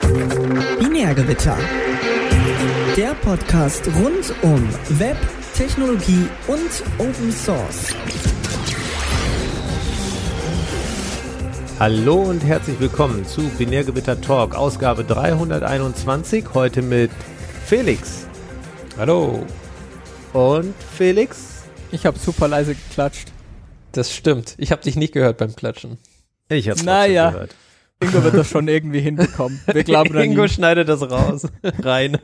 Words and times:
Binärgewitter. 0.00 1.56
Der 2.96 3.14
Podcast 3.14 3.86
rund 4.02 4.34
um 4.42 4.68
Web, 4.98 5.16
Technologie 5.54 6.26
und 6.48 6.82
Open 6.98 7.30
Source. 7.30 7.94
Hallo 11.78 12.22
und 12.22 12.42
herzlich 12.44 12.80
willkommen 12.80 13.24
zu 13.24 13.42
Binärgewitter 13.56 14.20
Talk, 14.20 14.56
Ausgabe 14.56 15.04
321. 15.04 16.44
Heute 16.54 16.82
mit 16.82 17.12
Felix. 17.64 18.26
Hallo. 18.98 19.46
Und 20.32 20.74
Felix? 20.96 21.62
Ich 21.92 22.04
habe 22.04 22.18
super 22.18 22.48
leise 22.48 22.74
geklatscht. 22.74 23.28
Das 23.92 24.12
stimmt. 24.12 24.54
Ich 24.58 24.72
habe 24.72 24.82
dich 24.82 24.96
nicht 24.96 25.12
gehört 25.14 25.38
beim 25.38 25.54
Klatschen. 25.54 25.98
Ich 26.48 26.68
habe 26.68 26.82
Naja. 26.84 27.30
gehört. 27.30 27.54
Ingo 28.04 28.24
wird 28.24 28.34
das 28.34 28.48
schon 28.48 28.68
irgendwie 28.68 29.00
hinbekommen. 29.00 29.60
Wir 29.66 29.84
glauben 29.84 30.16
an 30.16 30.24
Ingo 30.24 30.42
ihn. 30.42 30.48
schneidet 30.48 30.88
das 30.88 31.02
raus. 31.10 31.48
Rein. 31.82 32.18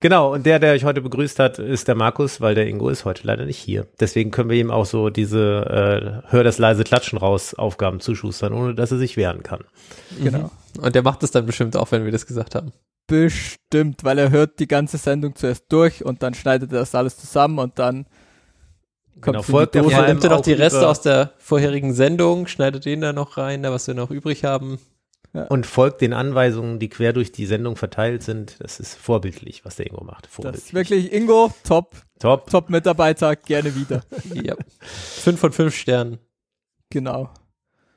Genau, 0.00 0.34
und 0.34 0.44
der, 0.44 0.58
der 0.58 0.74
euch 0.74 0.84
heute 0.84 1.00
begrüßt 1.00 1.38
hat, 1.38 1.58
ist 1.58 1.88
der 1.88 1.94
Markus, 1.94 2.40
weil 2.42 2.54
der 2.54 2.66
Ingo 2.66 2.90
ist 2.90 3.06
heute 3.06 3.26
leider 3.26 3.46
nicht 3.46 3.56
hier. 3.56 3.86
Deswegen 4.00 4.30
können 4.30 4.50
wir 4.50 4.58
ihm 4.58 4.70
auch 4.70 4.84
so 4.84 5.08
diese 5.08 6.22
äh, 6.26 6.30
Hör 6.30 6.44
das 6.44 6.58
leise 6.58 6.84
Klatschen 6.84 7.18
raus 7.18 7.54
Aufgaben 7.54 8.00
zuschustern, 8.00 8.52
ohne 8.52 8.74
dass 8.74 8.92
er 8.92 8.98
sich 8.98 9.16
wehren 9.16 9.42
kann. 9.42 9.64
Genau. 10.22 10.50
Und 10.78 10.94
der 10.94 11.02
macht 11.02 11.22
das 11.22 11.30
dann 11.30 11.46
bestimmt 11.46 11.74
auch, 11.76 11.90
wenn 11.90 12.04
wir 12.04 12.12
das 12.12 12.26
gesagt 12.26 12.54
haben. 12.54 12.72
Bestimmt, 13.06 14.04
weil 14.04 14.18
er 14.18 14.30
hört 14.30 14.60
die 14.60 14.68
ganze 14.68 14.98
Sendung 14.98 15.36
zuerst 15.36 15.64
durch 15.70 16.04
und 16.04 16.22
dann 16.22 16.34
schneidet 16.34 16.72
er 16.72 16.80
das 16.80 16.94
alles 16.94 17.16
zusammen 17.16 17.58
und 17.58 17.78
dann 17.78 18.06
kommt 19.24 19.36
Genau, 19.36 19.42
folgt 19.42 19.74
er 19.74 19.82
vor 19.82 19.92
Ja, 19.92 20.06
nimmt 20.06 20.22
er 20.22 20.30
doch 20.30 20.38
auch 20.38 20.42
die 20.42 20.52
Reste 20.52 20.88
aus 20.88 21.00
der 21.00 21.32
vorherigen 21.38 21.94
Sendung, 21.94 22.46
schneidet 22.46 22.84
den 22.84 23.00
da 23.00 23.12
noch 23.12 23.36
rein, 23.36 23.62
da 23.62 23.72
was 23.72 23.86
wir 23.86 23.94
noch 23.94 24.10
übrig 24.10 24.44
haben. 24.44 24.78
Und 25.48 25.66
folgt 25.66 26.00
den 26.00 26.12
Anweisungen, 26.12 26.78
die 26.78 26.88
quer 26.88 27.12
durch 27.12 27.32
die 27.32 27.46
Sendung 27.46 27.74
verteilt 27.74 28.22
sind. 28.22 28.56
Das 28.60 28.78
ist 28.78 28.94
vorbildlich, 28.94 29.64
was 29.64 29.74
der 29.74 29.86
Ingo 29.86 30.04
macht. 30.04 30.28
Das 30.38 30.56
ist 30.56 30.74
wirklich 30.74 31.12
Ingo, 31.12 31.52
top, 31.64 31.96
Top. 32.20 32.48
top 32.48 32.70
Mitarbeiter, 32.70 33.34
gerne 33.34 33.74
wieder. 33.74 34.04
Ja. 34.34 34.54
Fünf 34.80 35.40
von 35.40 35.50
fünf 35.52 35.74
Sternen. 35.74 36.18
Genau. 36.90 37.30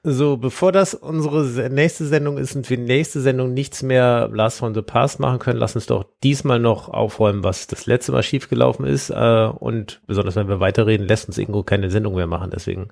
So, 0.10 0.38
bevor 0.38 0.72
das 0.72 0.94
unsere 0.94 1.44
se- 1.44 1.70
nächste 1.70 2.06
Sendung 2.06 2.38
ist 2.38 2.56
und 2.56 2.70
wir 2.70 2.78
nächste 2.78 3.20
Sendung 3.20 3.54
nichts 3.54 3.84
mehr 3.84 4.30
Last 4.32 4.60
from 4.60 4.74
the 4.74 4.82
Past 4.82 5.20
machen 5.20 5.40
können, 5.40 5.60
lass 5.60 5.76
uns 5.76 5.86
doch 5.86 6.06
diesmal 6.24 6.60
noch 6.60 6.88
aufräumen, 6.88 7.44
was 7.44 7.68
das 7.68 7.88
letzte 7.88 8.14
Mal 8.14 8.24
schiefgelaufen 8.24 8.86
ist. 8.86 9.10
Äh, 9.10 9.50
und 9.60 10.02
besonders 10.08 10.38
wenn 10.38 10.48
wir 10.48 10.62
weiterreden, 10.62 11.06
lässt 11.08 11.28
uns 11.28 11.38
Ingo 11.38 11.62
keine 11.64 11.92
Sendung 11.92 12.16
mehr 12.16 12.26
machen. 12.26 12.52
Deswegen, 12.52 12.88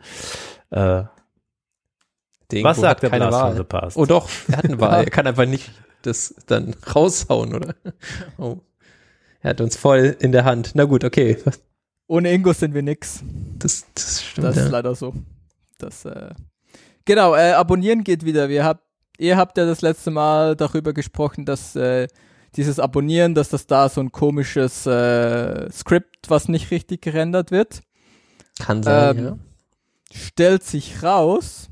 äh, 0.71 1.03
was 2.61 2.77
sagt 2.81 3.03
der 3.03 3.09
Blast 3.09 3.31
from 3.31 3.41
Wahl. 3.41 3.55
the 3.55 3.63
Past? 3.63 3.95
Oh 3.97 4.05
doch, 4.05 4.29
er 4.49 4.57
hat 4.57 4.65
eine 4.65 4.79
Wahl. 4.81 5.03
Er 5.05 5.09
kann 5.09 5.25
einfach 5.25 5.45
nicht 5.45 5.71
das 6.01 6.35
dann 6.47 6.75
raushauen, 6.93 7.55
oder? 7.55 7.75
Oh. 8.37 8.57
Er 9.39 9.51
hat 9.51 9.61
uns 9.61 9.77
voll 9.77 10.17
in 10.19 10.33
der 10.33 10.43
Hand. 10.43 10.71
Na 10.73 10.83
gut, 10.83 11.05
okay. 11.05 11.37
Ohne 12.07 12.33
Ingo 12.33 12.51
sind 12.51 12.73
wir 12.73 12.81
nix. 12.83 13.23
Das, 13.57 13.85
das 13.93 14.21
stimmt. 14.21 14.47
Das 14.47 14.57
ist 14.57 14.65
ja. 14.65 14.69
leider 14.69 14.95
so. 14.95 15.13
Das, 15.77 16.03
äh, 16.03 16.31
genau, 17.05 17.35
äh, 17.35 17.51
abonnieren 17.51 18.03
geht 18.03 18.25
wieder. 18.25 18.49
Wir 18.49 18.63
habt, 18.65 18.83
ihr 19.17 19.37
habt 19.37 19.57
ja 19.57 19.65
das 19.65 19.81
letzte 19.81 20.11
Mal 20.11 20.55
darüber 20.55 20.93
gesprochen, 20.93 21.45
dass 21.45 21.75
äh, 21.75 22.07
dieses 22.55 22.79
Abonnieren, 22.79 23.35
dass 23.35 23.49
das 23.49 23.67
da 23.67 23.89
so 23.89 24.01
ein 24.01 24.11
komisches 24.11 24.85
äh, 24.85 25.69
Skript, 25.71 26.29
was 26.29 26.47
nicht 26.47 26.71
richtig 26.71 27.01
gerendert 27.01 27.51
wird, 27.51 27.81
Kann 28.59 28.81
sein, 28.83 29.17
Ähm, 29.17 29.25
ja. 29.25 29.37
stellt 30.13 30.63
sich 30.63 31.03
raus. 31.03 31.69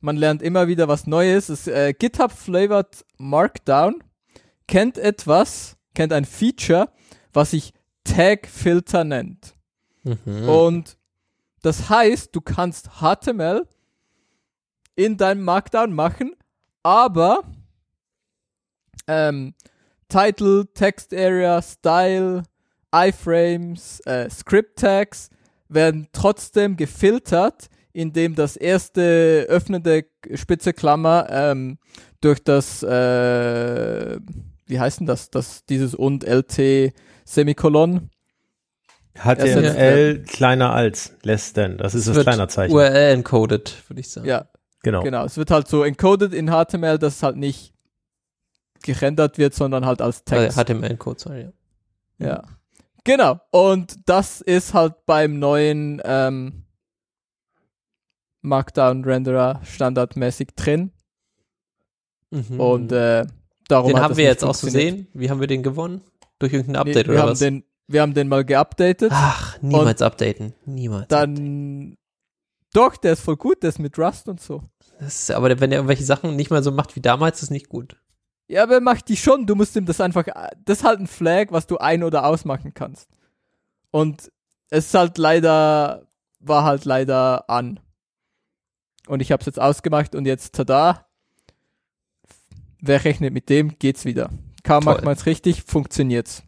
Man 0.00 0.16
lernt 0.16 0.42
immer 0.42 0.66
wieder 0.66 0.88
was 0.88 1.06
Neues. 1.06 1.48
Es, 1.48 1.68
äh, 1.68 1.92
GitHub 1.92 2.32
Flavored 2.32 3.04
Markdown 3.18 4.02
kennt 4.66 4.98
etwas, 4.98 5.76
kennt 5.94 6.12
ein 6.12 6.24
Feature, 6.24 6.88
was 7.32 7.52
sich 7.52 7.72
Tag 8.02 8.48
Filter 8.48 9.04
nennt. 9.04 9.54
Mhm. 10.02 10.48
Und 10.48 10.96
das 11.62 11.88
heißt, 11.88 12.34
du 12.34 12.40
kannst 12.40 12.90
HTML 13.00 13.64
in 14.94 15.16
deinem 15.16 15.44
Markdown 15.44 15.92
machen, 15.92 16.34
aber 16.82 17.42
ähm, 19.06 19.54
Title, 20.08 20.66
Text 20.74 21.14
Area, 21.14 21.62
Style, 21.62 22.42
Iframes, 22.94 24.00
äh, 24.00 24.28
Script 24.28 24.78
Tags 24.78 25.30
werden 25.68 26.08
trotzdem 26.12 26.76
gefiltert, 26.76 27.68
indem 27.92 28.34
das 28.34 28.56
erste 28.56 29.46
öffnende 29.48 30.04
spitze 30.34 30.72
Klammer 30.72 31.26
ähm, 31.30 31.78
durch 32.20 32.42
das, 32.44 32.82
äh, 32.82 34.18
wie 34.66 34.80
heißt 34.80 35.00
denn 35.00 35.06
das, 35.06 35.30
das 35.30 35.64
dieses 35.64 35.94
und 35.94 36.24
LT 36.24 36.92
Semikolon 37.24 38.10
HTML 39.14 40.24
kleiner 40.26 40.72
als 40.72 41.12
less 41.22 41.52
than. 41.52 41.76
Das 41.76 41.94
ist 41.94 42.08
das 42.08 42.18
kleiner 42.20 42.48
Zeichen. 42.48 42.74
URL 42.74 43.12
encoded, 43.12 43.74
würde 43.88 44.00
ich 44.00 44.08
sagen. 44.08 44.26
Ja, 44.26 44.46
Genau. 44.82 45.02
Genau, 45.02 45.24
es 45.24 45.36
wird 45.36 45.50
halt 45.50 45.68
so 45.68 45.84
encoded 45.84 46.32
in 46.32 46.48
HTML, 46.48 46.98
dass 46.98 47.16
es 47.16 47.22
halt 47.22 47.36
nicht 47.36 47.72
gerendert 48.82 49.38
wird, 49.38 49.54
sondern 49.54 49.86
halt 49.86 50.00
als 50.02 50.24
Text. 50.24 50.58
Äh, 50.58 50.64
HTML-Code, 50.64 51.20
sorry. 51.20 51.48
Ja. 52.18 52.26
ja. 52.26 52.42
Genau, 53.04 53.40
und 53.50 53.96
das 54.06 54.40
ist 54.40 54.74
halt 54.74 55.06
beim 55.06 55.38
neuen 55.38 56.00
ähm, 56.04 56.64
Markdown-Renderer 58.42 59.60
standardmäßig 59.64 60.48
drin. 60.56 60.92
Mhm. 62.30 62.60
Und 62.60 62.92
äh, 62.92 63.26
darum 63.68 63.88
den 63.88 63.96
hat 63.96 64.04
haben 64.04 64.10
das 64.10 64.18
wir 64.18 64.24
nicht 64.24 64.32
jetzt 64.34 64.44
auch 64.44 64.52
zu 64.54 64.66
funktioniert. 64.66 64.96
sehen. 64.96 65.08
Wie 65.14 65.30
haben 65.30 65.40
wir 65.40 65.46
den 65.46 65.62
gewonnen? 65.62 66.00
Durch 66.38 66.52
irgendein 66.52 66.84
Nee, 66.84 66.90
Update 66.90 67.06
wir, 67.06 67.14
oder 67.14 67.22
haben 67.22 67.30
was? 67.30 67.38
den, 67.40 67.64
wir 67.88 68.02
haben 68.02 68.14
den 68.14 68.28
mal 68.28 68.44
geupdatet. 68.44 69.10
Ach, 69.14 69.60
niemals 69.62 70.02
updaten. 70.02 70.54
Niemals. 70.64 71.08
dann. 71.08 71.96
Doch, 72.74 72.96
der 72.96 73.12
ist 73.12 73.20
voll 73.20 73.36
gut, 73.36 73.62
der 73.62 73.68
ist 73.68 73.78
mit 73.78 73.98
Rust 73.98 74.28
und 74.28 74.40
so. 74.40 74.62
Ist, 75.06 75.30
aber 75.30 75.48
wenn 75.60 75.72
er 75.72 75.78
irgendwelche 75.78 76.04
Sachen 76.04 76.36
nicht 76.36 76.50
mal 76.50 76.62
so 76.62 76.70
macht 76.70 76.94
wie 76.96 77.00
damals, 77.00 77.42
ist 77.42 77.50
nicht 77.50 77.68
gut. 77.68 77.96
Ja, 78.48 78.62
aber 78.62 78.74
er 78.74 78.80
macht 78.80 79.08
die 79.08 79.16
schon. 79.16 79.46
Du 79.46 79.54
musst 79.54 79.74
ihm 79.76 79.86
das 79.86 80.00
einfach. 80.00 80.26
Das 80.64 80.78
ist 80.78 80.84
halt 80.84 81.00
ein 81.00 81.06
Flag, 81.06 81.46
was 81.50 81.66
du 81.66 81.78
ein- 81.78 82.04
oder 82.04 82.24
ausmachen 82.24 82.74
kannst. 82.74 83.08
Und 83.90 84.30
es 84.70 84.86
ist 84.86 84.94
halt 84.94 85.18
leider. 85.18 86.06
War 86.40 86.64
halt 86.64 86.84
leider 86.84 87.48
an. 87.48 87.80
Und 89.06 89.20
ich 89.22 89.32
hab's 89.32 89.46
jetzt 89.46 89.60
ausgemacht 89.60 90.14
und 90.14 90.26
jetzt 90.26 90.54
tada. 90.54 91.06
Wer 92.80 93.04
rechnet 93.04 93.32
mit 93.32 93.48
dem, 93.48 93.78
geht's 93.78 94.04
wieder. 94.04 94.28
Kaum 94.64 94.82
Toll. 94.82 94.94
macht 94.94 95.04
man's 95.04 95.26
richtig, 95.26 95.62
funktioniert's. 95.62 96.42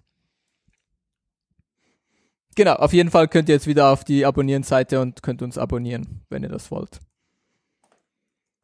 Genau, 2.57 2.75
auf 2.75 2.93
jeden 2.93 3.11
Fall 3.11 3.29
könnt 3.29 3.49
ihr 3.49 3.55
jetzt 3.55 3.67
wieder 3.67 3.91
auf 3.91 4.05
die 4.05 4.27
Abonnieren-Seite 4.27 5.01
und 5.01 5.23
könnt 5.23 5.43
uns 5.43 5.59
abonnieren, 5.59 6.23
wenn 6.29 6.43
ihr 6.43 6.49
das 6.49 6.71
wollt. 6.71 7.01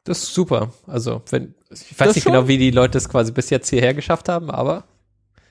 Das 0.03 0.23
ist 0.23 0.33
super. 0.33 0.73
Also, 0.87 1.21
wenn, 1.29 1.53
ich 1.69 1.91
weiß 1.99 2.07
Das 2.07 2.15
nicht 2.15 2.23
schon. 2.23 2.33
genau, 2.33 2.47
wie 2.47 2.57
die 2.57 2.71
Leute 2.71 2.97
es 2.97 3.07
quasi 3.07 3.31
bis 3.31 3.49
jetzt 3.49 3.69
hierher 3.69 3.93
geschafft 3.93 4.29
haben, 4.29 4.49
aber 4.49 4.85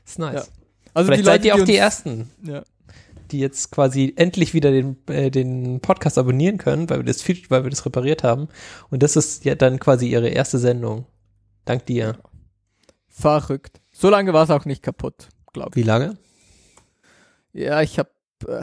ist 0.05 0.19
nice. 0.19 0.51
Also 0.93 1.07
Vielleicht 1.07 1.21
die 1.21 1.25
seid 1.25 1.45
Leute, 1.45 1.47
ihr 1.47 1.55
auch 1.55 1.67
die 1.67 1.73
uns- 1.73 1.81
Ersten, 1.81 2.31
Ja. 2.43 2.63
die 3.31 3.39
jetzt 3.39 3.71
quasi 3.71 4.13
endlich 4.17 4.53
wieder 4.55 4.73
den, 4.73 4.97
äh, 5.09 5.31
den 5.31 5.79
Podcast 5.81 6.19
abonnieren 6.19 6.59
können, 6.59 6.91
weil 6.91 6.99
wir 6.99 7.05
das 7.05 7.27
weil 7.29 7.63
wir 7.63 7.71
das 7.71 7.87
repariert 7.87 8.25
haben. 8.25 8.49
Und 8.91 9.05
das 9.05 9.15
ist 9.15 9.45
ja 9.45 9.55
dann 9.55 9.79
quasi 9.79 10.09
ihre 10.09 10.29
erste 10.29 10.59
Sendung. 10.59 11.07
Dank 11.65 11.87
dir. 11.87 12.19
Verrückt. 13.09 13.81
So 13.93 14.11
lange 14.11 14.33
war 14.33 14.43
es 14.45 14.51
auch 14.51 14.65
nicht 14.65 14.83
kaputt, 14.83 15.29
glaube 15.53 15.71
ich. 15.71 15.77
Wie 15.77 15.87
lange? 15.87 16.17
Ja, 17.53 17.83
ich 17.83 17.99
hab. 18.01 18.09
Äh, 18.49 18.63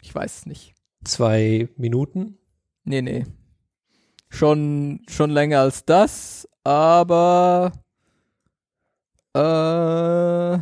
ich 0.00 0.14
weiß 0.14 0.38
es 0.38 0.46
nicht. 0.46 0.74
Zwei 1.04 1.68
Minuten? 1.76 2.38
Nee, 2.84 3.02
nee. 3.02 3.24
Schon, 4.32 5.00
schon 5.08 5.30
länger 5.30 5.60
als 5.60 5.84
das, 5.84 6.48
aber. 6.64 7.70
Äh, 9.34 10.58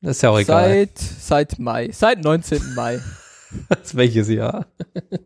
Das 0.00 0.16
ist 0.16 0.22
ja 0.22 0.30
auch 0.30 0.38
egal. 0.38 0.68
seit, 0.68 0.98
seit 0.98 1.58
Mai. 1.58 1.90
Seit 1.92 2.22
19. 2.22 2.74
Mai. 2.74 3.00
Welches 3.92 4.28
Jahr? 4.28 4.66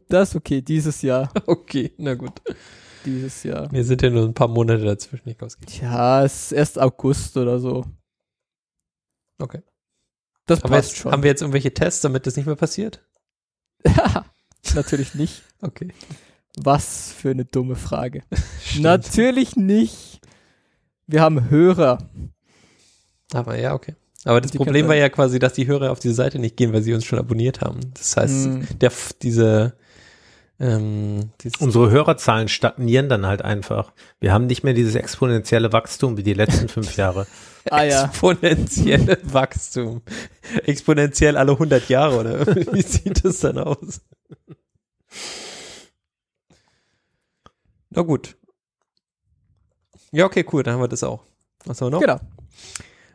Das 0.08 0.30
ist 0.30 0.36
okay, 0.36 0.62
dieses 0.62 1.02
Jahr. 1.02 1.30
Okay, 1.46 1.92
na 1.98 2.14
gut. 2.14 2.40
Dieses 3.04 3.42
Jahr. 3.42 3.70
Mir 3.70 3.84
sind 3.84 4.00
ja 4.02 4.08
nur 4.10 4.24
ein 4.24 4.34
paar 4.34 4.48
Monate 4.48 4.84
dazwischen. 4.84 5.28
Nicht. 5.28 5.40
Tja, 5.66 6.24
es 6.24 6.44
ist 6.44 6.52
erst 6.52 6.78
August 6.78 7.36
oder 7.36 7.58
so. 7.58 7.84
Okay. 9.38 9.62
Das 10.46 10.62
Aber 10.64 10.76
passt 10.76 10.90
jetzt, 10.92 11.00
schon. 11.02 11.12
haben 11.12 11.22
wir 11.22 11.30
jetzt 11.30 11.42
irgendwelche 11.42 11.74
Tests, 11.74 12.00
damit 12.00 12.26
das 12.26 12.36
nicht 12.36 12.46
mehr 12.46 12.56
passiert? 12.56 13.06
Natürlich 14.74 15.14
nicht. 15.14 15.42
Okay. 15.60 15.92
Was 16.64 17.12
für 17.12 17.31
eine 17.31 17.44
dumme 17.44 17.76
Frage. 17.76 18.22
Natürlich 18.78 19.56
nicht. 19.56 20.20
Wir 21.06 21.20
haben 21.22 21.50
Hörer. 21.50 21.99
Aber 23.32 23.58
ja, 23.58 23.75
okay. 23.75 23.94
Aber 24.25 24.40
das 24.40 24.50
Die 24.50 24.58
Problem 24.58 24.88
war 24.88 24.96
ja 24.96 25.08
quasi, 25.08 25.38
dass 25.38 25.52
die 25.55 25.66
Hörer 25.66 25.90
auf 25.93 26.00
diese 26.00 26.14
Seite 26.14 26.38
nicht 26.38 26.56
gehen, 26.56 26.72
weil 26.72 26.82
sie 26.82 26.93
uns 26.93 27.05
schon 27.05 27.19
abonniert 27.19 27.60
haben. 27.60 27.81
Das 27.94 28.16
heißt, 28.16 28.44
Hm. 28.46 28.69
der, 28.81 28.88
f- 28.88 29.14
diese 29.22 29.75
Ähm, 30.60 31.31
Unsere 31.60 31.88
Hörerzahlen 31.90 32.49
stagnieren 32.49 33.08
dann 33.08 33.26
halt 33.26 33.43
einfach. 33.43 33.93
Wir 34.19 34.32
haben 34.32 34.46
nicht 34.46 34.64
mehr 34.64 34.75
dieses 34.75 34.96
exponentielle 34.96 35.72
Wachstum 35.72 36.16
wie 36.16 36.25
die 36.25 36.34
letzten 36.34 36.69
fünf 36.69 36.96
Jahre. 36.96 37.28
Ah 37.70 37.84
ja. 37.84 38.06
Exponentielle 38.06 39.19
Wachstum. 39.22 40.02
Exponentiell 40.64 41.37
alle 41.37 41.52
100 41.52 41.88
Jahre, 41.88 42.19
oder? 42.19 42.46
Wie 42.75 42.82
sieht 42.82 43.25
das 43.25 43.38
dann 43.38 43.58
aus? 43.58 44.00
Na 47.90 48.02
gut. 48.02 48.37
Ja, 50.12 50.25
okay, 50.25 50.44
cool, 50.52 50.62
dann 50.62 50.75
haben 50.75 50.82
wir 50.82 50.88
das 50.88 51.02
auch. 51.02 51.25
Was 51.64 51.81
haben 51.81 51.88
wir 51.88 51.90
noch? 51.93 52.00
Genau. 52.00 52.20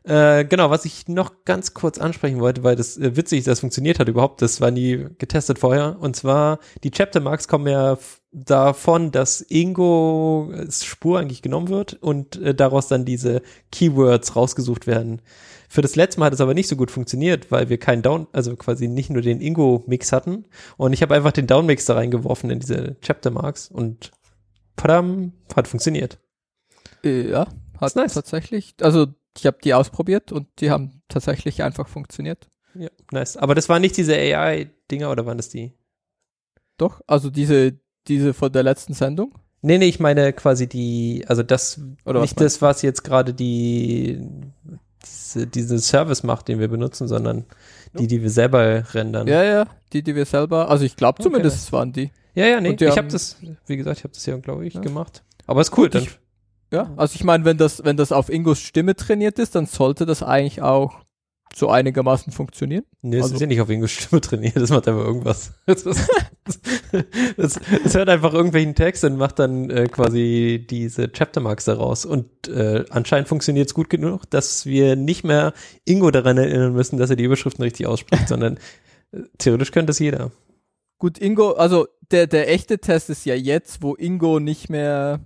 Äh, 0.06 0.44
genau, 0.44 0.70
was 0.70 0.84
ich 0.84 1.08
noch 1.08 1.46
ganz 1.46 1.74
kurz 1.74 1.98
ansprechen 1.98 2.42
wollte, 2.42 2.64
weil 2.64 2.76
das 2.76 2.98
äh, 2.98 3.16
witzig, 3.16 3.40
dass 3.46 3.54
das 3.54 3.60
funktioniert 3.62 4.00
hat 4.00 4.10
überhaupt, 4.10 4.42
das 4.42 4.60
war 4.60 4.70
nie 4.70 5.06
getestet 5.18 5.60
vorher. 5.60 5.98
Und 6.00 6.18
zwar, 6.18 6.60
die 6.84 6.92
Chapter 6.92 7.22
Marks 7.22 7.48
kommen 7.48 7.68
ja 7.68 7.98
davon, 8.34 9.12
dass 9.12 9.40
Ingos 9.40 10.84
Spur 10.84 11.20
eigentlich 11.20 11.42
genommen 11.42 11.70
wird 11.70 11.94
und 12.02 12.36
äh, 12.42 12.54
daraus 12.54 12.90
dann 12.90 13.06
diese 13.06 13.42
Keywords 13.72 14.36
rausgesucht 14.36 14.88
werden. 14.88 15.22
Für 15.70 15.82
das 15.82 15.96
letzte 15.96 16.20
Mal 16.20 16.28
hat 16.28 16.34
es 16.34 16.42
aber 16.42 16.54
nicht 16.54 16.68
so 16.68 16.76
gut 16.76 16.92
funktioniert, 16.92 17.50
weil 17.50 17.70
wir 17.70 17.78
keinen 17.78 18.02
Down, 18.02 18.28
also 18.34 18.56
quasi 18.58 18.90
nicht 18.90 19.10
nur 19.10 19.22
den 19.22 19.40
Ingo-Mix 19.40 20.12
hatten. 20.12 20.46
Und 20.76 20.92
ich 20.92 21.02
habe 21.02 21.16
einfach 21.16 21.32
den 21.32 21.48
Down-Mix 21.48 21.86
da 21.86 21.94
reingeworfen 21.94 22.50
in 22.50 22.60
diese 22.60 22.98
Chapter 23.02 23.32
Marks 23.32 23.70
und 23.70 24.12
padam, 24.76 25.34
hat 25.56 25.68
funktioniert. 25.68 26.20
Äh, 27.04 27.30
Ja, 27.30 27.48
hat 27.80 27.96
nice. 27.96 28.14
tatsächlich. 28.14 28.76
Also 28.82 29.08
ich 29.38 29.46
habe 29.46 29.58
die 29.64 29.74
ausprobiert 29.74 30.32
und 30.32 30.48
die 30.60 30.72
haben 30.72 31.02
tatsächlich 31.08 31.64
einfach 31.64 31.88
funktioniert. 31.88 32.50
Ja, 32.76 32.90
nice. 33.12 33.38
Aber 33.38 33.56
das 33.56 33.70
waren 33.70 33.82
nicht 33.82 33.98
diese 33.98 34.16
AI-Dinger 34.16 35.10
oder 35.12 35.26
waren 35.26 35.38
das 35.38 35.50
die? 35.50 35.74
Doch, 36.78 37.02
also 37.08 37.30
diese, 37.30 37.80
diese 38.08 38.34
von 38.34 38.52
der 38.52 38.64
letzten 38.64 38.94
Sendung. 38.94 39.38
Nee, 39.62 39.78
nee, 39.78 39.88
ich 39.88 40.00
meine 40.00 40.34
quasi 40.34 40.68
die, 40.68 41.24
also 41.28 41.42
das, 41.44 41.80
Oder 42.06 42.20
was 42.20 42.32
nicht 42.32 42.42
das, 42.42 42.62
was 42.62 42.82
jetzt 42.82 43.04
gerade 43.04 43.34
die, 43.34 44.28
diese, 45.06 45.48
diesen 45.48 45.80
Service 45.80 46.24
macht, 46.24 46.48
den 46.48 46.60
wir 46.60 46.68
benutzen, 46.68 47.08
sondern 47.08 47.46
die, 47.98 48.08
die 48.08 48.22
wir 48.22 48.30
selber 48.30 48.84
rendern. 48.94 49.28
Ja, 49.28 49.44
ja, 49.44 49.68
die, 49.94 50.04
die 50.04 50.16
wir 50.16 50.26
selber, 50.26 50.70
also 50.70 50.84
ich 50.84 50.96
glaube 50.96 51.20
Okay, 51.20 51.30
zumindest 51.30 51.72
waren 51.72 51.94
die. 51.94 52.12
Ja, 52.36 52.46
ja 52.48 52.62
nee, 52.62 52.70
Und 52.70 52.82
ich 52.82 52.98
habe 52.98 53.08
das, 53.08 53.38
wie 53.68 53.78
gesagt, 53.78 53.98
ich 54.00 54.04
habe 54.04 54.14
das 54.14 54.26
ja, 54.26 54.38
glaube 54.38 54.66
ich, 54.66 54.74
Ja. 54.76 54.82
gemacht. 54.82 55.24
Aber 55.46 55.62
ist 55.62 55.78
cool, 55.78 55.86
Gut, 55.88 55.96
dann, 55.96 56.04
ich- 56.04 56.20
Ja, 56.72 56.92
also 56.98 57.16
ich 57.16 57.24
meine, 57.24 57.46
wenn 57.46 57.58
das, 57.58 57.84
wenn 57.86 57.98
das 57.98 58.12
auf 58.12 58.30
Ingos 58.30 58.60
Stimme 58.60 58.96
trainiert 58.96 59.38
ist, 59.40 59.56
dann 59.56 59.66
sollte 59.68 60.06
das 60.06 60.24
eigentlich 60.24 60.62
auch 60.62 61.02
so 61.56 61.70
einigermaßen 61.70 62.34
funktionieren. 62.34 62.84
nee, 63.04 63.18
es 63.18 63.24
also- 63.26 63.36
ist 63.36 63.42
ja 63.42 63.46
nicht 63.48 63.62
auf 63.62 63.70
Ingos 63.70 63.92
Stimme 63.92 64.22
trainiert, 64.22 64.56
das 64.56 64.70
macht 64.72 64.88
einfach 64.88 65.04
irgendwas. 65.06 65.54
Das, 65.68 65.84
ist- 65.84 66.10
das, 67.38 67.60
das 67.84 67.94
hört 67.96 68.10
einfach 68.10 68.34
irgendwelchen 68.34 68.76
Text 68.76 69.04
und 69.04 69.18
macht 69.18 69.40
dann 69.40 69.70
äh, 69.70 69.86
quasi 69.88 70.66
diese 70.70 71.08
Chaptermarks 71.10 71.66
daraus. 71.66 72.06
Und 72.06 72.48
äh, 72.48 72.84
anscheinend 72.90 73.28
funktioniert 73.30 73.68
es 73.68 73.74
gut 73.74 73.90
genug, 73.90 74.30
dass 74.30 74.66
wir 74.66 74.96
nicht 74.96 75.24
mehr 75.24 75.54
Ingo 75.86 76.12
daran 76.12 76.38
erinnern 76.38 76.74
müssen, 76.74 76.98
dass 76.98 77.10
er 77.10 77.16
die 77.16 77.24
Überschriften 77.24 77.64
richtig 77.64 77.86
ausspricht, 77.88 78.28
sondern 78.28 78.58
äh, 79.12 79.22
theoretisch 79.38 79.72
könnte 79.72 79.92
es 79.92 80.00
jeder. 80.00 80.32
Gut, 80.98 81.18
Ingo, 81.20 81.52
also 81.52 81.88
der, 82.12 82.28
der 82.28 82.50
echte 82.52 82.80
Test 82.80 83.10
ist 83.10 83.26
ja 83.26 83.36
jetzt, 83.36 83.82
wo 83.82 83.96
Ingo 83.96 84.40
nicht 84.40 84.70
mehr. 84.70 85.20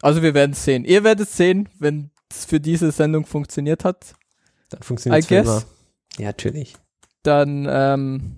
Also 0.00 0.22
wir 0.22 0.34
werden 0.34 0.52
es 0.52 0.64
sehen. 0.64 0.84
Ihr 0.84 1.02
werdet 1.04 1.28
sehen, 1.28 1.68
wenn 1.78 2.10
es 2.30 2.44
für 2.44 2.60
diese 2.60 2.92
Sendung 2.92 3.26
funktioniert 3.26 3.84
hat. 3.84 4.14
Dann 4.70 4.82
funktioniert 4.82 5.24
es 5.24 5.30
immer. 5.30 5.62
Ja, 6.18 6.26
natürlich. 6.26 6.74
Dann, 7.22 7.66
ähm, 7.68 8.34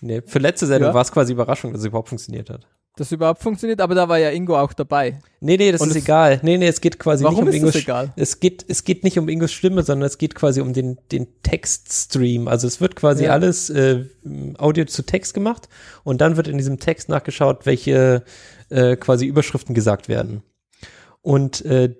Nee, 0.00 0.20
für 0.26 0.38
letzte 0.38 0.66
Sendung 0.66 0.90
Ja. 0.90 0.94
war 0.94 1.00
es 1.02 1.12
quasi 1.12 1.32
Überraschung, 1.32 1.72
dass 1.72 1.80
es 1.80 1.86
überhaupt 1.86 2.10
funktioniert 2.10 2.50
hat. 2.50 2.66
Das 2.96 3.10
überhaupt 3.10 3.42
funktioniert, 3.42 3.80
aber 3.80 3.94
da 3.94 4.08
war 4.08 4.18
ja 4.18 4.30
Ingo 4.30 4.56
auch 4.56 4.72
dabei. 4.72 5.18
Nee, 5.40 5.56
nee, 5.56 5.72
das 5.72 5.80
Und 5.80 5.90
ist 5.90 5.96
egal. 5.96 6.38
Nee, 6.42 6.58
nee, 6.58 6.68
es 6.68 6.80
geht 6.80 6.98
quasi 6.98 7.24
nicht 7.24 7.38
um 7.38 7.48
ist 7.48 7.54
Ingos 7.54 7.74
egal? 7.74 8.12
Es 8.14 8.38
geht, 8.38 8.64
es 8.68 8.84
geht 8.84 9.02
nicht 9.02 9.18
um 9.18 9.28
Ingos 9.28 9.52
Stimme, 9.52 9.82
sondern 9.82 10.06
es 10.06 10.16
geht 10.16 10.34
quasi 10.36 10.60
um 10.60 10.72
den, 10.72 10.98
den 11.10 11.26
Textstream. 11.42 12.46
Also 12.46 12.68
es 12.68 12.80
wird 12.80 12.94
quasi 12.94 13.24
Ja. 13.24 13.32
alles 13.32 13.68
äh, 13.70 14.04
Audio 14.58 14.84
zu 14.84 15.02
Text 15.02 15.34
gemacht 15.34 15.68
und 16.04 16.20
dann 16.20 16.36
wird 16.36 16.46
in 16.46 16.56
diesem 16.56 16.78
Text 16.78 17.08
nachgeschaut, 17.08 17.66
welche 17.66 18.22
äh, 18.70 18.96
quasi 18.96 19.26
Überschriften 19.26 19.74
gesagt 19.74 20.08
werden. 20.08 20.42
Und 21.20 21.64
äh, 21.64 21.96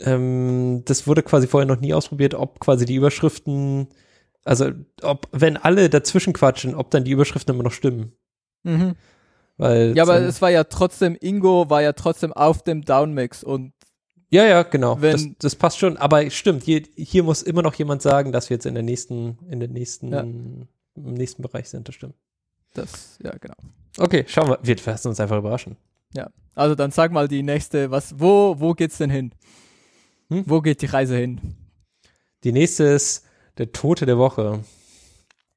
ähm, 0.00 0.82
das 0.86 1.06
wurde 1.06 1.22
quasi 1.22 1.48
vorher 1.48 1.66
noch 1.66 1.80
nie 1.80 1.92
ausprobiert, 1.92 2.34
ob 2.34 2.60
quasi 2.60 2.86
die 2.86 2.94
Überschriften, 2.94 3.88
also 4.44 4.70
ob, 5.02 5.28
wenn 5.32 5.58
alle 5.58 5.90
dazwischen 5.90 6.32
quatschen, 6.32 6.74
ob 6.74 6.90
dann 6.90 7.04
die 7.04 7.10
Überschriften 7.10 7.54
immer 7.54 7.64
noch 7.64 7.72
stimmen. 7.72 8.12
Mhm. 8.62 8.94
Weil 9.60 9.96
Ja, 9.96 10.04
aber 10.04 10.20
es 10.20 10.40
war 10.42 10.50
ja 10.50 10.64
trotzdem, 10.64 11.16
Ingo 11.20 11.68
war 11.70 11.82
ja 11.82 11.92
trotzdem 11.92 12.32
auf 12.32 12.62
dem 12.62 12.82
Downmix 12.82 13.44
und 13.44 13.72
Ja, 14.30 14.44
ja, 14.44 14.62
genau. 14.62 14.94
Das, 14.96 15.26
das 15.38 15.54
passt 15.56 15.78
schon. 15.78 15.96
Aber 15.96 16.28
stimmt, 16.30 16.62
hier, 16.62 16.82
hier 16.96 17.22
muss 17.22 17.42
immer 17.42 17.62
noch 17.62 17.74
jemand 17.74 18.00
sagen, 18.02 18.32
dass 18.32 18.48
wir 18.50 18.56
jetzt 18.56 18.66
in 18.66 18.74
der 18.74 18.82
nächsten, 18.82 19.38
in 19.48 19.60
der 19.60 19.68
nächsten, 19.68 20.12
Ja. 20.12 20.20
im 20.20 20.66
nächsten 20.94 21.42
Bereich 21.42 21.68
sind. 21.68 21.88
Das 21.88 21.94
stimmt. 21.94 22.14
das, 22.74 23.18
ja, 23.22 23.32
genau. 23.38 23.54
Okay, 23.98 24.24
schauen 24.28 24.48
wir. 24.48 24.58
Wir 24.62 24.76
lassen 24.86 25.08
uns 25.08 25.20
einfach 25.20 25.38
überraschen. 25.38 25.76
Also 26.56 26.74
dann 26.74 26.90
sag 26.90 27.12
mal 27.12 27.28
die 27.28 27.42
nächste, 27.42 27.90
was, 27.90 28.18
wo, 28.18 28.56
wo 28.58 28.72
geht's 28.74 28.98
denn 28.98 29.08
hin? 29.08 29.32
Hm? 30.30 30.44
Wo 30.46 30.60
geht 30.60 30.82
die 30.82 30.86
Reise 30.86 31.16
hin? 31.16 31.40
Die 32.44 32.52
nächste 32.52 32.84
ist 32.84 33.24
der 33.56 33.72
Tote 33.72 34.04
der 34.04 34.18
Woche. 34.18 34.60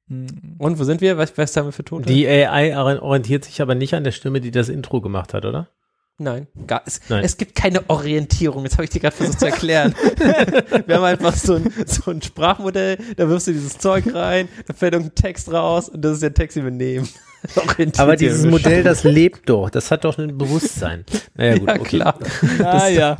Und 0.08 0.78
wo 0.78 0.84
sind 0.84 1.00
wir? 1.00 1.16
Was, 1.16 1.36
was 1.38 1.56
haben 1.56 1.66
wir 1.66 1.72
für 1.72 1.84
Tote? 1.84 2.06
Die 2.12 2.28
AI 2.28 2.76
orientiert 3.00 3.44
sich 3.44 3.62
aber 3.62 3.74
nicht 3.74 3.94
an 3.94 4.04
der 4.04 4.12
Stimme, 4.12 4.40
die 4.40 4.50
das 4.50 4.68
Intro 4.68 5.00
gemacht 5.00 5.32
hat, 5.32 5.44
oder? 5.44 5.68
Nein, 6.16 6.46
gar, 6.68 6.82
es, 6.86 7.00
Nein. 7.08 7.24
es 7.24 7.36
gibt 7.38 7.56
keine 7.56 7.90
Orientierung. 7.90 8.62
Das 8.62 8.74
habe 8.74 8.84
ich 8.84 8.90
dir 8.90 9.00
gerade 9.00 9.16
versucht 9.16 9.40
zu 9.40 9.46
erklären. 9.46 9.94
wir 10.86 10.96
haben 10.96 11.04
einfach 11.04 11.34
so 11.34 11.54
ein, 11.54 11.72
so 11.86 12.10
ein 12.10 12.22
Sprachmodell, 12.22 12.98
da 13.16 13.28
wirfst 13.28 13.48
du 13.48 13.52
dieses 13.52 13.78
Zeug 13.78 14.14
rein, 14.14 14.48
da 14.68 14.74
fällt 14.74 14.92
irgendein 14.92 15.16
Text 15.16 15.52
raus 15.52 15.88
und 15.88 16.02
das 16.02 16.12
ist 16.14 16.22
der 16.22 16.34
Text, 16.34 16.56
den 16.56 16.64
wir 16.64 16.70
nehmen. 16.70 17.08
Aber 17.98 18.16
dieses. 18.16 18.46
Modell, 18.46 18.84
das 18.84 19.02
lebt 19.04 19.48
doch. 19.48 19.70
Das 19.70 19.90
hat 19.90 20.04
doch 20.04 20.18
ein 20.18 20.38
Bewusstsein. 20.38 21.04
Naja, 21.34 21.58
gut, 21.58 21.68
Ja, 21.68 21.74
okay. 21.74 21.84
klar. 21.84 22.18
Ah 22.62 22.88
ja. 22.88 23.18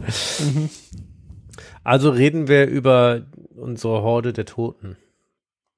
Also 1.82 2.10
reden 2.10 2.46
wir 2.46 2.66
über 2.66 3.22
unsere 3.56 4.02
Horde 4.02 4.32
der 4.32 4.46
Toten. 4.46 4.96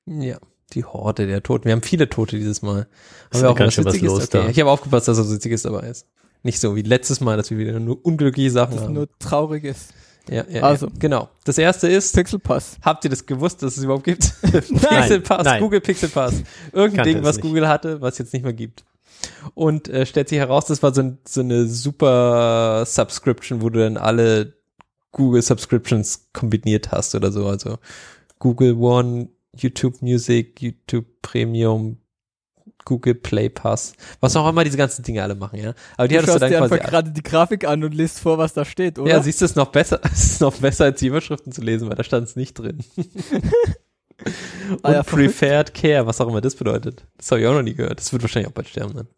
Ja, 0.06 0.38
die 0.73 0.85
Horde 0.85 1.27
der 1.27 1.43
Toten. 1.43 1.65
Wir 1.67 1.73
haben 1.73 1.83
viele 1.83 2.09
Tote 2.09 2.37
dieses 2.37 2.63
Mal. 2.63 2.87
Haben 3.33 3.43
wir 3.43 3.51
auch 3.51 3.55
ganz 3.57 3.69
was 3.69 3.75
schön 3.75 3.85
was 3.85 3.95
Witziges? 3.95 4.12
los 4.12 4.23
okay. 4.25 4.43
da. 4.45 4.49
Ich 4.49 4.61
habe 4.61 4.71
aufgepasst, 4.71 5.09
dass 5.09 5.19
was 5.19 5.31
Witziges 5.31 5.62
dabei 5.62 5.88
ist. 5.88 6.07
Nicht 6.43 6.61
so 6.61 6.76
wie 6.76 6.83
letztes 6.83 7.21
Mal, 7.21 7.37
dass 7.37 7.50
wir 7.50 7.59
wieder 7.59 7.79
nur 7.81 8.05
unglückliche 8.05 8.50
Sachen 8.50 8.75
Das 8.76 8.85
haben. 8.85 8.95
nur 8.95 9.09
trauriges. 9.19 9.88
ja, 10.29 10.45
ja, 10.49 10.62
Also. 10.62 10.87
ja. 10.87 10.93
genau. 10.99 11.29
Das 11.45 11.59
erste 11.59 11.88
ist, 11.88 12.14
Pixel 12.14 12.38
Pass. 12.38 12.76
habt 12.83 13.05
ihr 13.05 13.11
das 13.11 13.26
gewusst, 13.26 13.62
dass 13.62 13.76
es 13.76 13.83
überhaupt 13.85 14.05
gibt? 14.05 14.33
Pixel 14.43 15.21
Pass, 15.21 15.45
nein. 15.45 15.61
Google 15.62 15.81
Pixel 15.81 16.09
Pass. 16.09 16.35
Irgendein 16.73 16.97
Kannte 16.97 17.14
Ding, 17.14 17.25
was 17.25 17.37
nicht. 17.37 17.43
Google 17.45 17.69
hatte, 17.69 18.00
was 18.00 18.19
jetzt 18.19 18.33
nicht 18.33 18.43
mehr 18.43 18.52
gibt. 18.52 18.85
Und 19.55 19.88
äh, 19.88 20.05
stellt 20.07 20.29
sich 20.29 20.38
heraus, 20.38 20.67
das 20.67 20.83
war 20.83 20.95
so, 20.95 21.02
ein, 21.02 21.19
so 21.26 21.40
eine 21.40 21.67
super 21.67 22.85
Subscription, 22.87 23.62
wo 23.62 23.71
du 23.71 23.81
dann 23.81 23.97
alle 23.97 24.55
Google 25.12 25.43
Subscriptions 25.43 26.29
kombiniert 26.33 26.93
hast 26.93 27.14
oder 27.14 27.33
so. 27.33 27.47
Also 27.47 27.79
Google 28.38 28.75
One, 28.75 29.29
YouTube 29.63 30.03
Music, 30.03 30.61
YouTube 30.61 31.07
Premium, 31.23 31.99
Google 32.85 33.15
Play 33.17 33.49
Pass, 33.49 33.95
was 34.21 34.37
auch 34.37 34.49
immer 34.49 34.63
diese 34.63 34.77
ganzen 34.77 35.03
Dinge 35.03 35.23
alle 35.23 35.35
machen, 35.35 35.59
ja. 35.59 35.75
Aber 35.97 36.07
die 36.09 36.15
Du 36.15 36.21
hattest 36.23 36.37
du 36.37 36.39
dann 36.41 36.51
dir 36.51 36.59
quasi. 36.59 36.75
einfach 36.75 36.89
gerade 36.89 37.11
die 37.11 37.23
Grafik 37.23 37.67
an 37.67 37.83
und 37.83 37.93
liest 37.95 38.21
vor, 38.21 38.39
was 38.39 38.53
da 38.53 38.65
steht, 38.65 38.99
oder? 38.99 39.11
Ja, 39.11 39.23
siehst 39.23 39.41
du 39.41 39.45
es 39.45 39.57
noch 39.57 39.69
besser? 39.69 40.01
Es 40.13 40.25
ist 40.25 40.41
noch 40.41 40.55
besser 40.57 40.85
als 40.85 41.01
die 41.01 41.09
Überschriften 41.09 41.53
zu 41.53 41.63
lesen, 41.63 41.89
weil 41.89 41.97
da 41.97 42.05
stand 42.05 42.29
es 42.29 42.37
nicht 42.37 42.55
drin. 42.55 42.79
Und 44.71 44.85
Ah 44.85 44.93
ja. 44.93 45.03
Preferred 45.03 45.75
Care, 45.75 46.07
was 46.07 46.21
auch 46.21 46.29
immer 46.29 46.41
das 46.41 46.55
bedeutet. 46.55 47.05
Das 47.19 47.31
habe 47.31 47.41
ich 47.43 47.47
auch 47.47 47.53
noch 47.55 47.63
nie 47.63 47.75
gehört. 47.75 48.01
Das 48.01 48.13
wird 48.13 48.23
wahrscheinlich 48.23 48.49
auch 48.49 48.55
bald 48.55 48.69
sterben 48.69 48.95
dann. 48.95 49.09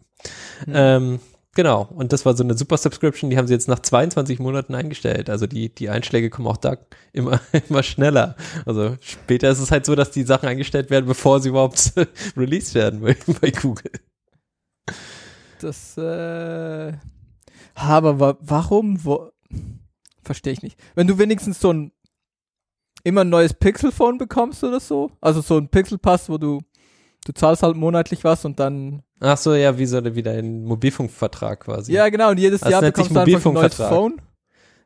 Hm. 0.64 0.72
Ähm, 0.74 1.20
genau. 1.58 1.88
Und 1.90 2.12
das 2.12 2.24
war 2.24 2.36
so 2.36 2.44
eine 2.44 2.56
super 2.56 2.76
Subscription, 2.76 3.30
die 3.30 3.36
haben 3.36 3.48
sie 3.48 3.52
jetzt 3.52 3.66
nach 3.66 3.80
22 3.80 4.38
Monaten 4.38 4.76
eingestellt. 4.76 5.28
Also 5.28 5.48
die, 5.48 5.74
die 5.74 5.90
Einschläge 5.90 6.30
kommen 6.30 6.46
auch 6.46 6.56
da 6.56 6.76
immer, 7.12 7.40
immer 7.68 7.82
schneller. 7.82 8.36
Also 8.64 8.96
später 9.00 9.50
ist 9.50 9.58
es 9.58 9.72
halt 9.72 9.84
so, 9.84 9.96
dass 9.96 10.12
die 10.12 10.22
Sachen 10.22 10.48
eingestellt 10.48 10.88
werden, 10.88 11.06
bevor 11.06 11.40
sie 11.40 11.48
überhaupt 11.48 11.94
released 12.36 12.76
werden 12.76 13.00
bei, 13.00 13.16
bei 13.40 13.50
Google. 13.50 13.90
Das, 15.60 15.98
äh. 15.98 16.92
Aber 17.74 18.20
wa 18.20 18.38
warum? 18.40 19.04
Wo 19.04 19.32
Verstehe 20.22 20.52
ich 20.52 20.62
nicht. 20.62 20.78
Wenn 20.94 21.08
du 21.08 21.18
wenigstens 21.18 21.58
so 21.58 21.72
ein 21.72 21.90
immer 23.02 23.22
ein 23.22 23.30
neues 23.30 23.54
Pixel-Phone 23.54 24.18
bekommst 24.18 24.62
oder 24.62 24.78
so, 24.78 25.10
also 25.20 25.40
so 25.40 25.56
ein 25.56 25.68
Pixel-Pass, 25.68 26.28
wo 26.28 26.38
du 26.38 26.60
du 27.26 27.32
zahlst 27.32 27.62
halt 27.62 27.76
monatlich 27.76 28.24
was 28.24 28.44
und 28.44 28.58
dann 28.60 29.02
Ach 29.20 29.36
so, 29.36 29.54
ja, 29.54 29.76
wie 29.78 29.86
so 29.86 30.02
wieder 30.14 30.32
ein 30.32 30.64
Mobilfunkvertrag 30.64 31.60
quasi. 31.60 31.92
ja 31.92 32.08
genau 32.08 32.30
und 32.30 32.38
jedes 32.38 32.60
Das 32.60 32.70
Jahr 32.70 32.82
nennt 32.82 32.96
sich 32.96 33.08
bekommst 33.08 33.28
du 33.28 33.34
einfach 33.36 33.50
ein 33.50 33.54
neues. 33.54 33.74
Phone. 33.74 34.20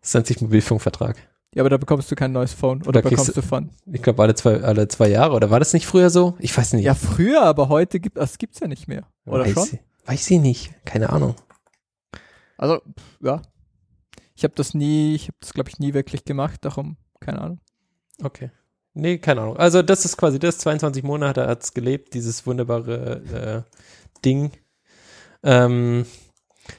Das 0.00 0.14
nennt 0.14 0.26
sich 0.26 0.40
Mobilfunkvertrag. 0.40 1.16
Ja, 1.54 1.62
aber 1.62 1.68
da 1.70 1.76
bekommst 1.76 2.10
du 2.10 2.14
kein 2.16 2.32
neues 2.32 2.54
Phone 2.54 2.80
oder 2.82 3.02
Da 3.02 3.08
kriegst 3.08 3.26
bekommst 3.26 3.36
du 3.36 3.42
von. 3.42 3.70
Ich 3.92 4.00
glaube, 4.02 4.22
alle 4.22 4.34
zwei, 4.34 4.62
alle 4.62 4.88
zwei 4.88 5.08
Jahre. 5.08 5.34
Oder 5.34 5.50
war 5.50 5.58
das 5.58 5.74
nicht 5.74 5.84
früher 5.86 6.08
so? 6.08 6.34
Ich 6.38 6.56
weiß 6.56 6.72
nicht. 6.72 6.84
Ja, 6.84 6.94
früher, 6.94 7.42
aber 7.42 7.68
heute 7.68 8.00
gibt 8.00 8.16
das 8.16 8.38
gibt's 8.38 8.58
ja 8.60 8.68
nicht 8.68 8.88
mehr. 8.88 9.06
Oder 9.26 9.44
Weiß 9.44 9.52
schon? 9.52 9.64
ich- 9.72 9.80
Weiß 10.08 10.30
ich 10.30 10.40
nicht. 10.40 10.72
Keine 10.86 11.10
Ahnung. 11.10 11.34
Also, 12.56 12.80
ja. 13.20 13.42
Ich 14.34 14.44
habe 14.44 14.54
das 14.56 14.72
nie, 14.74 15.14
ich 15.14 15.24
habe 15.28 15.36
das, 15.40 15.52
glaube 15.52 15.68
ich, 15.68 15.78
nie 15.78 15.92
wirklich 15.94 16.24
gemacht, 16.24 16.64
darum, 16.64 16.96
keine 17.20 17.40
Ahnung. 17.42 17.60
Okay. 18.24 18.50
Nee, 18.94 19.18
keine 19.18 19.40
Ahnung. 19.42 19.56
Also 19.56 19.82
das 19.82 20.04
ist 20.04 20.16
quasi 20.16 20.38
das, 20.38 20.58
22 20.58 21.02
Monate 21.02 21.46
hat's 21.46 21.72
gelebt, 21.74 22.14
dieses 22.14 22.46
wunderbare 22.46 23.64
äh, 23.66 24.22
Ding. 24.24 24.50
Ähm, 25.42 26.04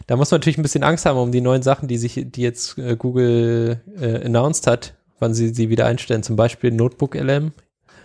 da 0.08 0.16
muss 0.16 0.32
man 0.32 0.40
natürlich 0.40 0.58
ein 0.58 0.64
bisschen 0.64 0.84
Angst 0.84 1.06
haben 1.06 1.18
um 1.18 1.32
die 1.32 1.42
neuen 1.42 1.64
Sachen, 1.64 1.88
die 1.88 1.98
sich, 1.98 2.14
die 2.32 2.42
jetzt 2.42 2.78
äh, 2.78 2.96
Google 2.96 3.82
äh, 4.00 4.26
announced 4.26 4.68
hat, 4.68 4.96
wann 5.20 5.34
sie 5.34 5.54
sie 5.54 5.70
wieder 5.70 5.86
einstellen. 5.86 6.24
Zum 6.24 6.36
Beispiel 6.36 6.72
Notebook 6.72 7.16
LM. 7.16 7.52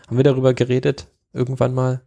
Haben 0.07 0.17
wir 0.17 0.25
darüber 0.25 0.55
geredet 0.55 1.07
irgendwann 1.35 1.75
mal? 1.75 2.01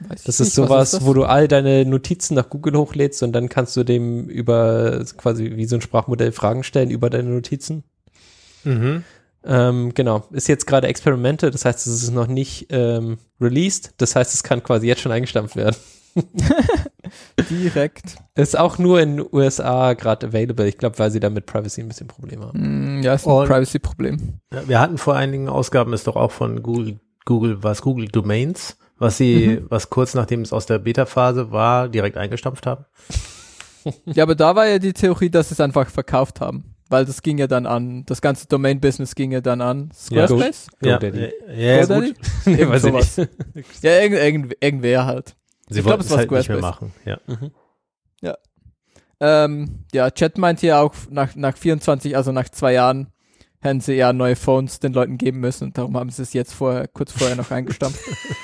Weiß 0.00 0.24
Das 0.24 0.40
ich 0.40 0.48
ist 0.48 0.58
nicht, 0.58 0.68
was 0.68 0.68
sowas, 0.68 0.90
das? 0.90 1.04
wo 1.06 1.14
du 1.14 1.24
all 1.24 1.46
deine 1.46 1.84
Notizen 1.84 2.34
nach 2.34 2.50
Google 2.50 2.76
hochlädst 2.76 3.22
und 3.22 3.32
dann 3.32 3.48
kannst 3.48 3.76
du 3.76 3.84
dem 3.84 4.28
über 4.28 5.04
quasi 5.16 5.52
wie 5.54 5.66
so 5.66 5.76
ein 5.76 5.80
Sprachmodell 5.82 6.32
Fragen 6.32 6.64
stellen 6.64 6.90
über 6.90 7.10
deine 7.10 7.30
Notizen. 7.30 7.84
Mhm. 8.64 9.04
Ähm, 9.46 9.92
genau, 9.94 10.24
ist 10.30 10.48
jetzt 10.48 10.66
gerade 10.66 10.86
Experimente, 10.88 11.50
das 11.50 11.64
heißt, 11.64 11.86
es 11.86 12.02
ist 12.02 12.10
noch 12.12 12.26
nicht 12.26 12.66
ähm, 12.70 13.18
released, 13.40 13.94
das 13.98 14.16
heißt, 14.16 14.32
es 14.32 14.42
kann 14.42 14.62
quasi 14.62 14.86
jetzt 14.86 15.02
schon 15.02 15.12
eingestampft 15.12 15.56
werden. 15.56 15.76
direkt. 17.50 18.16
Ist 18.34 18.58
auch 18.58 18.78
nur 18.78 19.00
in 19.00 19.16
den 19.16 19.26
USA 19.32 19.94
gerade 19.94 20.28
available, 20.28 20.66
ich 20.66 20.78
glaube, 20.78 20.98
weil 20.98 21.10
sie 21.10 21.20
da 21.20 21.30
mit 21.30 21.46
Privacy 21.46 21.80
ein 21.80 21.88
bisschen 21.88 22.06
Probleme 22.06 22.46
haben. 22.46 22.98
Mm, 22.98 23.02
ja, 23.02 23.14
ist 23.14 23.26
ein 23.26 23.46
Privacy-Problem. 23.46 24.40
Ja, 24.52 24.68
Wir 24.68 24.80
hatten 24.80 24.98
vor 24.98 25.16
einigen 25.16 25.48
Ausgaben 25.48 25.92
ist 25.92 26.06
doch 26.06 26.16
auch 26.16 26.30
von 26.30 26.62
Google, 26.62 27.00
Google, 27.24 27.62
was 27.62 27.82
Google 27.82 28.08
Domains, 28.08 28.78
was 28.98 29.16
sie, 29.16 29.62
was 29.68 29.90
kurz 29.90 30.14
nachdem 30.14 30.42
es 30.42 30.52
aus 30.52 30.66
der 30.66 30.78
Beta-Phase 30.78 31.50
war, 31.50 31.88
direkt 31.88 32.16
eingestampft 32.16 32.66
haben. 32.66 32.84
Ja, 34.06 34.22
aber 34.22 34.34
da 34.34 34.56
war 34.56 34.66
ja 34.66 34.78
die 34.78 34.94
Theorie, 34.94 35.28
dass 35.28 35.48
sie 35.48 35.54
es 35.54 35.60
einfach 35.60 35.90
verkauft 35.90 36.40
haben. 36.40 36.73
Weil 36.90 37.04
das 37.06 37.22
ging 37.22 37.38
ja 37.38 37.46
dann 37.46 37.66
an, 37.66 38.04
das 38.06 38.20
ganze 38.20 38.46
Domain-Business 38.46 39.14
ging 39.14 39.32
ja 39.32 39.40
dann 39.40 39.60
an 39.62 39.90
Ja, 40.10 40.26
Squarespace. 40.28 40.66
GoDaddy. 40.82 41.18
ja, 41.48 41.54
ja, 41.54 41.76
ja 41.86 42.00
gut. 42.00 42.14
Nee, 42.44 42.68
weiß 42.68 42.84
ich 42.84 42.90
sowas. 42.90 43.16
nicht. 43.54 43.82
Ja, 43.82 44.00
irgend, 44.00 44.18
irgend, 44.20 44.56
irgendwer 44.60 45.06
halt. 45.06 45.34
Sie 45.70 45.78
Ich 45.78 45.84
glaub, 45.84 45.98
wollten 45.98 46.04
es 46.04 46.10
war 46.10 46.18
halt 46.18 46.30
nicht 46.30 46.48
mehr 46.48 46.58
Squarespace. 46.58 46.80
machen. 46.80 46.92
Ja. 47.06 47.18
Ähm, 49.20 49.84
ja, 49.92 50.10
Chat 50.10 50.38
meint 50.38 50.60
hier 50.60 50.78
auch, 50.80 50.94
nach, 51.08 51.34
nach 51.36 51.56
24, 51.56 52.16
also 52.16 52.32
nach 52.32 52.48
zwei 52.48 52.72
Jahren, 52.74 53.08
hätten 53.60 53.80
sie 53.80 53.94
ja 53.94 54.12
neue 54.12 54.36
Phones 54.36 54.80
den 54.80 54.92
Leuten 54.92 55.16
geben 55.18 55.40
müssen 55.40 55.64
und 55.68 55.78
darum 55.78 55.96
haben 55.96 56.10
sie 56.10 56.20
es 56.22 56.32
jetzt 56.32 56.52
vorher, 56.52 56.88
kurz 56.88 57.12
vorher 57.12 57.36
noch 57.36 57.50
eingestampft. 57.50 58.00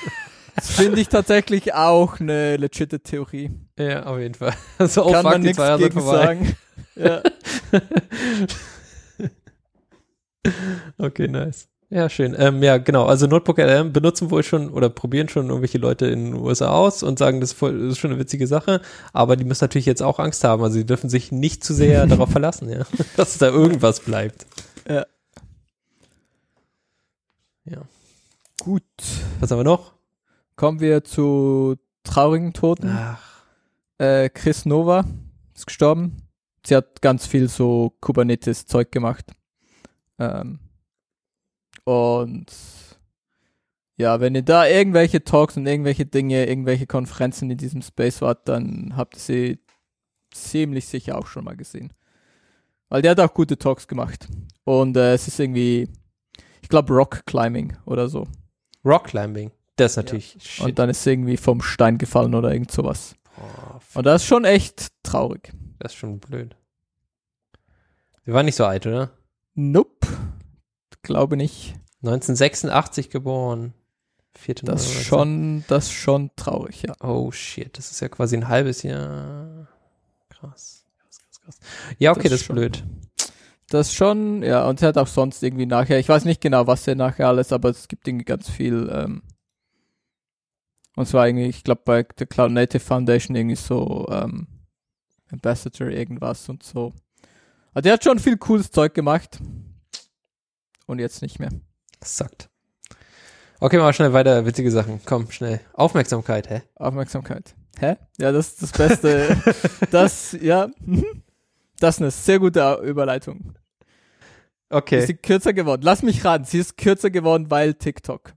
das 0.55 0.71
finde 0.71 0.99
ich 1.01 1.09
tatsächlich 1.09 1.73
auch 1.73 2.19
eine 2.19 2.55
legitime 2.57 3.01
Theorie. 3.03 3.51
Ja, 3.77 4.03
auf 4.05 4.17
jeden 4.17 4.33
Fall. 4.33 4.53
Also, 4.79 5.05
oh 5.05 5.11
Kann 5.11 5.21
fuck, 5.23 5.31
man 5.33 5.41
die 5.41 5.47
nichts 5.49 5.57
zwei 5.57 5.67
Jahre 5.67 5.81
sind 5.81 5.93
gegen 5.93 6.01
vorbei. 6.05 6.25
sagen. 6.25 6.55
Ja. 6.95 7.21
Okay, 10.97 11.27
nice. 11.27 11.67
Ja, 11.89 12.09
schön. 12.09 12.35
Ähm, 12.37 12.63
ja, 12.63 12.77
genau. 12.77 13.05
Also 13.05 13.27
Notebook 13.27 13.57
LM 13.57 13.91
benutzen 13.91 14.31
wohl 14.31 14.43
schon 14.43 14.69
oder 14.69 14.89
probieren 14.89 15.27
schon 15.29 15.47
irgendwelche 15.49 15.77
Leute 15.77 16.07
in 16.07 16.31
den 16.31 16.33
USA 16.35 16.69
aus 16.69 17.03
und 17.03 17.19
sagen, 17.19 17.41
das 17.41 17.51
ist, 17.51 17.57
voll, 17.57 17.77
das 17.79 17.91
ist 17.93 17.99
schon 17.99 18.11
eine 18.11 18.19
witzige 18.19 18.47
Sache. 18.47 18.81
Aber 19.13 19.35
die 19.35 19.43
müssen 19.43 19.63
natürlich 19.63 19.85
jetzt 19.85 20.01
auch 20.01 20.17
Angst 20.17 20.43
haben. 20.43 20.63
Also 20.63 20.75
sie 20.75 20.85
dürfen 20.85 21.09
sich 21.09 21.31
nicht 21.31 21.63
zu 21.63 21.73
sehr 21.73 22.07
darauf 22.07 22.31
verlassen, 22.31 22.69
ja. 22.69 22.85
Dass 23.17 23.37
da 23.37 23.49
irgendwas 23.49 23.99
bleibt. 23.99 24.45
Gut. 28.61 28.83
Was 29.39 29.49
haben 29.49 29.59
wir 29.59 29.63
noch? 29.63 29.93
Kommen 30.55 30.79
wir 30.79 31.03
zu 31.03 31.77
traurigen 32.03 32.53
Toten. 32.53 32.89
Ach, 32.95 33.43
Äh, 33.97 34.29
Chris 34.29 34.65
Nova 34.65 35.03
ist 35.55 35.65
gestorben. 35.65 36.17
Sie 36.65 36.75
hat 36.75 37.01
ganz 37.01 37.25
viel 37.25 37.49
so 37.49 37.95
Kubernetes-Zeug 38.01 38.91
gemacht. 38.91 39.31
Ähm, 40.19 40.59
und 41.83 42.45
ja, 43.97 44.19
wenn 44.19 44.35
ihr 44.35 44.43
da 44.43 44.67
irgendwelche 44.67 45.23
Talks 45.23 45.57
und 45.57 45.67
irgendwelche 45.67 46.05
Dinge, 46.05 46.45
irgendwelche 46.47 46.87
Konferenzen 46.87 47.49
in 47.49 47.57
diesem 47.57 47.81
Space 47.81 48.21
wart, 48.21 48.47
dann 48.47 48.93
habt 48.95 49.15
ihr 49.15 49.19
sie 49.19 49.59
ziemlich 50.31 50.87
sicher 50.87 51.17
auch 51.17 51.27
schon 51.27 51.43
mal 51.43 51.57
gesehen. 51.57 51.93
Weil 52.89 53.01
der 53.01 53.11
hat 53.11 53.19
auch 53.19 53.33
gute 53.33 53.57
Talks 53.57 53.87
gemacht. 53.87 54.27
Und 54.63 54.97
äh, 54.97 55.13
es 55.13 55.27
ist 55.27 55.39
irgendwie, 55.39 55.87
ich 56.61 56.69
glaube, 56.69 56.93
Rock 56.93 57.25
Climbing 57.25 57.77
oder 57.85 58.09
so. 58.09 58.27
Rock 58.83 59.05
Climbing. 59.05 59.51
Das 59.75 59.93
ist 59.93 59.97
natürlich 59.97 60.37
shit. 60.39 60.65
Und 60.65 60.79
dann 60.79 60.89
ist 60.89 61.03
sie 61.03 61.11
irgendwie 61.11 61.37
vom 61.37 61.61
Stein 61.61 61.97
gefallen 61.97 62.35
oder 62.35 62.51
irgend 62.51 62.71
sowas. 62.71 63.15
Oh, 63.37 63.79
Und 63.97 64.05
das 64.05 64.23
ist 64.23 64.27
schon 64.27 64.45
echt 64.45 64.87
traurig. 65.03 65.53
Das 65.81 65.93
ist 65.93 65.97
schon 65.97 66.19
blöd. 66.19 66.55
Sie 68.25 68.33
war 68.33 68.43
nicht 68.43 68.55
so 68.55 68.65
alt, 68.65 68.85
oder? 68.85 69.11
Nope. 69.55 70.07
Glaube 71.01 71.35
nicht. 71.37 71.75
1986 72.03 73.09
geboren. 73.09 73.73
Vierte 74.35 74.65
Das 74.65 74.85
ist 74.85 75.03
schon, 75.03 75.65
das 75.67 75.85
ist 75.85 75.91
schon 75.91 76.31
traurig, 76.35 76.83
ja. 76.83 76.93
Oh 77.01 77.31
shit, 77.31 77.77
das 77.77 77.91
ist 77.91 77.99
ja 77.99 78.07
quasi 78.09 78.37
ein 78.37 78.47
halbes 78.47 78.81
Jahr. 78.83 79.67
Krass. 80.29 80.85
Krass, 80.99 81.17
krass, 81.19 81.41
krass. 81.43 81.59
Ja, 81.99 82.11
okay, 82.11 82.23
Das 82.23 82.31
das, 82.31 82.39
ist 82.41 82.45
schon- 82.45 82.55
blöd. 82.55 82.83
Das 83.67 83.87
ist 83.87 83.93
schon, 83.95 84.43
ja, 84.43 84.67
und 84.67 84.79
sie 84.79 84.85
hat 84.85 84.97
auch 84.97 85.07
sonst 85.07 85.41
irgendwie 85.43 85.65
nachher, 85.65 85.97
ich 85.99 86.09
weiß 86.09 86.25
nicht 86.25 86.41
genau, 86.41 86.67
was 86.67 86.87
er 86.87 86.95
nachher 86.95 87.27
alles, 87.29 87.51
aber 87.53 87.69
es 87.69 87.87
gibt 87.87 88.07
irgendwie 88.07 88.25
ganz 88.25 88.49
viel, 88.49 88.89
ähm, 88.93 89.21
und 90.97 91.07
zwar 91.07 91.27
irgendwie, 91.27 91.45
ich 91.47 91.63
glaube 91.63 91.81
bei 91.85 92.03
der 92.03 92.27
Cloud 92.27 92.51
Native 92.51 92.81
Foundation 92.81 93.35
irgendwie 93.35 93.55
so, 93.55 94.07
ähm, 94.11 94.47
Ambassador 95.31 95.87
irgendwas 95.89 96.47
und 96.49 96.63
so. 96.63 96.93
Aber 97.71 97.81
der 97.81 97.93
hat 97.93 98.03
schon 98.03 98.19
viel 98.19 98.37
cooles 98.37 98.71
Zeug 98.71 98.93
gemacht. 98.93 99.39
Und 100.87 100.99
jetzt 100.99 101.21
nicht 101.21 101.39
mehr. 101.39 101.49
Sagt. 102.03 102.49
Okay, 103.59 103.77
mal 103.77 103.93
schnell 103.93 104.11
weiter. 104.13 104.45
Witzige 104.45 104.71
Sachen. 104.71 104.99
Komm, 105.05 105.31
schnell. 105.31 105.61
Aufmerksamkeit, 105.73 106.49
hä? 106.49 106.63
Aufmerksamkeit. 106.75 107.55
Hä? 107.79 107.95
Ja, 108.17 108.31
das 108.31 108.49
ist 108.49 108.63
das 108.63 108.71
Beste. 108.71 109.41
das, 109.91 110.35
ja. 110.41 110.69
mhm. 110.83 111.23
Das 111.79 111.95
ist 111.95 112.01
eine 112.01 112.11
sehr 112.11 112.39
gute 112.39 112.79
Überleitung. 112.83 113.37
Ist 113.39 113.55
Okay. 114.69 115.05
sie 115.05 115.15
kürzer 115.15 115.53
geworden? 115.53 115.81
Lass 115.83 116.01
mich 116.01 116.23
raten. 116.25 116.45
Sie 116.45 116.59
ist 116.59 116.77
kürzer 116.77 117.09
geworden, 117.09 117.51
weil 117.51 117.73
TikTok. 117.73 118.33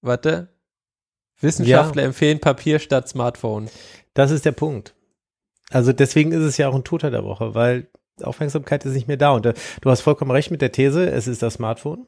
Warte. 0.00 0.48
Wissenschaftler 1.40 2.04
empfehlen 2.04 2.38
Papier 2.40 2.78
statt 2.78 3.08
Smartphone. 3.08 3.68
Das 4.14 4.30
ist 4.30 4.44
der 4.44 4.52
Punkt. 4.52 4.94
Also 5.72 5.92
deswegen 5.92 6.32
ist 6.32 6.42
es 6.42 6.56
ja 6.56 6.68
auch 6.68 6.74
ein 6.74 6.84
Toter 6.84 7.10
der 7.10 7.24
Woche, 7.24 7.54
weil 7.54 7.88
Aufmerksamkeit 8.22 8.84
ist 8.84 8.94
nicht 8.94 9.08
mehr 9.08 9.16
da. 9.16 9.32
Und 9.32 9.46
äh, 9.46 9.54
du 9.80 9.90
hast 9.90 10.02
vollkommen 10.02 10.30
recht 10.30 10.50
mit 10.50 10.62
der 10.62 10.72
These, 10.72 11.10
es 11.10 11.26
ist 11.26 11.42
das 11.42 11.54
Smartphone. 11.54 12.06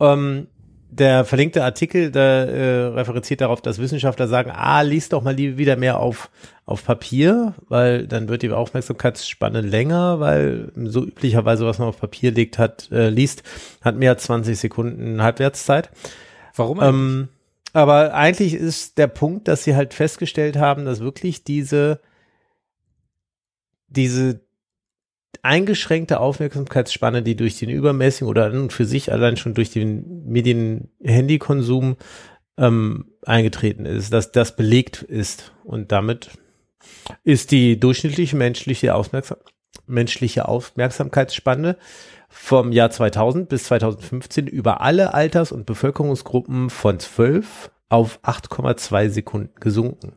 Ähm, 0.00 0.48
der 0.90 1.24
verlinkte 1.24 1.64
Artikel, 1.64 2.12
der 2.12 2.22
äh, 2.22 2.84
referenziert 2.86 3.40
darauf, 3.40 3.60
dass 3.60 3.78
Wissenschaftler 3.78 4.28
sagen, 4.28 4.52
ah, 4.54 4.82
lies 4.82 5.08
doch 5.08 5.22
mal 5.22 5.36
wieder 5.36 5.76
mehr 5.76 5.98
auf, 5.98 6.30
auf 6.66 6.84
Papier, 6.84 7.54
weil 7.68 8.06
dann 8.06 8.28
wird 8.28 8.42
die 8.42 8.50
Aufmerksamkeitsspanne 8.50 9.60
länger, 9.60 10.20
weil 10.20 10.70
so 10.76 11.04
üblicherweise, 11.04 11.66
was 11.66 11.80
man 11.80 11.88
auf 11.88 11.98
Papier 11.98 12.30
legt, 12.30 12.58
hat, 12.58 12.90
äh, 12.92 13.08
liest, 13.08 13.42
hat 13.82 13.96
mehr 13.96 14.12
als 14.12 14.24
20 14.24 14.56
Sekunden 14.56 15.20
Halbwertszeit. 15.20 15.90
Warum 16.54 16.78
eigentlich? 16.78 16.94
Ähm, 16.94 17.28
aber 17.72 18.14
eigentlich 18.14 18.54
ist 18.54 18.98
der 18.98 19.08
Punkt, 19.08 19.48
dass 19.48 19.64
sie 19.64 19.74
halt 19.74 19.94
festgestellt 19.94 20.56
haben, 20.56 20.84
dass 20.84 21.00
wirklich 21.00 21.42
diese, 21.42 22.00
diese 23.88 24.40
eingeschränkte 25.42 26.20
Aufmerksamkeitsspanne, 26.20 27.22
die 27.22 27.36
durch 27.36 27.58
den 27.58 27.68
übermäßigen 27.68 28.28
oder 28.28 28.46
an 28.46 28.58
und 28.58 28.72
für 28.72 28.86
sich 28.86 29.12
allein 29.12 29.36
schon 29.36 29.54
durch 29.54 29.70
den 29.70 30.24
Medien-Handy-Konsum 30.26 31.96
ähm, 32.56 33.06
eingetreten 33.26 33.84
ist, 33.84 34.12
dass 34.12 34.32
das 34.32 34.56
belegt 34.56 35.02
ist. 35.02 35.52
Und 35.64 35.92
damit 35.92 36.30
ist 37.24 37.50
die 37.50 37.78
durchschnittliche 37.78 38.36
menschliche, 38.36 38.94
Aufmerksam 38.94 39.38
menschliche 39.86 40.48
Aufmerksamkeitsspanne 40.48 41.76
vom 42.28 42.72
Jahr 42.72 42.90
2000 42.90 43.48
bis 43.48 43.64
2015 43.64 44.46
über 44.46 44.80
alle 44.80 45.14
Alters- 45.14 45.52
und 45.52 45.66
Bevölkerungsgruppen 45.66 46.70
von 46.70 46.98
12 46.98 47.70
auf 47.88 48.18
8,2 48.22 49.10
Sekunden 49.10 49.54
gesunken. 49.60 50.14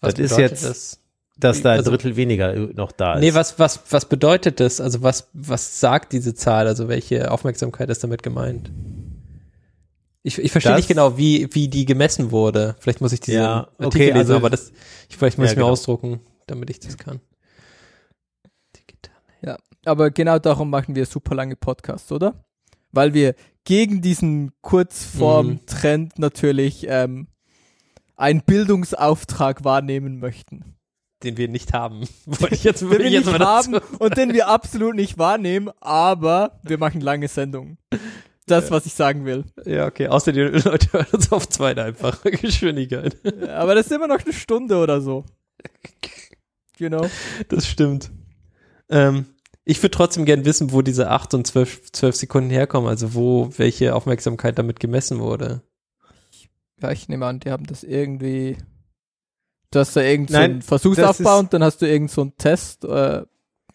Was 0.00 0.14
das 0.14 0.32
ist 0.32 0.38
jetzt, 0.38 0.64
das? 0.64 1.00
Dass 1.38 1.62
da 1.62 1.72
ein 1.72 1.78
also- 1.78 1.90
Drittel 1.90 2.16
weniger 2.16 2.54
noch 2.54 2.92
da 2.92 3.14
ist. 3.14 3.20
Nee, 3.20 3.34
was, 3.34 3.58
was, 3.58 3.80
was 3.90 4.08
bedeutet 4.08 4.60
das? 4.60 4.80
Also 4.80 5.02
was, 5.02 5.28
was 5.32 5.80
sagt 5.80 6.12
diese 6.12 6.34
Zahl? 6.34 6.66
Also 6.66 6.88
welche 6.88 7.30
Aufmerksamkeit 7.30 7.90
ist 7.90 8.02
damit 8.02 8.22
gemeint? 8.22 8.70
Ich, 10.22 10.38
ich 10.38 10.50
verstehe 10.50 10.72
Das- 10.72 10.80
nicht 10.80 10.88
genau, 10.88 11.16
wie, 11.18 11.48
wie 11.52 11.68
die 11.68 11.84
gemessen 11.84 12.30
wurde. 12.30 12.74
Vielleicht 12.80 13.00
muss 13.00 13.12
ich 13.12 13.20
diese 13.20 13.38
Ja, 13.38 13.68
Artikel 13.78 13.86
okay, 13.86 14.04
lesen, 14.06 14.18
also- 14.18 14.36
aber 14.36 14.50
das, 14.50 14.72
ich, 15.08 15.16
vielleicht 15.16 15.38
muss 15.38 15.46
Ja, 15.46 15.52
ich 15.52 15.56
mir 15.56 15.62
genau. 15.62 15.72
ausdrucken, 15.72 16.20
damit 16.46 16.70
ich 16.70 16.80
das 16.80 16.96
kann. 16.96 17.20
Digital. 18.76 19.58
Aber 19.84 20.10
genau 20.10 20.38
darum 20.38 20.68
machen 20.70 20.96
wir 20.96 21.06
super 21.06 21.34
lange 21.36 21.54
Podcasts, 21.54 22.10
oder? 22.10 22.44
Weil 22.92 23.14
wir 23.14 23.34
gegen 23.64 24.00
diesen 24.02 24.52
Kurzform-Trend 24.62 26.18
natürlich 26.18 26.86
ähm, 26.88 27.28
einen 28.16 28.40
Bildungsauftrag 28.42 29.64
wahrnehmen 29.64 30.18
möchten. 30.18 30.75
Den 31.22 31.36
wir 31.36 31.48
nicht 31.48 31.72
haben. 31.72 32.08
Wollte 32.26 32.54
ich 32.54 32.64
jetzt, 32.64 32.82
den 32.82 32.90
wir 32.90 33.08
jetzt 33.08 33.26
nicht 33.26 33.40
dazu 33.40 33.46
haben 33.46 33.74
und 33.98 34.16
den 34.16 34.32
wir 34.32 34.48
absolut 34.48 34.94
nicht 34.94 35.18
wahrnehmen, 35.18 35.70
aber 35.80 36.60
wir 36.62 36.78
machen 36.78 37.00
lange 37.00 37.28
Sendungen. 37.28 37.78
Das, 38.46 38.70
was 38.70 38.86
ich 38.86 38.94
sagen 38.94 39.24
will. 39.24 39.44
Ja, 39.64 39.86
okay. 39.86 40.06
Außer 40.06 40.30
die 40.30 40.40
Leute 40.40 40.92
hören 40.92 41.06
uns 41.10 41.32
auf 41.32 41.48
zweieinfache 41.48 42.30
Geschwindigkeit. 42.30 43.16
Ja, 43.24 43.56
Aber 43.56 43.74
das 43.74 43.86
ist 43.86 43.92
immer 43.92 44.06
noch 44.06 44.24
eine 44.24 44.32
Stunde 44.32 44.76
oder 44.76 45.00
so. 45.00 45.24
You 46.78 46.88
know? 46.88 47.08
Das 47.48 47.66
stimmt. 47.66 48.12
Ähm, 48.88 49.26
ich 49.64 49.82
würde 49.82 49.90
trotzdem 49.90 50.24
gern 50.24 50.44
wissen, 50.44 50.70
wo 50.70 50.80
diese 50.80 51.10
8 51.10 51.34
und 51.34 51.46
12, 51.46 51.90
12 51.90 52.14
Sekunden 52.14 52.50
herkommen, 52.50 52.88
also 52.88 53.14
wo 53.14 53.50
welche 53.56 53.96
Aufmerksamkeit 53.96 54.56
damit 54.58 54.78
gemessen 54.78 55.18
wurde. 55.18 55.62
Ja, 56.80 56.92
ich 56.92 57.08
nehme 57.08 57.26
an, 57.26 57.40
die 57.40 57.50
haben 57.50 57.66
das 57.66 57.82
irgendwie. 57.82 58.58
Du 59.70 59.80
hast 59.80 59.96
da 59.96 60.00
irgend 60.02 60.30
so 60.30 60.38
Versuchsaufbau 60.60 61.38
und 61.40 61.52
dann 61.52 61.62
hast 61.62 61.82
du 61.82 61.86
irgend 61.86 62.10
so 62.10 62.22
einen 62.22 62.36
Test, 62.36 62.84
äh, 62.84 63.22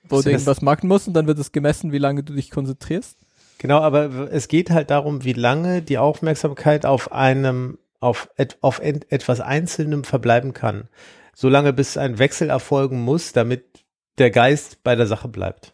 wo 0.04 0.18
Das 0.18 0.24
du 0.24 0.32
irgendwas 0.32 0.62
machen 0.62 0.88
musst 0.88 1.08
und 1.08 1.14
dann 1.14 1.28
wird 1.28 1.40
es 1.40 1.52
gemessen, 1.52 1.92
wie 1.92 1.98
lange 1.98 2.24
du 2.24 2.34
dich 2.34 2.52
konzentrierst. 2.52 3.18
Genau, 3.58 3.80
aber 3.80 4.32
es 4.32 4.48
geht 4.48 4.72
halt 4.72 4.90
darum, 4.90 5.24
wie 5.24 5.34
lange 5.34 5.82
die 5.82 6.00
Aufmerksamkeit 6.00 6.86
auf 6.86 7.12
einem, 7.12 7.78
auf, 8.00 8.30
et, 8.36 8.58
auf 8.62 8.82
et, 8.82 9.12
etwas 9.12 9.40
Einzelnem 9.40 10.04
verbleiben 10.04 10.54
kann. 10.54 10.88
Solange 11.36 11.72
bis 11.72 11.98
ein 11.98 12.18
Wechsel 12.18 12.50
erfolgen 12.50 13.02
muss, 13.02 13.34
damit 13.34 13.86
der 14.18 14.32
Geist 14.32 14.84
bei 14.84 14.96
der 14.96 15.08
Sache 15.08 15.28
bleibt. 15.28 15.74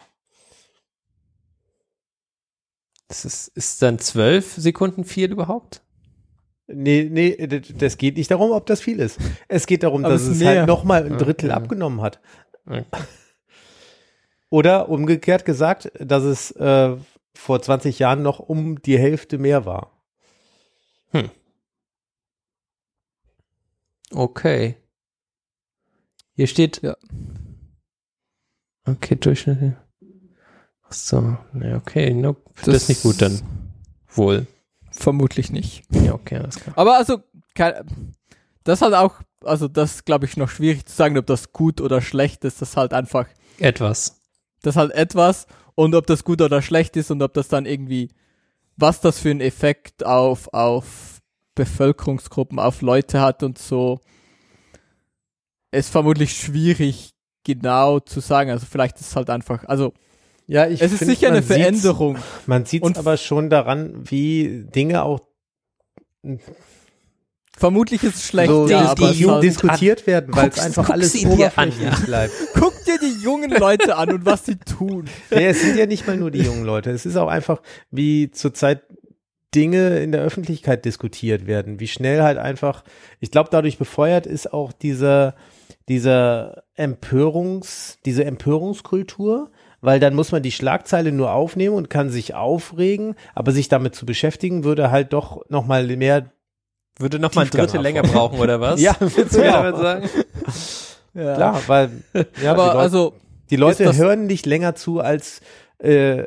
Das 3.07 3.23
ist, 3.23 3.47
ist 3.49 3.81
dann 3.81 3.99
12 3.99 4.55
Sekunden 4.55 5.05
viel 5.05 5.31
überhaupt? 5.31 5.81
Nee, 6.67 7.07
nee, 7.09 7.47
das 7.47 7.97
geht 7.97 8.17
nicht 8.17 8.29
darum, 8.29 8.51
ob 8.51 8.65
das 8.65 8.81
viel 8.81 8.99
ist. 8.99 9.19
Es 9.47 9.67
geht 9.67 9.83
darum, 9.83 10.03
Aber 10.03 10.13
dass 10.13 10.23
es 10.23 10.41
es 10.41 10.45
halt 10.45 10.67
nochmal 10.67 11.05
ein 11.05 11.17
Drittel 11.17 11.49
Okay. 11.49 11.57
abgenommen 11.57 12.01
hat. 12.01 12.19
Okay. 12.65 12.83
Oder 14.49 14.89
umgekehrt 14.89 15.45
gesagt, 15.45 15.91
dass 15.99 16.23
es 16.23 16.51
äh, 16.51 16.95
vor 17.33 17.61
20 17.61 17.99
Jahren 17.99 18.21
noch 18.21 18.39
um 18.39 18.81
die 18.81 18.97
Hälfte 18.97 19.37
mehr 19.37 19.65
war. 19.65 19.91
Okay. 24.11 24.75
Hier 26.35 26.47
steht. 26.47 26.81
Ja. 26.81 26.95
Okay, 28.85 29.15
Durchschnitt. 29.15 29.75
Ach 30.83 30.93
so, 30.93 31.37
ne, 31.51 31.75
okay, 31.75 32.13
nope. 32.13 32.41
das, 32.63 32.83
ist 32.83 32.89
nicht 32.89 33.03
gut 33.03 33.21
dann. 33.21 33.41
Wohl. 34.07 34.47
Vermutlich 34.99 35.51
nicht. 35.51 35.83
Ja, 35.91 36.13
okay, 36.13 36.37
alles 36.37 36.55
klar. 36.55 36.75
Aber 36.75 36.97
also, 36.97 37.19
das 38.63 38.81
halt 38.81 38.95
auch, 38.95 39.21
also 39.43 39.67
das 39.67 40.05
glaube 40.05 40.25
ich 40.25 40.37
noch 40.37 40.49
schwierig 40.49 40.85
zu 40.87 40.95
sagen, 40.95 41.17
ob 41.17 41.27
das 41.27 41.53
gut 41.53 41.81
oder 41.81 42.01
schlecht 42.01 42.43
ist. 42.43 42.61
Das 42.61 42.69
ist 42.69 42.77
halt 42.77 42.93
einfach, 42.93 43.27
Etwas. 43.59 44.19
das 44.63 44.73
ist 44.73 44.77
halt 44.77 44.91
etwas 44.93 45.45
und 45.75 45.93
ob 45.93 46.07
das 46.07 46.23
gut 46.23 46.41
oder 46.41 46.63
schlecht 46.63 46.97
ist 46.97 47.11
und 47.11 47.21
ob 47.21 47.35
das 47.35 47.47
dann 47.47 47.67
irgendwie, 47.67 48.09
was 48.75 48.99
das 48.99 49.19
für 49.19 49.29
einen 49.29 49.41
Effekt 49.41 50.03
auf, 50.03 50.51
auf 50.51 51.19
Bevölkerungsgruppen, 51.53 52.57
auf 52.57 52.81
Leute 52.81 53.21
hat 53.21 53.43
und 53.43 53.59
so, 53.59 53.99
ist 55.71 55.91
vermutlich 55.91 56.33
schwierig 56.33 57.13
genau 57.43 57.99
zu 57.99 58.19
sagen. 58.19 58.49
Also 58.49 58.65
vielleicht 58.65 58.99
ist 58.99 59.09
es 59.09 59.15
halt 59.15 59.29
einfach, 59.29 59.63
also 59.65 59.93
Ja, 60.47 60.67
ich 60.67 60.81
es 60.81 60.93
ist 60.93 60.99
find, 60.99 61.11
sicher 61.11 61.27
man 61.27 61.37
eine 61.37 61.45
sieht's- 61.45 61.57
Veränderung. 61.59 62.17
Man 62.45 62.65
sieht 62.65 62.83
es 62.85 62.97
aber 62.97 63.17
schon 63.17 63.49
daran, 63.49 64.09
wie 64.09 64.65
Dinge 64.73 65.03
auch 65.03 65.19
Vermutlich 67.57 68.03
ist 68.03 68.15
es 68.15 68.27
schlecht, 68.27 68.49
so 68.51 68.67
ja, 68.67 68.93
die- 68.93 69.03
aber 69.03 69.39
die 69.39 69.47
diskutiert 69.47 70.05
werden, 70.05 70.35
weil 70.35 70.49
es 70.49 70.59
einfach 70.59 70.85
guck 70.85 70.93
alles 70.93 71.13
dir 71.13 71.25
an, 71.27 71.33
oberflächlich 71.33 71.83
ja. 71.89 72.05
bleibt. 72.05 72.33
guck 72.53 72.73
dir 72.85 72.99
die 72.99 73.23
jungen 73.23 73.49
Leute 73.49 73.95
an 73.95 74.11
und 74.11 74.25
was 74.27 74.45
sie 74.45 74.57
tun. 74.57 75.05
Ja, 75.31 75.39
es 75.39 75.61
sind 75.61 75.75
ja 75.75 75.87
nicht 75.87 76.05
mal 76.05 76.17
nur 76.17 76.29
die 76.29 76.41
jungen 76.43 76.63
Leute. 76.65 76.91
Es 76.91 77.07
ist 77.07 77.15
auch 77.17 77.29
einfach, 77.29 77.63
wie 77.89 78.29
zurzeit 78.29 78.83
Dinge 79.55 79.99
in 79.99 80.11
der 80.11 80.21
Öffentlichkeit 80.21 80.85
diskutiert 80.85 81.47
werden, 81.47 81.79
wie 81.79 81.87
schnell 81.87 82.21
halt 82.21 82.37
einfach, 82.37 82.83
ich 83.19 83.31
glaube, 83.31 83.49
dadurch 83.51 83.79
befeuert 83.79 84.27
ist 84.27 84.53
auch 84.53 84.71
dieser, 84.71 85.33
dieser 85.89 86.63
Empörungs, 86.75 87.97
diese 88.05 88.23
Empörungskultur, 88.25 89.49
weil 89.81 89.99
dann 89.99 90.15
muss 90.15 90.31
man 90.31 90.41
die 90.43 90.51
Schlagzeile 90.51 91.11
nur 91.11 91.31
aufnehmen 91.31 91.75
und 91.75 91.89
kann 91.89 92.09
sich 92.09 92.33
aufregen, 92.35 93.15
aber 93.35 93.51
sich 93.51 93.67
damit 93.69 93.95
zu 93.95 94.05
beschäftigen, 94.05 94.63
würde 94.63 94.91
halt 94.91 95.13
doch 95.13 95.47
nochmal 95.49 95.85
mehr, 95.97 96.31
Würde 96.99 97.19
noch 97.19 97.33
mal 97.35 97.43
ein 97.45 97.49
Drittel 97.49 97.81
länger 97.81 98.01
brauchen, 98.03 98.39
oder 98.39 98.59
was? 98.59 98.81
Ja, 98.81 98.95
willst 98.99 99.35
du 99.35 99.39
mir 99.39 99.45
genau. 99.45 99.63
damit 99.63 99.77
sagen? 99.77 100.09
Ja. 101.13 101.33
klar, 101.33 101.61
weil, 101.65 101.89
ja, 102.43 102.51
aber 102.51 102.65
die 102.65 102.67
Leute, 102.67 102.77
also, 102.77 103.13
die 103.49 103.55
Leute 103.55 103.83
das- 103.85 103.97
hören 103.97 104.27
nicht 104.27 104.45
länger 104.45 104.75
zu, 104.75 104.99
als, 104.99 105.41
äh, 105.79 106.25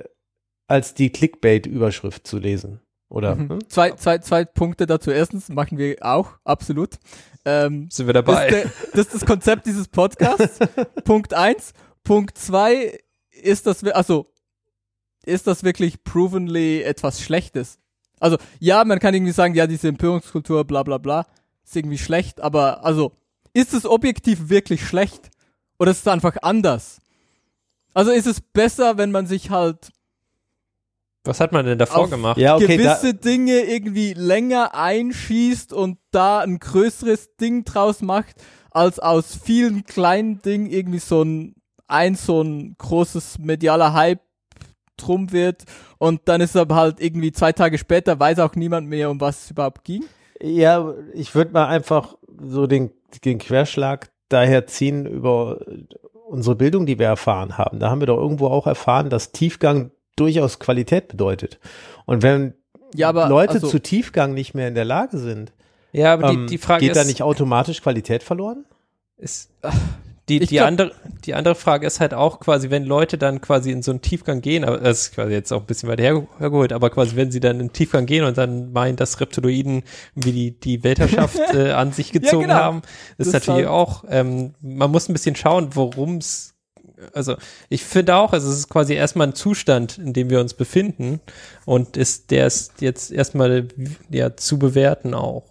als 0.67 0.95
die 0.95 1.11
Clickbait-Überschrift 1.11 2.27
zu 2.27 2.39
lesen. 2.39 2.81
Oder? 3.09 3.37
Mhm. 3.37 3.49
hm? 3.51 3.69
Zwei, 3.69 3.93
zwei, 3.93 4.19
zwei 4.19 4.45
Punkte 4.45 4.87
dazu. 4.87 5.13
Erstens 5.13 5.49
machen 5.49 5.79
wir 5.79 5.97
auch, 6.01 6.33
absolut. 6.45 6.99
Ähm, 7.45 7.89
Sind 7.91 8.07
wir 8.07 8.15
das, 8.15 8.25
dabei? 8.25 8.49
ist 8.49 8.53
der, 8.53 8.73
das 8.95 9.07
ist 9.07 9.15
das 9.15 9.27
Konzept 9.27 9.67
dieses 9.67 9.87
Podcasts. 9.87 10.59
Punkt 11.05 11.35
eins. 11.35 11.73
Punkt 12.03 12.37
zwei 12.37 12.99
ist 13.41 13.67
das, 13.67 13.85
also, 13.85 14.33
ist 15.25 15.47
das 15.47 15.65
wirklich 15.65 16.03
provenly 16.05 16.83
etwas 16.83 17.21
Schlechtes? 17.23 17.79
Also, 18.19 18.37
ja, 18.59 18.85
man 18.85 18.99
kann 18.99 19.15
irgendwie 19.15 19.33
sagen, 19.33 19.55
ja, 19.55 19.67
diese 19.67 19.89
Empörungskultur, 19.89 20.65
bla, 20.65 20.83
bla, 20.83 20.99
bla, 20.99 21.27
ist 21.65 21.77
irgendwie 21.77 21.99
schlecht, 21.99 22.41
aber, 22.41 22.85
also, 22.85 23.13
ist 23.53 23.75
es 23.75 23.87
objektiv 23.87 24.49
wirklich 24.49 24.87
schlecht? 24.87 25.31
Oder 25.79 25.91
ist 25.93 26.01
es 26.01 26.09
einfach 26.09 26.37
anders? 26.43 27.01
Also, 27.95 28.11
ist 28.11 28.27
es 28.27 28.41
besser, 28.41 28.99
wenn 28.99 29.11
man 29.11 29.27
sich 29.27 29.51
halt 29.51 29.91
Was 31.25 31.41
hat 31.41 31.53
man 31.53 31.67
denn 31.67 31.79
davor 31.79 32.05
Auf- 32.05 32.11
gemacht? 32.11 32.39
Ja, 32.39 32.57
okay, 32.57 32.77
da, 32.77 32.95
gewisse 32.95 33.15
Dinge 33.15 33.61
irgendwie 33.63 34.15
länger 34.15 34.75
einschießt 34.75 35.73
und 35.73 35.99
da 36.11 36.41
ein 36.41 36.59
größeres 36.59 37.37
Ding 37.37 37.65
draus 37.65 38.01
macht, 38.03 38.37
als 38.71 38.99
aus 39.01 39.35
vielen 39.35 39.85
kleinen 39.85 40.41
Dingen 40.43 40.71
irgendwie 40.71 41.01
so 41.01 41.23
ein, 41.23 41.55
ein 41.91 42.15
so 42.15 42.43
ein 42.43 42.77
großes 42.79 43.39
medialer 43.39 43.93
Hype 43.93 44.21
drum 44.97 45.33
wird 45.33 45.65
und 45.99 46.21
dann 46.27 46.41
ist 46.41 46.57
aber 46.57 46.75
halt 46.75 47.01
irgendwie 47.01 47.33
zwei 47.33 47.53
Tage 47.53 47.79
später 47.79 48.19
weiß 48.21 48.39
auch 48.41 48.55
niemand 48.55 48.89
mehr, 48.89 49.11
um 49.11 49.21
was 49.21 49.45
es 49.45 49.51
überhaupt 49.51 49.85
ging. 49.85 50.05
ja, 50.41 50.95
ich 51.15 51.35
würde 51.35 51.53
mal 51.53 51.67
einfach 51.67 52.17
so 52.43 52.67
den, 52.67 52.91
den 53.25 53.39
Querschlag 53.39 54.11
daher 54.29 54.67
ziehen 54.67 55.07
über 55.07 55.59
unsere 56.29 56.55
Bildung, 56.55 56.87
die 56.87 56.99
wir 56.99 57.07
erfahren 57.07 57.59
haben. 57.59 57.81
Da 57.81 57.91
haben 57.91 58.01
wir 58.01 58.07
doch 58.07 58.19
irgendwo 58.19 58.47
auch 58.47 58.67
erfahren, 58.67 59.11
dass 59.11 59.33
Tiefgang 59.33 59.91
durchaus 60.17 60.59
Qualität 60.61 61.09
bedeutet. 61.09 61.59
Und 62.07 62.23
wenn 62.23 62.55
Ja, 62.95 63.09
aber 63.09 63.29
Leute 63.29 63.55
also, 63.55 63.69
zu 63.69 63.81
Tiefgang 63.81 64.33
nicht 64.35 64.55
mehr 64.55 64.69
in 64.69 64.75
der 64.75 64.85
Lage 64.85 65.19
sind, 65.19 65.53
Ja, 65.93 66.13
aber 66.13 66.31
ähm, 66.31 66.47
die, 66.47 66.55
die 66.55 66.59
Frage 66.59 66.81
geht 66.81 66.93
ist, 66.93 66.97
da 66.97 67.05
nicht 67.05 67.23
automatisch 67.23 67.83
Qualität 67.83 68.23
verloren? 68.23 68.65
ist 69.17 69.51
die, 70.31 70.43
Ich 70.43 70.49
die, 70.49 70.55
glaub- 70.57 70.69
andere, 70.69 70.93
die 71.25 71.35
andere 71.35 71.55
Frage 71.55 71.87
ist 71.87 72.01
halt 72.01 72.15
auch 72.15 72.41
quasi, 72.41 72.71
wenn 72.71 72.85
Leute 72.85 73.19
dann 73.19 73.41
quasi 73.41 73.71
in 73.71 73.83
so 73.83 73.91
einen 73.91 74.01
Tiefgang 74.01 74.41
gehen, 74.41 74.65
aber 74.65 74.79
das 74.79 75.03
ist 75.03 75.15
quasi 75.15 75.33
jetzt 75.33 75.53
auch 75.53 75.61
ein 75.61 75.67
bisschen 75.67 75.89
weiter 75.89 76.03
her, 76.03 76.27
hergeholt, 76.39 76.73
aber 76.73 76.89
quasi 76.91 77.17
wenn 77.17 77.31
sie 77.31 77.41
dann 77.41 77.61
in 77.61 77.67
den 77.69 77.73
Tiefgang 77.73 78.07
gehen 78.07 78.25
und 78.25 78.39
dann 78.39 78.73
meinen, 78.73 78.97
dass 78.97 79.21
Reptiloiden 79.21 79.83
wie 80.15 80.33
die, 80.33 80.51
die 80.59 80.83
Weltherrschaft 80.85 81.39
äh, 81.55 81.73
an 81.73 81.93
sich 81.93 82.13
gezogen 82.13 82.45
genau. 82.45 82.55
haben, 82.55 82.83
ist 83.19 83.33
Das 83.35 83.47
natürlich 83.47 83.67
auch, 83.67 84.05
ähm, 84.09 84.55
man 84.63 84.91
muss 84.91 85.09
ein 85.09 85.13
bisschen 85.13 85.37
schauen, 85.37 85.71
worum 85.75 86.17
es 86.17 86.55
also 87.15 87.37
ich 87.71 87.83
finde 87.83 88.15
auch, 88.17 88.35
also 88.35 88.51
es 88.51 88.59
ist 88.59 88.69
quasi 88.69 88.93
erstmal 88.93 89.29
ein 89.29 89.35
Zustand, 89.35 89.97
in 89.97 90.13
dem 90.13 90.29
wir 90.29 90.39
uns 90.39 90.53
befinden 90.53 91.21
und 91.65 91.97
ist 91.97 92.31
der 92.31 92.47
ist 92.47 92.83
jetzt 92.83 93.11
erstmal 93.11 93.69
ja 94.11 94.37
zu 94.37 94.59
bewerten 94.59 95.15
auch. 95.15 95.45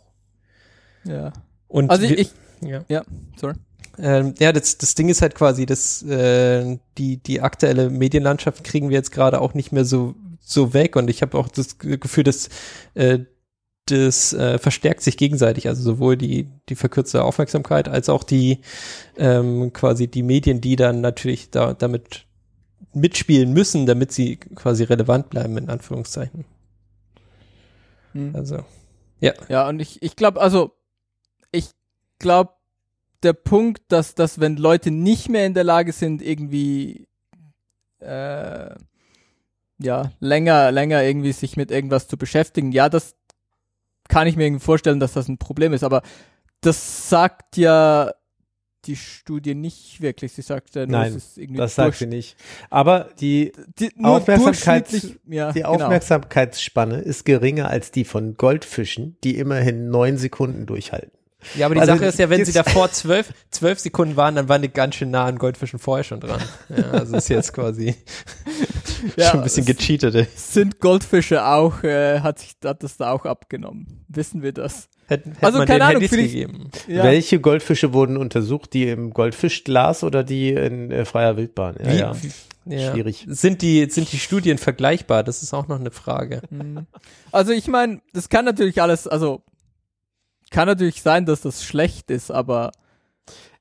ja. 1.05 1.33
Und 1.67 1.89
Also 1.89 2.03
wir- 2.07 2.19
ich, 2.19 2.31
ja. 2.61 2.83
ja, 2.87 3.03
sorry. 3.35 3.53
Ähm, 4.01 4.33
ja, 4.39 4.51
das, 4.51 4.77
das 4.77 4.95
Ding 4.95 5.09
ist 5.09 5.21
halt 5.21 5.35
quasi, 5.35 5.65
dass 5.65 6.01
äh, 6.03 6.77
die, 6.97 7.17
die 7.17 7.41
aktuelle 7.41 7.89
Medienlandschaft 7.89 8.63
kriegen 8.63 8.89
wir 8.89 8.97
jetzt 8.97 9.11
gerade 9.11 9.41
auch 9.41 9.53
nicht 9.53 9.71
mehr 9.71 9.85
so, 9.85 10.15
so 10.39 10.73
weg 10.73 10.95
und 10.95 11.09
ich 11.09 11.21
habe 11.21 11.37
auch 11.37 11.49
das 11.49 11.77
Gefühl, 11.77 12.23
dass 12.23 12.49
äh, 12.93 13.19
das 13.85 14.33
äh, 14.33 14.57
verstärkt 14.59 15.01
sich 15.01 15.17
gegenseitig, 15.17 15.67
also 15.67 15.81
sowohl 15.81 16.15
die, 16.15 16.47
die 16.69 16.75
verkürzte 16.75 17.23
Aufmerksamkeit 17.23 17.87
als 17.89 18.09
auch 18.09 18.23
die 18.23 18.59
ähm, 19.17 19.73
quasi 19.73 20.07
die 20.07 20.23
Medien, 20.23 20.61
die 20.61 20.75
dann 20.75 21.01
natürlich 21.01 21.49
da, 21.49 21.73
damit 21.73 22.25
mitspielen 22.93 23.53
müssen, 23.53 23.85
damit 23.85 24.11
sie 24.11 24.37
quasi 24.37 24.83
relevant 24.83 25.29
bleiben, 25.29 25.57
in 25.57 25.69
Anführungszeichen. 25.69 26.45
Hm. 28.13 28.35
Also, 28.35 28.63
Ja, 29.49 29.67
und 29.67 29.79
ich, 29.79 30.01
ich 30.01 30.15
glaube, 30.15 30.41
also, 30.41 30.75
ich 31.51 31.69
glaube, 32.19 32.53
der 33.23 33.33
Punkt, 33.33 33.81
dass, 33.89 34.15
dass 34.15 34.39
wenn 34.39 34.57
Leute 34.57 34.91
nicht 34.91 35.29
mehr 35.29 35.45
in 35.45 35.53
der 35.53 35.63
Lage 35.63 35.91
sind, 35.91 36.21
irgendwie, 36.21 37.07
äh, 37.99 38.75
ja, 39.81 40.11
länger, 40.19 40.71
länger 40.71 41.03
irgendwie 41.03 41.31
sich 41.31 41.57
mit 41.57 41.71
irgendwas 41.71 42.07
zu 42.07 42.17
beschäftigen, 42.17 42.71
ja, 42.71 42.89
das 42.89 43.15
kann 44.07 44.27
ich 44.27 44.35
mir 44.35 44.45
irgendwie 44.45 44.63
vorstellen, 44.65 44.99
dass 44.99 45.13
das 45.13 45.27
ein 45.27 45.37
Problem 45.37 45.73
ist, 45.73 45.83
aber 45.83 46.01
das 46.61 47.09
sagt 47.09 47.57
ja 47.57 48.11
die 48.85 48.95
Studie 48.95 49.55
nicht 49.55 50.01
wirklich. 50.01 50.31
Sie 50.33 50.41
sagt 50.41 50.73
ja 50.75 50.85
nur, 50.85 50.97
Nein, 50.99 51.09
es 51.09 51.15
ist 51.27 51.37
irgendwie 51.37 51.57
Das 51.59 51.75
sagt 51.75 51.97
sie 51.97 52.05
nicht. 52.07 52.37
Aber 52.69 53.09
die, 53.19 53.51
die, 53.77 53.91
Aufmerksamkeits- 53.97 55.17
ja, 55.27 55.51
die 55.51 55.59
genau. 55.59 55.73
Aufmerksamkeitsspanne 55.73 56.99
ist 56.99 57.25
geringer 57.25 57.69
als 57.69 57.91
die 57.91 58.05
von 58.05 58.35
Goldfischen, 58.35 59.17
die 59.23 59.37
immerhin 59.37 59.89
neun 59.89 60.17
Sekunden 60.17 60.65
durchhalten. 60.65 61.11
Ja, 61.55 61.65
aber 61.67 61.75
die 61.75 61.81
Also 61.81 61.93
Sache 61.93 62.05
ist 62.05 62.19
ja, 62.19 62.29
wenn 62.29 62.43
sie 62.43 62.51
davor 62.51 62.91
zwölf, 62.91 63.33
zwölf 63.49 63.79
Sekunden 63.79 64.15
waren, 64.17 64.35
dann 64.35 64.49
waren 64.49 64.61
die 64.61 64.69
ganz 64.69 64.95
schön 64.95 65.09
nah 65.11 65.25
an 65.25 65.37
Goldfischen 65.37 65.79
vorher 65.79 66.03
schon 66.03 66.19
dran. 66.19 66.41
Ja, 66.69 66.91
also 66.91 67.15
ist 67.17 67.29
jetzt 67.29 67.53
quasi 67.53 67.95
Ja, 69.15 69.29
schon 69.29 69.39
ein 69.39 69.43
bisschen 69.43 69.65
gecheatet. 69.65 70.15
ey. 70.15 70.27
Sind 70.35 70.79
Goldfische 70.79 71.45
auch, 71.45 71.83
äh, 71.83 72.19
hat 72.19 72.39
sich 72.39 72.55
hat 72.63 72.83
das 72.83 72.97
da 72.97 73.11
auch 73.11 73.25
abgenommen? 73.25 74.03
Wissen 74.09 74.41
wir 74.43 74.51
das? 74.51 74.89
Hätten, 75.07 75.31
hätte 75.31 75.45
Also, 75.45 75.57
man 75.59 75.67
keine 75.67 75.85
Ahnung, 75.85 76.01
Handys 76.01 76.11
gegeben. 76.31 76.69
Ja. 76.87 77.03
Welche 77.03 77.39
Goldfische 77.39 77.93
wurden 77.93 78.17
untersucht? 78.17 78.73
Die 78.73 78.87
im 78.89 79.11
Goldfischglas 79.11 80.03
oder 80.03 80.23
die 80.23 80.49
in 80.51 80.91
äh, 80.91 81.05
freier 81.05 81.37
Wildbahn? 81.37 81.77
Ja, 81.81 81.89
Wie, 81.91 81.97
ja. 81.97 82.15
wie, 82.65 82.75
ja. 82.75 82.91
Schwierig. 82.91 83.25
Sind 83.27 83.61
die, 83.61 83.89
sind 83.89 84.11
die 84.11 84.19
Studien 84.19 84.57
vergleichbar? 84.57 85.23
Das 85.23 85.41
ist 85.41 85.53
auch 85.53 85.67
noch 85.67 85.79
eine 85.79 85.91
Frage. 85.91 86.41
Mhm. 86.51 86.85
Also 87.31 87.53
ich 87.53 87.67
meine, 87.67 88.01
das 88.13 88.29
kann 88.29 88.45
natürlich 88.45 88.81
alles, 88.81 89.07
also 89.07 89.41
kann 90.51 90.67
natürlich 90.67 91.01
sein, 91.01 91.25
dass 91.25 91.41
das 91.41 91.63
schlecht 91.63 92.09
ist, 92.11 92.31
aber 92.31 92.71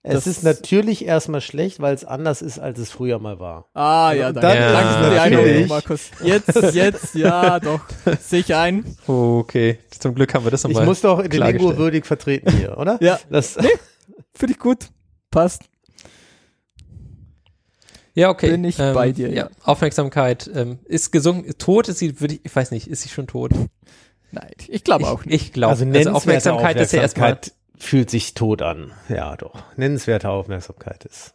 Es 0.02 0.26
ist 0.26 0.42
natürlich 0.44 1.04
erstmal 1.04 1.40
schlecht, 1.40 1.80
weil 1.80 1.94
es 1.94 2.04
anders 2.04 2.40
ist, 2.40 2.58
als 2.58 2.78
es 2.78 2.90
früher 2.90 3.18
mal 3.18 3.38
war. 3.40 3.66
ah 3.74 4.12
ja, 4.12 4.32
Dann 4.32 4.42
danke, 4.42 4.64
ist 4.64 4.72
danke 4.72 5.04
für 5.04 5.10
die 5.10 5.18
Einordnung, 5.20 5.66
Markus. 5.68 6.10
Jetzt, 6.22 6.74
jetzt, 6.74 7.14
ja, 7.14 7.60
doch, 7.60 7.80
sehe 8.20 8.40
ich 8.40 8.54
ein. 8.54 8.96
Oh, 9.06 9.38
okay. 9.40 9.78
Zum 9.90 10.14
Glück 10.14 10.32
haben 10.34 10.44
wir 10.44 10.50
das 10.50 10.62
Ich 10.64 10.68
nochmal. 10.70 10.86
muss 10.86 11.00
doch 11.02 11.20
den 11.20 11.30
klargestellt. 11.30 11.76
würdig 11.78 12.06
vertreten 12.06 12.52
hier, 12.56 12.78
oder? 12.78 12.96
Ja, 13.02 13.18
Das, 13.28 13.54
finde 14.34 14.52
ich 14.52 14.58
gut, 14.58 14.86
passt. 15.30 15.62
Ja, 18.14 18.30
okay. 18.30 18.50
Bin 18.50 18.64
ich 18.64 18.76
bei 18.78 19.12
dir, 19.12 19.30
ja. 19.30 19.48
Aufmerksamkeit 19.62 20.50
ähm, 20.52 20.78
ist 20.86 21.12
gesunken. 21.12 21.52
Tot 21.58 21.88
ist 21.88 21.98
sie, 21.98 22.20
würde 22.20 22.34
ich, 22.34 22.40
ich 22.44 22.56
weiß 22.56 22.72
nicht, 22.72 22.88
ist 22.88 23.02
sie 23.02 23.08
schon 23.10 23.26
tot? 23.28 23.52
Nein, 24.30 24.50
ich 24.68 24.84
glaube 24.84 25.06
auch 25.08 25.24
nicht. 25.24 25.34
ich 25.42 25.52
glaube. 25.52 25.70
also 25.70 25.84
Also, 25.84 25.90
nennenswerte 25.90 26.16
Aufmerksamkeit 26.16 26.76
ist 26.76 26.92
ja 26.92 27.00
erstmal. 27.02 27.32
Aufmerksamkeit 27.32 27.58
fühlt 27.80 28.10
sich 28.10 28.34
tot 28.34 28.60
an. 28.62 28.92
Ja, 29.08 29.36
doch. 29.36 29.54
Nennenswerte 29.76 30.28
Aufmerksamkeit 30.28 31.04
ist. 31.04 31.34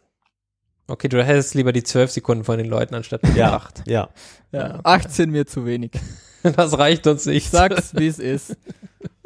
Okay, 0.86 1.08
du 1.08 1.24
hättest 1.24 1.54
lieber 1.54 1.72
die 1.72 1.82
zwölf 1.82 2.10
Sekunden 2.10 2.44
von 2.44 2.58
den 2.58 2.66
Leuten 2.68 2.94
anstatt 2.94 3.22
die 3.24 3.38
Ja, 3.38 3.54
acht. 3.54 3.82
ja. 3.86 4.10
Ja, 4.52 4.80
18 4.84 5.30
mir 5.30 5.46
zu 5.46 5.64
wenig. 5.66 5.92
Das 6.56 6.76
reicht 6.76 7.06
uns 7.06 7.24
nicht. 7.24 7.36
Ich 7.38 7.48
sag's, 7.50 7.94
wie 7.96 8.06
es 8.06 8.18
ist. 8.18 8.54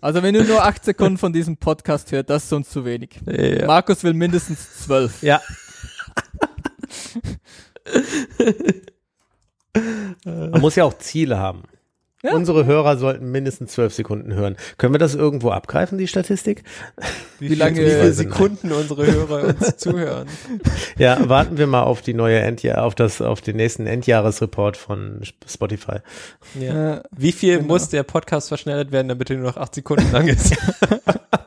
Also 0.00 0.22
wenn 0.22 0.34
du 0.34 0.44
nur 0.44 0.64
8 0.64 0.84
Sekunden 0.84 1.18
von 1.18 1.32
diesem 1.32 1.56
Podcast 1.56 2.12
hörst, 2.12 2.30
das 2.30 2.44
ist 2.44 2.52
uns 2.52 2.70
zu 2.70 2.84
wenig. 2.84 3.18
Ja. 3.26 3.66
Markus 3.66 4.04
will 4.04 4.14
mindestens 4.14 4.84
12. 4.84 5.24
Ja. 5.24 5.40
Man 10.24 10.60
muss 10.60 10.76
ja 10.76 10.84
auch 10.84 10.96
Ziele 10.98 11.38
haben. 11.38 11.64
Ja. 12.24 12.32
Unsere 12.34 12.66
Hörer 12.66 12.96
sollten 12.96 13.30
mindestens 13.30 13.70
zwölf 13.72 13.94
Sekunden 13.94 14.34
hören. 14.34 14.56
Können 14.76 14.92
wir 14.92 14.98
das 14.98 15.14
irgendwo 15.14 15.50
abgreifen, 15.50 15.98
die 15.98 16.08
Statistik? 16.08 16.64
Wie, 17.38 17.50
Wie 17.50 17.54
lange- 17.54 17.76
wie 17.80 17.84
viele. 17.90 18.12
Sekunden 18.12 18.72
unsere 18.72 19.06
Hörer 19.06 19.44
uns 19.44 19.76
zuhören? 19.76 20.26
Ja, 20.98 21.28
warten 21.28 21.58
wir 21.58 21.68
mal 21.68 21.84
auf 21.84 22.02
die 22.02 22.14
neue 22.14 22.40
Endjahr, 22.40 22.82
auf 22.84 22.96
das, 22.96 23.20
auf 23.22 23.40
den 23.40 23.54
nächsten 23.54 23.86
Endjahresreport 23.86 24.76
von 24.76 25.20
Spotify. 25.48 25.98
Ja. 26.58 27.02
Wie 27.16 27.30
viel 27.30 27.58
Genau. 27.58 27.68
muss 27.74 27.88
der 27.88 28.02
Podcast 28.02 28.48
verschnellt 28.48 28.90
werden, 28.90 29.06
damit 29.08 29.30
er 29.30 29.36
nur 29.36 29.46
noch 29.50 29.56
acht 29.56 29.76
Sekunden 29.76 30.10
lang 30.10 30.26
ist? 30.26 30.56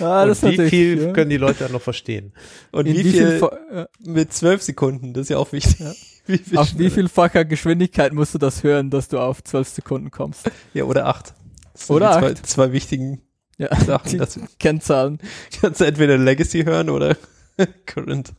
ah, 0.00 0.22
Und 0.22 0.28
das 0.28 0.42
ist 0.42 0.58
wie 0.58 0.68
viel 0.68 1.02
ja. 1.02 1.12
können 1.12 1.30
die 1.30 1.36
Leute 1.36 1.64
dann 1.64 1.72
noch 1.72 1.82
verstehen? 1.82 2.32
Und 2.72 2.86
In 2.86 2.94
wie, 2.96 3.04
viel, 3.04 3.40
ja. 3.72 3.88
mit 4.00 4.32
zwölf 4.32 4.62
Sekunden? 4.62 5.12
Das 5.14 5.22
ist 5.22 5.28
ja 5.30 5.38
auch 5.38 5.52
wichtig. 5.52 5.76
Wie 6.26 6.38
viel 6.38 6.56
Auf 6.56 6.78
wie 6.78 6.88
vielfacher 6.88 7.44
Geschwindigkeit 7.44 8.14
musst 8.14 8.32
du 8.32 8.38
das 8.38 8.62
hören, 8.62 8.88
dass 8.88 9.08
du 9.08 9.18
auf 9.18 9.44
12 9.44 9.68
Sekunden 9.68 10.10
kommst? 10.10 10.50
Ja, 10.72 10.84
oder 10.84 11.04
acht. 11.04 11.34
Das 11.74 11.90
Oder 11.90 12.14
die 12.14 12.18
zwei, 12.20 12.30
acht. 12.32 12.46
zwei 12.46 12.72
wichtigen 12.72 13.20
Ja, 13.58 13.76
Sachen. 13.78 14.16
Das 14.18 14.40
Kennzahlen. 14.58 15.18
kannst 15.60 15.82
du 15.82 15.84
entweder 15.84 16.16
Legacy 16.16 16.64
hören 16.64 16.88
oder 16.88 17.14
Current. 17.84 18.32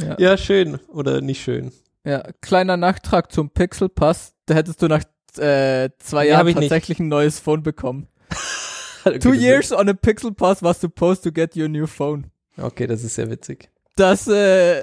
Ja. 0.00 0.16
Ja, 0.18 0.36
schön 0.36 0.76
oder 0.86 1.20
nicht 1.20 1.42
schön. 1.42 1.72
Ja, 2.04 2.22
kleiner 2.40 2.76
Nachtrag 2.76 3.32
zum 3.32 3.50
Pixel 3.50 3.88
Pass. 3.88 4.34
Da 4.46 4.54
hättest 4.54 4.80
du 4.80 4.86
nach 4.86 5.02
äh, 5.38 5.90
zwei 5.98 6.22
Nee, 6.22 6.30
Jahren 6.30 6.46
ich 6.46 6.54
nicht. 6.54 6.68
tatsächlich 6.68 7.00
ein 7.00 7.08
neues 7.08 7.40
Phone 7.40 7.64
bekommen. 7.64 8.06
Two 9.18 9.32
years 9.34 9.72
on 9.72 9.88
a 9.88 9.94
Pixel 9.94 10.32
Pass 10.34 10.62
was 10.62 10.80
supposed 10.80 11.22
to 11.24 11.32
get 11.32 11.56
your 11.56 11.68
new 11.68 11.86
phone. 11.86 12.26
Okay, 12.56 12.86
das 12.86 13.04
ist 13.04 13.14
sehr 13.14 13.30
witzig. 13.30 13.70
Das, 13.96 14.26
äh, 14.28 14.82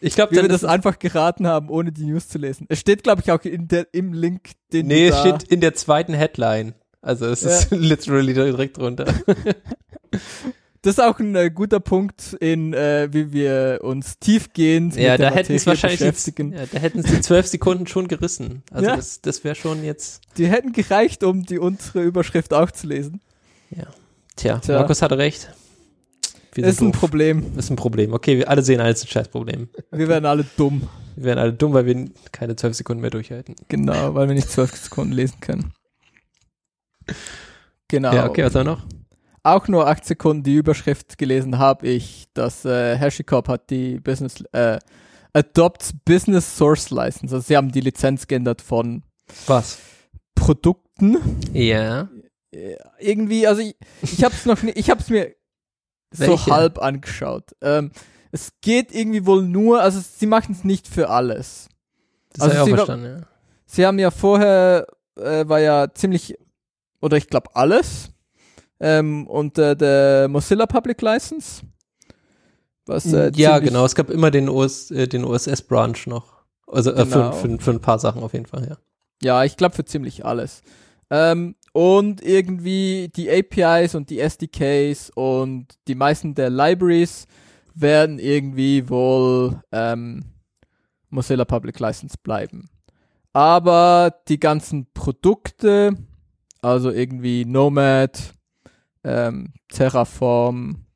Ich 0.00 0.14
glaube, 0.14 0.34
wir 0.34 0.46
das 0.48 0.64
einfach 0.64 0.98
geraten 0.98 1.46
haben, 1.46 1.70
ohne 1.70 1.92
die 1.92 2.04
News 2.04 2.28
zu 2.28 2.38
lesen. 2.38 2.66
Es 2.68 2.80
steht, 2.80 3.02
glaube 3.02 3.22
ich, 3.24 3.30
auch 3.32 3.42
in 3.44 3.68
der, 3.68 3.86
im 3.92 4.12
Link, 4.12 4.50
den 4.72 4.86
Nee, 4.86 5.08
es 5.08 5.18
steht 5.18 5.44
in 5.44 5.60
der 5.60 5.74
zweiten 5.74 6.12
Headline. 6.14 6.74
Also 7.00 7.26
es 7.26 7.42
ist 7.42 7.70
literally 7.70 8.34
direkt 8.34 8.78
drunter. 8.78 9.06
Das 10.82 10.98
ist 10.98 11.00
auch 11.00 11.18
ein 11.18 11.34
äh, 11.34 11.50
guter 11.50 11.80
Punkt 11.80 12.34
in, 12.38 12.72
äh, 12.72 13.08
wie 13.10 13.32
wir 13.32 13.80
uns 13.82 14.20
tiefgehend 14.20 14.94
ja, 14.94 15.12
mit 15.12 15.20
der 15.20 15.30
da 15.30 15.36
hätten 15.36 15.54
es 15.54 15.66
wahrscheinlich 15.66 15.98
beschäftigen. 15.98 16.52
die, 16.52 16.58
ja, 16.58 16.66
da 16.70 16.78
hätten 16.78 17.00
es 17.00 17.06
die 17.06 17.20
zwölf 17.22 17.48
Sekunden 17.48 17.88
schon 17.88 18.06
gerissen. 18.06 18.62
Also 18.70 18.86
Ja. 18.90 18.94
das, 18.94 19.20
das 19.20 19.42
wäre 19.42 19.56
schon 19.56 19.82
jetzt. 19.82 20.20
Die 20.38 20.46
hätten 20.46 20.72
gereicht, 20.72 21.24
um 21.24 21.44
die 21.44 21.58
untere 21.58 22.02
Überschrift 22.04 22.54
auch 22.54 22.70
zu 22.70 22.86
lesen. 22.86 23.20
Tja, 24.36 24.58
Tja. 24.58 24.78
Markus 24.78 25.02
hatte 25.02 25.18
recht. 25.18 25.50
Ist 26.54 26.80
ein 26.80 26.92
doof. 26.92 27.00
Problem. 27.00 27.58
Ist 27.58 27.70
ein 27.70 27.76
Problem. 27.76 28.12
Okay, 28.12 28.38
wir 28.38 28.48
alle 28.48 28.62
sehen 28.62 28.80
alles 28.80 29.02
ein 29.02 29.08
Scheißproblem. 29.08 29.68
Wir 29.90 30.08
werden 30.08 30.24
alle 30.24 30.44
dumm. 30.56 30.88
Wir 31.14 31.24
werden 31.24 31.38
alle 31.38 31.52
dumm, 31.52 31.72
weil 31.74 31.86
wir 31.86 32.08
keine 32.32 32.56
zwölf 32.56 32.74
Sekunden 32.76 33.00
mehr 33.00 33.10
durchhalten. 33.10 33.56
Genau, 33.68 34.14
weil 34.14 34.28
wir 34.28 34.34
nicht 34.34 34.50
zwölf 34.50 34.74
Sekunden 34.74 35.12
lesen 35.12 35.40
können. 35.40 35.72
Genau. 37.88 38.14
Ja, 38.14 38.26
okay, 38.28 38.44
was 38.44 38.54
haben 38.54 38.66
wir 38.66 38.72
noch? 38.72 38.86
Auch 39.42 39.68
nur 39.68 39.86
acht 39.86 40.04
Sekunden 40.04 40.42
die 40.42 40.54
Überschrift 40.54 41.18
gelesen 41.18 41.58
habe 41.58 41.86
ich, 41.86 42.26
dass 42.34 42.64
äh, 42.64 42.98
HashiCorp 42.98 43.48
hat 43.48 43.70
die 43.70 44.00
Business 44.00 44.42
äh, 44.52 44.78
Adopts 45.32 45.92
Business 46.04 46.56
Source 46.56 46.90
License. 46.90 47.34
Also 47.34 47.46
sie 47.46 47.56
haben 47.56 47.70
die 47.70 47.80
Lizenz 47.80 48.26
geändert 48.26 48.60
von 48.60 49.02
Was? 49.46 49.78
Produkten. 50.34 51.18
Ja. 51.52 52.08
Äh, 52.56 52.76
irgendwie, 52.98 53.46
also 53.46 53.60
ich, 53.60 53.76
ich 54.02 54.24
habe 54.24 54.34
es 54.34 54.46
noch 54.46 54.62
nicht, 54.62 54.78
ich 54.78 54.90
habe 54.90 55.00
es 55.00 55.08
mir 55.10 55.34
so 56.12 56.46
halb 56.46 56.78
angeschaut. 56.78 57.54
Ähm, 57.60 57.90
es 58.32 58.52
geht 58.60 58.92
irgendwie 58.94 59.26
wohl 59.26 59.42
nur, 59.42 59.80
also 59.82 60.00
sie 60.00 60.26
machen 60.26 60.52
es 60.52 60.64
nicht 60.64 60.88
für 60.88 61.10
alles. 61.10 61.68
Das 62.32 62.44
Also 62.44 62.58
habe 62.58 62.68
ich 62.70 62.74
auch 62.74 62.76
verstanden, 62.78 63.18
ja. 63.20 63.26
Sie 63.66 63.86
haben 63.86 63.98
ja 63.98 64.10
vorher, 64.10 64.86
äh, 65.16 65.48
war 65.48 65.60
ja 65.60 65.92
ziemlich, 65.92 66.36
oder 67.00 67.16
ich 67.16 67.28
glaube 67.28 67.54
alles, 67.54 68.10
ähm, 68.80 69.26
unter 69.26 69.74
der 69.74 70.28
Mozilla 70.28 70.66
Public 70.66 71.00
License. 71.02 71.62
Was, 72.86 73.12
äh, 73.12 73.32
ja, 73.34 73.58
genau. 73.58 73.84
Es 73.84 73.94
gab 73.94 74.10
immer 74.10 74.30
den, 74.30 74.48
OS, 74.48 74.90
äh, 74.92 75.08
den 75.08 75.24
OSS-Branch 75.24 76.06
noch. 76.06 76.44
Also 76.68 76.92
äh, 76.92 77.04
Genau. 77.04 77.32
für, 77.32 77.48
für, 77.48 77.58
für 77.58 77.70
ein 77.72 77.80
paar 77.80 77.98
Sachen 77.98 78.22
auf 78.22 78.32
jeden 78.32 78.46
Fall, 78.46 78.68
ja. 78.68 78.76
Ja, 79.22 79.44
ich 79.44 79.56
glaube 79.56 79.74
für 79.74 79.84
ziemlich 79.84 80.24
alles. 80.24 80.62
Ähm, 81.10 81.56
und 81.76 82.22
irgendwie 82.22 83.10
die 83.14 83.30
APIs 83.30 83.94
und 83.94 84.08
die 84.08 84.18
SDKs 84.18 85.10
und 85.10 85.76
die 85.88 85.94
meisten 85.94 86.34
der 86.34 86.48
Libraries 86.48 87.26
werden 87.74 88.18
irgendwie 88.18 88.88
wohl 88.88 89.60
ähm, 89.72 90.24
Mozilla 91.10 91.44
Public 91.44 91.78
License 91.78 92.16
bleiben. 92.22 92.70
Aber 93.34 94.22
die 94.26 94.40
ganzen 94.40 94.86
Produkte, 94.94 95.92
also 96.62 96.90
irgendwie 96.90 97.44
Nomad, 97.44 98.32
ähm, 99.04 99.52
Terraform, 99.68 100.86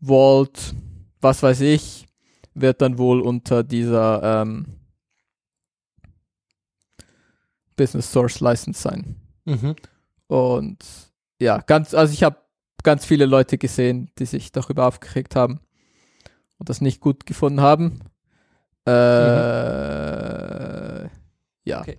Vault, 0.00 0.72
was 1.20 1.42
weiß 1.42 1.62
ich, 1.62 2.06
wird 2.54 2.80
dann 2.80 2.96
wohl 2.96 3.22
unter 3.22 3.64
dieser 3.64 4.42
ähm, 4.42 4.66
Business 7.76 8.10
Source 8.10 8.40
License 8.40 8.80
sein. 8.80 9.16
Mhm. 9.44 9.76
Und 10.26 10.78
ja, 11.40 11.58
ganz, 11.58 11.94
also 11.94 12.12
ich 12.12 12.22
habe 12.22 12.36
ganz 12.82 13.04
viele 13.04 13.26
Leute 13.26 13.58
gesehen, 13.58 14.10
die 14.18 14.26
sich 14.26 14.52
darüber 14.52 14.86
aufgeregt 14.86 15.36
haben 15.36 15.60
und 16.58 16.68
das 16.68 16.80
nicht 16.80 17.00
gut 17.00 17.26
gefunden 17.26 17.60
haben. 17.60 18.00
Äh, 19.76 21.04
ja. 21.64 21.80
Okay. 21.80 21.98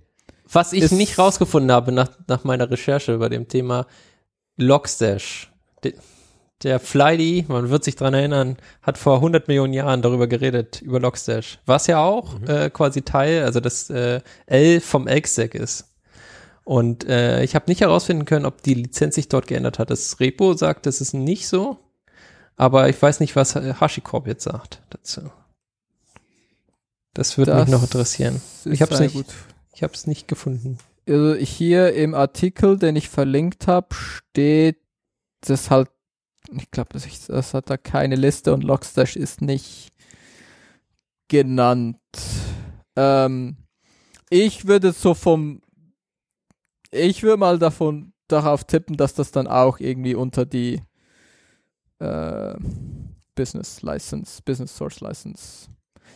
Was 0.50 0.72
ich 0.74 0.84
Ist- 0.84 0.92
nicht 0.94 1.18
rausgefunden 1.20 1.72
habe 1.72 1.92
nach, 1.92 2.10
nach 2.28 2.44
meiner 2.44 2.70
Recherche 2.72 3.18
bei 3.18 3.30
dem 3.30 3.48
Thema 3.48 3.86
Logstash. 4.56 5.52
De, 6.64 6.72
der 6.72 6.80
Flighty, 6.80 7.46
man 7.48 7.70
wird 7.70 7.84
sich 7.84 7.96
dran 7.96 8.14
erinnern, 8.14 8.58
hat 8.82 8.98
vor 8.98 9.16
100 9.16 9.48
Millionen 9.48 9.74
Jahren 9.74 10.02
darüber 10.02 10.28
geredet, 10.28 10.82
über 10.82 11.00
Logstash. 11.00 11.60
Was 11.66 11.88
ja 11.88 12.04
auch 12.04 12.42
äh, 12.48 12.70
quasi 12.70 13.02
Teil, 13.02 13.44
also 13.44 13.60
das 13.60 13.90
äh, 13.90 14.22
L 14.46 14.80
vom 14.82 15.08
Elk-Stack 15.08 15.56
ist. 15.56 15.86
Und 16.64 17.08
äh, 17.08 17.44
ich 17.44 17.56
habe 17.56 17.66
nicht 17.68 17.82
herausfinden 17.82 18.26
können, 18.26 18.46
ob 18.46 18.62
die 18.62 18.74
Lizenz 18.74 19.16
sich 19.16 19.30
dort 19.30 19.48
geändert 19.48 19.80
hat. 19.80 19.90
Das 19.90 20.20
Repo 20.20 20.54
sagt, 20.54 20.86
das 20.86 21.00
ist 21.00 21.14
nicht 21.14 21.48
so. 21.48 21.78
Aber 22.58 22.90
ich 22.90 23.02
weiß 23.02 23.20
nicht, 23.22 23.36
was 23.36 23.56
HashiCorp 23.56 24.28
jetzt 24.28 24.44
sagt 24.44 24.82
dazu. 24.90 25.32
Das 27.14 27.38
würde 27.38 27.56
mich 27.56 27.70
noch 27.70 27.84
interessieren. 27.84 28.42
Ich 28.66 28.82
habe 28.82 28.94
es 28.94 29.00
nicht, 29.00 29.14
gut. 29.14 29.26
ich 29.74 29.82
habe 29.82 29.94
es 29.94 30.08
nicht 30.08 30.28
gefunden. 30.28 30.78
Also 31.08 31.36
hier 31.36 31.94
im 31.94 32.14
Artikel, 32.14 32.78
den 32.78 32.96
ich 32.96 33.10
verlinkt 33.10 33.68
habe, 33.68 33.88
steht 33.96 34.78
das 35.42 35.72
halt, 35.72 35.90
ich 36.52 36.72
glaube, 36.72 36.90
das, 36.94 37.54
hat 37.54 37.70
da 37.70 37.78
keine 37.78 38.16
Liste 38.16 38.54
und 38.54 38.64
Logstash 38.64 39.16
ist 39.16 39.42
nicht 39.42 39.90
genannt. 41.28 41.98
Ähm, 42.96 43.58
ich 44.30 44.68
würde 44.68 44.92
so 44.92 45.14
vom, 45.14 45.62
ich 46.92 47.24
würde 47.24 47.38
mal 47.38 47.60
davon 47.60 48.14
darauf 48.28 48.64
tippen, 48.64 48.98
dass 48.98 49.14
das 49.14 49.32
dann 49.32 49.48
auch 49.48 49.80
irgendwie 49.80 50.16
unter 50.16 50.46
die 50.46 50.82
äh, 52.00 52.56
Business 53.36 53.82
License, 53.82 54.42
Business 54.44 54.76
Source 54.76 55.02
License. 55.02 55.70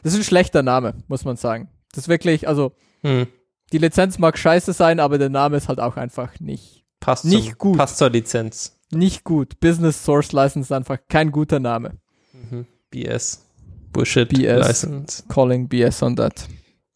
Das 0.03 0.13
ist 0.13 0.19
ein 0.19 0.25
schlechter 0.25 0.63
Name, 0.63 0.95
muss 1.07 1.25
man 1.25 1.35
sagen. 1.37 1.69
Das 1.91 2.05
ist 2.05 2.07
wirklich, 2.07 2.47
also 2.47 2.73
Hm. 3.01 3.27
die 3.71 3.79
Lizenz 3.79 4.19
mag 4.19 4.37
scheiße 4.37 4.73
sein, 4.73 4.99
aber 4.99 5.17
der 5.17 5.29
Name 5.29 5.57
ist 5.57 5.67
halt 5.67 5.79
auch 5.79 5.97
einfach 5.97 6.39
nicht, 6.39 6.81
Passt 7.01 7.25
Nicht 7.25 7.49
zum, 7.49 7.57
gut. 7.57 7.77
Passt 7.77 7.97
zur 7.97 8.09
Lizenz. 8.09 8.77
Nicht 8.91 9.23
gut. 9.23 9.60
Business 9.60 10.04
Source 10.04 10.32
License 10.32 10.67
ist 10.67 10.71
einfach 10.71 10.97
kein 11.10 11.32
guter 11.32 11.60
Name. 11.60 11.97
Mhm. 12.34 12.65
BS. 12.89 13.45
Bullshit 13.93 14.30
BS. 14.30 14.67
License. 14.67 15.23
Calling 15.27 15.67
BS 15.67 16.01
on 16.04 16.15
that. 16.15 16.47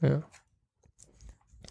Ja. 0.02 0.24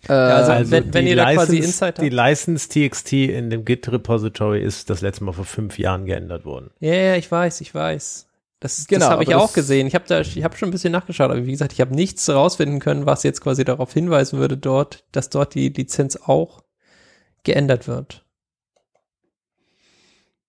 Äh, 0.09 0.13
also- 0.13 0.71
wenn- 0.71 0.93
wenn 0.93 1.05
die 1.07 1.13
ihr 1.13 1.17
da 1.17 1.33
quasi 1.33 1.57
License- 1.57 1.67
Insight 1.67 1.99
Die 1.99 2.03
habt. 2.03 2.13
License 2.13 2.69
TXT 2.69 3.13
in 3.31 3.49
dem 3.51 3.65
Git 3.65 3.91
Repository 3.91 4.63
ist 4.63 4.91
das 4.91 5.01
letzte 5.01 5.25
Mal 5.25 5.33
vor 5.33 5.47
fünf 5.47 5.79
Jahren 5.79 6.05
geändert 6.05 6.45
worden. 6.45 6.71
Ja, 6.81 6.93
ja, 6.95 7.17
ich 7.17 7.31
weiß, 7.31 7.61
ich 7.63 7.75
weiß. 7.75 8.27
Das, 8.61 8.87
Genau, 8.87 9.01
das 9.01 9.11
habe 9.11 9.23
ich 9.25 9.35
auch 9.35 9.53
gesehen. 9.53 9.87
Ich 9.87 9.95
habe 9.95 10.05
da, 10.07 10.21
ich 10.21 10.43
habe 10.45 10.57
schon 10.57 10.69
ein 10.69 10.73
bisschen 10.73 10.93
nachgeschaut, 10.93 11.31
aber 11.31 11.45
wie 11.45 11.51
gesagt, 11.51 11.73
ich 11.73 11.81
habe 11.81 11.95
nichts 11.95 12.27
herausfinden 12.29 12.81
können, 12.81 13.05
was 13.07 13.23
jetzt 13.23 13.41
quasi 13.43 13.65
darauf 13.65 13.93
hinweisen 13.93 14.39
würde, 14.39 14.57
dort, 14.57 15.05
dass 15.13 15.29
dort 15.31 15.55
die 15.55 15.69
Lizenz 15.69 16.17
auch 16.17 16.63
geändert 17.43 17.89
wird. 17.89 18.24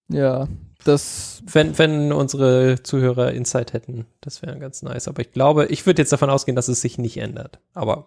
Ja, 0.10 0.48
das, 0.84 1.41
Wenn, 1.52 1.78
wenn 1.80 2.13
unsere 2.13 2.82
Zuhörer 2.84 3.32
Insight 3.32 3.74
hätten, 3.74 4.06
das 4.22 4.41
wäre 4.44 4.60
ganz 4.60 4.84
nice. 4.84 5.08
Aber 5.08 5.22
ich 5.22 5.32
glaube, 5.32 5.65
ich 5.68 5.86
würde 5.86 6.02
jetzt 6.02 6.12
davon 6.12 6.30
ausgehen, 6.30 6.56
dass 6.56 6.68
es 6.68 6.82
sich 6.82 6.98
nicht 7.00 7.18
ändert. 7.18 7.60
Aber 7.74 8.06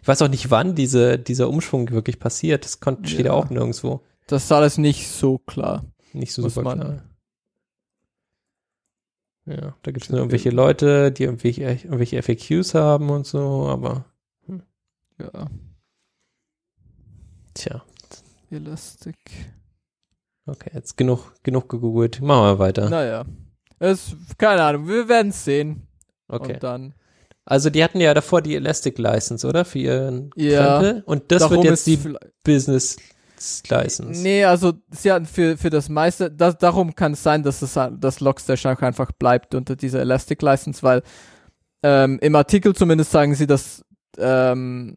ich 0.00 0.08
weiß 0.08 0.22
auch 0.22 0.28
nicht, 0.28 0.50
wann 0.50 0.74
diese, 0.74 1.18
dieser 1.18 1.48
Umschwung 1.50 1.90
wirklich 1.90 2.18
passiert. 2.18 2.64
Das 2.64 2.80
kon- 2.80 3.04
steht 3.04 3.26
ja 3.26 3.32
auch 3.32 3.50
nirgendwo. 3.50 4.00
das 4.26 4.44
ist 4.44 4.52
alles 4.52 4.78
nicht 4.78 5.08
so 5.08 5.38
klar. 5.38 5.84
Nicht 6.14 6.32
so 6.32 6.42
super 6.48 6.62
man- 6.62 6.80
klar. 6.80 7.02
Ja, 9.44 9.74
da 9.82 9.90
gibt 9.92 10.04
es 10.04 10.10
nur 10.10 10.18
irgendwelche 10.20 10.50
Leute, 10.50 11.10
die 11.12 11.24
irgendwelche, 11.24 11.62
irgendwelche 11.62 12.22
FAQs 12.22 12.74
haben 12.74 13.08
und 13.10 13.26
so, 13.26 13.66
aber 13.68 14.04
Ja, 15.18 15.48
tja, 17.54 17.82
Elastic. 18.50 19.16
Okay, 20.48 20.70
jetzt 20.74 20.96
genug, 20.96 21.34
genug 21.42 21.68
gegoogelt. 21.68 22.20
Machen 22.20 22.44
wir 22.44 22.58
weiter. 22.58 22.88
Naja, 22.88 23.24
es, 23.78 24.16
keine 24.38 24.62
Ahnung, 24.62 24.88
wir 24.88 25.08
werden 25.08 25.28
es 25.28 25.44
sehen. 25.44 25.86
okay. 26.28 26.54
Und 26.54 26.62
dann, 26.62 26.94
Also 27.44 27.70
die 27.70 27.82
hatten 27.84 28.00
ja 28.00 28.12
davor 28.14 28.42
die 28.42 28.56
Elastic 28.56 28.98
License, 28.98 29.46
oder? 29.46 29.64
Für 29.64 29.78
ihren 29.78 30.30
Ja. 30.36 30.80
Krempel. 30.80 31.02
Und 31.06 31.30
das 31.32 31.40
darum 31.42 31.56
wird 31.58 31.64
jetzt 31.66 31.86
die 31.86 31.98
Business 32.44 32.96
License. 33.68 34.20
Nee, 34.20 34.44
also 34.44 34.72
sie 34.90 35.12
hatten 35.12 35.24
für, 35.26 35.56
für 35.56 35.70
das 35.70 35.88
meiste, 35.88 36.28
das, 36.30 36.58
darum 36.58 36.94
kann 36.96 37.12
es 37.12 37.22
sein, 37.22 37.44
dass 37.44 37.62
es 37.62 37.78
das 37.98 38.18
Logstash 38.20 38.66
auch 38.66 38.80
einfach 38.82 39.12
bleibt 39.12 39.54
unter 39.54 39.76
dieser 39.76 40.00
Elastic 40.00 40.42
License, 40.42 40.82
weil 40.82 41.02
ähm, 41.84 42.18
im 42.20 42.34
Artikel 42.34 42.74
zumindest 42.74 43.12
sagen 43.12 43.36
sie, 43.36 43.46
dass 43.46 43.84
ähm, 44.18 44.96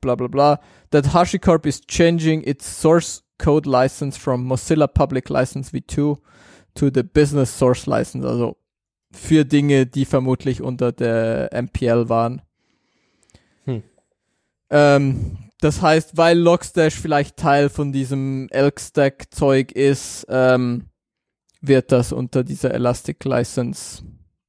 bla 0.00 0.16
bla 0.16 0.26
bla, 0.26 0.60
that 0.90 1.14
HashiCorp 1.14 1.64
is 1.64 1.80
changing 1.86 2.42
its 2.42 2.80
source 2.80 3.22
code 3.42 3.68
license 3.68 4.18
from 4.18 4.46
Mozilla 4.46 4.86
Public 4.86 5.28
License 5.28 5.70
v2 5.72 6.16
to 6.74 6.90
the 6.94 7.02
Business 7.02 7.56
Source 7.58 7.86
License, 7.86 8.26
also 8.26 8.56
für 9.12 9.44
Dinge, 9.44 9.86
die 9.86 10.04
vermutlich 10.04 10.62
unter 10.62 10.92
der 10.92 11.50
MPL 11.52 12.08
waren. 12.08 12.40
Hm. 13.64 13.82
Ähm, 14.70 15.36
das 15.60 15.82
heißt, 15.82 16.16
weil 16.16 16.38
Logstash 16.38 16.94
vielleicht 16.94 17.36
Teil 17.36 17.68
von 17.68 17.92
diesem 17.92 18.48
Elk-Stack-Zeug 18.50 19.72
ist, 19.72 20.26
ähm, 20.28 20.86
wird 21.60 21.92
das 21.92 22.12
unter 22.12 22.42
dieser 22.42 22.72
Elastic 22.72 23.24
License 23.24 24.02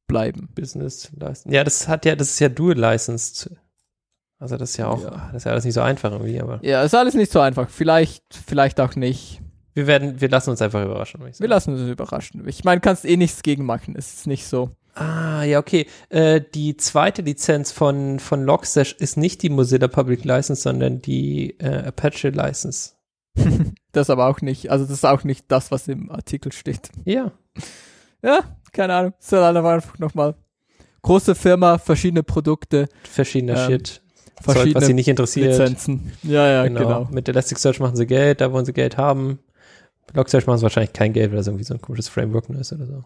bleiben. 0.08 0.50
Business 0.56 1.12
License. 1.16 1.54
Ja, 1.54 1.64
das 1.64 1.88
hat 1.88 2.06
ja, 2.06 2.16
das 2.16 2.30
ist 2.30 2.40
ja 2.40 2.50
Dual 2.50 2.80
Licensed. 2.80 3.52
Also 4.44 4.58
das 4.58 4.72
ist 4.72 4.78
ja 4.78 4.88
auch, 4.90 5.02
Ja. 5.02 5.30
das 5.32 5.38
ist 5.38 5.44
ja 5.46 5.52
alles 5.54 5.64
nicht 5.64 5.74
so 5.74 5.82
einfach 5.82 6.12
irgendwie, 6.12 6.42
aber 6.42 6.60
Ja, 6.64 6.84
ist 6.84 6.94
alles 6.94 7.14
nicht 7.14 7.32
so 7.32 7.40
einfach. 7.40 7.70
Vielleicht, 7.70 8.24
vielleicht 8.46 8.82
auch 8.82 8.96
nicht. 8.98 9.40
wir 9.74 9.88
werden, 9.88 10.20
wir 10.20 10.28
lassen 10.30 10.50
uns 10.50 10.62
einfach 10.62 10.84
überraschen. 10.84 11.22
Wir 11.40 11.48
lassen 11.48 11.74
uns 11.74 11.90
überraschen. 11.90 12.46
Ich 12.48 12.66
meine, 12.66 12.82
kannst 12.82 13.06
eh 13.06 13.16
nichts 13.16 13.42
gegen 13.42 13.66
machen. 13.66 13.96
Es 13.98 14.14
ist 14.14 14.28
nicht 14.28 14.46
so. 14.46 14.72
Ah, 14.96 15.44
ja, 15.44 15.60
okay. 15.60 15.88
Äh, 16.10 16.42
die 16.54 16.76
zweite 16.76 17.22
Lizenz 17.22 17.72
von, 17.72 18.20
von 18.20 18.44
Logstash 18.44 18.94
ist 19.00 19.16
nicht 19.16 19.42
die 19.44 19.50
Mozilla 19.50 19.88
Public 19.88 20.26
License, 20.26 20.62
sondern 20.62 21.02
die 21.02 21.58
äh, 21.60 21.88
Apache 21.88 22.30
License. 22.30 22.92
Das 23.94 24.10
aber 24.10 24.28
auch 24.28 24.42
nicht. 24.42 24.72
Also 24.72 24.86
das 24.86 24.94
ist 24.96 25.06
auch 25.06 25.24
nicht 25.24 25.46
das, 25.50 25.70
was 25.72 25.88
im 25.88 26.12
Artikel 26.12 26.52
steht. 26.52 26.90
Ja. 27.06 27.32
Ja, 28.24 28.40
keine 28.72 28.96
Ahnung. 28.96 29.14
Halt 29.32 29.56
einfach 29.56 30.00
nochmal. 30.00 30.34
Große 31.04 31.36
Firma, 31.36 31.78
verschiedene 31.78 32.24
Produkte, 32.24 32.88
Verschiedener 33.04 33.66
Ähm, 33.66 33.72
Shit. 33.72 34.02
Zeug, 34.36 34.54
verschiedene 34.54 34.76
was 34.76 34.86
sie 34.86 34.94
nicht 34.94 35.08
interessiert. 35.08 35.52
Lizenzen. 35.52 36.14
Ja, 36.24 36.48
ja, 36.48 36.64
genau. 36.64 36.80
genau. 36.80 37.08
Mit 37.12 37.28
Elasticsearch 37.30 37.80
machen 37.80 37.96
sie 37.96 38.08
Geld, 38.08 38.42
da 38.42 38.52
wollen 38.52 38.66
sie 38.66 38.74
Geld 38.74 38.98
haben. 38.98 39.40
Logstash 40.14 40.46
machen 40.46 40.58
sie 40.58 40.64
wahrscheinlich 40.64 40.94
kein 40.94 41.14
Geld, 41.14 41.32
weil 41.32 41.38
das 41.38 41.48
irgendwie 41.48 41.64
so 41.64 41.74
ein 41.74 41.82
komisches 41.82 42.08
Framework 42.08 42.50
nur 42.50 42.60
ist 42.60 42.74
oder 42.74 42.86
so. 42.86 43.04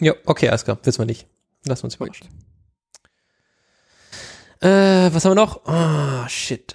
Ja, 0.00 0.14
okay, 0.26 0.48
alles 0.48 0.64
klar. 0.64 0.78
Wissen 0.82 1.00
wir 1.00 1.06
nicht. 1.06 1.26
Lassen 1.66 1.82
wir 1.82 1.86
uns 1.86 1.96
überraschen. 1.96 2.28
Äh, 4.60 5.12
was 5.12 5.24
haben 5.24 5.32
wir 5.32 5.34
noch? 5.34 5.66
Ah, 5.66 6.28
shit. 6.28 6.74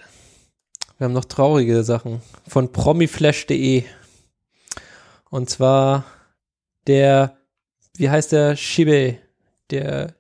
Wir 0.97 1.05
haben 1.05 1.13
noch 1.13 1.25
traurige 1.25 1.83
Sachen 1.83 2.21
von 2.47 2.71
promiflash.de. 2.71 3.83
Und 5.29 5.49
zwar 5.49 6.05
der, 6.87 7.37
wie 7.97 8.09
heißt 8.09 8.31
der? 8.31 8.55
Shibe. 8.55 9.17
Der, 9.69 10.15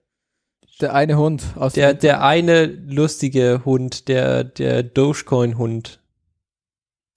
Der 0.83 0.93
eine 0.93 1.17
Hund 1.17 1.43
aus 1.55 1.73
der, 1.73 1.93
der 1.93 2.21
eine 2.23 2.65
lustige 2.65 3.61
Hund, 3.63 4.07
der, 4.09 4.43
der 4.43 4.83
Dogecoin-Hund. 4.83 6.01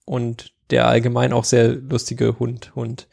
Und 0.05 0.53
der 0.69 0.87
allgemein 0.87 1.33
auch 1.33 1.43
sehr 1.43 1.73
lustige 1.73 2.39
Hund, 2.39 2.73
Hund. 2.75 3.07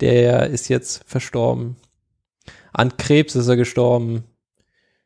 Der 0.00 0.46
ist 0.48 0.68
jetzt 0.68 1.02
verstorben. 1.06 1.76
An 2.72 2.96
Krebs 2.96 3.34
ist 3.34 3.48
er 3.48 3.56
gestorben. 3.56 4.24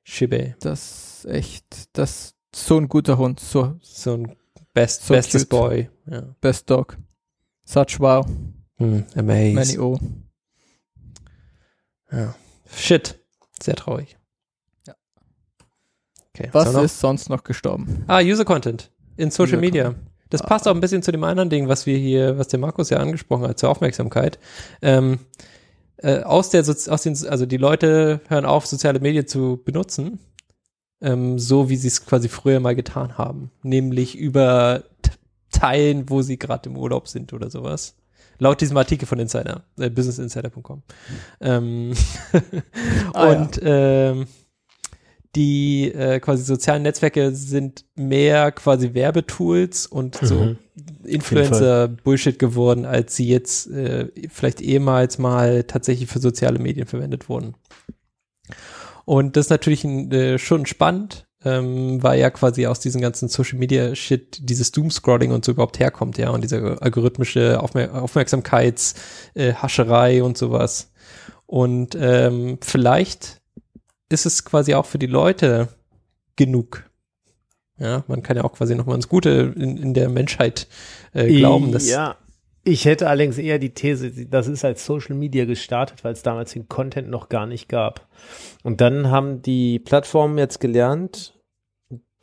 Shibe. 0.04 0.54
Das 0.60 1.24
ist 1.24 1.30
echt, 1.30 1.64
das 1.96 2.34
so 2.54 2.76
ein 2.76 2.88
guter 2.88 3.16
Hund, 3.16 3.40
so 3.40 3.78
So 3.82 4.14
ein 4.14 4.36
best, 4.74 5.06
So 5.06 5.14
bestes 5.14 5.48
cute. 5.48 5.48
Boy. 5.48 5.90
Ja. 6.06 6.22
best 6.42 6.68
dog. 6.68 6.98
Such 7.64 8.00
wow, 8.00 8.26
Hm, 8.76 9.06
amazing. 9.14 9.54
many 9.54 9.78
oh. 9.78 9.98
Ja. 12.12 12.34
Shit. 12.74 13.18
Sehr 13.62 13.76
traurig. 13.76 14.18
Ja. 16.40 16.48
Okay, 16.48 16.50
Was 16.52 16.72
noch? 16.72 16.82
ist 16.82 17.00
sonst 17.00 17.28
noch 17.30 17.44
gestorben? 17.44 18.04
Ah, 18.06 18.20
User 18.20 18.44
Content 18.44 18.90
in 19.16 19.30
Social 19.30 19.54
User 19.54 19.60
Media. 19.60 19.84
Content. 19.84 20.06
Das 20.30 20.42
Ah. 20.42 20.46
passt 20.46 20.68
auch 20.68 20.74
ein 20.74 20.80
bisschen 20.80 21.02
zu 21.02 21.10
dem 21.12 21.24
anderen 21.24 21.50
Ding, 21.50 21.68
was 21.68 21.86
wir 21.86 21.98
hier, 21.98 22.38
was 22.38 22.48
der 22.48 22.60
Markus 22.60 22.90
ja 22.90 22.98
angesprochen 22.98 23.48
hat, 23.48 23.58
zur 23.58 23.68
Aufmerksamkeit. 23.68 24.38
Ähm, 24.80 25.18
äh, 25.96 26.20
aus 26.22 26.50
der, 26.50 26.64
Sozi- 26.64 26.88
aus 26.88 27.02
den, 27.02 27.16
also 27.28 27.46
die 27.46 27.56
Leute 27.56 28.20
hören 28.28 28.44
auf, 28.46 28.66
soziale 28.66 29.00
Medien 29.00 29.26
zu 29.26 29.60
benutzen, 29.64 30.18
ähm, 31.02 31.38
so 31.38 31.68
wie 31.68 31.76
sie 31.76 31.88
es 31.88 32.06
quasi 32.06 32.28
früher 32.28 32.60
mal 32.60 32.74
getan 32.76 33.18
haben, 33.18 33.50
nämlich 33.62 34.16
über 34.16 34.84
Teilen, 35.50 36.08
wo 36.08 36.22
sie 36.22 36.38
gerade 36.38 36.68
im 36.70 36.76
Urlaub 36.76 37.08
sind 37.08 37.32
oder 37.32 37.50
sowas. 37.50 37.96
Laut 38.38 38.60
diesem 38.60 38.76
Artikel 38.76 39.06
von 39.06 39.18
Insider, 39.18 39.64
äh, 39.78 39.90
businessinsider.com. 39.90 40.82
Ähm, 41.40 41.92
Ah, 43.12 43.32
ja. 43.32 43.38
und 43.40 43.60
ähm, 43.62 44.26
die 45.36 45.92
äh, 45.92 46.18
quasi 46.20 46.42
sozialen 46.42 46.82
Netzwerke 46.82 47.32
sind 47.32 47.84
mehr 47.94 48.50
quasi 48.52 48.94
Werbetools 48.94 49.86
und 49.86 50.16
so 50.16 50.34
Mhm. 50.34 50.58
Influencer-Bullshit 51.04 52.38
geworden, 52.38 52.84
als 52.84 53.16
sie 53.16 53.26
jetzt 53.28 53.70
äh, 53.70 54.08
vielleicht 54.28 54.60
ehemals 54.60 55.18
mal 55.18 55.64
tatsächlich 55.64 56.10
für 56.10 56.20
soziale 56.20 56.58
Medien 56.58 56.86
verwendet 56.86 57.28
wurden. 57.28 57.54
Und 59.04 59.36
das 59.36 59.46
ist 59.46 59.50
natürlich 59.50 59.84
ein, 59.84 60.10
äh, 60.12 60.38
schon 60.38 60.66
spannend, 60.66 61.26
ähm, 61.44 62.02
weil 62.02 62.18
ja 62.20 62.30
quasi 62.30 62.66
aus 62.66 62.80
diesem 62.80 63.00
ganzen 63.00 63.28
Social 63.28 63.58
Media 63.58 63.94
Shit 63.94 64.48
dieses 64.48 64.72
Doom-Scrolling 64.72 65.30
und 65.32 65.44
so 65.44 65.52
überhaupt 65.52 65.78
herkommt, 65.78 66.18
ja, 66.18 66.30
und 66.30 66.42
diese 66.42 66.78
algorithmische 66.80 67.62
Aufmer 67.62 68.02
Aufmerksamkeitshascherei 68.02 70.16
äh, 70.16 70.22
und 70.22 70.38
sowas. 70.38 70.90
Und 71.46 71.96
ähm, 72.00 72.58
vielleicht 72.60 73.39
ist 74.10 74.26
es 74.26 74.44
quasi 74.44 74.74
auch 74.74 74.86
für 74.86 74.98
die 74.98 75.06
Leute 75.06 75.68
genug. 76.36 76.84
Ja, 77.78 78.04
man 78.08 78.22
kann 78.22 78.36
ja 78.36 78.44
auch 78.44 78.52
quasi 78.52 78.74
nochmal 78.74 78.96
ins 78.96 79.08
Gute 79.08 79.54
in, 79.56 79.78
in 79.78 79.94
der 79.94 80.10
Menschheit 80.10 80.68
äh, 81.14 81.34
glauben. 81.34 81.72
Dass 81.72 81.88
ja, 81.88 82.16
ich 82.62 82.84
hätte 82.84 83.08
allerdings 83.08 83.38
eher 83.38 83.58
die 83.58 83.72
These, 83.72 84.26
das 84.26 84.46
ist 84.46 84.64
als 84.64 84.84
Social 84.84 85.16
Media 85.16 85.46
gestartet, 85.46 86.04
weil 86.04 86.12
es 86.12 86.22
damals 86.22 86.52
den 86.52 86.68
Content 86.68 87.08
noch 87.08 87.30
gar 87.30 87.46
nicht 87.46 87.68
gab. 87.68 88.06
Und 88.62 88.82
dann 88.82 89.10
haben 89.10 89.40
die 89.40 89.78
Plattformen 89.78 90.36
jetzt 90.36 90.60
gelernt, 90.60 91.39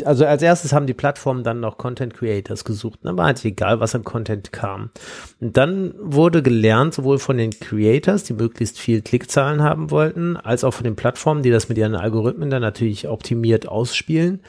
also 0.05 0.25
als 0.25 0.41
erstes 0.41 0.73
haben 0.73 0.87
die 0.87 0.93
Plattformen 0.93 1.43
dann 1.43 1.59
noch 1.59 1.77
Content 1.77 2.13
Creators 2.13 2.63
gesucht. 2.65 3.03
Ne? 3.03 3.17
War 3.17 3.25
halt 3.25 3.43
egal, 3.43 3.79
was 3.79 3.95
an 3.95 4.03
Content 4.03 4.51
kam. 4.51 4.91
Und 5.39 5.57
dann 5.57 5.93
wurde 5.97 6.43
gelernt, 6.43 6.93
sowohl 6.93 7.19
von 7.19 7.37
den 7.37 7.51
Creators, 7.51 8.23
die 8.23 8.33
möglichst 8.33 8.79
viel 8.79 9.01
Klickzahlen 9.01 9.63
haben 9.63 9.89
wollten, 9.89 10.37
als 10.37 10.63
auch 10.63 10.73
von 10.73 10.83
den 10.83 10.95
Plattformen, 10.95 11.41
die 11.41 11.51
das 11.51 11.69
mit 11.69 11.77
ihren 11.77 11.95
Algorithmen 11.95 12.49
dann 12.49 12.61
natürlich 12.61 13.07
optimiert 13.07 13.67
ausspielen, 13.67 14.41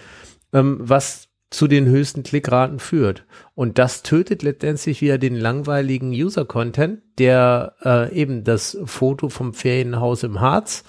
ähm, 0.53 0.79
was 0.81 1.29
zu 1.51 1.67
den 1.67 1.87
höchsten 1.87 2.23
Klickraten 2.23 2.79
führt. 2.79 3.25
Und 3.55 3.79
das 3.79 4.03
tötet 4.03 4.43
letztendlich 4.43 5.01
wieder 5.01 5.17
den 5.17 5.35
langweiligen 5.35 6.11
User-Content, 6.11 7.01
der 7.19 7.75
äh, 7.83 8.15
eben 8.15 8.45
das 8.45 8.77
Foto 8.85 9.31
vom 9.31 9.55
Ferienhaus 9.55 10.25
im 10.25 10.41
Harz 10.41 10.85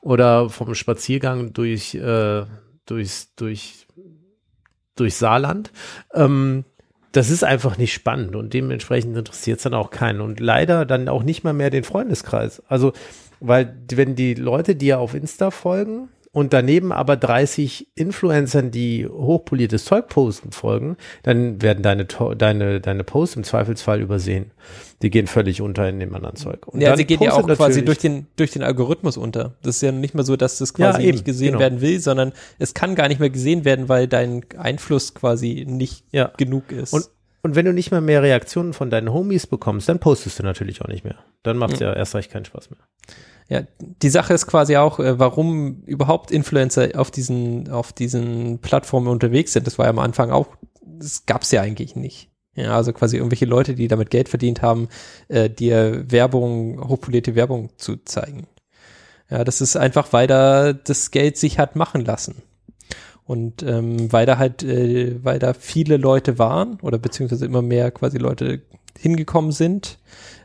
oder 0.00 0.50
vom 0.50 0.74
Spaziergang 0.74 1.52
durch, 1.52 1.96
äh, 1.96 2.44
durchs, 2.86 3.34
durch, 3.34 3.87
durch 5.00 5.16
Saarland. 5.16 5.72
Ähm, 6.14 6.64
das 7.12 7.30
ist 7.30 7.42
einfach 7.42 7.78
nicht 7.78 7.92
spannend 7.92 8.36
und 8.36 8.52
dementsprechend 8.52 9.16
interessiert 9.16 9.58
es 9.58 9.62
dann 9.62 9.74
auch 9.74 9.90
keinen. 9.90 10.20
Und 10.20 10.40
leider 10.40 10.84
dann 10.84 11.08
auch 11.08 11.22
nicht 11.22 11.42
mal 11.42 11.54
mehr 11.54 11.70
den 11.70 11.84
Freundeskreis. 11.84 12.62
Also, 12.68 12.92
weil 13.40 13.74
wenn 13.92 14.14
die 14.14 14.34
Leute 14.34 14.74
dir 14.74 14.98
auf 14.98 15.14
Insta 15.14 15.50
folgen, 15.50 16.08
und 16.38 16.52
daneben 16.52 16.92
aber 16.92 17.16
30 17.16 17.88
Influencern, 17.96 18.70
die 18.70 19.08
hochpoliertes 19.08 19.84
Zeug 19.84 20.06
posten, 20.06 20.52
folgen, 20.52 20.96
dann 21.24 21.60
werden 21.60 21.82
deine, 21.82 22.04
deine, 22.04 22.80
deine 22.80 23.02
Posts 23.02 23.36
im 23.36 23.42
Zweifelsfall 23.42 24.00
übersehen. 24.00 24.52
Die 25.02 25.10
gehen 25.10 25.26
völlig 25.26 25.60
unter 25.60 25.88
in 25.88 25.98
dem 25.98 26.14
anderen 26.14 26.36
Zeug. 26.36 26.68
Und 26.68 26.80
ja, 26.80 26.96
sie 26.96 27.06
gehen 27.06 27.20
ja 27.20 27.32
auch 27.32 27.44
quasi 27.44 27.84
durch 27.84 27.98
den, 27.98 28.28
durch 28.36 28.52
den 28.52 28.62
Algorithmus 28.62 29.16
unter. 29.16 29.54
Das 29.64 29.74
ist 29.76 29.82
ja 29.82 29.90
nicht 29.90 30.14
mal 30.14 30.24
so, 30.24 30.36
dass 30.36 30.58
das 30.58 30.74
quasi 30.74 31.00
ja, 31.00 31.08
eben, 31.08 31.16
nicht 31.16 31.24
gesehen 31.24 31.48
genau. 31.48 31.58
werden 31.58 31.80
will, 31.80 31.98
sondern 31.98 32.32
es 32.60 32.72
kann 32.72 32.94
gar 32.94 33.08
nicht 33.08 33.18
mehr 33.18 33.30
gesehen 33.30 33.64
werden, 33.64 33.88
weil 33.88 34.06
dein 34.06 34.44
Einfluss 34.56 35.14
quasi 35.14 35.66
nicht 35.68 36.04
ja. 36.12 36.30
genug 36.36 36.70
ist. 36.70 36.92
Und, 36.92 37.08
und 37.42 37.56
wenn 37.56 37.64
du 37.64 37.72
nicht 37.72 37.90
mehr 37.90 38.00
mehr 38.00 38.22
Reaktionen 38.22 38.74
von 38.74 38.90
deinen 38.90 39.12
Homies 39.12 39.48
bekommst, 39.48 39.88
dann 39.88 39.98
postest 39.98 40.38
du 40.38 40.44
natürlich 40.44 40.82
auch 40.82 40.88
nicht 40.88 41.02
mehr. 41.02 41.16
Dann 41.42 41.56
macht 41.56 41.74
es 41.74 41.80
ja. 41.80 41.88
ja 41.88 41.96
erst 41.96 42.14
recht 42.14 42.30
keinen 42.30 42.44
Spaß 42.44 42.70
mehr. 42.70 42.78
Ja, 43.48 43.62
die 43.78 44.10
Sache 44.10 44.34
ist 44.34 44.46
quasi 44.46 44.76
auch, 44.76 44.98
äh, 44.98 45.18
warum 45.18 45.82
überhaupt 45.86 46.30
Influencer 46.30 46.90
auf 46.94 47.10
diesen, 47.10 47.70
auf 47.70 47.92
diesen 47.92 48.58
Plattformen 48.58 49.08
unterwegs 49.08 49.54
sind. 49.54 49.66
Das 49.66 49.78
war 49.78 49.86
ja 49.86 49.90
am 49.90 49.98
Anfang 49.98 50.30
auch, 50.30 50.48
das 50.82 51.24
gab's 51.24 51.50
ja 51.50 51.62
eigentlich 51.62 51.96
nicht. 51.96 52.30
Ja, 52.54 52.74
also 52.76 52.92
quasi 52.92 53.16
irgendwelche 53.16 53.46
Leute, 53.46 53.74
die 53.74 53.88
damit 53.88 54.10
Geld 54.10 54.28
verdient 54.28 54.62
haben, 54.62 54.88
äh, 55.28 55.48
dir 55.48 56.10
Werbung, 56.10 56.88
hochpolierte 56.88 57.36
Werbung 57.36 57.70
zu 57.76 57.96
zeigen. 58.04 58.48
Ja, 59.30 59.44
das 59.44 59.60
ist 59.60 59.76
einfach, 59.76 60.12
weil 60.12 60.26
da 60.26 60.72
das 60.72 61.10
Geld 61.10 61.36
sich 61.36 61.58
hat 61.58 61.76
machen 61.76 62.04
lassen. 62.04 62.42
Und 63.24 63.62
ähm, 63.62 64.10
weil 64.12 64.26
da 64.26 64.38
halt, 64.38 64.62
äh, 64.62 65.22
weil 65.22 65.38
da 65.38 65.52
viele 65.52 65.98
Leute 65.98 66.38
waren 66.38 66.78
oder 66.80 66.98
beziehungsweise 66.98 67.44
immer 67.44 67.62
mehr 67.62 67.90
quasi 67.90 68.18
Leute 68.18 68.62
hingekommen 68.98 69.52
sind, 69.52 69.98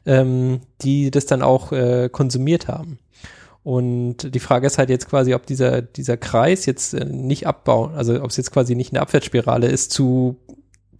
ähm, 0.05 0.61
die 0.81 1.11
das 1.11 1.25
dann 1.25 1.41
auch 1.41 1.71
äh, 1.71 2.09
konsumiert 2.11 2.67
haben. 2.67 2.99
Und 3.63 4.35
die 4.35 4.39
Frage 4.39 4.67
ist 4.67 4.77
halt 4.77 4.89
jetzt 4.89 5.09
quasi, 5.09 5.33
ob 5.33 5.45
dieser, 5.45 5.81
dieser 5.81 6.17
Kreis 6.17 6.65
jetzt 6.65 6.93
äh, 6.93 7.05
nicht 7.05 7.47
abbauen, 7.47 7.93
also 7.95 8.21
ob 8.21 8.29
es 8.29 8.37
jetzt 8.37 8.51
quasi 8.51 8.75
nicht 8.75 8.91
eine 8.91 9.01
Abwärtsspirale 9.01 9.67
ist 9.67 9.91
zu 9.91 10.37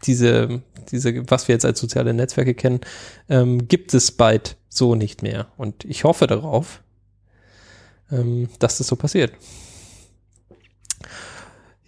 diese, 0.05 0.61
diese, 0.91 1.29
was 1.29 1.47
wir 1.47 1.55
jetzt 1.55 1.65
als 1.65 1.79
soziale 1.79 2.13
Netzwerke 2.13 2.53
kennen, 2.53 2.81
ähm, 3.29 3.67
gibt 3.67 3.93
es 3.93 4.11
bald 4.11 4.57
so 4.69 4.95
nicht 4.95 5.23
mehr. 5.23 5.47
Und 5.57 5.85
ich 5.85 6.03
hoffe 6.03 6.27
darauf, 6.27 6.81
ähm, 8.11 8.49
dass 8.59 8.77
das 8.77 8.87
so 8.87 8.95
passiert. 8.95 9.33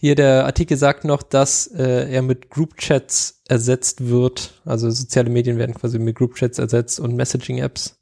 Hier 0.06 0.14
der 0.14 0.46
Artikel 0.46 0.78
sagt 0.78 1.04
noch, 1.04 1.24
dass 1.24 1.66
äh, 1.66 2.12
er 2.12 2.22
mit 2.22 2.52
Group 2.52 2.78
Chats 2.78 3.42
ersetzt 3.48 4.08
wird. 4.08 4.62
Also 4.64 4.92
soziale 4.92 5.32
Medien 5.32 5.58
werden 5.58 5.74
quasi 5.74 5.98
mit 5.98 6.16
Group 6.16 6.36
Chats 6.36 6.60
ersetzt 6.60 7.00
und 7.00 7.16
Messaging 7.16 7.58
Apps. 7.58 7.98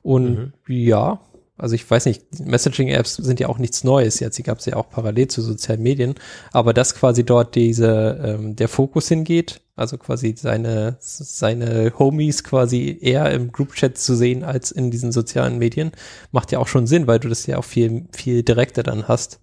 Und 0.00 0.34
mhm. 0.34 0.52
ja, 0.66 1.20
also 1.58 1.74
ich 1.74 1.90
weiß 1.90 2.06
nicht, 2.06 2.40
Messaging-Apps 2.40 3.16
sind 3.16 3.38
ja 3.38 3.50
auch 3.50 3.58
nichts 3.58 3.84
Neues 3.84 4.18
jetzt, 4.18 4.38
die 4.38 4.42
gab 4.42 4.60
es 4.60 4.64
ja 4.64 4.76
auch 4.76 4.88
parallel 4.88 5.28
zu 5.28 5.42
sozialen 5.42 5.82
Medien, 5.82 6.14
aber 6.52 6.72
dass 6.72 6.94
quasi 6.94 7.22
dort 7.22 7.54
diese, 7.54 8.18
ähm, 8.24 8.56
der 8.56 8.68
Fokus 8.68 9.08
hingeht, 9.08 9.60
also 9.76 9.98
quasi 9.98 10.34
seine, 10.38 10.96
seine 11.00 11.92
Homies 11.98 12.44
quasi 12.44 12.98
eher 12.98 13.30
im 13.30 13.52
Group-Chat 13.52 13.98
zu 13.98 14.16
sehen 14.16 14.42
als 14.42 14.70
in 14.70 14.90
diesen 14.90 15.12
sozialen 15.12 15.58
Medien, 15.58 15.92
macht 16.30 16.50
ja 16.50 16.58
auch 16.60 16.66
schon 16.66 16.86
Sinn, 16.86 17.06
weil 17.06 17.20
du 17.20 17.28
das 17.28 17.46
ja 17.46 17.58
auch 17.58 17.64
viel, 17.64 18.06
viel 18.10 18.42
direkter 18.42 18.82
dann 18.82 19.06
hast 19.06 19.38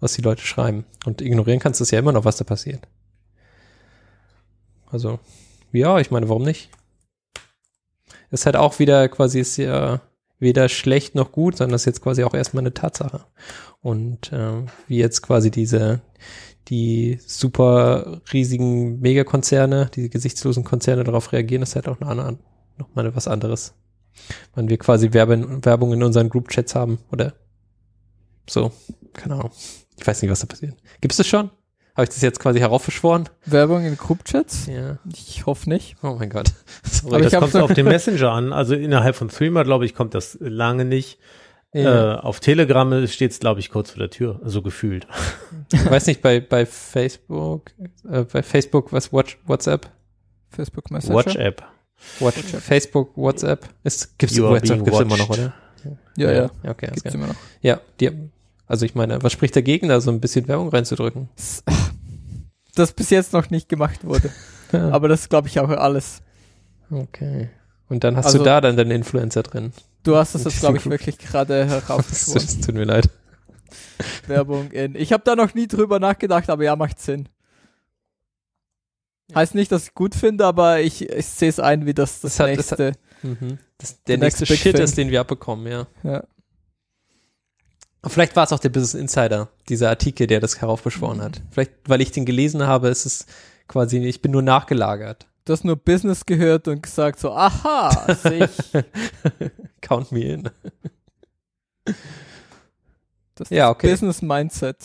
was 0.00 0.14
die 0.14 0.22
Leute 0.22 0.42
schreiben. 0.42 0.84
Und 1.04 1.20
ignorieren 1.20 1.60
kannst 1.60 1.80
du 1.80 1.84
es 1.84 1.90
ja 1.90 1.98
immer 1.98 2.12
noch, 2.12 2.24
was 2.24 2.36
da 2.36 2.44
passiert. 2.44 2.86
Also, 4.90 5.20
ja, 5.72 5.98
ich 5.98 6.10
meine, 6.10 6.28
warum 6.28 6.42
nicht? 6.42 6.70
Ist 8.30 8.46
halt 8.46 8.56
auch 8.56 8.78
wieder 8.78 9.08
quasi, 9.08 9.40
ist 9.40 9.56
ja 9.56 10.00
weder 10.38 10.68
schlecht 10.68 11.14
noch 11.14 11.32
gut, 11.32 11.56
sondern 11.56 11.72
das 11.72 11.82
ist 11.82 11.86
jetzt 11.86 12.02
quasi 12.02 12.24
auch 12.24 12.34
erstmal 12.34 12.62
eine 12.62 12.74
Tatsache. 12.74 13.24
Und 13.82 14.32
äh, 14.32 14.64
wie 14.88 14.98
jetzt 14.98 15.22
quasi 15.22 15.50
diese, 15.50 16.00
die 16.68 17.18
super 17.24 18.20
riesigen 18.32 19.00
Megakonzerne, 19.00 19.90
diese 19.94 20.08
gesichtslosen 20.08 20.64
Konzerne 20.64 21.04
darauf 21.04 21.32
reagieren, 21.32 21.62
ist 21.62 21.76
halt 21.76 21.88
auch 21.88 22.00
eine 22.00 22.10
andere, 22.10 22.38
noch 22.78 22.94
mal 22.94 23.14
was 23.14 23.28
anderes. 23.28 23.74
Wenn 24.54 24.68
wir 24.68 24.78
quasi 24.78 25.12
Werbe, 25.12 25.64
Werbung 25.64 25.92
in 25.92 26.02
unseren 26.02 26.28
Group-Chats 26.28 26.74
haben 26.74 26.98
oder 27.12 27.34
so, 28.48 28.72
keine 29.12 29.34
Ahnung. 29.34 29.50
Ich 30.00 30.06
weiß 30.06 30.22
nicht, 30.22 30.30
was 30.30 30.40
da 30.40 30.46
passiert. 30.46 30.74
Gibt 31.00 31.12
es 31.12 31.18
das 31.18 31.26
schon? 31.26 31.50
Habe 31.94 32.04
ich 32.04 32.08
das 32.08 32.22
jetzt 32.22 32.40
quasi 32.40 32.58
heraufbeschworen? 32.60 33.28
Werbung 33.44 33.84
in 33.84 33.96
Groupchats? 33.96 34.66
Ja. 34.66 34.98
Ich 35.12 35.44
hoffe 35.44 35.68
nicht. 35.68 35.96
Oh 36.02 36.16
mein 36.18 36.30
Gott. 36.30 36.52
Sorry. 36.82 37.16
Aber 37.16 37.24
das 37.24 37.34
kommt 37.34 37.56
auf 37.56 37.74
den 37.74 37.84
Messenger 37.86 38.30
an. 38.30 38.52
Also 38.54 38.74
innerhalb 38.74 39.14
von 39.16 39.28
Threema, 39.28 39.62
glaube 39.62 39.84
ich, 39.84 39.94
kommt 39.94 40.14
das 40.14 40.38
lange 40.40 40.86
nicht. 40.86 41.18
Ja. 41.74 42.14
Äh, 42.14 42.18
auf 42.18 42.40
Telegram 42.40 43.06
steht 43.06 43.32
es, 43.32 43.40
glaube 43.40 43.60
ich, 43.60 43.70
kurz 43.70 43.90
vor 43.90 43.98
der 43.98 44.10
Tür, 44.10 44.40
so 44.44 44.62
gefühlt. 44.62 45.06
Ich 45.72 45.88
weiß 45.88 46.06
nicht, 46.06 46.20
bei, 46.20 46.40
bei 46.40 46.66
Facebook, 46.66 47.70
äh, 48.10 48.24
bei 48.24 48.42
Facebook, 48.42 48.92
was, 48.92 49.12
Watch, 49.12 49.38
WhatsApp? 49.46 49.88
Facebook 50.48 50.90
Messenger? 50.90 51.14
WhatsApp. 51.14 51.62
Watch, 52.18 52.38
WhatsApp. 52.38 52.60
Facebook, 52.60 53.16
WhatsApp. 53.16 53.68
Ist, 53.84 54.18
gibt's, 54.18 54.40
WhatsApp 54.40 54.82
gibt's 54.84 54.98
immer 54.98 55.16
noch, 55.16 55.30
oder? 55.30 55.52
Ja, 56.16 56.32
ja. 56.32 56.50
ja. 56.64 56.70
Okay, 56.70 56.90
gibt's 56.92 57.14
immer 57.14 57.28
noch. 57.28 57.36
Ja, 57.62 57.80
die, 58.00 58.10
also 58.70 58.86
ich 58.86 58.94
meine, 58.94 59.20
was 59.20 59.32
spricht 59.32 59.56
dagegen, 59.56 59.88
da 59.88 60.00
so 60.00 60.12
ein 60.12 60.20
bisschen 60.20 60.46
Werbung 60.46 60.68
reinzudrücken? 60.68 61.28
Das 62.76 62.92
bis 62.92 63.10
jetzt 63.10 63.32
noch 63.32 63.50
nicht 63.50 63.68
gemacht 63.68 64.04
wurde. 64.04 64.30
ja. 64.72 64.90
Aber 64.90 65.08
das 65.08 65.28
glaube 65.28 65.48
ich 65.48 65.58
auch 65.58 65.68
alles. 65.68 66.22
Okay. 66.88 67.50
Und 67.88 68.04
dann 68.04 68.16
hast 68.16 68.26
also, 68.26 68.38
du 68.38 68.44
da 68.44 68.60
dann 68.60 68.76
deinen 68.76 68.92
Influencer 68.92 69.42
drin. 69.42 69.72
Du 70.04 70.14
hast 70.14 70.36
das 70.36 70.44
jetzt, 70.44 70.60
glaube 70.60 70.78
ich, 70.78 70.88
wirklich 70.88 71.18
gerade 71.18 71.66
herausgefunden. 71.68 72.42
Es 72.42 72.60
tut 72.60 72.76
mir 72.76 72.84
leid. 72.84 73.10
Werbung 74.28 74.70
in. 74.70 74.94
Ich 74.94 75.12
habe 75.12 75.24
da 75.24 75.34
noch 75.34 75.52
nie 75.52 75.66
drüber 75.66 75.98
nachgedacht, 75.98 76.48
aber 76.48 76.62
ja, 76.62 76.76
macht 76.76 77.00
Sinn. 77.00 77.28
Heißt 79.34 79.56
nicht, 79.56 79.72
dass 79.72 79.88
ich 79.88 79.94
gut 79.94 80.14
finde, 80.14 80.46
aber 80.46 80.80
ich, 80.80 81.10
ich 81.10 81.26
sehe 81.26 81.48
es 81.48 81.58
ein, 81.58 81.86
wie 81.86 81.92
das 81.92 82.20
das, 82.20 82.36
das 82.36 82.46
nächste. 82.46 82.86
Hat, 82.86 82.94
das 82.94 83.30
hat, 83.32 83.40
mhm. 83.40 83.58
das, 83.78 84.02
der 84.04 84.18
nächste 84.18 84.46
Shit 84.46 84.78
ist, 84.78 84.96
den 84.96 85.10
wir 85.10 85.20
abbekommen, 85.20 85.66
ja. 85.66 85.88
Ja. 86.04 86.22
Vielleicht 88.06 88.34
war 88.34 88.44
es 88.44 88.52
auch 88.52 88.58
der 88.58 88.70
Business 88.70 88.94
Insider, 88.94 89.48
dieser 89.68 89.90
Artikel, 89.90 90.26
der 90.26 90.40
das 90.40 90.60
heraufbeschworen 90.60 91.18
mhm. 91.18 91.22
hat. 91.22 91.42
Vielleicht, 91.50 91.72
weil 91.86 92.00
ich 92.00 92.12
den 92.12 92.24
gelesen 92.24 92.66
habe, 92.66 92.88
ist 92.88 93.04
es 93.04 93.26
quasi, 93.68 93.98
ich 93.98 94.22
bin 94.22 94.32
nur 94.32 94.42
nachgelagert. 94.42 95.26
Du 95.44 95.52
hast 95.52 95.64
nur 95.64 95.76
Business 95.76 96.26
gehört 96.26 96.68
und 96.68 96.82
gesagt 96.82 97.18
so, 97.18 97.32
aha, 97.32 98.14
sehe 98.22 98.48
ich. 98.48 98.84
Count 99.80 100.12
me 100.12 100.20
in. 100.20 100.50
Das 103.34 103.50
ist 103.50 103.56
ja, 103.56 103.70
okay. 103.70 103.90
Business 103.90 104.22
Mindset. 104.22 104.76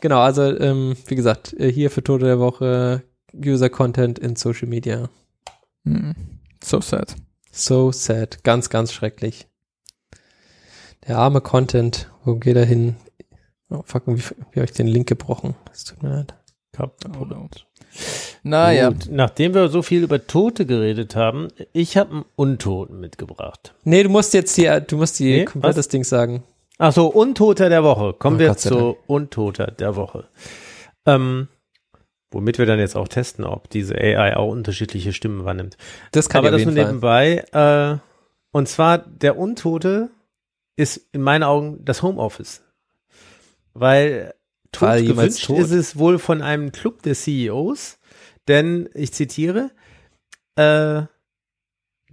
Genau, 0.00 0.20
also 0.20 0.42
ähm, 0.42 0.96
wie 1.06 1.14
gesagt, 1.14 1.54
äh, 1.54 1.72
hier 1.72 1.90
für 1.90 2.04
Tote 2.04 2.26
der 2.26 2.38
Woche 2.38 3.02
User 3.34 3.70
Content 3.70 4.18
in 4.18 4.36
Social 4.36 4.68
Media. 4.68 5.08
Mm, 5.84 6.12
so 6.62 6.80
sad. 6.80 7.16
So 7.50 7.92
sad. 7.92 8.44
Ganz, 8.44 8.68
ganz 8.68 8.92
schrecklich. 8.92 9.48
Der 11.06 11.18
arme 11.18 11.40
Content, 11.40 12.10
wo 12.24 12.36
geht 12.36 12.56
er 12.56 12.64
hin? 12.64 12.96
Oh, 13.70 13.82
fuck, 13.84 14.02
wie, 14.06 14.18
wie 14.18 14.60
habe 14.60 14.64
ich 14.64 14.72
den 14.72 14.86
Link 14.86 15.08
gebrochen? 15.08 15.54
Es 15.72 15.84
tut 15.84 16.02
mir 16.02 16.10
leid. 16.10 16.34
Kaputt. 16.72 17.32
Oh. 17.32 17.48
Naja, 18.42 18.90
Gut, 18.90 19.08
nachdem 19.10 19.54
wir 19.54 19.68
so 19.68 19.82
viel 19.82 20.02
über 20.02 20.26
Tote 20.26 20.66
geredet 20.66 21.16
haben, 21.16 21.48
ich 21.72 21.96
habe 21.96 22.10
einen 22.10 22.24
Untoten 22.36 23.00
mitgebracht. 23.00 23.74
Nee, 23.84 24.02
du 24.02 24.08
musst 24.08 24.34
jetzt 24.34 24.56
die, 24.56 24.68
du 24.86 24.96
musst 24.96 25.18
die 25.18 25.38
Nee, 25.38 25.44
komplettes 25.44 25.88
Ding 25.88 26.04
sagen. 26.04 26.42
Ach 26.78 26.92
so, 26.92 27.06
Untoter 27.06 27.68
der 27.68 27.84
Woche. 27.84 28.12
Kommen 28.12 28.36
Oh, 28.36 28.40
wir 28.40 28.56
zu 28.56 28.96
Untoter 29.06 29.68
der 29.68 29.94
Woche. 29.96 30.26
Ähm, 31.06 31.48
womit 32.32 32.58
wir 32.58 32.66
dann 32.66 32.80
jetzt 32.80 32.96
auch 32.96 33.08
testen, 33.08 33.44
ob 33.44 33.70
diese 33.70 33.94
AI 33.94 34.36
auch 34.36 34.50
unterschiedliche 34.50 35.12
Stimmen 35.12 35.44
wahrnimmt. 35.44 35.76
Das 36.10 36.28
kann 36.28 36.40
Aber 36.40 36.50
das 36.50 36.64
nur 36.64 36.74
nebenbei. 36.74 37.44
Äh, 37.52 37.98
und 38.50 38.68
zwar, 38.68 38.98
der 38.98 39.38
Untote 39.38 40.10
ist 40.76 41.08
in 41.12 41.22
meinen 41.22 41.42
Augen 41.42 41.84
das 41.84 42.02
Homeoffice. 42.02 42.62
Weil 43.72 44.34
tot 44.72 44.98
gewünscht 44.98 45.46
tot? 45.46 45.58
ist 45.58 45.70
es 45.70 45.98
wohl 45.98 46.18
von 46.18 46.42
einem 46.42 46.72
Club 46.72 47.02
der 47.02 47.14
CEOs, 47.14 47.98
denn 48.48 48.88
ich 48.94 49.12
zitiere, 49.12 49.70
äh, 50.56 51.02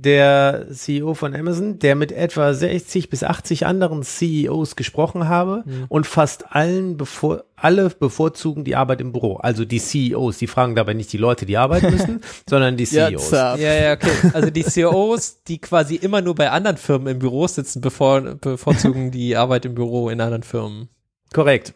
der 0.04 0.68
CEO 0.74 1.14
von 1.14 1.36
Amazon, 1.36 1.78
der 1.80 1.96
mit 1.96 2.12
etwa 2.12 2.54
60 2.54 3.10
bis 3.10 3.24
80 3.24 3.66
anderen 3.66 4.04
CEOs 4.04 4.76
gesprochen 4.76 5.28
habe 5.28 5.64
Mhm. 5.66 5.86
und 5.90 6.08
fast 6.08 6.56
allen 6.56 6.98
bevor, 6.98 7.44
alle 7.56 7.90
bevorzugen 7.90 8.64
die 8.64 8.76
Arbeit 8.76 9.00
im 9.02 9.12
Büro. 9.12 9.36
Also 9.36 9.64
die 9.66 9.80
CEOs, 9.80 10.38
die 10.40 10.48
fragen 10.48 10.76
dabei 10.76 10.94
nicht 10.94 11.14
die 11.14 11.18
Leute, 11.18 11.46
die 11.46 11.58
arbeiten 11.58 11.92
müssen, 11.92 12.22
sondern 12.50 12.78
die 12.78 12.86
ja, 12.86 13.10
CEOs. 13.10 13.32
Ja, 13.32 13.56
ja, 13.58 13.94
okay. 13.94 14.12
Also 14.34 14.50
die 14.50 14.64
CEOs, 14.64 15.44
die 15.44 15.60
quasi 15.60 15.96
immer 15.96 16.22
nur 16.22 16.36
bei 16.36 16.50
anderen 16.50 16.78
Firmen 16.78 17.08
im 17.08 17.20
Büro 17.20 17.46
sitzen, 17.48 17.82
bevor, 17.82 18.22
bevorzugen 18.22 19.12
die 19.12 19.36
Arbeit 19.38 19.66
im 19.66 19.76
Büro 19.76 20.10
in 20.10 20.20
anderen 20.22 20.44
Firmen. 20.44 20.90
Korrekt. 21.34 21.74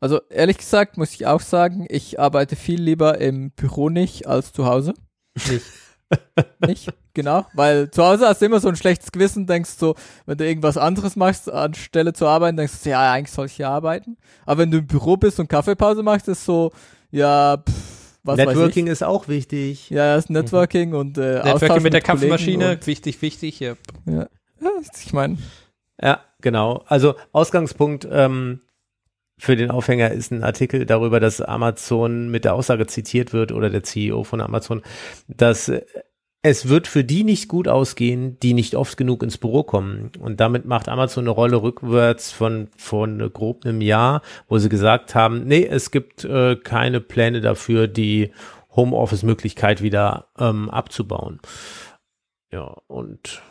Also 0.00 0.20
ehrlich 0.30 0.58
gesagt 0.58 0.96
muss 0.96 1.12
ich 1.12 1.26
auch 1.26 1.40
sagen, 1.40 1.86
ich 1.88 2.20
arbeite 2.20 2.56
viel 2.56 2.80
lieber 2.80 3.20
im 3.20 3.50
Büro 3.50 3.88
nicht 3.90 4.26
als 4.26 4.52
zu 4.52 4.64
Hause. 4.66 4.94
Nicht. 5.50 5.62
Nicht, 6.66 6.92
genau. 7.14 7.46
Weil 7.54 7.90
zu 7.90 8.04
Hause 8.04 8.26
hast 8.28 8.40
du 8.40 8.46
immer 8.46 8.60
so 8.60 8.68
ein 8.68 8.76
schlechtes 8.76 9.12
Gewissen, 9.12 9.46
denkst 9.46 9.70
so, 9.78 9.94
wenn 10.26 10.38
du 10.38 10.46
irgendwas 10.46 10.76
anderes 10.76 11.16
machst, 11.16 11.50
anstelle 11.50 12.12
zu 12.12 12.26
arbeiten, 12.26 12.56
denkst 12.56 12.82
du, 12.82 12.90
ja, 12.90 13.12
eigentlich 13.12 13.32
soll 13.32 13.46
ich 13.46 13.52
hier 13.52 13.68
arbeiten. 13.68 14.16
Aber 14.46 14.58
wenn 14.58 14.70
du 14.70 14.78
im 14.78 14.86
Büro 14.86 15.16
bist 15.16 15.38
und 15.40 15.48
Kaffeepause 15.48 16.02
machst, 16.02 16.28
ist 16.28 16.44
so, 16.44 16.72
ja, 17.10 17.58
pff, 17.58 18.18
was 18.22 18.36
Networking 18.36 18.86
weiß 18.86 18.92
ist 18.92 19.02
auch 19.02 19.28
wichtig. 19.28 19.70
ich. 19.70 19.90
Ja, 19.90 20.16
das 20.16 20.28
Networking 20.28 20.94
und 20.94 21.18
äh, 21.18 21.38
Austausch 21.38 21.62
Networking 21.62 21.82
mit 21.82 21.92
der 21.92 22.00
Kollegen 22.02 22.20
Kaffeemaschine, 22.20 22.70
und- 22.72 22.86
wichtig, 22.86 23.22
wichtig. 23.22 23.60
Ja. 23.60 23.74
Ja, 24.06 24.28
ja 24.60 24.70
ich 25.02 25.12
meine, 25.12 25.38
Ja, 26.00 26.20
genau. 26.40 26.84
Also 26.86 27.14
Ausgangspunkt 27.32 28.06
ähm, 28.10 28.60
für 29.38 29.56
den 29.56 29.70
Aufhänger 29.70 30.10
ist 30.10 30.32
ein 30.32 30.42
Artikel 30.42 30.84
darüber, 30.84 31.20
dass 31.20 31.40
Amazon 31.40 32.30
mit 32.30 32.44
der 32.44 32.54
Aussage 32.54 32.86
zitiert 32.86 33.32
wird 33.32 33.52
oder 33.52 33.70
der 33.70 33.82
CEO 33.82 34.24
von 34.24 34.40
Amazon, 34.40 34.82
dass 35.28 35.68
äh, 35.68 35.82
es 36.42 36.68
wird 36.68 36.86
für 36.86 37.02
die 37.04 37.24
nicht 37.24 37.48
gut 37.48 37.66
ausgehen, 37.66 38.38
die 38.40 38.54
nicht 38.54 38.76
oft 38.76 38.96
genug 38.96 39.22
ins 39.22 39.38
Büro 39.38 39.64
kommen. 39.64 40.12
Und 40.20 40.40
damit 40.40 40.66
macht 40.66 40.88
Amazon 40.88 41.24
eine 41.24 41.30
Rolle 41.30 41.62
rückwärts 41.62 42.30
von, 42.30 42.68
von 42.76 43.32
grob 43.32 43.64
einem 43.64 43.80
Jahr, 43.80 44.22
wo 44.48 44.58
sie 44.58 44.68
gesagt 44.68 45.14
haben, 45.14 45.44
nee, 45.44 45.66
es 45.66 45.90
gibt 45.90 46.24
äh, 46.24 46.56
keine 46.56 47.00
Pläne 47.00 47.40
dafür, 47.40 47.88
die 47.88 48.30
Homeoffice-Möglichkeit 48.76 49.82
wieder 49.82 50.28
ähm, 50.38 50.70
abzubauen. 50.70 51.40
Ja, 52.52 52.76
und 52.86 53.42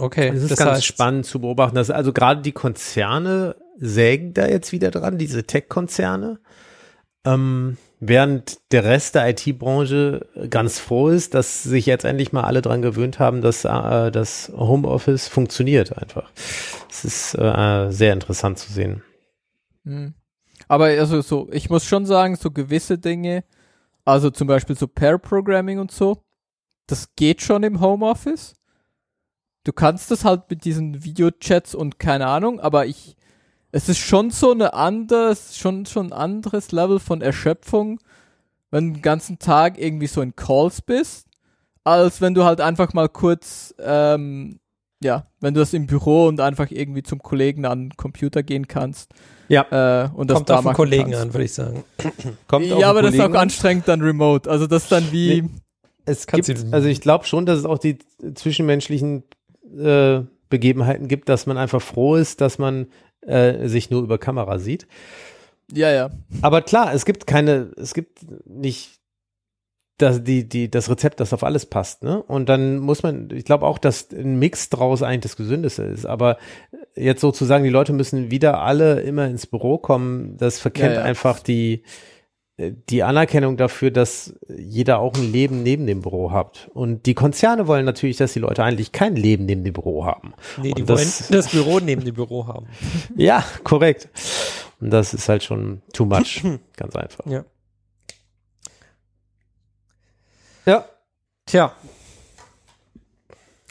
Okay, 0.00 0.28
es 0.28 0.44
ist 0.44 0.52
das 0.52 0.58
ganz 0.58 0.70
heißt, 0.76 0.86
spannend 0.86 1.26
zu 1.26 1.40
beobachten, 1.40 1.74
dass 1.74 1.90
also 1.90 2.14
gerade 2.14 2.40
die 2.40 2.52
Konzerne 2.52 3.56
sägen 3.80 4.34
da 4.34 4.46
jetzt 4.46 4.72
wieder 4.72 4.90
dran, 4.90 5.18
diese 5.18 5.44
Tech-Konzerne, 5.44 6.38
ähm, 7.24 7.76
während 7.98 8.58
der 8.72 8.84
Rest 8.84 9.14
der 9.14 9.28
IT-Branche 9.28 10.26
ganz 10.48 10.78
froh 10.78 11.08
ist, 11.08 11.34
dass 11.34 11.62
sich 11.62 11.86
jetzt 11.86 12.04
endlich 12.04 12.32
mal 12.32 12.44
alle 12.44 12.62
dran 12.62 12.82
gewöhnt 12.82 13.18
haben, 13.18 13.42
dass 13.42 13.64
äh, 13.64 14.10
das 14.10 14.50
Homeoffice 14.54 15.28
funktioniert 15.28 15.96
einfach. 15.96 16.30
Es 16.90 17.04
ist 17.04 17.34
äh, 17.34 17.90
sehr 17.90 18.12
interessant 18.12 18.58
zu 18.58 18.72
sehen. 18.72 19.02
Hm. 19.84 20.14
Aber 20.68 20.86
also 20.86 21.20
so, 21.20 21.48
ich 21.52 21.68
muss 21.68 21.84
schon 21.84 22.06
sagen, 22.06 22.36
so 22.36 22.50
gewisse 22.50 22.98
Dinge, 22.98 23.44
also 24.04 24.30
zum 24.30 24.46
Beispiel 24.46 24.76
so 24.76 24.86
Pair-Programming 24.86 25.78
und 25.78 25.90
so, 25.90 26.22
das 26.86 27.14
geht 27.16 27.42
schon 27.42 27.62
im 27.62 27.80
Homeoffice. 27.80 28.54
Du 29.64 29.72
kannst 29.72 30.10
das 30.10 30.24
halt 30.24 30.48
mit 30.48 30.64
diesen 30.64 31.04
Videochats 31.04 31.74
und 31.74 31.98
keine 31.98 32.26
Ahnung, 32.26 32.60
aber 32.60 32.86
ich, 32.86 33.16
es 33.72 33.88
ist 33.88 33.98
schon 33.98 34.30
so 34.30 34.52
eine 34.52 34.74
anderes, 34.74 35.56
schon, 35.56 35.86
schon 35.86 36.08
ein 36.08 36.12
anderes 36.12 36.72
Level 36.72 36.98
von 36.98 37.20
Erschöpfung, 37.20 38.00
wenn 38.70 38.88
du 38.88 38.92
den 38.94 39.02
ganzen 39.02 39.38
Tag 39.38 39.78
irgendwie 39.78 40.06
so 40.06 40.22
in 40.22 40.34
Calls 40.36 40.82
bist, 40.82 41.26
als 41.84 42.20
wenn 42.20 42.34
du 42.34 42.44
halt 42.44 42.60
einfach 42.60 42.92
mal 42.92 43.08
kurz, 43.08 43.74
ähm, 43.78 44.60
ja, 45.02 45.26
wenn 45.40 45.54
du 45.54 45.60
das 45.60 45.72
im 45.72 45.86
Büro 45.86 46.26
und 46.26 46.40
einfach 46.40 46.70
irgendwie 46.70 47.02
zum 47.02 47.20
Kollegen 47.20 47.64
an 47.64 47.88
den 47.88 47.96
Computer 47.96 48.42
gehen 48.42 48.68
kannst. 48.68 49.12
Ja. 49.48 50.04
Äh, 50.04 50.10
und 50.14 50.30
das 50.30 50.36
kommt 50.36 50.50
da 50.50 50.58
auf 50.58 50.64
den 50.64 50.74
Kollegen 50.74 51.10
kannst. 51.10 51.20
an, 51.20 51.34
würde 51.34 51.44
ich 51.44 51.54
sagen. 51.54 51.84
Kommt 52.46 52.66
Ja, 52.66 52.90
aber 52.90 53.02
das 53.02 53.14
ist 53.14 53.20
auch 53.20 53.34
anstrengend 53.34 53.88
dann 53.88 54.00
remote. 54.00 54.48
Also 54.48 54.68
das 54.68 54.84
ist 54.84 54.92
dann 54.92 55.10
wie, 55.10 55.48
Es 56.04 56.26
Kannst 56.26 56.48
gibt, 56.48 56.72
also 56.72 56.86
ich 56.86 57.00
glaube 57.00 57.24
schon, 57.24 57.46
dass 57.46 57.58
es 57.58 57.64
auch 57.64 57.78
die 57.78 57.98
zwischenmenschlichen 58.34 59.24
äh, 59.76 60.20
Begebenheiten 60.48 61.08
gibt, 61.08 61.28
dass 61.28 61.46
man 61.46 61.56
einfach 61.56 61.82
froh 61.82 62.16
ist, 62.16 62.40
dass 62.40 62.58
man 62.58 62.86
äh, 63.22 63.68
sich 63.68 63.90
nur 63.90 64.02
über 64.02 64.18
Kamera 64.18 64.58
sieht. 64.58 64.86
ja, 65.72 65.90
ja. 65.90 66.10
Aber 66.42 66.62
klar, 66.62 66.94
es 66.94 67.04
gibt 67.04 67.26
keine, 67.26 67.70
es 67.76 67.94
gibt 67.94 68.18
nicht 68.46 69.00
das, 70.00 70.24
die, 70.24 70.48
die, 70.48 70.70
das 70.70 70.88
Rezept, 70.88 71.20
das 71.20 71.32
auf 71.32 71.44
alles 71.44 71.66
passt, 71.66 72.02
ne? 72.02 72.22
Und 72.22 72.48
dann 72.48 72.78
muss 72.78 73.02
man, 73.02 73.28
ich 73.32 73.44
glaube 73.44 73.66
auch, 73.66 73.78
dass 73.78 74.10
ein 74.10 74.38
Mix 74.38 74.70
draus 74.70 75.02
eigentlich 75.02 75.32
das 75.32 75.36
Gesündeste 75.36 75.82
ist. 75.82 76.06
Aber 76.06 76.38
jetzt 76.96 77.20
sozusagen, 77.20 77.64
die 77.64 77.70
Leute 77.70 77.92
müssen 77.92 78.30
wieder 78.30 78.62
alle 78.62 79.00
immer 79.00 79.26
ins 79.26 79.46
Büro 79.46 79.78
kommen, 79.78 80.36
das 80.38 80.58
verkennt 80.58 80.94
Ja, 80.94 81.00
ja. 81.00 81.04
einfach 81.04 81.40
die, 81.40 81.82
die 82.90 83.02
Anerkennung 83.02 83.56
dafür, 83.56 83.90
dass 83.90 84.34
jeder 84.48 84.98
auch 84.98 85.14
ein 85.14 85.32
Leben 85.32 85.62
neben 85.62 85.86
dem 85.86 86.02
Büro 86.02 86.30
hat. 86.30 86.68
Und 86.74 87.06
die 87.06 87.14
Konzerne 87.14 87.66
wollen 87.66 87.84
natürlich, 87.86 88.16
dass 88.18 88.32
die 88.34 88.38
Leute 88.40 88.62
eigentlich 88.62 88.92
kein 88.92 89.16
Leben 89.16 89.46
neben 89.46 89.64
dem 89.64 89.72
Büro 89.72 90.04
haben. 90.04 90.34
Nee, 90.60 90.72
die 90.74 90.82
Und 90.82 90.88
wollen 90.88 90.98
das- 90.98 91.28
das 91.28 91.48
Büro 91.50 91.80
neben 91.80 92.04
dem 92.04 92.14
Büro 92.14 92.46
haben. 92.46 92.66
Ja, 93.16 93.44
korrekt. 93.64 94.08
Und 94.80 94.90
das 94.90 95.14
ist 95.14 95.28
halt 95.28 95.42
schon 95.42 95.82
too 95.92 96.04
much. 96.04 96.42
Ganz 96.76 96.96
einfach. 96.96 97.24
Ja. 97.26 97.44
Ja. 100.66 100.84
Tja, 101.46 101.72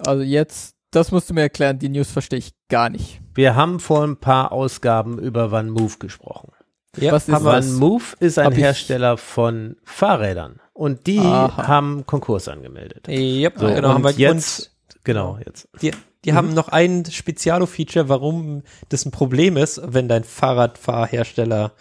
Also 0.06 0.24
jetzt, 0.24 0.76
das 0.92 1.12
musst 1.12 1.30
du 1.30 1.34
mir 1.34 1.42
erklären, 1.42 1.78
die 1.80 1.90
News 1.90 2.10
verstehe 2.12 2.40
ich 2.40 2.52
gar 2.68 2.90
nicht. 2.90 3.22
Wir 3.36 3.56
haben 3.56 3.80
vor 3.80 4.04
ein 4.04 4.18
paar 4.18 4.52
Ausgaben 4.52 5.20
über 5.20 5.52
OneMove 5.54 6.00
gesprochen. 6.00 6.52
Ja, 6.98 7.12
Was 7.12 7.28
ist 7.28 7.34
haben 7.34 7.46
wir 7.46 7.52
was? 7.54 7.66
es. 7.66 7.72
OneMove 7.74 8.18
ist 8.20 8.40
ein 8.40 8.52
Hersteller 8.52 9.18
von 9.18 9.78
Fahrrädern. 9.84 10.60
Und 10.74 11.08
die 11.08 11.20
Aha. 11.20 11.68
haben 11.68 12.06
Konkurs 12.06 12.48
angemeldet. 12.48 13.08
Yep, 13.08 13.54
So, 13.60 13.68
genau, 13.68 13.90
und 13.90 13.94
haben 13.96 14.04
wir 14.04 14.12
jetzt, 14.12 14.72
genau, 15.04 15.38
jetzt. 15.46 15.68
Die, 15.82 15.92
die 16.26 16.34
haben 16.34 16.54
noch 16.54 16.70
ein 16.70 17.06
Spezialo-Feature, 17.06 18.10
warum 18.10 18.64
das 18.90 19.06
ein 19.06 19.12
Problem 19.12 19.58
ist, 19.58 19.82
wenn 19.84 20.08
dein 20.08 20.24
Fahrradfahrhersteller 20.24 21.74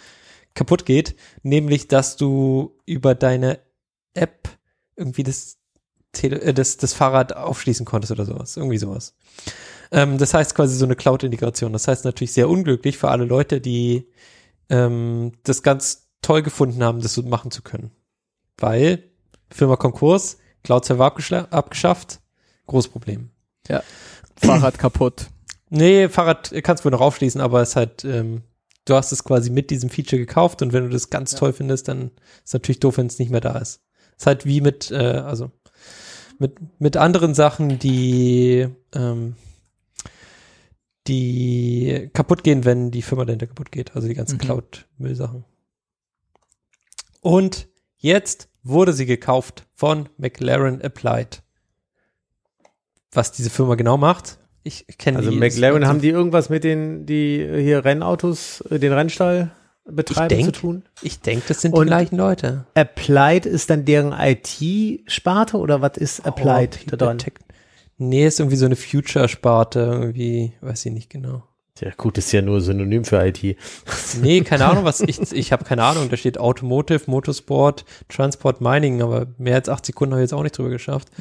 kaputt 0.55 0.85
geht, 0.85 1.15
nämlich, 1.43 1.89
dass 1.89 2.17
du 2.17 2.77
über 2.85 3.15
deine 3.15 3.61
App 4.15 4.49
irgendwie 4.97 5.23
das, 5.23 5.59
Tele 6.13 6.41
äh, 6.41 6.53
das, 6.55 6.77
das 6.77 6.93
Fahrrad 6.95 7.37
aufschließen 7.37 7.87
konntest 7.87 8.11
oder 8.11 8.25
sowas, 8.25 8.57
irgendwie 8.57 8.79
sowas. 8.79 9.15
Ähm, 9.93 10.19
das 10.19 10.35
heißt 10.35 10.55
quasi 10.55 10.77
so 10.77 10.85
eine 10.85 10.97
Cloud-Integration. 10.97 11.73
Das 11.73 11.87
heißt 11.87 12.05
natürlich 12.05 12.33
sehr 12.33 12.49
unglücklich 12.49 12.99
für 12.99 13.09
alle 13.11 13.25
Leute, 13.25 13.61
die 13.61 14.09
ähm, 14.69 15.33
das 15.43 15.63
ganz 15.63 16.09
toll 16.23 16.43
gefunden 16.43 16.83
haben, 16.83 17.01
das 17.01 17.15
so 17.15 17.23
machen 17.23 17.51
zu 17.51 17.63
können. 17.63 17.91
Weil 18.57 19.05
Firma 19.51 19.77
Konkurs, 19.77 20.39
Cloud-Server 20.65 21.07
abgeschafft, 21.51 22.21
großes 22.67 22.91
Problem. 22.91 23.31
Fahrrad 24.37 24.79
kaputt. 24.79 25.29
Nee, 25.71 26.09
Fahrrad 26.09 26.53
kannst 26.63 26.83
du 26.83 26.87
wohl 26.87 26.93
noch 26.93 27.01
aufschließen, 27.01 27.41
aber 27.41 27.63
es 27.63 27.71
ist 27.71 27.77
halt, 27.77 28.05
ähm, 28.05 28.43
du 28.85 28.95
hast 28.95 29.13
es 29.13 29.25
quasi 29.25 29.51
mit 29.51 29.71
diesem 29.71 29.91
Feature 29.91 30.19
gekauft 30.19 30.63
und 30.63 30.73
wenn 30.73 30.85
du 30.85 30.91
das 30.91 31.11
ganz 31.11 31.35
toll 31.35 31.53
findest, 31.53 31.89
dann 31.89 32.11
ist 32.45 32.55
natürlich 32.55 32.81
doof, 32.81 32.97
wenn 32.97 33.07
es 33.07 33.19
nicht 33.19 33.31
mehr 33.31 33.41
da 33.41 33.59
ist. 33.59 33.83
Es 34.17 34.23
ist 34.23 34.27
halt 34.27 34.47
wie 34.47 34.61
mit, 34.61 34.91
äh, 34.91 34.97
also 34.97 35.51
mit, 36.39 36.57
mit 36.81 36.97
anderen 36.97 37.35
Sachen, 37.35 37.79
die, 37.79 38.69
ähm, 38.95 39.37
die 41.09 42.11
kaputt 42.13 42.45
gehen, 42.45 42.65
wenn 42.65 42.91
die 42.91 43.03
Firma 43.03 43.25
dahinter 43.25 43.47
kaputt 43.47 43.73
geht, 43.73 43.97
also 43.97 44.07
die 44.09 44.15
ganzen 44.15 44.37
Mhm. 44.37 44.41
Cloud-Müllsachen. 44.41 45.45
Und 47.21 47.69
jetzt 47.97 48.49
wurde 48.63 48.93
sie 48.93 49.07
gekauft 49.07 49.67
von 49.75 50.09
McLaren 50.19 50.81
Applied. 50.83 51.43
Was 53.13 53.33
diese 53.33 53.51
Firma 53.51 53.75
genau 53.75 53.97
macht, 53.97 54.39
Ich 54.65 54.85
kenne 54.99 55.19
Also 55.19 55.31
die. 55.31 55.39
McLaren, 55.39 55.87
haben 55.87 56.03
die 56.03 56.11
irgendwas 56.11 56.51
mit 56.51 56.63
den, 56.63 57.07
die 57.07 57.39
hier 57.63 57.85
Rennautos, 57.87 58.61
äh, 58.71 58.79
den 58.79 58.93
Rennstall 58.93 59.51
betreiben 59.87 60.35
Ich 60.39 60.45
denk- 60.45 60.55
zu 60.57 60.61
tun? 60.61 60.83
Ich 61.01 61.21
denke, 61.21 61.45
das 61.49 61.63
sind 61.63 61.73
Und- 61.73 61.85
die 61.85 61.89
gleichen 61.89 62.17
Leute. 62.19 62.67
Applied 62.75 63.47
ist 63.47 63.71
dann 63.71 63.87
deren 63.87 64.13
IT-Sparte 64.13 65.57
oder 65.57 65.81
was 65.81 65.97
ist 65.97 66.27
Applied 66.27 66.81
Oh, 66.83 66.91
da 66.91 66.97
dran? 66.97 67.19
Nee, 67.99 68.27
ist 68.27 68.39
irgendwie 68.41 68.57
so 68.57 68.67
eine 68.67 68.77
Future-Sparte, 68.77 69.81
irgendwie, 69.81 70.53
weiß 70.61 70.87
ich 70.87 70.93
nicht 70.93 71.11
genau. 71.11 71.43
Ja, 71.81 71.91
gut, 71.97 72.19
ist 72.19 72.33
ja 72.33 72.43
nur 72.43 72.61
Synonym 72.61 73.05
für 73.05 73.25
IT. 73.25 73.43
Nee, 74.23 74.41
keine 74.41 74.65
Ahnung, 74.67 74.85
was 74.85 75.01
ich, 75.01 75.21
ich 75.33 75.53
habe 75.53 75.65
keine 75.65 75.85
Ahnung, 75.85 76.09
da 76.09 76.17
steht 76.17 76.39
Automotive, 76.39 77.03
Motorsport, 77.11 77.85
Transport, 78.09 78.61
Mining, 78.61 79.03
aber 79.03 79.27
mehr 79.37 79.57
als 79.57 79.69
acht 79.69 79.85
Sekunden 79.85 80.15
habe 80.15 80.23
ich 80.23 80.31
jetzt 80.31 80.33
auch 80.33 80.43
nicht 80.43 80.57
drüber 80.57 80.71
geschafft. 80.71 81.09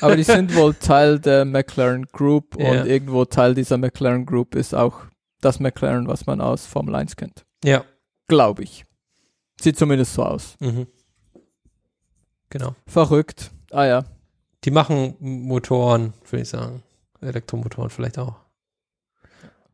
Aber 0.00 0.14
die 0.14 0.22
sind 0.22 0.54
wohl 0.54 0.74
Teil 0.74 1.18
der 1.18 1.44
McLaren 1.44 2.06
Group 2.12 2.56
Ja. 2.60 2.70
und 2.70 2.86
irgendwo 2.86 3.24
Teil 3.24 3.54
dieser 3.54 3.78
McLaren 3.78 4.26
Group 4.26 4.54
ist 4.54 4.72
auch 4.72 5.00
das 5.40 5.58
McLaren, 5.58 6.06
was 6.06 6.24
man 6.26 6.40
aus 6.40 6.66
Formel 6.66 6.94
1 6.94 7.16
kennt. 7.16 7.44
Ja. 7.64 7.84
Glaube 8.28 8.62
ich. 8.62 8.84
Sieht 9.60 9.76
zumindest 9.76 10.14
so 10.14 10.22
aus. 10.22 10.54
Mhm. 10.60 10.86
Genau. 12.50 12.76
Verrückt. 12.86 13.50
Ah 13.72 13.86
ja. 13.86 14.04
Die 14.64 14.70
machen 14.70 15.16
Motoren, 15.20 16.14
würde 16.28 16.42
ich 16.42 16.48
sagen. 16.48 16.82
Elektromotoren 17.20 17.90
vielleicht 17.90 18.18
auch. 18.18 18.36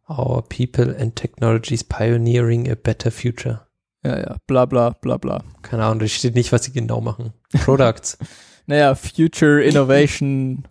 Our 0.09 0.43
people 0.43 0.95
and 0.99 1.17
technologies 1.17 1.83
pioneering 1.83 2.71
a 2.71 2.75
better 2.75 3.11
future. 3.11 3.67
Ja, 4.03 4.19
ja. 4.19 4.37
Bla 4.47 4.67
bla 4.67 4.91
bla 4.91 5.17
bla. 5.17 5.43
Keine 5.63 5.85
Ahnung, 5.85 6.01
da 6.01 6.07
steht 6.09 6.35
nicht, 6.35 6.53
was 6.53 6.65
sie 6.65 6.73
genau 6.73 7.01
machen. 7.01 7.33
Products. 7.65 8.19
Naja, 8.67 8.95
Future 8.95 9.63
Innovation 9.63 10.67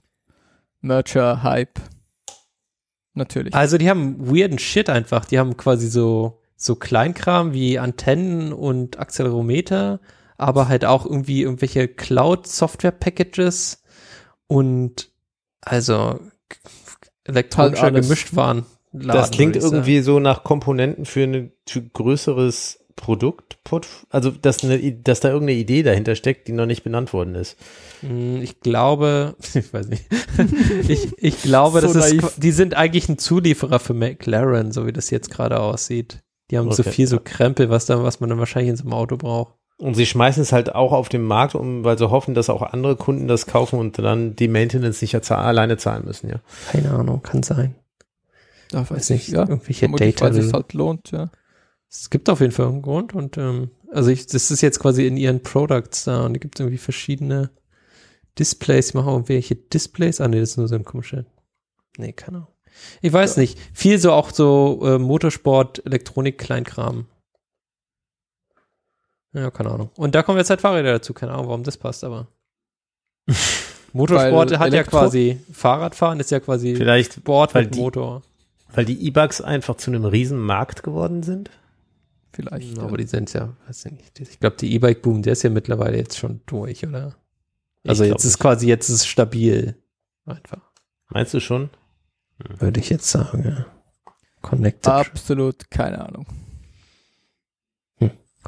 Merger 0.82 1.44
Hype. 1.44 1.80
Natürlich. 3.14 3.54
also 3.54 3.78
die 3.78 3.88
haben 3.88 4.28
weirden 4.28 4.58
Shit 4.58 4.90
einfach. 4.90 5.26
Die 5.26 5.38
haben 5.38 5.58
quasi 5.58 5.88
so, 5.88 6.42
so 6.56 6.76
Kleinkram 6.76 7.54
wie 7.54 7.78
Antennen 7.78 8.52
und 8.52 8.98
Accelerometer, 8.98 10.00
aber 10.38 10.68
halt 10.68 10.86
auch 10.86 11.06
irgendwie 11.06 11.44
irgendwelche 11.44 11.88
Cloud-Software-Packages 11.88 13.83
und 14.54 15.10
also 15.62 16.20
elektronischer 17.24 17.84
Halt. 17.84 17.96
Gemischtwaren. 17.96 18.66
das 18.92 19.32
klingt 19.32 19.56
irgendwie 19.56 20.02
so 20.02 20.20
nach 20.20 20.44
Komponenten 20.44 21.06
für 21.06 21.24
ein 21.24 21.52
größeres 21.94 22.80
Produkt. 22.96 23.58
Also, 24.10 24.30
dass, 24.30 24.64
eine, 24.64 24.92
dass 24.92 25.20
da 25.22 25.30
irgendeine 25.30 25.58
Idee 25.60 25.82
dahinter 25.84 26.16
steckt, 26.16 26.48
die 26.48 26.52
noch 26.52 26.68
nicht 26.68 26.84
benannt 26.84 27.12
worden 27.14 27.34
ist. 27.36 27.58
Hm, 28.02 28.42
Ich 28.42 28.60
glaube, 28.60 29.36
ich 29.54 29.74
weiß 29.74 29.88
nicht. 29.88 30.06
ich, 30.88 31.08
ich 31.18 31.42
glaube, 31.42 31.82
So 31.82 31.94
das 31.94 32.12
ist, 32.12 32.38
die 32.44 32.52
sind 32.52 32.76
eigentlich 32.76 33.10
ein 33.10 33.18
Zulieferer 33.18 33.80
für 33.80 33.94
McLaren, 33.96 34.72
so 34.72 34.86
wie 34.86 34.94
das 34.94 35.10
jetzt 35.10 35.32
gerade 35.32 35.60
aussieht. 35.60 36.22
Die 36.52 36.58
haben 36.58 36.72
so 36.72 36.84
Okay. 36.84 36.92
viel 36.92 37.08
so 37.08 37.20
Krempel, 37.24 37.70
was 37.72 37.86
da, 37.88 38.04
was 38.04 38.20
man 38.20 38.30
dann 38.30 38.38
wahrscheinlich 38.40 38.70
in 38.70 38.76
so 38.76 38.84
einem 38.84 38.94
Auto 38.94 39.18
braucht. 39.18 39.56
Und 39.78 39.96
sie 39.96 40.06
schmeißen 40.06 40.44
es 40.44 40.52
halt 40.52 40.76
auch 40.76 40.92
auf 40.92 41.10
den 41.10 41.24
Markt, 41.24 41.56
um, 41.56 41.84
weil 41.84 41.98
sie 41.98 42.10
hoffen, 42.10 42.36
dass 42.36 42.50
auch 42.50 42.62
andere 42.62 42.96
Kunden 42.96 43.28
das 43.28 43.48
kaufen 43.48 43.80
und 43.80 43.98
dann 44.00 44.36
die 44.36 44.48
Maintenance 44.48 45.02
nicht 45.02 45.14
ja 45.14 45.20
alleine 45.38 45.78
zahlen 45.78 46.06
müssen, 46.06 46.30
ja. 46.30 46.40
Keine 46.72 46.92
Ahnung, 46.92 47.22
kann 47.24 47.44
sein. 47.44 47.76
da 48.70 48.90
Weiß 48.90 49.10
nicht, 49.10 49.30
ja. 49.30 49.42
irgendwelche 49.42 49.90
Data. 49.90 50.26
weil 50.26 50.38
es 50.38 50.54
halt 50.54 50.74
lohnt, 50.74 51.12
ja. 51.12 51.30
Es 51.90 52.10
gibt 52.10 52.30
auf 52.30 52.40
jeden 52.40 52.54
Fall 52.54 52.68
einen 52.68 52.82
Grund 52.82 53.14
und 53.14 53.38
ähm, 53.38 53.72
also 53.92 54.10
ich, 54.10 54.26
das 54.26 54.50
ist 54.52 54.62
jetzt 54.62 54.80
quasi 54.80 55.06
in 55.06 55.18
ihren 55.18 55.44
Products 55.44 56.06
da 56.06 56.26
und 56.26 56.34
da 56.34 56.40
gibt 56.40 56.56
es 56.56 56.62
irgendwie 56.62 56.80
verschiedene 56.80 57.52
Displays, 58.40 58.92
die 58.92 58.98
machen 58.98 59.10
auch 59.10 59.14
irgendwelche 59.14 59.56
Displays. 59.56 60.20
Ah 60.20 60.28
nee, 60.28 60.40
das 60.40 60.52
ist 60.52 60.58
nur 60.58 60.68
so 60.68 60.76
ein 60.76 60.86
komischer. 60.86 61.26
Nee, 61.98 62.14
keine 62.14 62.38
Ahnung. 62.38 62.48
Ich 63.02 63.14
weiß 63.14 63.38
nicht. 63.38 63.60
Viel 63.74 64.00
so 64.00 64.12
auch 64.12 64.32
so 64.32 64.82
äh, 64.84 64.98
Motorsport, 64.98 65.86
Elektronik, 65.86 66.40
Kleinkram. 66.40 67.06
Ja, 69.34 69.50
keine 69.52 69.72
Ahnung. 69.72 69.90
Und 69.98 70.14
da 70.16 70.22
kommen 70.24 70.38
jetzt 70.38 70.50
halt 70.50 70.62
Fahrräder 70.62 70.94
dazu. 70.94 71.14
Keine 71.14 71.32
Ahnung, 71.34 71.48
warum 71.48 71.64
das 71.64 71.78
passt, 71.78 72.04
aber. 72.04 72.28
Motorsport 73.94 74.52
Weil 74.52 74.60
hat 74.60 74.74
ja 74.74 74.84
quasi, 74.84 75.40
Fahrradfahren 75.52 76.20
ist 76.20 76.32
ja 76.32 76.40
quasi 76.40 76.76
Vielleicht, 76.76 77.14
Sport 77.14 77.54
weil 77.54 77.66
mit 77.66 77.76
die- 77.76 77.80
Motor. 77.80 78.24
weil 78.74 78.86
die 78.86 79.06
E-Bugs 79.08 79.40
einfach 79.42 79.76
zu 79.78 79.92
einem 79.92 80.06
riesen 80.06 80.40
Markt 80.40 80.82
geworden 80.84 81.22
sind. 81.24 81.52
Vielleicht. 82.32 82.80
Aber 82.80 82.92
ja. 82.92 82.98
die 82.98 83.06
sind 83.08 83.32
ja, 83.34 83.54
weiß 83.68 83.86
ich 83.86 83.92
nicht. 83.92 84.20
Ich 84.20 84.40
glaube, 84.40 84.56
die 84.58 84.74
E-Bike-Boom, 84.74 85.22
der 85.22 85.34
ist 85.34 85.44
ja 85.44 85.52
mittlerweile 85.52 85.98
jetzt 85.98 86.18
schon 86.18 86.42
durch, 86.48 86.86
oder? 86.86 87.14
Also 87.88 88.04
jetzt 88.04 88.24
ist 88.24 88.32
nicht. 88.34 88.40
quasi, 88.40 88.68
jetzt 88.68 88.90
ist 88.90 88.96
es 89.02 89.06
stabil. 89.06 89.76
Einfach. 90.26 90.62
Meinst 91.10 91.34
du 91.36 91.40
schon? 91.40 91.70
Würde 92.60 92.80
ich 92.80 92.90
jetzt 92.90 93.08
sagen, 93.10 93.44
ja. 93.46 93.66
Connected. 94.42 94.92
Absolut 94.92 95.70
keine 95.70 96.04
Ahnung. 96.04 96.26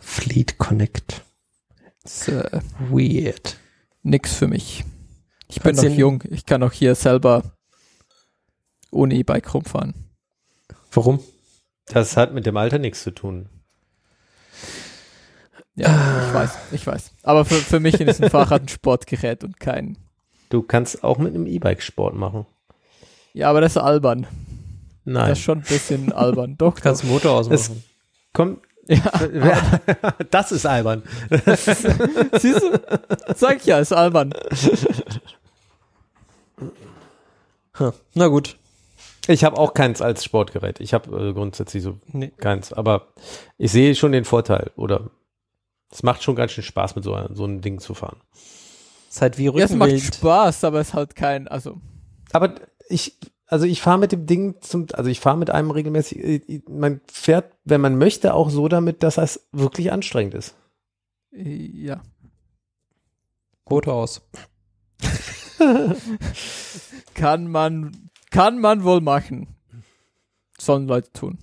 Fleet 0.02 0.58
Connect. 0.58 1.24
Das, 2.04 2.28
äh, 2.28 2.62
Weird. 2.90 3.58
nix 4.04 4.34
für 4.36 4.48
mich. 4.48 4.84
Ich 5.48 5.56
bin 5.62 5.76
Kannst 5.76 5.84
noch 5.84 5.98
jung. 5.98 6.24
Ich 6.30 6.46
kann 6.46 6.62
auch 6.64 6.72
hier 6.72 6.96
selber 6.96 7.44
ohne 8.92 9.16
E-Bike 9.16 9.54
rumfahren. 9.54 9.94
Warum? 10.92 11.20
Das 11.88 12.18
hat 12.18 12.34
mit 12.34 12.46
dem 12.46 12.58
Alter 12.58 12.80
nichts 12.80 13.04
zu 13.04 13.12
tun. 13.12 13.50
Ja, 15.76 15.88
Ah. 15.88 16.28
ich 16.28 16.34
weiß, 16.34 16.52
ich 16.72 16.88
weiß. 16.88 17.12
Aber 17.24 17.44
für, 17.46 17.56
für 17.56 17.80
mich 17.80 18.00
ist 18.00 18.24
ein 18.24 18.30
Fahrrad 18.30 18.62
ein 18.64 18.68
Sportgerät 18.70 19.44
und 19.44 19.60
kein. 19.60 19.98
Du 20.50 20.62
kannst 20.62 21.04
auch 21.04 21.18
mit 21.18 21.34
einem 21.36 21.48
E-Bike 21.48 21.82
Sport 21.82 22.16
machen. 22.16 22.46
Ja, 23.34 23.50
aber 23.50 23.60
das 23.62 23.74
ist 23.74 23.82
albern. 23.82 24.26
Nein. 25.04 25.30
Das 25.30 25.38
ist 25.40 25.44
schon 25.44 25.60
ein 25.60 25.64
bisschen 25.66 26.12
albern. 26.14 26.56
Doch, 26.58 26.76
Du 26.76 26.82
kannst 26.82 27.04
Motor 27.04 27.34
ausmachen. 27.34 27.84
Komm, 28.34 28.62
Ja, 28.88 29.12
das 30.32 30.52
ist 30.52 30.66
albern. 30.66 31.04
siehst 31.30 32.62
du? 32.62 32.80
Sag 33.36 33.58
ich 33.58 33.66
ja, 33.66 33.80
ist 33.80 33.92
albern. 33.94 34.34
Hm. 37.74 37.92
Na 38.14 38.28
gut. 38.28 38.58
Ich 39.28 39.44
habe 39.44 39.58
auch 39.58 39.74
keins 39.74 40.02
als 40.02 40.24
Sportgerät. 40.24 40.80
Ich 40.80 40.94
habe 40.94 41.30
äh, 41.30 41.34
grundsätzlich 41.34 41.82
so 41.84 41.98
Nee. 42.12 42.32
keins. 42.38 42.72
Aber 42.74 43.08
ich 43.58 43.72
sehe 43.72 43.96
schon 43.96 44.12
den 44.12 44.24
Vorteil. 44.26 44.72
Oder 44.76 45.10
es 45.92 46.04
macht 46.04 46.24
schon 46.24 46.36
ganz 46.36 46.52
schön 46.52 46.64
Spaß, 46.64 46.96
mit 46.96 47.04
so, 47.04 47.18
so 47.34 47.44
einem 47.44 47.62
Ding 47.62 47.80
zu 47.80 47.94
fahren. 47.96 48.18
Ist 49.10 49.22
halt 49.22 49.38
wie 49.38 49.46
Ja, 49.46 49.52
es 49.66 49.72
macht 49.72 49.90
Rückenwind. 49.92 50.16
Spaß, 50.16 50.64
aber 50.64 50.80
es 50.80 50.90
ist 50.90 50.94
halt 50.94 51.16
kein, 51.16 51.48
also 51.48 51.78
Aber 52.34 52.54
ich, 52.88 53.18
also 53.48 53.66
ich 53.66 53.82
fahre 53.82 54.00
mit 54.00 54.12
dem 54.12 54.26
Ding 54.26 54.56
zum, 54.62 54.88
also 54.94 55.10
ich 55.10 55.20
fahre 55.20 55.38
mit 55.38 55.50
einem 55.50 55.72
regelmäßig, 55.72 56.18
äh, 56.24 56.62
man 56.70 57.02
fährt, 57.12 57.54
wenn 57.64 57.82
man 57.82 57.98
möchte, 57.98 58.34
auch 58.34 58.50
so 58.50 58.68
damit, 58.68 59.04
dass 59.04 59.18
es 59.18 59.48
wirklich 59.52 59.92
anstrengend 59.92 60.34
ist. 60.34 60.56
äh, 61.32 61.44
ja. 61.44 62.02
Motor 63.68 63.94
aus. 63.96 64.22
Kann 67.14 67.48
man, 67.50 68.10
kann 68.30 68.60
man 68.60 68.84
wohl 68.84 69.02
machen. 69.02 69.48
Sollen 70.60 70.88
Leute 70.88 71.12
tun. 71.14 71.40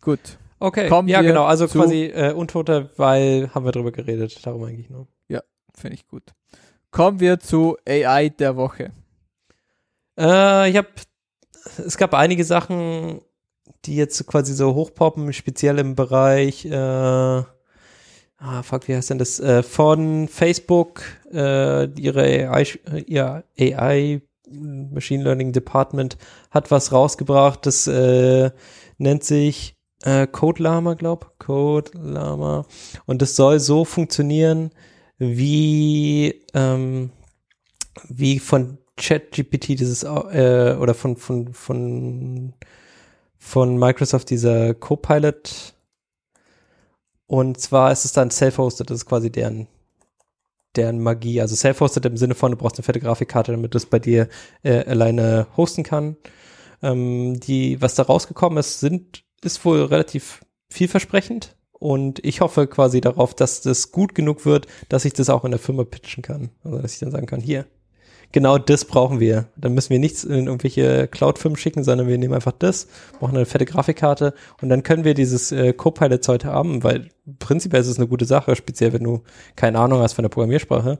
Gut. 0.00 0.38
Okay. 0.60 0.88
Kommen 0.88 1.08
ja, 1.08 1.22
genau. 1.22 1.44
Also 1.44 1.66
zu- 1.66 1.78
quasi 1.80 2.04
äh, 2.06 2.32
Untoter, 2.32 2.90
weil 2.98 3.50
haben 3.54 3.64
wir 3.64 3.72
drüber 3.72 3.92
geredet. 3.92 4.44
Darum 4.46 4.64
eigentlich 4.64 4.90
nur. 4.90 5.06
Finde 5.74 5.94
ich 5.94 6.08
gut. 6.08 6.24
Kommen 6.90 7.20
wir 7.20 7.38
zu 7.38 7.76
AI 7.86 8.30
der 8.30 8.56
Woche. 8.56 8.90
Äh, 10.18 10.70
ich 10.70 10.76
habe, 10.76 10.88
es 11.78 11.96
gab 11.96 12.14
einige 12.14 12.44
Sachen, 12.44 13.20
die 13.84 13.96
jetzt 13.96 14.26
quasi 14.26 14.54
so 14.54 14.74
hochpoppen, 14.74 15.32
speziell 15.32 15.78
im 15.78 15.94
Bereich, 15.94 16.64
äh, 16.64 16.74
ah, 16.74 17.44
fuck, 18.62 18.88
wie 18.88 18.96
heißt 18.96 19.10
denn 19.10 19.18
das, 19.18 19.38
äh, 19.38 19.62
von 19.62 20.28
Facebook, 20.28 21.02
äh, 21.32 21.88
ihre 22.00 22.50
AI, 22.50 22.66
ihr 23.06 23.44
AI 23.58 24.22
Machine 24.50 25.24
Learning 25.24 25.52
Department 25.52 26.16
hat 26.50 26.70
was 26.70 26.90
rausgebracht, 26.90 27.66
das 27.66 27.86
äh, 27.86 28.50
nennt 28.96 29.22
sich 29.22 29.76
äh, 30.04 30.26
Code 30.26 30.62
Llama, 30.62 30.94
glaub, 30.94 31.38
Code 31.38 31.90
Llama. 31.94 32.64
Und 33.06 33.20
das 33.20 33.36
soll 33.36 33.60
so 33.60 33.84
funktionieren, 33.84 34.70
wie 35.18 36.42
ähm, 36.54 37.10
wie 38.08 38.38
von 38.38 38.78
ChatGPT 38.98 39.68
dieses 39.80 40.02
äh, 40.02 40.76
oder 40.78 40.94
von 40.94 41.16
von 41.16 41.52
von 41.54 42.52
von 43.38 43.78
Microsoft 43.78 44.30
dieser 44.30 44.74
Copilot. 44.74 45.74
Und 47.26 47.60
zwar 47.60 47.92
ist 47.92 48.04
es 48.04 48.12
dann 48.12 48.30
self-hosted, 48.30 48.90
das 48.90 48.98
ist 48.98 49.06
quasi 49.06 49.30
deren 49.30 49.68
deren 50.76 51.00
Magie, 51.00 51.40
also 51.40 51.56
self-hosted 51.56 52.04
im 52.06 52.16
Sinne 52.16 52.34
von 52.34 52.52
du 52.52 52.58
brauchst 52.58 52.76
eine 52.76 52.84
fette 52.84 53.00
Grafikkarte, 53.00 53.52
damit 53.52 53.74
du 53.74 53.78
es 53.78 53.86
bei 53.86 53.98
dir 53.98 54.28
äh, 54.62 54.84
alleine 54.84 55.46
hosten 55.56 55.82
kann. 55.82 56.16
Ähm, 56.82 57.40
die 57.40 57.80
was 57.80 57.94
da 57.94 58.04
rausgekommen 58.04 58.58
ist, 58.58 58.80
sind 58.80 59.24
ist 59.42 59.64
wohl 59.64 59.82
relativ 59.84 60.44
vielversprechend. 60.68 61.56
Und 61.72 62.24
ich 62.24 62.40
hoffe 62.40 62.66
quasi 62.66 63.00
darauf, 63.00 63.34
dass 63.34 63.60
das 63.60 63.92
gut 63.92 64.14
genug 64.14 64.44
wird, 64.44 64.66
dass 64.88 65.04
ich 65.04 65.12
das 65.12 65.30
auch 65.30 65.44
in 65.44 65.52
der 65.52 65.60
Firma 65.60 65.84
pitchen 65.84 66.24
kann, 66.24 66.50
also 66.64 66.78
dass 66.78 66.94
ich 66.94 66.98
dann 66.98 67.12
sagen 67.12 67.26
kann, 67.26 67.40
hier 67.40 67.66
genau 68.32 68.58
das 68.58 68.84
brauchen 68.84 69.20
wir. 69.20 69.46
Dann 69.56 69.74
müssen 69.74 69.90
wir 69.90 69.98
nichts 69.98 70.24
in 70.24 70.46
irgendwelche 70.46 71.08
Cloud-Firmen 71.08 71.56
schicken, 71.56 71.84
sondern 71.84 72.08
wir 72.08 72.18
nehmen 72.18 72.34
einfach 72.34 72.52
das, 72.52 72.88
brauchen 73.18 73.36
eine 73.36 73.46
fette 73.46 73.64
Grafikkarte 73.64 74.34
und 74.60 74.68
dann 74.68 74.82
können 74.82 75.04
wir 75.04 75.14
dieses 75.14 75.52
äh, 75.52 75.72
Copilot-Zeug 75.72 76.44
haben, 76.44 76.82
weil 76.82 77.08
prinzipiell 77.38 77.82
ist 77.82 77.88
es 77.88 77.98
eine 77.98 78.08
gute 78.08 78.24
Sache, 78.24 78.56
speziell 78.56 78.92
wenn 78.92 79.04
du 79.04 79.22
keine 79.56 79.78
Ahnung 79.78 80.00
hast 80.00 80.14
von 80.14 80.22
der 80.22 80.30
Programmiersprache 80.30 80.98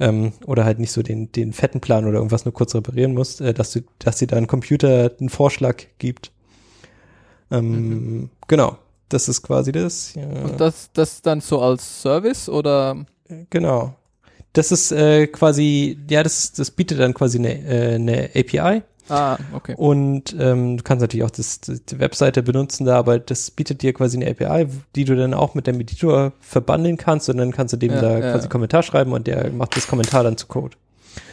ähm, 0.00 0.32
oder 0.46 0.64
halt 0.64 0.78
nicht 0.78 0.92
so 0.92 1.02
den, 1.02 1.30
den 1.32 1.52
fetten 1.52 1.80
Plan 1.80 2.04
oder 2.06 2.18
irgendwas 2.18 2.44
nur 2.44 2.54
kurz 2.54 2.74
reparieren 2.74 3.14
musst, 3.14 3.40
äh, 3.40 3.54
dass 3.54 3.72
du, 3.72 3.80
dass 3.98 4.16
dir 4.16 4.26
dein 4.26 4.46
Computer 4.46 5.10
einen 5.18 5.28
Vorschlag 5.28 5.84
gibt. 5.98 6.32
Ähm, 7.50 7.70
Mhm. 7.72 8.30
Genau. 8.48 8.78
Das 9.08 9.28
ist 9.28 9.42
quasi 9.42 9.72
das. 9.72 10.14
Ja. 10.14 10.22
Und 10.22 10.58
das, 10.58 10.90
das 10.94 11.20
dann 11.20 11.42
so 11.42 11.60
als 11.60 12.00
Service 12.02 12.48
oder? 12.48 13.04
Genau. 13.50 13.94
Das 14.52 14.70
ist 14.70 14.92
äh, 14.92 15.26
quasi, 15.28 15.98
ja, 16.10 16.22
das, 16.22 16.52
das 16.52 16.70
bietet 16.70 17.00
dann 17.00 17.14
quasi 17.14 17.38
eine, 17.38 17.64
äh, 17.64 17.94
eine 17.94 18.30
API 18.34 18.82
Ah, 19.08 19.36
okay. 19.52 19.74
und 19.76 20.34
ähm, 20.38 20.76
du 20.76 20.82
kannst 20.84 21.00
natürlich 21.00 21.24
auch 21.24 21.30
das, 21.30 21.60
die 21.60 21.98
Webseite 21.98 22.42
benutzen 22.42 22.86
da, 22.86 22.96
aber 22.98 23.18
das 23.18 23.50
bietet 23.50 23.82
dir 23.82 23.92
quasi 23.92 24.16
eine 24.16 24.30
API, 24.30 24.68
die 24.94 25.04
du 25.04 25.16
dann 25.16 25.34
auch 25.34 25.54
mit 25.54 25.66
dem 25.66 25.80
Editor 25.80 26.32
verbandeln 26.40 26.96
kannst 26.96 27.28
und 27.28 27.36
dann 27.36 27.50
kannst 27.50 27.72
du 27.72 27.78
dem 27.78 27.92
Ja, 27.92 28.00
da 28.00 28.18
ja. 28.18 28.32
quasi 28.32 28.48
Kommentar 28.48 28.82
schreiben 28.82 29.12
und 29.12 29.26
der 29.26 29.50
macht 29.50 29.76
das 29.76 29.88
Kommentar 29.88 30.22
dann 30.22 30.36
zu 30.36 30.46
Code. 30.46 30.76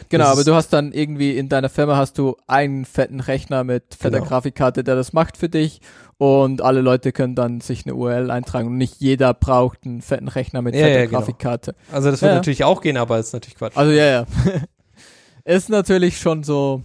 Genau, 0.08 0.24
Das 0.24 0.32
aber 0.32 0.44
du 0.44 0.54
hast 0.54 0.72
dann 0.72 0.92
irgendwie 0.92 1.36
in 1.36 1.48
deiner 1.48 1.68
Firma 1.68 1.96
hast 1.96 2.18
du 2.18 2.36
einen 2.46 2.84
fetten 2.84 3.20
Rechner 3.20 3.64
mit 3.64 3.94
fetter 3.98 4.18
Genau. 4.18 4.28
Grafikkarte, 4.28 4.82
der 4.84 4.96
das 4.96 5.12
macht 5.12 5.36
für 5.36 5.48
dich 5.48 5.80
und 6.18 6.62
alle 6.62 6.80
Leute 6.80 7.12
können 7.12 7.34
dann 7.34 7.60
sich 7.60 7.86
eine 7.86 7.94
URL 7.94 8.30
eintragen 8.30 8.68
und 8.68 8.76
nicht 8.76 8.96
jeder 9.00 9.32
braucht 9.34 9.78
einen 9.84 10.02
fetten 10.02 10.28
Rechner 10.28 10.62
mit 10.62 10.74
Ja, 10.74 10.86
fetter 10.86 10.98
ja, 11.00 11.06
genau. 11.06 11.18
Grafikkarte. 11.18 11.74
Also 11.92 12.10
das 12.10 12.20
wird 12.22 12.30
Ja. 12.32 12.36
natürlich 12.36 12.64
auch 12.64 12.80
gehen, 12.80 12.96
aber 12.96 13.18
ist 13.18 13.32
natürlich 13.32 13.56
Quatsch. 13.56 13.76
Also 13.76 13.92
ja, 13.92 14.04
ja. 14.06 14.26
ist 15.44 15.68
natürlich 15.70 16.18
schon 16.18 16.42
so, 16.44 16.82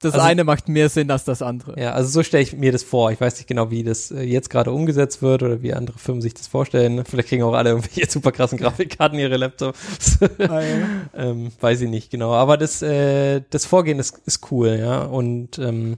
das 0.00 0.14
Also- 0.14 0.26
eine 0.26 0.44
macht 0.44 0.68
mehr 0.68 0.88
Sinn 0.88 1.10
als 1.10 1.24
das 1.24 1.40
andere. 1.42 1.80
Ja, 1.80 1.92
also 1.92 2.10
so 2.10 2.22
stelle 2.22 2.42
ich 2.42 2.54
mir 2.54 2.70
das 2.72 2.82
vor. 2.82 3.10
Ich 3.12 3.20
weiß 3.20 3.36
nicht 3.36 3.46
genau, 3.46 3.70
wie 3.70 3.82
das 3.82 4.10
äh, 4.10 4.22
jetzt 4.22 4.50
gerade 4.50 4.70
umgesetzt 4.70 5.22
wird 5.22 5.42
oder 5.42 5.62
wie 5.62 5.72
andere 5.72 5.98
Firmen 5.98 6.20
sich 6.20 6.34
das 6.34 6.48
vorstellen. 6.48 7.04
Vielleicht 7.04 7.28
kriegen 7.28 7.42
auch 7.42 7.54
alle 7.54 7.70
irgendwelche 7.70 8.10
super 8.10 8.32
krassen 8.32 8.58
Grafikkarten 8.58 9.18
ihre 9.18 9.36
Laptops. 9.36 10.18
Ah, 10.38 10.60
ja. 10.60 10.86
ähm, 11.14 11.50
weiß 11.60 11.80
ich 11.80 11.88
nicht 11.88 12.10
genau. 12.10 12.32
Aber 12.32 12.56
das, 12.56 12.82
äh, 12.82 13.42
das 13.50 13.64
Vorgehen 13.64 13.98
ist, 13.98 14.20
ist 14.26 14.50
cool, 14.50 14.76
ja. 14.78 15.02
Und 15.02 15.58
ähm, 15.58 15.96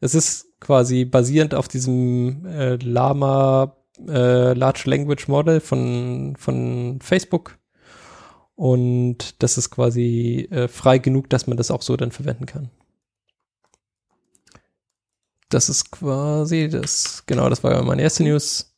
es 0.00 0.14
ist 0.14 0.46
quasi 0.60 1.04
basierend 1.04 1.54
auf 1.54 1.66
diesem 1.66 2.46
äh, 2.46 2.76
Lama 2.76 3.76
äh, 4.08 4.52
Large 4.54 4.84
Language 4.86 5.28
Model 5.28 5.60
von, 5.60 6.36
von 6.38 6.98
Facebook. 7.02 7.58
Und 8.54 9.42
das 9.42 9.58
ist 9.58 9.70
quasi 9.70 10.48
äh, 10.50 10.68
frei 10.68 10.98
genug, 10.98 11.28
dass 11.30 11.48
man 11.48 11.56
das 11.56 11.72
auch 11.72 11.82
so 11.82 11.96
dann 11.96 12.12
verwenden 12.12 12.46
kann. 12.46 12.70
Das 15.54 15.68
ist 15.68 15.92
quasi 15.92 16.68
das, 16.68 17.22
genau, 17.26 17.48
das 17.48 17.62
war 17.62 17.72
ja 17.74 17.82
meine 17.82 18.02
erste 18.02 18.24
News. 18.24 18.74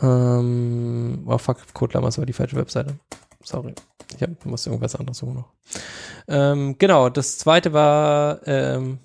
Ähm, 0.00 1.24
oh 1.26 1.36
fuck, 1.36 1.74
Code 1.74 1.94
Lamas 1.94 2.16
war 2.16 2.26
die 2.26 2.32
falsche 2.32 2.54
Webseite. 2.54 2.94
Sorry. 3.42 3.74
Ich 4.14 4.22
hab, 4.22 4.46
muss 4.46 4.66
irgendwas 4.66 4.94
anderes 4.94 5.18
suchen 5.18 5.34
noch. 5.34 5.52
Ähm, 6.28 6.76
genau, 6.78 7.08
das 7.08 7.38
zweite 7.38 7.72
war 7.72 8.46
ähm, 8.46 9.00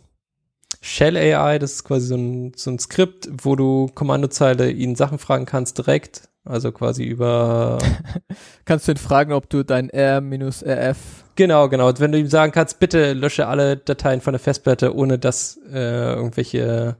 Shell 0.79 1.17
AI, 1.17 1.57
das 1.57 1.73
ist 1.73 1.85
quasi 1.85 2.05
so 2.05 2.15
ein, 2.15 2.51
so 2.55 2.69
ein 2.69 2.77
Skript, 2.77 3.27
wo 3.43 3.55
du 3.55 3.87
Kommandozeile 3.95 4.69
ihnen 4.69 4.95
Sachen 4.95 5.17
fragen 5.17 5.47
kannst 5.47 5.79
direkt. 5.79 6.29
Also 6.43 6.71
quasi 6.71 7.03
über 7.03 7.79
Kannst 8.65 8.87
du 8.87 8.91
ihn 8.91 8.97
fragen, 8.97 9.33
ob 9.33 9.49
du 9.49 9.63
dein 9.63 9.89
R-RF 9.89 11.24
Genau, 11.35 11.67
genau. 11.69 11.91
Wenn 11.97 12.11
du 12.11 12.17
ihm 12.19 12.27
sagen 12.27 12.51
kannst, 12.51 12.79
bitte 12.79 13.13
lösche 13.13 13.47
alle 13.47 13.77
Dateien 13.77 14.21
von 14.21 14.33
der 14.33 14.39
Festplatte, 14.39 14.95
ohne 14.95 15.19
dass 15.19 15.59
äh, 15.71 16.13
irgendwelche 16.13 16.95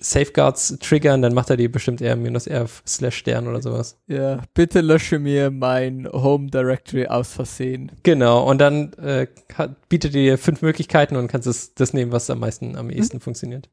Safeguards 0.00 0.78
triggern, 0.80 1.20
dann 1.20 1.34
macht 1.34 1.50
er 1.50 1.58
die 1.58 1.68
bestimmt 1.68 2.00
eher 2.00 2.16
minus 2.16 2.46
R 2.46 2.66
slash 2.86 3.16
Stern 3.18 3.46
oder 3.46 3.60
sowas. 3.60 3.98
Ja, 4.06 4.40
bitte 4.54 4.80
lösche 4.80 5.18
mir 5.18 5.50
mein 5.50 6.08
Home 6.10 6.48
Directory 6.50 7.06
aus 7.06 7.32
Versehen. 7.32 7.92
Genau. 8.02 8.48
Und 8.48 8.62
dann 8.62 8.94
äh, 8.94 9.26
ka- 9.48 9.76
bietet 9.90 10.14
er 10.14 10.22
dir 10.22 10.38
fünf 10.38 10.62
Möglichkeiten 10.62 11.16
und 11.16 11.28
kannst 11.28 11.46
es, 11.46 11.74
das 11.74 11.92
nehmen, 11.92 12.12
was 12.12 12.30
am 12.30 12.38
meisten, 12.40 12.76
am 12.76 12.88
ehesten 12.88 13.20
funktioniert. 13.20 13.68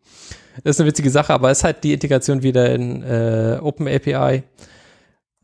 Das 0.65 0.75
ist 0.75 0.81
eine 0.81 0.89
witzige 0.89 1.09
Sache, 1.11 1.33
aber 1.33 1.49
es 1.51 1.59
ist 1.59 1.63
halt 1.63 1.83
die 1.85 1.93
Integration 1.93 2.43
wieder 2.43 2.73
in 2.75 3.01
äh, 3.01 3.57
OpenAPI. 3.61 4.13
Äh, 4.35 4.41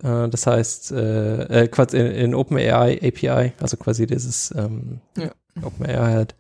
das 0.02 0.48
heißt, 0.48 0.92
äh, 0.92 1.64
äh, 1.64 1.68
quasi 1.68 1.98
in, 1.98 2.08
in 2.08 2.36
OpenAI 2.36 3.00
API, 3.04 3.54
also 3.60 3.78
quasi 3.78 4.08
dieses 4.08 4.54
ähm, 4.58 5.02
Ja. 5.18 5.32
OpenAI 5.62 6.14
halt. 6.14 6.36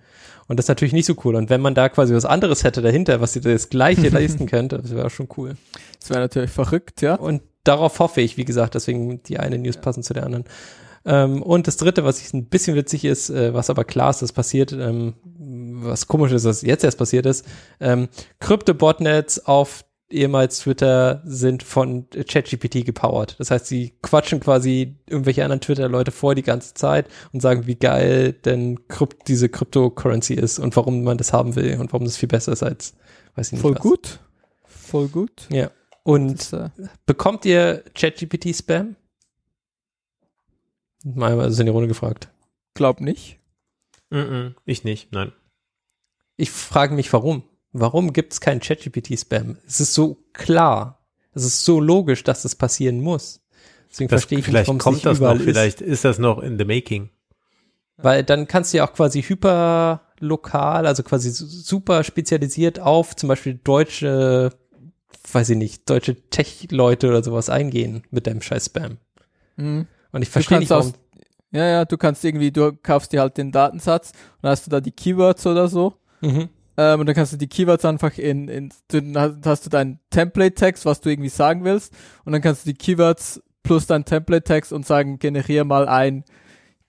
Und 0.47 0.57
das 0.57 0.65
ist 0.65 0.69
natürlich 0.69 0.93
nicht 0.93 1.05
so 1.05 1.15
cool. 1.23 1.35
Und 1.35 1.49
wenn 1.49 1.61
man 1.61 1.75
da 1.75 1.87
quasi 1.89 2.13
was 2.13 2.25
anderes 2.25 2.63
hätte 2.63 2.81
dahinter, 2.81 3.21
was 3.21 3.33
dir 3.33 3.41
das 3.41 3.69
gleiche 3.69 4.09
leisten 4.09 4.47
könnte, 4.47 4.79
das 4.79 4.93
wäre 4.93 5.09
schon 5.09 5.29
cool. 5.37 5.53
Das 5.99 6.09
wäre 6.09 6.19
natürlich 6.19 6.51
verrückt, 6.51 7.01
ja. 7.01 7.15
Und 7.15 7.41
darauf 7.63 7.99
hoffe 7.99 8.21
ich, 8.21 8.37
wie 8.37 8.45
gesagt, 8.45 8.75
deswegen 8.75 9.23
die 9.23 9.39
eine 9.39 9.57
News 9.57 9.77
passen 9.77 10.03
zu 10.03 10.13
der 10.13 10.25
anderen. 10.25 10.45
Ähm, 11.05 11.41
und 11.41 11.67
das 11.67 11.77
dritte, 11.77 12.03
was 12.03 12.21
ich 12.21 12.33
ein 12.33 12.45
bisschen 12.45 12.75
witzig 12.75 13.05
ist, 13.05 13.29
äh, 13.29 13.53
was 13.53 13.69
aber 13.69 13.83
klar 13.85 14.09
ist, 14.09 14.21
das 14.21 14.33
passiert, 14.33 14.71
ähm, 14.71 15.13
was 15.83 16.07
komisch 16.07 16.31
ist, 16.31 16.45
dass 16.45 16.61
jetzt 16.61 16.83
erst 16.83 16.97
passiert 16.97 17.25
ist, 17.25 17.45
ähm, 17.79 18.07
Krypto-Botnets 18.39 19.45
auf 19.45 19.83
ehemals 20.13 20.59
Twitter 20.59 21.21
sind 21.25 21.63
von 21.63 22.07
ChatGPT 22.11 22.85
gepowert. 22.85 23.35
Das 23.39 23.51
heißt, 23.51 23.65
sie 23.67 23.93
quatschen 24.01 24.39
quasi 24.39 24.95
irgendwelche 25.07 25.43
anderen 25.43 25.61
Twitter-Leute 25.61 26.11
vor 26.11 26.35
die 26.35 26.43
ganze 26.43 26.73
Zeit 26.73 27.07
und 27.33 27.41
sagen, 27.41 27.67
wie 27.67 27.75
geil 27.75 28.33
denn 28.33 28.87
Krypt 28.87 29.27
diese 29.27 29.49
Cryptocurrency 29.49 30.33
ist 30.33 30.59
und 30.59 30.75
warum 30.75 31.03
man 31.03 31.17
das 31.17 31.33
haben 31.33 31.55
will 31.55 31.79
und 31.79 31.91
warum 31.93 32.05
das 32.05 32.17
viel 32.17 32.29
besser 32.29 32.51
ist 32.53 32.63
als, 32.63 32.95
weiß 33.35 33.47
ich 33.47 33.51
nicht 33.53 33.61
Voll 33.61 33.75
was. 33.75 33.81
gut. 33.81 34.19
Voll 34.63 35.07
gut. 35.07 35.47
Ja. 35.51 35.71
Und 36.03 36.51
Das, 36.51 36.53
äh, 36.53 36.69
Bekommt 37.05 37.45
ihr 37.45 37.83
ChatGPT-Spam? 37.95 38.95
Mal 41.03 41.39
also 41.39 41.61
in 41.61 41.65
die 41.65 41.71
Runde 41.71 41.87
gefragt. 41.87 42.29
glaub 42.73 43.01
nicht. 43.01 43.39
Mhm, 44.09 44.55
ich 44.65 44.83
nicht, 44.83 45.11
nein. 45.13 45.31
Ich 46.37 46.51
frage 46.51 46.93
mich, 46.95 47.11
warum? 47.13 47.43
Warum 47.73 48.11
gibt 48.13 48.33
es 48.33 48.41
keinen 48.41 48.59
ChatGPT-Spam? 48.59 49.57
Es 49.67 49.79
ist 49.79 49.93
so 49.93 50.17
klar. 50.33 50.99
Es 51.33 51.45
ist 51.45 51.63
so 51.63 51.79
logisch, 51.79 52.23
dass 52.23 52.41
das 52.41 52.55
passieren 52.55 52.99
muss. 53.01 53.41
Deswegen 53.89 54.09
Das, 54.09 54.21
verstehe 54.21 54.39
ich 54.39 54.45
vielleicht 54.45 54.67
nicht, 54.67 54.67
warum 54.67 54.77
es 54.77 54.83
kommt 54.83 54.95
nicht 54.97 55.05
das 55.05 55.13
noch, 55.13 55.19
überall 55.19 55.37
ist. 55.37 55.43
vielleicht 55.43 55.81
ist 55.81 56.03
das 56.05 56.17
noch 56.19 56.39
in 56.39 56.57
the 56.57 56.65
making. 56.65 57.09
Weil 57.97 58.23
dann 58.23 58.47
kannst 58.47 58.73
du 58.73 58.77
ja 58.77 58.87
auch 58.87 58.93
quasi 58.93 59.21
hyper 59.21 60.01
lokal, 60.19 60.85
also 60.87 61.03
quasi 61.03 61.29
su- 61.29 61.45
super 61.45 62.03
spezialisiert 62.03 62.79
auf 62.79 63.15
zum 63.15 63.29
Beispiel 63.29 63.59
deutsche, 63.63 64.49
weiß 65.31 65.49
ich 65.51 65.57
nicht, 65.57 65.89
deutsche 65.89 66.15
Tech-Leute 66.29 67.07
oder 67.07 67.23
sowas 67.23 67.49
eingehen 67.49 68.03
mit 68.11 68.27
deinem 68.27 68.41
scheiß 68.41 68.65
Spam. 68.67 68.97
Mhm. 69.55 69.87
Und 70.11 70.21
ich 70.21 70.29
verstehe 70.29 70.59
nicht, 70.59 70.69
warum. 70.71 70.87
aus- 70.87 70.93
Ja, 71.51 71.65
ja, 71.67 71.85
du 71.85 71.97
kannst 71.97 72.23
irgendwie, 72.25 72.51
du 72.51 72.73
kaufst 72.73 73.13
dir 73.13 73.21
halt 73.21 73.37
den 73.37 73.51
Datensatz 73.51 74.11
und 74.41 74.49
hast 74.49 74.65
du 74.67 74.71
da 74.71 74.81
die 74.81 74.91
Keywords 74.91 75.45
oder 75.45 75.67
so. 75.67 75.93
Mhm. 76.21 76.49
Ähm, 76.77 77.01
und 77.01 77.05
dann 77.05 77.15
kannst 77.15 77.33
du 77.33 77.37
die 77.37 77.47
Keywords 77.47 77.85
einfach 77.85 78.17
in, 78.17 78.47
in 78.47 78.69
dann 78.87 79.41
hast- 79.45 79.65
du 79.65 79.69
deinen 79.69 79.99
Template-Text, 80.09 80.85
was 80.85 81.01
du 81.01 81.09
irgendwie 81.09 81.29
sagen 81.29 81.63
willst. 81.63 81.93
Und 82.25 82.31
dann 82.33 82.41
kannst 82.41 82.65
du 82.65 82.71
die 82.71 82.77
Keywords 82.77 83.41
plus 83.63 83.85
dein 83.87 84.05
Template-Text 84.05 84.71
und 84.73 84.85
sagen, 84.85 85.19
generiere 85.19 85.65
mal 85.65 85.87
ein 85.87 86.23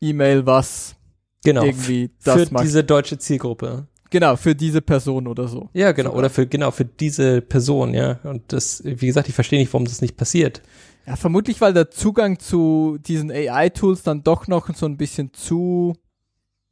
E-Mail, 0.01 0.47
was 0.47 0.97
Genau. 1.45 1.65
irgendwie 1.65 2.11
das 2.25 2.43
für 2.49 2.53
macht. 2.53 2.65
diese 2.65 2.85
deutsche 2.85 3.19
Zielgruppe. 3.19 3.87
genau, 4.11 4.37
für 4.37 4.55
diese 4.55 4.81
Person 4.83 5.27
oder 5.27 5.49
so. 5.49 5.69
Ja, 5.73 5.93
genau. 5.93 6.13
Oder 6.13 6.31
für, 6.31 6.47
genau, 6.47 6.71
für 6.71 6.85
diese 6.85 7.41
Person, 7.41 7.95
ja. 7.95 8.21
Und 8.25 8.53
das, 8.53 8.83
wie 8.85 9.07
gesagt, 9.07 9.29
ich 9.29 9.35
verstehe 9.35 9.59
nicht, 9.59 9.73
warum 9.73 9.87
das 9.87 10.01
nicht 10.03 10.17
passiert. 10.17 10.63
Ja, 11.07 11.17
vermutlich, 11.17 11.61
weil 11.61 11.73
der 11.73 11.91
Zugang 11.91 12.39
zu 12.39 12.99
diesen 13.01 13.31
AI-Tools 13.33 14.03
dann 14.05 14.23
doch 14.23 14.47
noch 14.47 14.73
so 14.77 14.87
ein 14.87 14.97
bisschen 14.97 15.33
zu. 15.35 15.95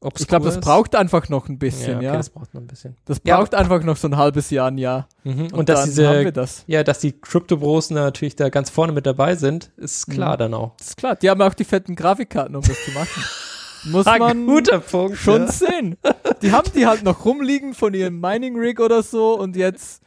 Obskur 0.02 0.22
Ich 0.22 0.28
glaube, 0.28 0.46
das 0.46 0.60
braucht 0.60 0.94
einfach 0.94 1.28
noch 1.28 1.48
ein 1.50 1.58
bisschen, 1.58 1.96
okay, 1.96 2.06
ja. 2.06 2.12
das 2.14 2.30
braucht 2.30 2.54
noch 2.54 2.62
ein 2.62 2.66
bisschen. 2.66 2.96
Das 3.04 3.20
Ja, 3.24 3.36
braucht 3.36 3.54
einfach 3.54 3.82
noch 3.84 3.96
so 3.98 4.08
ein 4.08 4.16
halbes 4.16 4.48
Jahr, 4.50 4.68
ein 4.68 4.78
Jahr. 4.78 5.08
Mhm. 5.24 5.42
Und, 5.42 5.52
Und, 5.52 5.68
dass 5.68 5.80
dann 5.80 5.88
diese, 5.90 6.08
haben 6.08 6.24
wir 6.24 6.32
das. 6.32 6.64
ja, 6.66 6.82
dass 6.82 7.00
die 7.00 7.12
Crypto-Bros 7.12 7.90
natürlich 7.90 8.34
da 8.34 8.48
ganz 8.48 8.70
vorne 8.70 8.92
mit 8.94 9.04
dabei 9.04 9.36
sind, 9.36 9.70
ist 9.76 10.06
klar 10.08 10.34
Mhm. 10.34 10.38
dann 10.38 10.54
auch. 10.54 10.76
Das 10.78 10.88
ist 10.88 10.96
klar, 10.96 11.16
die 11.16 11.28
haben 11.28 11.42
auch 11.42 11.52
die 11.54 11.64
fetten 11.64 11.96
Grafikkarten, 11.96 12.56
um 12.56 12.62
das 12.62 12.82
zu 12.84 12.90
machen. 12.92 13.22
Muss 13.84 14.06
Ah, 14.06 14.18
man 14.18 14.46
guter 14.46 14.78
Punkt. 14.80 15.16
schon 15.18 15.42
ja. 15.46 15.52
sehen. 15.52 15.96
Die 16.42 16.52
haben 16.52 16.70
die 16.74 16.86
halt 16.86 17.02
noch 17.02 17.24
rumliegen 17.24 17.72
von 17.74 17.92
ihrem 17.94 18.20
Mining-Rig 18.20 18.78
oder 18.80 19.02
so 19.02 19.38
und 19.38 19.56
jetzt, 19.56 20.02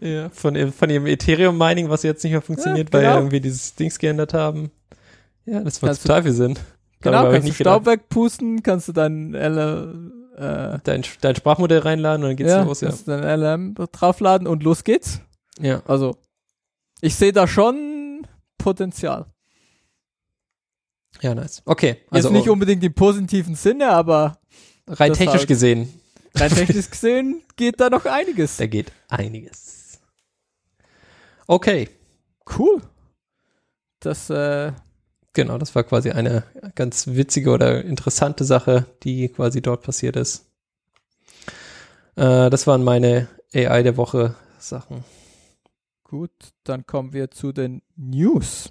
Ja, 0.00 0.28
von, 0.30 0.54
ihrem- 0.56 0.72
von 0.72 0.90
ihrem 0.90 1.06
Ethereum-Mining, 1.06 1.88
was 1.90 2.02
jetzt 2.02 2.22
nicht 2.24 2.32
mehr 2.32 2.42
funktioniert, 2.42 2.92
weil 2.92 3.02
genau. 3.02 3.12
ja 3.14 3.18
irgendwie 3.20 3.40
dieses 3.40 3.74
Dings 3.76 3.98
geändert 4.00 4.34
haben. 4.34 4.70
Ja, 5.46 5.60
das 5.60 5.80
macht 5.82 5.92
du- 5.92 6.08
total 6.08 6.22
viel 6.24 6.32
Sinn. 6.32 6.58
Genau, 7.00 7.12
Darüber 7.22 7.32
kannst 7.32 7.48
du 7.48 7.52
Staub 7.54 7.84
gedacht. 7.84 7.98
wegpusten, 8.00 8.62
kannst 8.62 8.88
du 8.88 8.92
dein 8.92 9.34
L, 9.34 10.12
äh, 10.36 10.78
Dein, 10.84 11.04
dein 11.20 11.34
Sprachmodell 11.36 11.80
reinladen 11.80 12.22
und 12.24 12.30
dann 12.30 12.36
geht's 12.36 12.50
ja, 12.50 12.62
los, 12.62 12.80
ja. 12.80 12.88
kannst 12.88 13.08
du 13.08 13.12
dein 13.18 13.40
LM 13.40 13.74
draufladen 13.74 14.46
und 14.46 14.62
los 14.62 14.84
geht's. 14.84 15.20
Ja. 15.60 15.82
Also, 15.86 16.16
ich 17.00 17.14
sehe 17.16 17.32
da 17.32 17.46
schon 17.48 18.26
Potenzial. 18.56 19.26
Ja, 21.20 21.34
nice. 21.34 21.62
Okay, 21.64 21.88
Jetzt 22.02 22.12
also 22.12 22.30
nicht 22.30 22.48
unbedingt 22.48 22.84
im 22.84 22.94
positiven 22.94 23.54
Sinne, 23.56 23.88
aber 23.90 24.38
rein 24.86 25.12
technisch 25.12 25.38
halt- 25.40 25.48
gesehen, 25.48 26.00
rein 26.36 26.50
technisch 26.54 26.90
gesehen 26.90 27.42
geht 27.56 27.80
da 27.80 27.90
noch 27.90 28.04
einiges. 28.04 28.56
da 28.58 28.66
geht 28.66 28.92
einiges. 29.08 29.98
Okay, 31.46 31.88
Cool. 32.58 32.80
Das, 34.00 34.30
äh, 34.30 34.72
genau, 35.38 35.56
das 35.56 35.72
war 35.76 35.84
quasi 35.84 36.10
eine 36.10 36.42
ganz 36.74 37.06
witzige 37.06 37.50
oder 37.50 37.84
interessante 37.84 38.42
Sache, 38.42 38.86
die 39.04 39.28
quasi 39.28 39.62
dort 39.62 39.82
passiert 39.82 40.16
ist. 40.16 40.46
Äh, 42.16 42.50
das 42.50 42.66
waren 42.66 42.82
meine 42.82 43.28
AI 43.54 43.84
der 43.84 43.96
Woche 43.96 44.34
Sachen. 44.58 45.04
gut, 46.02 46.32
dann 46.64 46.86
kommen 46.86 47.12
wir 47.12 47.30
zu 47.30 47.52
den 47.52 47.82
News. 47.94 48.70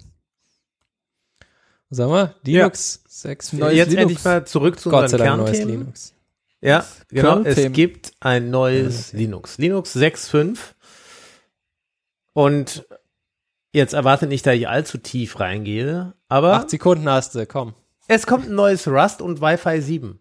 Sagen 1.88 2.12
wir, 2.12 2.34
Linux 2.44 3.02
6. 3.08 3.54
Neues 3.54 3.74
Jetzt 3.74 3.88
Linux. 3.88 4.02
endlich 4.02 4.24
mal 4.24 4.46
zurück 4.46 4.78
zu 4.78 4.90
Gott 4.90 5.08
sei 5.08 5.16
unseren 5.16 5.26
Dank 5.38 5.42
neues. 5.44 5.64
Linux. 5.64 6.14
Ja, 6.60 6.84
genau. 7.08 7.40
Es 7.44 7.72
gibt 7.72 8.12
ein 8.20 8.50
neues 8.50 9.12
Ja, 9.12 9.18
Linux. 9.20 9.56
Linux 9.56 9.96
6.5. 9.96 10.58
Und 12.34 12.86
jetzt 13.72 13.94
erwartet 13.94 14.28
nicht, 14.28 14.44
dass 14.44 14.54
ich 14.54 14.68
allzu 14.68 14.98
tief 14.98 15.40
reingehe, 15.40 16.12
aber 16.28 16.54
Acht 16.54 16.70
Sekunden 16.70 17.08
hast 17.08 17.34
du, 17.34 17.46
komm. 17.46 17.74
es 18.06 18.26
kommt 18.26 18.46
ein 18.46 18.54
neues 18.54 18.86
Rust 18.88 19.22
und 19.22 19.40
Wi-Fi 19.40 19.80
7. 19.80 20.18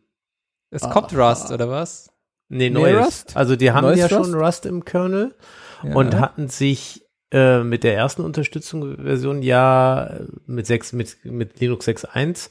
Es 0.70 0.84
Ah. 0.84 0.90
kommt 0.90 1.14
Rust, 1.16 1.52
oder 1.52 1.70
was? 1.70 2.12
Nee, 2.50 2.70
neues. 2.70 3.06
Rust? 3.06 3.38
Also 3.38 3.56
die 3.56 3.72
haben 3.72 3.84
Neues 3.86 4.00
ja 4.00 4.10
schon 4.10 4.34
Rust? 4.34 4.36
Rust 4.36 4.66
im 4.66 4.86
Kernel 4.86 5.36
Ja. 5.84 5.96
und 5.96 6.20
hatten 6.20 6.48
sich 6.50 7.04
äh, 7.34 7.62
mit 7.62 7.84
der 7.84 7.94
ersten 7.96 8.22
Unterstützungsversion 8.24 9.42
ja 9.44 10.18
mit 10.46 10.66
6, 10.66 10.94
mit, 10.94 11.18
mit 11.26 11.60
Linux 11.60 11.86
6.1 11.88 12.50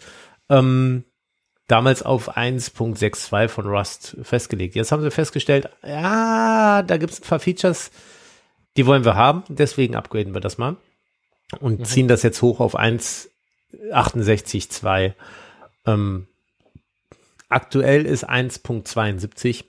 ähm, 0.50 1.04
damals 1.66 2.02
auf 2.02 2.36
1.62 2.36 3.48
von 3.48 3.66
Rust 3.66 4.16
festgelegt. 4.22 4.74
Jetzt 4.74 4.92
haben 4.92 5.02
sie 5.02 5.10
festgestellt, 5.10 5.70
ja, 5.82 6.82
da 6.82 6.96
gibt 6.98 7.12
es 7.12 7.20
ein 7.20 7.26
paar 7.26 7.40
Features, 7.40 7.90
die 8.76 8.86
wollen 8.86 9.04
wir 9.06 9.14
haben, 9.16 9.44
deswegen 9.48 9.96
upgraden 9.96 10.34
wir 10.34 10.40
das 10.42 10.58
mal 10.58 10.76
und 11.60 11.80
Mhm. 11.80 11.84
ziehen 11.84 12.08
das 12.08 12.22
jetzt 12.22 12.42
hoch 12.42 12.60
auf 12.60 12.76
1.68.2. 13.92 15.12
Ähm, 15.86 16.26
aktuell 17.48 18.06
ist 18.06 18.28
1.72. 18.28 19.64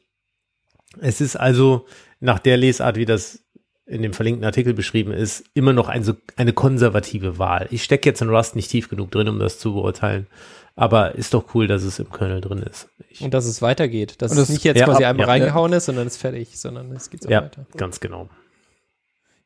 Es 1.00 1.22
ist 1.22 1.36
also 1.36 1.86
nach 2.20 2.40
der 2.40 2.58
Lesart, 2.58 2.96
wie 2.98 3.06
das 3.06 3.40
in 3.86 4.02
dem 4.02 4.14
verlinkten 4.14 4.44
Artikel 4.44 4.74
beschrieben 4.74 5.14
ist, 5.14 5.46
immer 5.54 5.72
noch 5.72 5.88
ein, 5.88 6.06
eine 6.36 6.52
konservative 6.54 7.38
Wahl. 7.40 7.68
Ich 7.72 7.84
stecke 7.84 8.10
jetzt 8.10 8.22
in 8.22 8.30
Rust 8.30 8.56
nicht 8.56 8.70
tief 8.70 8.90
genug 8.90 9.12
drin, 9.12 9.30
um 9.30 9.40
das 9.40 9.60
zu 9.60 9.74
beurteilen. 9.74 10.28
Aber 10.76 11.16
ist 11.16 11.34
doch 11.34 11.56
cool, 11.56 11.68
dass 11.68 11.84
es 11.84 11.98
im 11.98 12.12
Kernel 12.12 12.42
drin 12.42 12.60
ist. 12.60 12.90
Ich, 13.10 13.22
Und 13.22 13.34
dass 13.34 13.46
es 13.46 13.62
weitergeht. 13.62 14.22
Dass 14.22 14.32
Und 14.32 14.38
es 14.38 14.44
das- 14.44 14.50
nicht 14.50 14.64
jetzt 14.66 14.80
ja, 14.80 14.86
quasi 14.86 15.06
ab- 15.06 15.12
einmal 15.12 15.26
ja. 15.28 15.32
reingehauen 15.32 15.72
ist, 15.74 15.86
sondern 15.86 16.06
ist 16.06 16.18
fertig, 16.18 16.60
sondern 16.60 16.92
es 16.92 17.10
geht 17.10 17.24
so 17.24 17.30
ja, 17.30 17.44
weiter. 17.44 17.66
ganz 17.78 18.00
genau. 18.00 18.30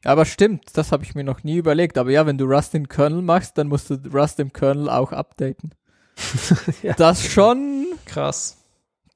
Aber 0.03 0.25
stimmt, 0.25 0.77
das 0.77 0.91
habe 0.91 1.03
ich 1.03 1.13
mir 1.13 1.23
noch 1.23 1.43
nie 1.43 1.57
überlegt. 1.57 1.97
Aber 1.97 2.09
ja, 2.09 2.25
wenn 2.25 2.37
du 2.37 2.45
Rust 2.45 2.73
im 2.73 2.87
Kernel 2.87 3.21
machst, 3.21 3.57
dann 3.57 3.67
musst 3.67 3.89
du 3.89 3.95
Rust 4.13 4.39
im 4.39 4.51
Kernel 4.51 4.89
auch 4.89 5.11
updaten. 5.11 5.75
Ja. 6.83 6.93
Das 6.93 7.25
schon, 7.25 7.87
Krass. 8.05 8.57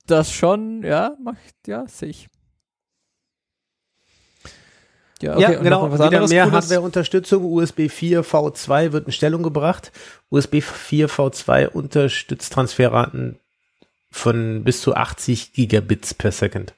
das 0.07 0.31
schon, 0.31 0.83
ja, 0.83 1.15
macht, 1.21 1.55
ja, 1.67 1.85
sehe 1.87 2.09
ich. 2.09 2.29
Ja, 5.21 5.39
ja, 5.39 5.47
okay, 5.47 5.57
und 5.57 5.63
genau. 5.63 5.93
Wieder 5.93 6.09
mehr 6.27 6.43
Cooles? 6.43 6.51
Hardware-Unterstützung. 6.51 7.45
USB 7.45 7.89
4 7.89 8.23
V2 8.23 8.91
wird 8.91 9.07
in 9.07 9.13
Stellung 9.13 9.43
gebracht. 9.43 9.91
USB 10.29 10.61
4 10.61 11.09
V2 11.09 11.67
unterstützt 11.69 12.53
Transferraten 12.53 13.39
von 14.11 14.63
bis 14.63 14.81
zu 14.81 14.95
80 14.95 15.53
Gigabits 15.53 16.13
per 16.13 16.31
Second 16.31 16.73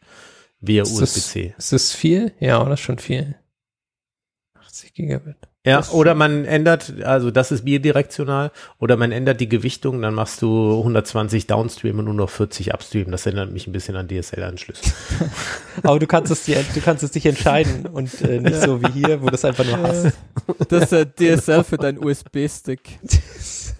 via 0.61 0.83
USB-C. 0.83 1.55
Ist 1.57 1.73
das 1.73 1.93
viel? 1.93 2.33
Ja, 2.39 2.63
oder 2.63 2.77
schon 2.77 2.99
viel? 2.99 3.35
80 4.77 4.93
Gigabit. 4.93 5.35
Ja, 5.65 5.77
Das 5.77 5.91
oder 5.91 6.13
man 6.15 6.45
ändert, 6.45 6.93
also 7.03 7.29
das 7.31 7.51
ist 7.51 7.65
bidirektional, 7.65 8.51
oder 8.79 8.95
man 8.95 9.11
ändert 9.11 9.41
die 9.41 9.49
Gewichtung, 9.49 10.01
dann 10.01 10.13
machst 10.13 10.41
du 10.41 10.77
120 10.77 11.45
Downstream 11.47 11.99
und 11.99 12.05
nur 12.05 12.13
noch 12.13 12.29
40 12.29 12.73
Upstream. 12.73 13.11
Das 13.11 13.25
erinnert 13.25 13.51
mich 13.51 13.67
ein 13.67 13.73
bisschen 13.73 13.95
an 13.97 14.07
DSL-Anschlüsse. 14.07 14.91
Aber 15.83 15.99
du 15.99 16.07
kannst 16.07 16.31
es 16.31 16.43
dir, 16.45 16.63
du 16.73 16.79
kannst 16.81 17.03
es 17.03 17.11
dich 17.11 17.25
entscheiden 17.25 17.85
und 17.87 18.21
äh, 18.21 18.39
nicht 18.39 18.61
so 18.61 18.81
wie 18.81 18.91
hier, 18.93 19.21
wo 19.21 19.27
du 19.27 19.35
es 19.35 19.43
einfach 19.45 19.65
nur 19.65 19.79
hast. 19.79 20.13
Das 20.69 20.91
ist 20.91 20.93
äh, 20.93 21.35
DSL 21.37 21.63
für 21.65 21.77
deinen 21.77 22.01
USB-Stick. 22.03 22.99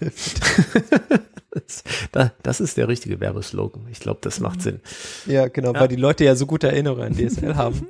das, 1.50 1.84
da- 2.12 2.32
das 2.42 2.60
ist 2.60 2.76
der 2.76 2.88
richtige 2.88 3.20
Werbeslogan. 3.20 3.86
Ich 3.90 4.00
glaube, 4.00 4.18
das 4.22 4.40
macht 4.40 4.60
Sinn. 4.62 4.80
ja, 5.26 5.48
genau, 5.48 5.72
Ja. 5.72 5.80
weil 5.80 5.88
die 5.88 5.96
Leute 5.96 6.24
ja 6.24 6.34
so 6.34 6.44
gute 6.46 6.68
Erinnerungen 6.68 7.04
an 7.04 7.16
DSL 7.16 7.54
haben. 7.56 7.86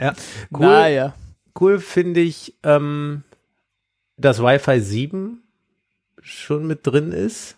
Ja, 0.00 0.14
cool. 0.52 0.60
Naja. 0.60 1.14
Cool 1.58 1.78
finde 1.78 2.20
ich, 2.20 2.54
ähm, 2.62 3.24
dass 4.16 4.42
Wi-Fi 4.42 4.80
7 4.80 5.42
schon 6.22 6.66
mit 6.66 6.86
drin 6.86 7.12
ist. 7.12 7.56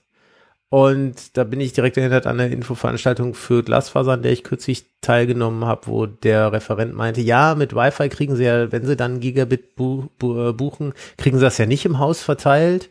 Und 0.70 1.36
da 1.36 1.44
bin 1.44 1.60
ich 1.60 1.72
direkt 1.72 1.96
erinnert 1.96 2.26
an 2.26 2.40
eine 2.40 2.52
Infoveranstaltung 2.52 3.34
für 3.34 3.62
Glasfaser, 3.62 4.12
an 4.12 4.22
der 4.22 4.32
ich 4.32 4.42
kürzlich 4.42 4.86
teilgenommen 5.00 5.64
habe, 5.64 5.86
wo 5.86 6.06
der 6.06 6.52
Referent 6.52 6.94
meinte, 6.94 7.20
ja, 7.20 7.54
mit 7.54 7.76
Wi-Fi 7.76 8.08
kriegen 8.08 8.34
sie 8.34 8.44
ja, 8.44 8.72
wenn 8.72 8.84
sie 8.84 8.96
dann 8.96 9.20
Gigabit 9.20 9.76
bu 9.76 10.08
bu 10.18 10.52
buchen, 10.52 10.92
kriegen 11.16 11.38
sie 11.38 11.44
das 11.44 11.58
ja 11.58 11.66
nicht 11.66 11.84
im 11.84 12.00
Haus 12.00 12.22
verteilt. 12.22 12.90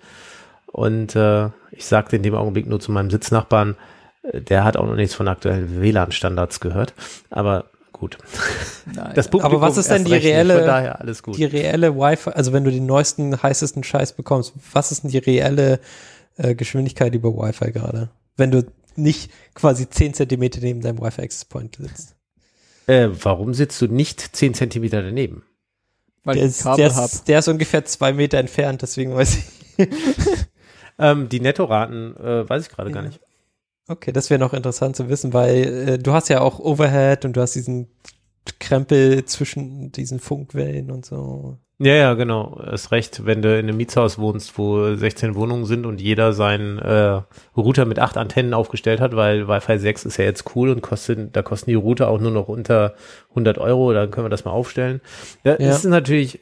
Und 0.68 1.16
äh, 1.18 1.50
ich 1.72 1.86
sagte 1.86 2.16
in 2.16 2.24
dem 2.24 2.36
Augenblick 2.36 2.68
nur 2.68 2.80
zu 2.80 2.92
meinem 2.92 3.12
Sitznachbarn, 3.12 3.76
äh, 4.24 4.40
der 4.40 4.64
hat 4.64 4.78
auch 4.78 4.86
noch 4.86 4.96
nichts 4.96 5.16
von 5.16 5.28
aktuellen 5.28 5.82
WLAN-Standards 5.82 6.62
gehört. 6.62 6.94
Aber 7.30 7.66
gut. 8.04 8.18
naja. 8.94 9.14
Das 9.14 9.28
Publikum 9.30 9.58
Aber 9.58 9.62
was 9.68 9.78
ist 9.78 9.90
denn 9.90 10.06
die 10.06 10.12
nicht, 10.14 10.26
reelle- 10.26 10.58
Von 10.60 10.66
daher 10.68 11.00
alles 11.02 11.24
gut. 11.24 11.38
Die 11.38 11.46
reelle 11.46 11.96
Wi-Fi, 11.96 12.32
also 12.32 12.54
wenn 12.54 12.64
du 12.64 12.72
den 12.72 12.86
neuesten, 12.86 13.42
heißesten 13.42 13.84
Scheiß 13.84 14.14
bekommst, 14.14 14.54
was 14.72 14.92
ist 14.92 15.04
denn 15.04 15.12
die 15.12 15.18
reelle 15.18 15.80
äh, 16.38 16.56
Geschwindigkeit 16.56 17.14
über 17.16 17.30
Wi-Fi 17.36 17.72
gerade? 17.72 18.10
Wenn 18.36 18.52
du 18.52 18.66
nicht 18.96 19.32
quasi 19.56 19.90
10 19.90 20.14
Zentimeter 20.14 20.60
neben 20.62 20.82
deinem 20.82 21.00
Wi-Fi 21.02 21.22
Access 21.24 21.46
Point 21.46 21.78
sitzt. 21.78 22.16
Äh, 22.88 23.10
warum 23.24 23.54
sitzt 23.54 23.82
du 23.82 23.88
nicht 23.88 24.36
10 24.36 24.54
Zentimeter 24.54 25.02
daneben? 25.02 25.44
weil 26.26 26.36
Der 26.36 26.46
ist, 26.46 26.64
Kabel 26.64 26.78
der, 26.90 27.04
ist, 27.06 27.28
der 27.28 27.40
ist 27.40 27.48
ungefähr 27.48 27.84
zwei 27.86 28.14
Meter 28.14 28.38
entfernt, 28.38 28.82
deswegen 28.82 29.16
weiß 29.16 29.38
ich. 29.38 29.88
Ähm, 31.00 31.28
die 31.28 31.40
Nettoraten 31.40 32.16
äh, 32.18 32.48
weiß 32.48 32.62
ich 32.68 32.70
gerade 32.70 32.92
gar 32.92 33.02
Ja. 33.02 33.10
nicht. 33.10 33.20
Okay, 33.88 34.12
das 34.12 34.30
wäre 34.30 34.40
noch 34.40 34.54
interessant 34.54 34.96
zu 34.96 35.10
wissen, 35.10 35.34
weil 35.34 35.90
äh, 35.90 36.00
du 36.00 36.14
hast 36.14 36.30
ja 36.30 36.42
auch 36.42 36.60
Overhead 36.60 37.26
und 37.26 37.36
du 37.36 37.42
hast 37.42 37.54
diesen 37.54 37.88
Krempel 38.60 39.26
zwischen 39.26 39.92
diesen 39.92 40.20
Funkwellen 40.20 40.92
und 40.92 41.06
so. 41.06 41.58
Ja, 41.80 41.96
ja, 41.96 42.14
genau. 42.14 42.62
Ist 42.72 42.92
recht, 42.92 43.26
wenn 43.26 43.42
du 43.42 43.58
in 43.58 43.68
einem 43.68 43.78
Mietshaus 43.78 44.18
wohnst, 44.18 44.58
wo 44.58 44.96
16 44.96 45.36
Wohnungen 45.36 45.66
sind 45.66 45.86
und 45.86 46.00
jeder 46.00 46.32
seinen 46.32 46.78
äh, 46.80 47.22
Router 47.58 47.86
mit 47.86 48.00
acht 48.00 48.16
Antennen 48.16 48.54
aufgestellt 48.54 49.02
hat, 49.02 49.16
weil 49.16 49.48
Wi-Fi 49.48 49.80
6 49.80 50.06
ist 50.06 50.18
ja 50.18 50.24
jetzt 50.24 50.56
cool 50.56 50.70
und 50.70 50.82
kostet, 50.82 51.36
da 51.36 51.42
kosten 51.42 51.72
die 51.72 51.76
Router 51.76 52.08
auch 52.10 52.22
nur 52.22 52.32
noch 52.32 52.48
unter 52.48 52.96
100 53.30 53.58
Euro, 53.58 53.92
dann 53.92 54.12
können 54.12 54.26
wir 54.26 54.30
das 54.30 54.46
mal 54.46 54.52
aufstellen. 54.52 55.02
Ja, 55.44 55.54
Ja. 55.60 55.68
Das 55.68 55.78
ist 55.84 55.90
natürlich, 55.90 56.40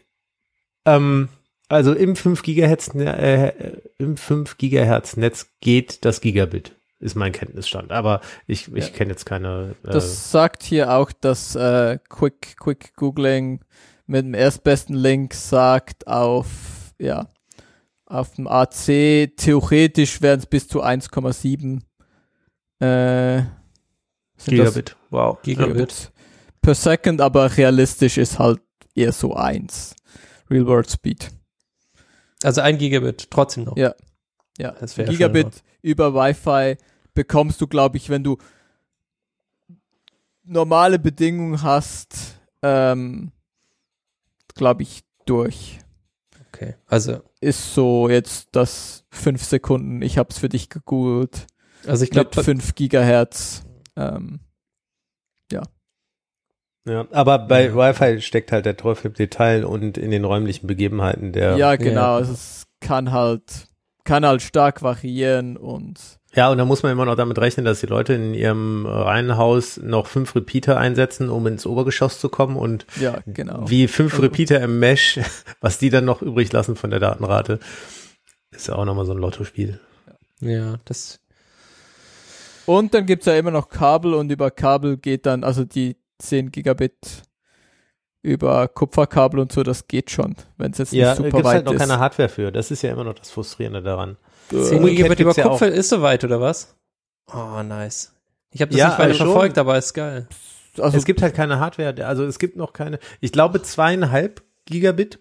ähm, 0.85 1.29
also 1.69 1.93
im 1.93 2.15
5 2.15 2.43
Gigahertz, 2.43 2.93
äh, 2.93 3.53
im 3.97 4.17
5 4.17 4.57
Gigahertz 4.57 5.15
Netz 5.17 5.47
geht 5.61 6.03
das 6.05 6.21
Gigabit, 6.21 6.75
ist 7.01 7.15
mein 7.15 7.31
Kenntnisstand. 7.31 7.91
Aber 7.91 8.21
ich, 8.47 8.73
ich 8.73 8.87
Ja. 8.87 8.93
kenne 8.93 9.11
jetzt 9.11 9.25
keine. 9.25 9.75
Äh, 9.83 9.91
Das 9.91 10.31
sagt 10.31 10.63
hier 10.63 10.93
auch, 10.93 11.11
dass 11.11 11.55
äh, 11.55 11.99
Quick, 12.09 12.55
Quick 12.59 12.95
Googling 12.95 13.61
mit 14.07 14.25
dem 14.25 14.33
erstbesten 14.33 14.95
Link 14.95 15.33
sagt 15.33 16.07
auf, 16.07 16.47
ja, 16.99 17.27
auf 18.05 18.33
dem 18.35 18.47
AC, 18.47 19.31
theoretisch 19.37 20.21
wären 20.21 20.39
es 20.39 20.45
bis 20.45 20.67
zu 20.67 20.83
1,7 20.83 21.81
äh, 22.79 23.37
sind 24.37 24.57
das 24.57 24.73
Gigabit. 24.73 24.95
Wow. 25.11 25.41
Gigabit. 25.43 26.11
per 26.61 26.75
Second, 26.75 27.21
aber 27.21 27.55
realistisch 27.57 28.17
ist 28.17 28.37
halt 28.39 28.59
eher 28.95 29.11
so 29.13 29.35
1. 29.35 29.95
Real 30.49 30.65
World 30.67 30.89
Speed. 30.89 31.29
Also 32.43 32.61
ein 32.61 32.77
Gigabit 32.77 33.29
trotzdem 33.29 33.65
noch. 33.65 33.77
Ja. 33.77 33.93
Ja, 34.57 34.75
Gigabit 34.97 35.63
über 35.81 36.13
Wi-Fi 36.13 36.75
bekommst 37.14 37.62
du, 37.62 37.68
glaube 37.68 37.97
ich, 37.97 38.09
wenn 38.09 38.24
du 38.24 38.38
normale 40.43 40.99
Bedingungen 40.99 41.62
hast, 41.62 42.39
ähm, 42.62 43.32
glaube 44.55 44.84
ich, 44.84 45.03
durch. 45.26 45.80
Okay, 46.47 46.76
also, 46.88 47.22
Ist 47.39 47.74
so 47.74 48.09
jetzt 48.09 48.49
das 48.51 49.05
5 49.12 49.43
Sekunden, 49.43 50.01
ich 50.01 50.18
habe 50.18 50.30
es 50.30 50.38
für 50.38 50.49
dich 50.49 50.70
gegoogelt, 50.70 51.47
also 51.88 52.03
ich 52.03 52.12
mit 52.14 52.32
glaube, 52.32 52.43
5 52.43 52.76
Gigahertz. 52.76 53.64
Ähm, 53.95 54.39
Ja, 56.86 57.05
aber 57.12 57.38
bei 57.38 57.68
Ja. 57.68 57.76
Wi-Fi 57.76 58.22
steckt 58.22 58.51
halt 58.51 58.66
der 58.66 58.76
Teufel 58.76 59.07
im 59.07 59.14
Detail 59.14 59.66
und 59.66 59.99
in 59.99 60.09
den 60.09 60.26
räumlichen 60.26 60.66
Begebenheiten 60.66 61.32
der. 61.32 61.55
ja, 61.57 61.76
genau, 61.76 62.01
ja. 62.01 62.16
also 62.16 62.34
es 62.34 62.66
kann 62.80 63.12
halt 63.12 63.68
kann 64.03 64.26
halt 64.26 64.41
stark 64.41 64.82
variieren 64.82 65.57
und 65.57 66.20
Ja, 66.34 66.49
und 66.49 66.57
da 66.57 66.65
muss 66.65 66.82
man 66.82 66.93
immer 66.93 67.05
noch 67.05 67.15
damit 67.15 67.38
rechnen, 67.39 67.65
dass 67.65 67.82
die 67.82 67.88
Leute 67.88 68.13
in 68.13 68.34
ihrem 68.34 68.86
Reihenhaus 68.86 69.77
noch 69.77 70.07
fünf 70.07 70.34
Repeater 70.34 70.77
einsetzen, 70.77 71.29
um 71.29 71.45
ins 71.47 71.65
Obergeschoss 71.65 72.19
zu 72.19 72.29
kommen 72.29 72.55
und 72.55 72.86
ja, 72.99 73.19
genau. 73.27 73.69
wie 73.69 73.88
fünf 73.89 74.21
Repeater 74.21 74.61
im 74.61 74.79
Mesh, 74.79 75.19
was 75.61 75.77
die 75.77 75.89
dann 75.89 76.05
noch 76.05 76.21
übrig 76.21 76.51
lassen 76.53 76.77
von 76.77 76.89
der 76.89 77.01
Datenrate, 77.01 77.59
ist 78.51 78.67
ja 78.67 78.75
auch 78.75 78.86
nochmal 78.86 79.05
so 79.05 79.11
ein 79.11 79.17
Lottospiel. 79.17 79.79
Ja, 80.39 80.77
das. 80.86 81.19
Und 82.65 82.93
dann 82.93 83.05
gibt's 83.05 83.25
ja 83.25 83.36
immer 83.36 83.51
noch 83.51 83.67
Kabel 83.69 84.13
und 84.13 84.32
über 84.32 84.51
Kabel 84.51 84.97
geht 84.97 85.25
dann, 85.25 85.43
also 85.43 85.65
die 85.65 85.97
10 86.19 86.51
Gigabit 86.51 87.23
über 88.21 88.67
Kupferkabel 88.67 89.39
und 89.39 89.51
so, 89.51 89.63
das 89.63 89.88
geht 89.88 90.11
schon, 90.11 90.36
wenn 90.57 90.71
es 90.71 90.77
jetzt 90.77 90.93
Ja, 90.93 91.09
nicht 91.09 91.17
super 91.17 91.29
gibt's 91.29 91.43
weit 91.45 91.55
halt 91.55 91.65
noch 91.65 91.73
ist. 91.73 91.79
keine 91.79 91.99
Hardware 91.99 92.29
für. 92.29 92.51
Das 92.51 92.71
ist 92.71 92.84
ja 92.84 92.91
immer 92.91 93.03
noch 93.03 93.15
das 93.15 93.32
Frustrierende 93.32 93.82
daran. 93.82 94.15
10 94.51 94.77
Umgekehrt 94.77 94.95
Gigabit 94.97 95.19
über 95.19 95.33
ja 95.33 95.43
Kupfer 95.43 95.67
auch- 95.67 95.71
ist 95.71 95.89
soweit, 95.89 96.23
oder 96.23 96.39
was? 96.41 96.75
Oh, 97.33 97.63
nice. 97.63 98.13
Ich 98.51 98.61
habe 98.61 98.71
das 98.71 98.79
Ja, 98.79 98.87
nicht 98.89 98.99
weiter 98.99 99.09
also 99.11 99.25
verfolgt, 99.25 99.57
aber 99.57 99.77
ist 99.77 99.93
geil. 99.93 100.27
also 100.77 100.97
es 100.97 101.05
gibt 101.05 101.21
halt 101.21 101.33
keine 101.33 101.59
Hardware, 101.59 102.05
also 102.05 102.25
es 102.25 102.37
gibt 102.39 102.57
noch 102.57 102.73
keine, 102.73 102.99
ich 103.21 103.31
glaube 103.31 103.61
zweieinhalb 103.61 104.43
Gigabit 104.65 105.19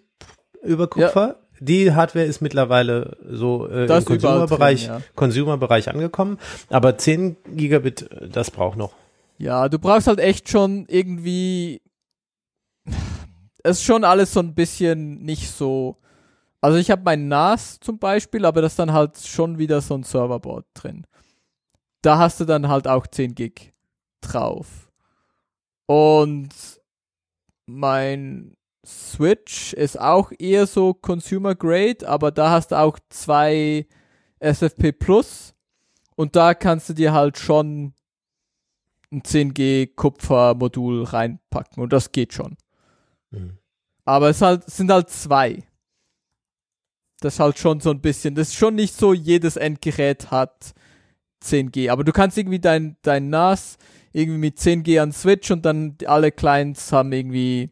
über 0.63 0.87
Kupfer. 0.87 1.37
Die 1.63 1.93
Hardware 1.93 2.25
ist 2.25 2.41
mittlerweile 2.41 3.17
so 3.29 3.67
äh, 3.67 3.85
Das 3.85 4.03
im 4.05 4.19
Consumer-Bereich 4.19 4.85
ja. 4.87 5.01
Consumer-Bereich 5.15 5.89
angekommen, 5.89 6.39
aber 6.69 6.97
10 6.97 7.37
Gigabit, 7.55 8.11
äh, 8.11 8.27
das 8.29 8.49
braucht 8.51 8.77
noch. 8.77 8.93
Ja, 9.37 9.69
du 9.69 9.77
brauchst 9.79 10.07
halt 10.07 10.19
echt 10.19 10.49
schon 10.49 10.85
irgendwie. 10.87 11.81
Es 13.63 13.77
ist 13.77 13.83
schon 13.83 14.03
alles 14.03 14.33
so 14.33 14.39
ein 14.39 14.55
bisschen 14.55 15.21
nicht 15.23 15.51
so. 15.51 15.97
Also 16.61 16.77
ich 16.77 16.91
habe 16.91 17.01
mein 17.03 17.27
NAS 17.27 17.79
zum 17.79 17.97
Beispiel, 17.97 18.45
aber 18.45 18.61
das 18.61 18.73
ist 18.73 18.79
dann 18.79 18.93
halt 18.93 19.17
schon 19.17 19.57
wieder 19.57 19.81
so 19.81 19.95
ein 19.95 20.03
Serverboard 20.03 20.65
drin. 20.75 21.07
Da 22.03 22.19
hast 22.19 22.39
du 22.39 22.45
dann 22.45 22.67
halt 22.67 22.87
auch 22.87 23.07
10 23.07 23.33
Gig 23.33 23.73
drauf. 24.21 24.91
Und 25.87 26.49
mein 27.65 28.55
Switch 28.85 29.73
ist 29.73 29.99
auch 29.99 30.31
eher 30.37 30.67
so 30.67 30.93
Consumer 30.93 31.55
Grade, 31.55 32.07
aber 32.07 32.31
da 32.31 32.51
hast 32.51 32.71
du 32.71 32.79
auch 32.79 32.97
zwei 33.09 33.87
SFP 34.39 34.91
Plus 34.91 35.53
und 36.15 36.35
da 36.35 36.53
kannst 36.53 36.89
du 36.89 36.93
dir 36.93 37.13
halt 37.13 37.37
schon 37.37 37.93
ein 39.11 39.21
10G 39.21 39.95
Kupfermodul 39.95 41.03
reinpacken 41.03 41.83
und 41.83 41.93
das 41.93 42.11
geht 42.11 42.33
schon. 42.33 42.57
Mhm. 43.31 43.57
Aber 44.05 44.29
es 44.29 44.41
halt, 44.41 44.67
es 44.67 44.77
sind 44.77 44.91
halt 44.91 45.09
zwei. 45.09 45.63
Das 47.21 47.39
halt 47.39 47.57
schon 47.57 47.79
so 47.79 47.91
ein 47.91 48.01
bisschen, 48.01 48.35
das 48.35 48.49
ist 48.49 48.55
schon 48.55 48.75
nicht 48.75 48.95
so, 48.95 49.13
jedes 49.13 49.55
Endgerät 49.55 50.31
hat 50.31 50.73
10G, 51.43 51.89
aber 51.89 52.03
du 52.03 52.11
kannst 52.11 52.37
irgendwie 52.37 52.59
dein, 52.59 52.97
dein 53.03 53.29
NAS 53.29 53.77
irgendwie 54.11 54.39
mit 54.39 54.57
10G 54.57 54.99
an 54.99 55.11
Switch 55.11 55.49
und 55.51 55.63
dann 55.63 55.97
alle 56.05 56.31
Clients 56.31 56.91
haben 56.91 57.11
irgendwie, 57.13 57.71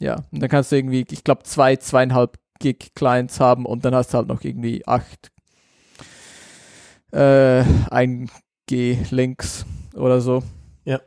ja, 0.00 0.22
und 0.30 0.40
dann 0.40 0.48
kannst 0.48 0.72
du 0.72 0.76
irgendwie, 0.76 1.04
ich 1.10 1.24
glaube, 1.24 1.42
zwei, 1.42 1.76
zweieinhalb 1.76 2.38
Gig 2.60 2.94
Clients 2.94 3.40
haben 3.40 3.66
und 3.66 3.84
dann 3.84 3.94
hast 3.94 4.14
du 4.14 4.18
halt 4.18 4.28
noch 4.28 4.42
irgendwie 4.42 4.86
acht, 4.86 5.30
äh, 7.12 7.64
1 7.90 8.30
G 8.66 8.98
Links 9.10 9.66
oder 9.94 10.20
so. 10.20 10.42
Ja. 10.84 11.00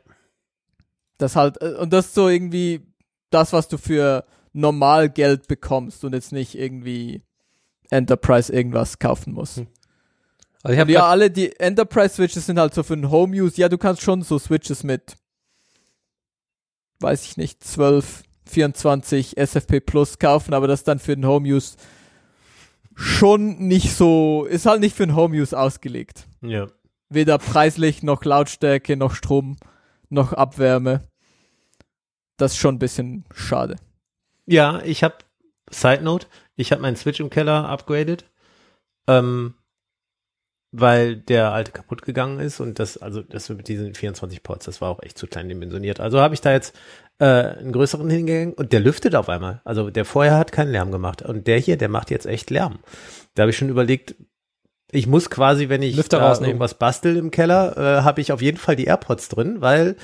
Das 1.18 1.34
halt, 1.34 1.60
äh, 1.60 1.74
und 1.74 1.92
das 1.92 2.06
ist 2.06 2.14
so 2.14 2.28
irgendwie 2.28 2.86
das, 3.30 3.52
was 3.52 3.68
du 3.68 3.78
für 3.78 4.24
normal 4.52 5.10
Geld 5.10 5.48
bekommst 5.48 6.04
und 6.04 6.14
jetzt 6.14 6.32
nicht 6.32 6.54
irgendwie 6.54 7.22
Enterprise 7.90 8.52
irgendwas 8.52 8.98
kaufen 8.98 9.34
musst. 9.34 9.58
Hm. 9.58 9.66
Also 10.62 10.82
ich 10.82 10.88
ja, 10.88 11.06
alle 11.06 11.30
die 11.30 11.58
Enterprise 11.58 12.14
Switches 12.14 12.46
sind 12.46 12.58
halt 12.58 12.74
so 12.74 12.82
für 12.82 12.96
den 12.96 13.10
Home 13.10 13.36
Use. 13.36 13.60
Ja, 13.60 13.68
du 13.68 13.78
kannst 13.78 14.02
schon 14.02 14.22
so 14.22 14.38
Switches 14.38 14.82
mit, 14.82 15.16
weiß 17.00 17.24
ich 17.24 17.36
nicht, 17.36 17.62
12, 17.62 18.24
24 18.46 19.36
SFP 19.38 19.80
Plus 19.80 20.18
kaufen, 20.18 20.54
aber 20.54 20.66
das 20.66 20.84
dann 20.84 20.98
für 20.98 21.14
den 21.14 21.26
Home 21.26 21.48
Use 21.48 21.76
schon 22.94 23.58
nicht 23.58 23.94
so, 23.94 24.44
ist 24.44 24.66
halt 24.66 24.80
nicht 24.80 24.96
für 24.96 25.06
den 25.06 25.14
Home 25.14 25.36
Use 25.36 25.56
ausgelegt. 25.56 26.26
Ja. 26.42 26.66
Weder 27.08 27.38
preislich, 27.38 28.02
noch 28.02 28.24
Lautstärke, 28.24 28.96
noch 28.96 29.14
Strom, 29.14 29.56
noch 30.10 30.32
Abwärme. 30.32 31.08
Das 32.36 32.52
ist 32.52 32.58
schon 32.58 32.74
ein 32.74 32.80
bisschen 32.80 33.24
schade. 33.32 33.76
Ja, 34.46 34.82
ich 34.82 35.04
habe, 35.04 35.16
Side 35.70 36.02
Note, 36.02 36.26
ich 36.56 36.72
habe 36.72 36.82
meinen 36.82 36.96
Switch 36.96 37.20
im 37.20 37.30
Keller 37.30 37.68
upgraded, 37.68 38.24
ähm, 39.08 39.54
weil 40.70 41.16
der 41.16 41.52
alte 41.52 41.72
kaputt 41.72 42.02
gegangen 42.02 42.40
ist 42.40 42.60
und 42.60 42.78
das, 42.78 42.98
also 42.98 43.22
das 43.22 43.48
mit 43.48 43.68
diesen 43.68 43.94
24 43.94 44.42
Ports, 44.42 44.66
das 44.66 44.80
war 44.80 44.90
auch 44.90 45.02
echt 45.02 45.16
zu 45.16 45.26
klein 45.26 45.48
dimensioniert. 45.48 46.00
Also 46.00 46.20
habe 46.20 46.34
ich 46.34 46.40
da 46.40 46.52
jetzt 46.52 46.76
äh, 47.18 47.24
einen 47.24 47.72
größeren 47.72 48.08
hingehängt 48.10 48.58
und 48.58 48.72
der 48.72 48.80
lüftet 48.80 49.14
auf 49.14 49.28
einmal. 49.28 49.62
Also 49.64 49.90
der 49.90 50.04
vorher 50.04 50.36
hat 50.36 50.52
keinen 50.52 50.72
Lärm 50.72 50.90
gemacht 50.90 51.22
und 51.22 51.46
der 51.46 51.58
hier, 51.58 51.76
der 51.78 51.88
macht 51.88 52.10
jetzt 52.10 52.26
echt 52.26 52.50
Lärm. 52.50 52.80
Da 53.34 53.42
habe 53.42 53.50
ich 53.50 53.56
schon 53.56 53.70
überlegt, 53.70 54.14
ich 54.90 55.06
muss 55.06 55.30
quasi, 55.30 55.68
wenn 55.68 55.82
ich 55.82 55.96
Lüfter 55.96 56.18
da 56.18 56.28
rausnehmen. 56.28 56.50
irgendwas 56.50 56.74
bastel 56.74 57.16
im 57.16 57.30
Keller, 57.30 57.76
äh, 57.76 58.02
habe 58.02 58.20
ich 58.20 58.32
auf 58.32 58.42
jeden 58.42 58.58
Fall 58.58 58.76
die 58.76 58.86
AirPods 58.86 59.28
drin, 59.28 59.60
weil 59.60 59.96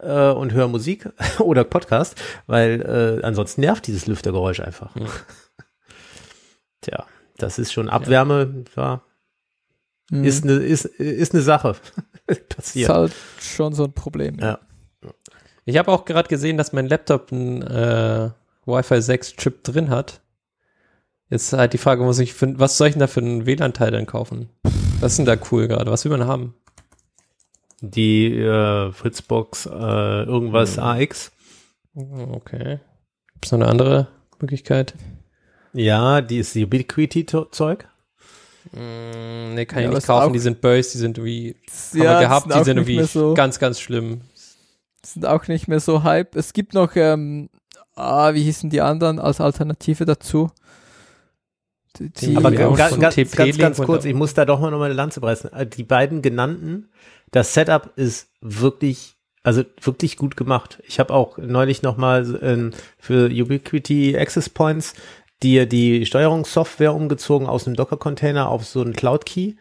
äh, 0.00 0.30
und 0.30 0.52
höre 0.52 0.68
Musik 0.68 1.08
oder 1.40 1.64
Podcast, 1.64 2.20
weil 2.46 3.18
äh, 3.22 3.24
ansonsten 3.24 3.60
nervt 3.62 3.86
dieses 3.86 4.06
Lüftergeräusch 4.06 4.60
einfach. 4.60 4.94
Hm. 4.94 5.06
Tja, 6.82 7.04
das 7.38 7.58
ist 7.58 7.72
schon 7.72 7.88
Abwärme, 7.88 8.64
ja, 8.76 9.02
Mhm. 10.10 10.22
ist 10.24 10.44
eine 10.44 10.52
ist, 10.52 10.84
ist 10.84 11.34
eine 11.34 11.42
Sache. 11.42 11.74
ist 12.28 12.48
Passiert. 12.48 12.88
halt 12.88 13.12
schon 13.40 13.72
so 13.74 13.84
ein 13.84 13.92
Problem. 13.92 14.38
Ja. 14.38 14.60
Ich 15.64 15.76
habe 15.78 15.90
auch 15.90 16.04
gerade 16.04 16.28
gesehen, 16.28 16.56
dass 16.56 16.72
mein 16.72 16.86
Laptop 16.88 17.32
einen 17.32 17.62
äh, 17.62 18.30
Wi-Fi 18.66 19.02
6 19.02 19.32
Chip 19.34 19.64
drin 19.64 19.90
hat. 19.90 20.20
Jetzt 21.28 21.52
halt 21.52 21.72
die 21.72 21.78
Frage, 21.78 22.04
muss 22.04 22.20
ich 22.20 22.34
für, 22.34 22.56
was 22.56 22.78
soll 22.78 22.86
ich 22.86 22.94
denn 22.94 23.00
da 23.00 23.08
für 23.08 23.18
einen 23.18 23.46
WLAN-Teil 23.46 23.90
dann 23.90 24.06
kaufen? 24.06 24.48
Was 25.00 25.12
ist 25.12 25.18
denn 25.18 25.26
da 25.26 25.36
cool 25.50 25.66
gerade? 25.66 25.90
Was 25.90 26.04
will 26.04 26.16
man 26.16 26.28
haben? 26.28 26.54
Die 27.80 28.34
äh, 28.34 28.90
Fritzbox 28.92 29.66
äh, 29.66 29.70
irgendwas 30.24 30.76
Hm. 30.76 30.82
AX. 30.82 31.32
Hm, 31.94 32.34
Okay. 32.34 32.80
Gibt's 33.34 33.52
noch 33.52 33.60
eine 33.60 33.68
andere 33.68 34.08
Möglichkeit? 34.40 34.94
Ja, 35.74 36.22
die 36.22 36.38
ist 36.38 36.56
Ubiquity-Zeug. 36.56 37.86
Mm, 38.72 39.54
nee, 39.54 39.66
kann 39.66 39.82
Ja, 39.82 39.88
ich 39.90 39.94
nicht 39.94 40.06
kaufen. 40.06 40.32
Die 40.32 40.38
sind 40.38 40.60
böse, 40.62 40.92
die 40.92 40.98
sind 40.98 41.22
wie, 41.22 41.54
haben 41.92 41.98
Ja, 42.02 42.04
wir 42.14 42.18
die 42.18 42.24
gehabt, 42.24 42.52
sind 42.52 42.58
die 42.60 42.64
sind 42.64 42.76
irgendwie 42.78 43.02
so- 43.04 43.34
ganz, 43.34 43.58
ganz 43.58 43.78
schlimm. 43.78 44.22
sind 45.04 45.26
auch 45.26 45.46
nicht 45.48 45.68
mehr 45.68 45.80
so 45.80 46.02
hype. 46.02 46.34
Es 46.34 46.52
gibt 46.54 46.72
noch, 46.74 46.96
ähm, 46.96 47.50
ah, 47.94 48.32
wie 48.34 48.42
hießen 48.42 48.70
die 48.70 48.80
anderen 48.80 49.18
als 49.20 49.40
Alternative 49.40 50.04
dazu? 50.06 50.50
Die, 51.98 52.10
die 52.10 52.36
Aber 52.36 52.50
Die 52.50 52.56
ganz, 52.56 53.14
TP 53.14 53.36
ganz, 53.36 53.56
ganz 53.58 53.78
Link 53.78 53.86
kurz, 53.86 54.04
ich 54.04 54.14
muss 54.14 54.34
da 54.34 54.44
doch 54.44 54.60
mal 54.60 54.70
noch 54.70 54.78
mal 54.78 54.86
eine 54.86 54.94
Lanze 54.94 55.20
preisen. 55.20 55.52
Äh, 55.52 55.66
Die 55.66 55.84
beiden 55.84 56.20
genannten, 56.22 56.90
das 57.32 57.54
Setup 57.54 57.92
ist 57.96 58.28
wirklich, 58.40 59.16
also 59.42 59.64
wirklich 59.80 60.16
gut 60.16 60.36
gemacht. 60.36 60.82
Ich 60.86 60.98
habe 61.00 61.12
auch 61.14 61.38
neulich 61.38 61.82
noch 61.82 61.96
mal 61.96 62.38
ähm, 62.42 62.70
für 62.98 63.26
Ubiquity 63.30 64.16
Access 64.16 64.48
Points 64.48 64.94
die, 65.42 65.68
die 65.68 66.06
Steuerungssoftware 66.06 66.94
umgezogen 66.94 67.46
aus 67.46 67.66
einem 67.66 67.76
Docker-Container 67.76 68.48
auf 68.48 68.64
so 68.64 68.80
einen 68.80 68.94
Cloud-Key 68.94 69.54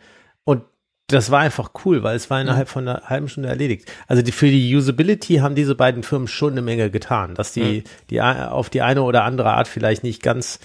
und 0.45 0.63
das 1.07 1.29
war 1.29 1.41
einfach 1.41 1.71
cool, 1.85 2.01
weil 2.01 2.15
es 2.15 2.29
war 2.31 2.41
innerhalb 2.41 2.67
von 2.67 2.87
einer 2.87 3.03
halben 3.09 3.27
Stunde 3.29 3.49
erledigt. 3.49 3.91
Also 4.07 4.23
die, 4.23 4.31
für 4.31 4.47
die 4.47 4.75
Usability 4.75 5.35
haben 5.35 5.53
diese 5.53 5.75
beiden 5.75 6.01
Firmen 6.01 6.27
schon 6.27 6.53
eine 6.53 6.63
Menge 6.63 6.89
getan, 6.89 7.35
dass 7.35 7.51
die, 7.51 7.83
die 8.09 8.21
a- 8.21 8.47
auf 8.49 8.71
die 8.71 8.81
eine 8.81 9.03
oder 9.03 9.23
andere 9.23 9.53
Art 9.53 9.67
vielleicht 9.67 10.03
nicht 10.03 10.23
ganz 10.23 10.59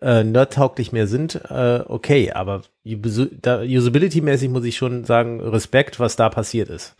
äh, 0.00 0.24
nerdtauglich 0.24 0.92
mehr 0.92 1.06
sind, 1.06 1.34
äh, 1.50 1.82
okay, 1.86 2.32
aber 2.32 2.62
Usability-mäßig 2.84 4.48
muss 4.48 4.64
ich 4.64 4.76
schon 4.76 5.04
sagen, 5.04 5.40
Respekt, 5.40 5.98
was 6.00 6.16
da 6.16 6.28
passiert 6.28 6.68
ist. 6.68 6.94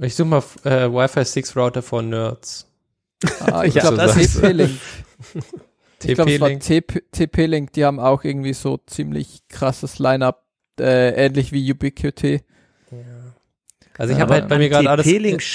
Ich 0.00 0.14
suche 0.16 0.28
mal 0.28 0.42
äh, 0.64 0.90
Wi-Fi 0.90 1.24
6 1.24 1.56
Router 1.56 1.82
von 1.82 2.08
Nerds. 2.08 2.66
Ah, 3.40 3.62
ich 3.64 3.74
Ja, 3.74 3.82
glaube, 3.82 3.96
das 3.98 4.16
ist- 4.16 4.40
TP-Link. 4.40 4.70
Ich 6.06 6.14
glaube, 6.16 6.34
es 6.34 6.40
war 6.40 6.50
TP-Link. 6.50 7.72
Die 7.72 7.84
haben 7.86 7.98
auch 7.98 8.24
irgendwie 8.24 8.52
so 8.52 8.76
ziemlich 8.86 9.40
krasses 9.48 9.98
Line-Up, 9.98 10.44
äh, 10.78 11.12
ähnlich 11.26 11.50
wie 11.50 11.72
Ubiquity. 11.72 12.42
Also 13.96 14.12
ich 14.12 14.18
Ja, 14.18 14.24
habe 14.24 14.34
halt 14.34 14.48
bei 14.48 14.58
mir 14.58 14.68
gerade 14.68 14.90
alles, 14.90 15.06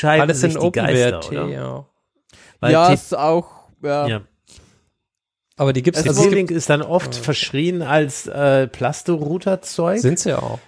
alles 0.03 0.43
in 0.43 0.57
OpenWrt. 0.57 1.31
Ja. 1.31 1.85
Weil 2.61 2.71
ja, 2.71 2.91
ist 2.91 3.15
auch, 3.15 3.67
ja. 3.83 4.07
ja. 4.07 4.21
Aber 5.59 5.73
die 5.73 5.83
gibt's 5.83 5.99
Es 5.99 6.07
also 6.07 6.19
es 6.21 6.23
gibt, 6.23 6.31
TP-Link 6.33 6.51
ist 6.51 6.69
dann 6.69 6.81
oft 6.81 7.09
Oh. 7.19 7.23
verschrien 7.23 7.81
als 7.81 8.27
äh, 8.27 8.67
Plasto-Router-Zeug. 8.67 9.99
sind 9.99 10.17
sie 10.19 10.29
ja 10.29 10.39
auch. 10.39 10.59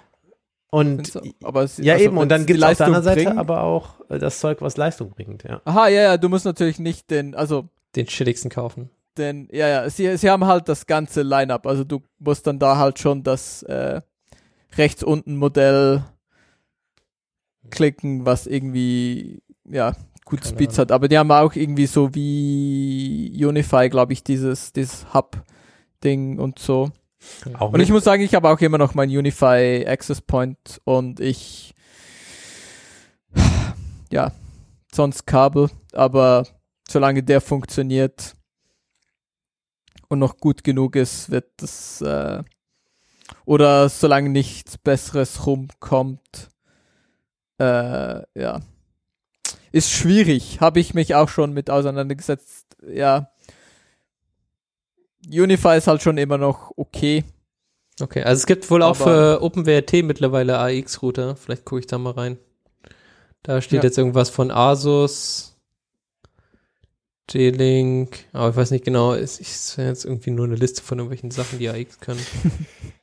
Und 0.70 1.20
aber 1.44 1.64
es- 1.64 1.78
ja 1.78 1.94
also 1.94 2.06
eben, 2.06 2.18
und 2.18 2.30
dann 2.30 2.46
gibt 2.46 2.60
es 2.60 2.66
auf 2.66 2.78
der 2.78 2.86
anderen 2.88 3.04
Seite 3.04 3.24
bringt- 3.26 3.38
aber 3.38 3.64
auch 3.64 4.00
äh, 4.10 4.20
das 4.20 4.39
Zeug, 4.39 4.62
was 4.62 4.78
Leistung 4.78 5.10
bringt, 5.12 5.44
ja. 5.44 5.62
Aha, 5.66 5.88
ja, 5.88 6.02
ja, 6.02 6.18
du 6.18 6.30
musst 6.30 6.46
natürlich 6.46 6.80
nicht 6.80 7.10
den, 7.10 7.36
also 7.36 7.68
Den 7.96 8.06
chilligsten 8.08 8.50
kaufen. 8.52 8.89
den, 9.18 9.48
ja, 9.52 9.68
ja, 9.68 9.89
sie, 9.89 10.16
sie 10.18 10.30
haben 10.30 10.46
halt 10.46 10.68
das 10.70 10.86
ganze 10.88 11.22
Line-Up. 11.24 11.68
Also 11.68 11.84
du 11.84 12.02
musst 12.20 12.46
dann 12.48 12.60
da 12.60 12.78
halt 12.78 13.00
schon 13.00 13.24
das 13.24 13.64
äh, 13.64 14.00
rechts 14.78 15.04
unten 15.04 15.36
Modell 15.38 16.04
klicken, 17.70 18.26
was 18.26 18.48
irgendwie, 18.48 19.42
ja, 19.70 19.94
gut 20.26 20.42
Keine 20.42 20.54
Speeds 20.56 20.76
Ahnung. 20.76 20.82
hat. 20.82 20.92
Aber 20.92 21.08
die 21.08 21.18
haben 21.18 21.32
auch 21.32 21.56
irgendwie 21.56 21.86
so 21.86 22.14
wie 22.14 23.46
Unify, 23.46 23.90
glaube 23.90 24.14
ich, 24.14 24.24
dieses, 24.24 24.74
dieses 24.74 25.14
Hub-Ding 25.14 26.40
und 26.40 26.60
so. 26.60 26.92
Auch 27.54 27.74
Und 27.74 27.80
ich 27.80 27.92
muss 27.92 28.04
sagen, 28.04 28.24
ich 28.24 28.34
habe 28.34 28.50
auch 28.50 28.60
immer 28.60 28.78
noch 28.78 28.96
mein 28.96 29.10
Unify 29.10 29.86
Access 29.88 30.22
Point 30.22 30.82
und 30.86 31.20
ich, 31.20 31.76
ja, 34.12 34.32
sonst 34.92 35.26
Kabel, 35.28 35.70
aber 35.94 36.48
solange 36.90 37.24
der 37.24 37.40
funktioniert 37.42 38.34
und 40.10 40.20
noch 40.20 40.38
gut 40.38 40.64
genug 40.64 40.96
ist, 40.96 41.30
wird 41.30 41.46
das, 41.58 42.02
äh, 42.02 42.44
oder 43.46 43.88
solange 43.88 44.30
nichts 44.30 44.78
Besseres 44.78 45.46
rumkommt, 45.46 46.50
äh, 47.60 48.22
ja, 48.40 48.60
ist 49.72 49.92
schwierig. 49.92 50.60
Habe 50.62 50.80
ich 50.80 50.94
mich 50.94 51.16
auch 51.16 51.30
schon 51.30 51.54
mit 51.54 51.70
auseinandergesetzt. 51.70 52.66
Ja, 52.88 53.32
Unify 55.30 55.78
ist 55.78 55.88
halt 55.88 56.02
schon 56.02 56.18
immer 56.18 56.38
noch 56.38 56.72
okay. 56.76 57.24
Okay, 58.00 58.24
also 58.24 58.40
es 58.40 58.46
gibt 58.48 58.70
wohl 58.72 58.82
auch 58.82 58.96
für 58.96 59.42
OpenWRT 59.44 60.04
mittlerweile 60.04 60.58
AX-Router. 60.58 61.36
Vielleicht 61.36 61.66
gucke 61.66 61.82
ich 61.82 61.88
da 61.88 61.98
mal 62.00 62.12
rein. 62.14 62.38
Da 63.44 63.62
steht 63.62 63.80
Ja. 63.80 63.84
jetzt 63.84 63.98
irgendwas 63.98 64.30
von 64.30 64.50
Asus, 64.50 65.56
J-Link, 67.30 68.26
aber 68.34 68.50
ich 68.50 68.56
weiß 68.56 68.72
nicht 68.72 68.86
genau, 68.86 69.14
ist, 69.14 69.40
ist 69.40 69.78
jetzt 69.78 70.06
irgendwie 70.06 70.32
nur 70.32 70.46
eine 70.46 70.56
Liste 70.56 70.82
von 70.82 70.98
irgendwelchen 71.00 71.32
Sachen, 71.32 71.60
die 71.60 71.70
AX 71.70 72.00
können. 72.00 72.20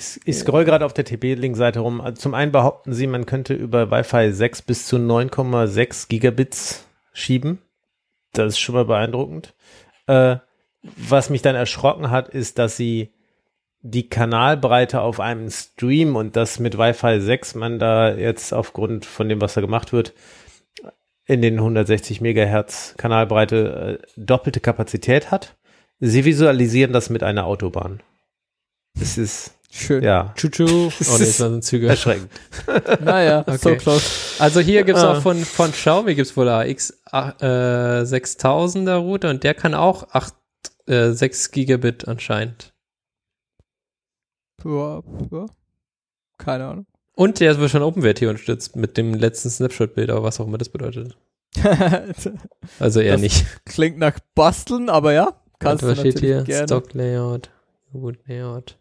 Ich, 0.00 0.18
ich 0.24 0.36
scroll 0.36 0.64
gerade 0.64 0.86
auf 0.86 0.94
der 0.94 1.04
TP-Link-Seite 1.04 1.80
rum. 1.80 2.02
Zum 2.14 2.32
einen 2.32 2.52
behaupten 2.52 2.94
sie, 2.94 3.06
man 3.06 3.26
könnte 3.26 3.52
über 3.52 3.90
Wi-Fi 3.90 4.32
6 4.32 4.62
bis 4.62 4.86
zu 4.86 4.96
9,6 4.96 6.08
Gigabits 6.08 6.86
schieben. 7.12 7.58
Das 8.32 8.54
ist 8.54 8.60
schon 8.60 8.76
mal 8.76 8.86
beeindruckend. 8.86 9.54
Äh, 10.06 10.36
was 10.82 11.28
mich 11.28 11.42
dann 11.42 11.54
erschrocken 11.54 12.10
hat, 12.10 12.30
ist, 12.30 12.58
dass 12.58 12.78
sie 12.78 13.12
die 13.82 14.08
Kanalbreite 14.08 15.02
auf 15.02 15.20
einem 15.20 15.50
Stream 15.50 16.16
und 16.16 16.34
das 16.34 16.58
mit 16.58 16.78
Wi-Fi 16.78 17.20
6 17.20 17.54
man 17.56 17.78
da 17.78 18.14
jetzt 18.14 18.54
aufgrund 18.54 19.04
von 19.04 19.28
dem, 19.28 19.42
was 19.42 19.52
da 19.52 19.60
gemacht 19.60 19.92
wird, 19.92 20.14
in 21.26 21.42
den 21.42 21.58
160 21.58 22.22
Megahertz 22.22 22.94
Kanalbreite 22.96 24.00
äh, 24.00 24.06
doppelte 24.16 24.60
Kapazität 24.60 25.30
hat. 25.30 25.56
Sie 25.98 26.24
visualisieren 26.24 26.94
das 26.94 27.10
mit 27.10 27.22
einer 27.22 27.44
Autobahn. 27.44 28.02
Es 28.98 29.18
ist, 29.18 29.59
Schön. 29.72 30.02
ja, 30.02 30.34
Chuchu. 30.36 30.64
Oh 30.66 30.88
nee, 30.88 30.90
das 30.98 31.20
ist 31.20 31.40
waren 31.40 31.62
Züge. 31.62 31.88
erschreckend. 31.88 32.30
Naja, 33.04 33.44
so 33.46 33.52
Okay. 33.70 33.76
close. 33.76 34.04
Also 34.40 34.60
hier 34.60 34.82
gibt's 34.84 35.02
Ah. 35.02 35.16
auch 35.18 35.22
von, 35.22 35.44
von 35.44 35.70
Xiaomi 35.72 36.14
gibt's 36.16 36.36
wohl 36.36 36.48
AX 36.48 36.90
äh, 37.12 38.02
6000er 38.04 38.96
Router 38.96 39.30
und 39.30 39.44
der 39.44 39.54
kann 39.54 39.74
auch 39.74 40.08
8, 40.12 40.34
äh, 40.86 41.12
6 41.12 41.52
Gigabit 41.52 42.08
anscheinend. 42.08 42.72
Ja, 44.64 45.02
ja. 45.30 45.46
Keine 46.38 46.66
Ahnung. 46.66 46.86
Und 47.14 47.38
der 47.40 47.58
wird 47.58 47.70
schon 47.70 47.82
OpenWRT 47.82 48.22
unterstützt 48.22 48.76
mit 48.76 48.96
dem 48.96 49.14
letzten 49.14 49.50
Snapshot-Bild, 49.50 50.10
aber 50.10 50.22
was 50.22 50.40
auch 50.40 50.46
immer 50.46 50.58
das 50.58 50.68
bedeutet. 50.70 51.16
Also 52.78 53.00
eher 53.00 53.12
Das 53.12 53.20
nicht. 53.20 53.44
Klingt 53.66 53.98
nach 53.98 54.18
Basteln, 54.34 54.88
aber 54.88 55.12
ja, 55.12 55.34
kannst 55.58 55.82
du 55.82 55.88
was 55.88 55.98
steht 55.98 56.14
natürlich 56.16 56.36
hier? 56.36 56.44
gerne. 56.44 56.66
Stock 56.66 56.92
Layout, 56.94 57.50
Boot 57.92 58.18
Layout. 58.26 58.76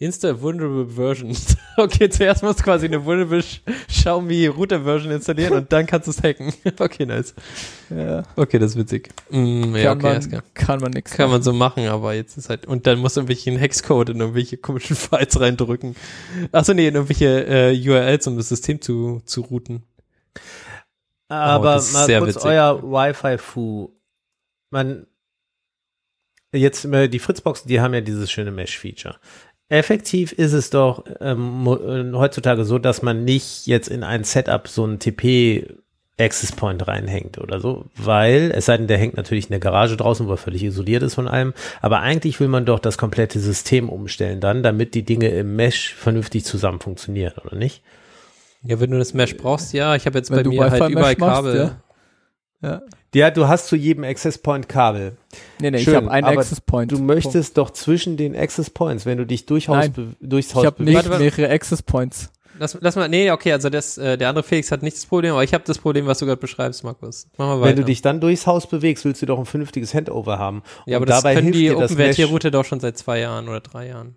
Insta 0.00 0.40
Vulnerable 0.40 0.86
Version. 0.88 1.36
okay, 1.76 2.08
zuerst 2.08 2.42
musst 2.42 2.60
du 2.60 2.64
quasi 2.64 2.86
eine 2.86 3.04
Vulnerable 3.04 3.44
Xiaomi 3.86 4.46
Router 4.46 4.82
Version 4.82 5.12
installieren 5.12 5.52
und 5.52 5.70
dann 5.70 5.84
kannst 5.84 6.06
du 6.06 6.12
es 6.12 6.22
hacken. 6.22 6.54
okay, 6.80 7.04
nice. 7.04 7.34
Ja, 7.90 8.22
Okay, 8.34 8.58
das 8.58 8.70
ist 8.70 8.78
witzig. 8.78 9.10
Mm, 9.28 9.76
ja, 9.76 9.94
kann, 9.94 9.98
okay, 9.98 10.12
man, 10.12 10.28
klar. 10.30 10.42
kann 10.54 10.80
man 10.80 10.90
nix 10.92 11.12
Kann 11.12 11.28
man 11.28 11.42
so 11.42 11.52
machen, 11.52 11.86
aber 11.86 12.14
jetzt 12.14 12.38
ist 12.38 12.48
halt, 12.48 12.64
und 12.64 12.86
dann 12.86 12.98
musst 12.98 13.16
du 13.16 13.20
irgendwelchen 13.20 13.58
Hexcode 13.58 14.08
in 14.08 14.20
irgendwelche 14.20 14.56
komischen 14.56 14.96
Files 14.96 15.38
reindrücken. 15.38 15.94
Achso, 16.50 16.72
nee, 16.72 16.88
in 16.88 16.94
irgendwelche 16.94 17.44
äh, 17.46 17.88
URLs, 17.88 18.26
um 18.26 18.38
das 18.38 18.48
System 18.48 18.80
zu, 18.80 19.20
zu 19.26 19.42
routen. 19.42 19.82
Aber 21.28 21.74
das 21.74 21.88
ist 21.88 21.92
mal 21.92 22.18
kurz 22.20 22.36
witzig. 22.36 22.50
euer 22.50 22.82
Wi-Fi-Fu. 22.82 23.90
Man, 24.70 25.06
jetzt 26.52 26.86
immer 26.86 27.06
die 27.06 27.18
Fritzboxen, 27.18 27.68
die 27.68 27.82
haben 27.82 27.92
ja 27.92 28.00
dieses 28.00 28.30
schöne 28.30 28.50
Mesh-Feature. 28.50 29.16
Effektiv 29.70 30.32
ist 30.32 30.52
es 30.52 30.70
doch 30.70 31.04
ähm, 31.20 31.66
äh, 31.66 32.12
heutzutage 32.16 32.64
so, 32.64 32.78
dass 32.78 33.02
man 33.02 33.24
nicht 33.24 33.66
jetzt 33.66 33.88
in 33.88 34.02
ein 34.02 34.24
Setup 34.24 34.66
so 34.68 34.84
ein 34.84 34.98
TP 34.98 35.64
Access 36.18 36.52
Point 36.52 36.86
reinhängt 36.86 37.38
oder 37.38 37.60
so, 37.60 37.86
weil, 37.96 38.52
es 38.54 38.66
sei 38.66 38.76
denn, 38.76 38.88
der 38.88 38.98
hängt 38.98 39.16
natürlich 39.16 39.46
in 39.46 39.52
der 39.52 39.60
Garage 39.60 39.96
draußen, 39.96 40.26
wo 40.26 40.32
er 40.32 40.36
völlig 40.36 40.62
isoliert 40.62 41.02
ist 41.02 41.14
von 41.14 41.28
allem, 41.28 41.54
aber 41.80 42.00
eigentlich 42.00 42.38
will 42.40 42.48
man 42.48 42.66
doch 42.66 42.78
das 42.78 42.98
komplette 42.98 43.40
System 43.40 43.88
umstellen 43.88 44.40
dann, 44.40 44.62
damit 44.62 44.94
die 44.94 45.04
Dinge 45.04 45.28
im 45.28 45.56
Mesh 45.56 45.94
vernünftig 45.94 46.44
zusammen 46.44 46.80
funktionieren, 46.80 47.32
oder 47.42 47.56
nicht? 47.56 47.82
Ja, 48.62 48.80
wenn 48.80 48.90
du 48.90 48.98
das 48.98 49.14
Mesh 49.14 49.36
brauchst, 49.38 49.72
ja, 49.72 49.94
ich 49.94 50.04
habe 50.04 50.18
jetzt 50.18 50.30
Wenn 50.30 50.42
bei 50.42 50.50
mir 50.50 50.70
halt 50.70 50.90
überall 50.90 51.16
machst, 51.16 51.18
Kabel. 51.18 51.56
ja. 51.56 52.68
Ja. 52.68 52.82
Ja, 53.14 53.30
du 53.30 53.48
hast 53.48 53.66
zu 53.66 53.74
jedem 53.76 54.04
Access 54.04 54.38
Point 54.38 54.68
Kabel. 54.68 55.16
Nee, 55.60 55.70
nee, 55.72 55.78
Schön, 55.78 55.94
ich 55.94 55.96
habe 55.96 56.10
einen 56.12 56.26
Access 56.38 56.60
Point. 56.60 56.92
Du 56.92 56.98
möchtest 57.00 57.58
doch 57.58 57.70
zwischen 57.70 58.16
den 58.16 58.36
Access 58.36 58.70
Points, 58.70 59.04
wenn 59.04 59.18
du 59.18 59.26
dich 59.26 59.46
durch 59.46 59.68
Haus 59.68 59.76
Nein. 59.78 59.92
be- 59.92 60.06
durchs 60.20 60.50
Ich 60.50 60.54
Haus 60.54 60.64
habe 60.66 60.76
bewegst. 60.76 60.86
nicht 60.88 60.96
Warte, 61.10 61.10
warte. 61.10 61.24
mehrere 61.24 61.52
Access 61.52 61.82
Points. 61.82 62.30
Lass, 62.60 62.76
lass 62.80 62.94
mal, 62.94 63.08
nee, 63.08 63.30
okay, 63.30 63.52
also 63.52 63.70
das, 63.70 63.96
äh, 63.96 64.18
der 64.18 64.28
andere 64.28 64.42
Felix 64.44 64.70
hat 64.70 64.82
nicht 64.82 64.94
das 64.96 65.06
Problem, 65.06 65.32
aber 65.32 65.42
ich 65.42 65.54
habe 65.54 65.64
das 65.66 65.78
Problem, 65.78 66.06
was 66.06 66.18
du 66.18 66.26
gerade 66.26 66.40
beschreibst, 66.40 66.84
Markus. 66.84 67.26
Mach 67.38 67.46
mal 67.46 67.60
weiter. 67.60 67.70
Wenn 67.70 67.76
du 67.76 67.84
dich 67.84 68.02
dann 68.02 68.20
durchs 68.20 68.46
Haus 68.46 68.68
bewegst, 68.68 69.04
willst 69.06 69.22
du 69.22 69.26
doch 69.26 69.38
ein 69.38 69.46
vernünftiges 69.46 69.94
Handover 69.94 70.38
haben. 70.38 70.62
ja, 70.86 70.96
aber 70.98 71.04
Und 71.04 71.08
das 71.10 71.22
dabei 71.22 71.34
können 71.36 71.52
hilft 71.54 71.58
die. 71.58 71.70
OpenWRT-Router 71.96 72.50
doch 72.50 72.64
schon 72.66 72.78
seit 72.80 72.98
zwei 72.98 73.18
Jahren 73.20 73.48
oder 73.48 73.60
drei 73.60 73.88
Jahren. 73.88 74.16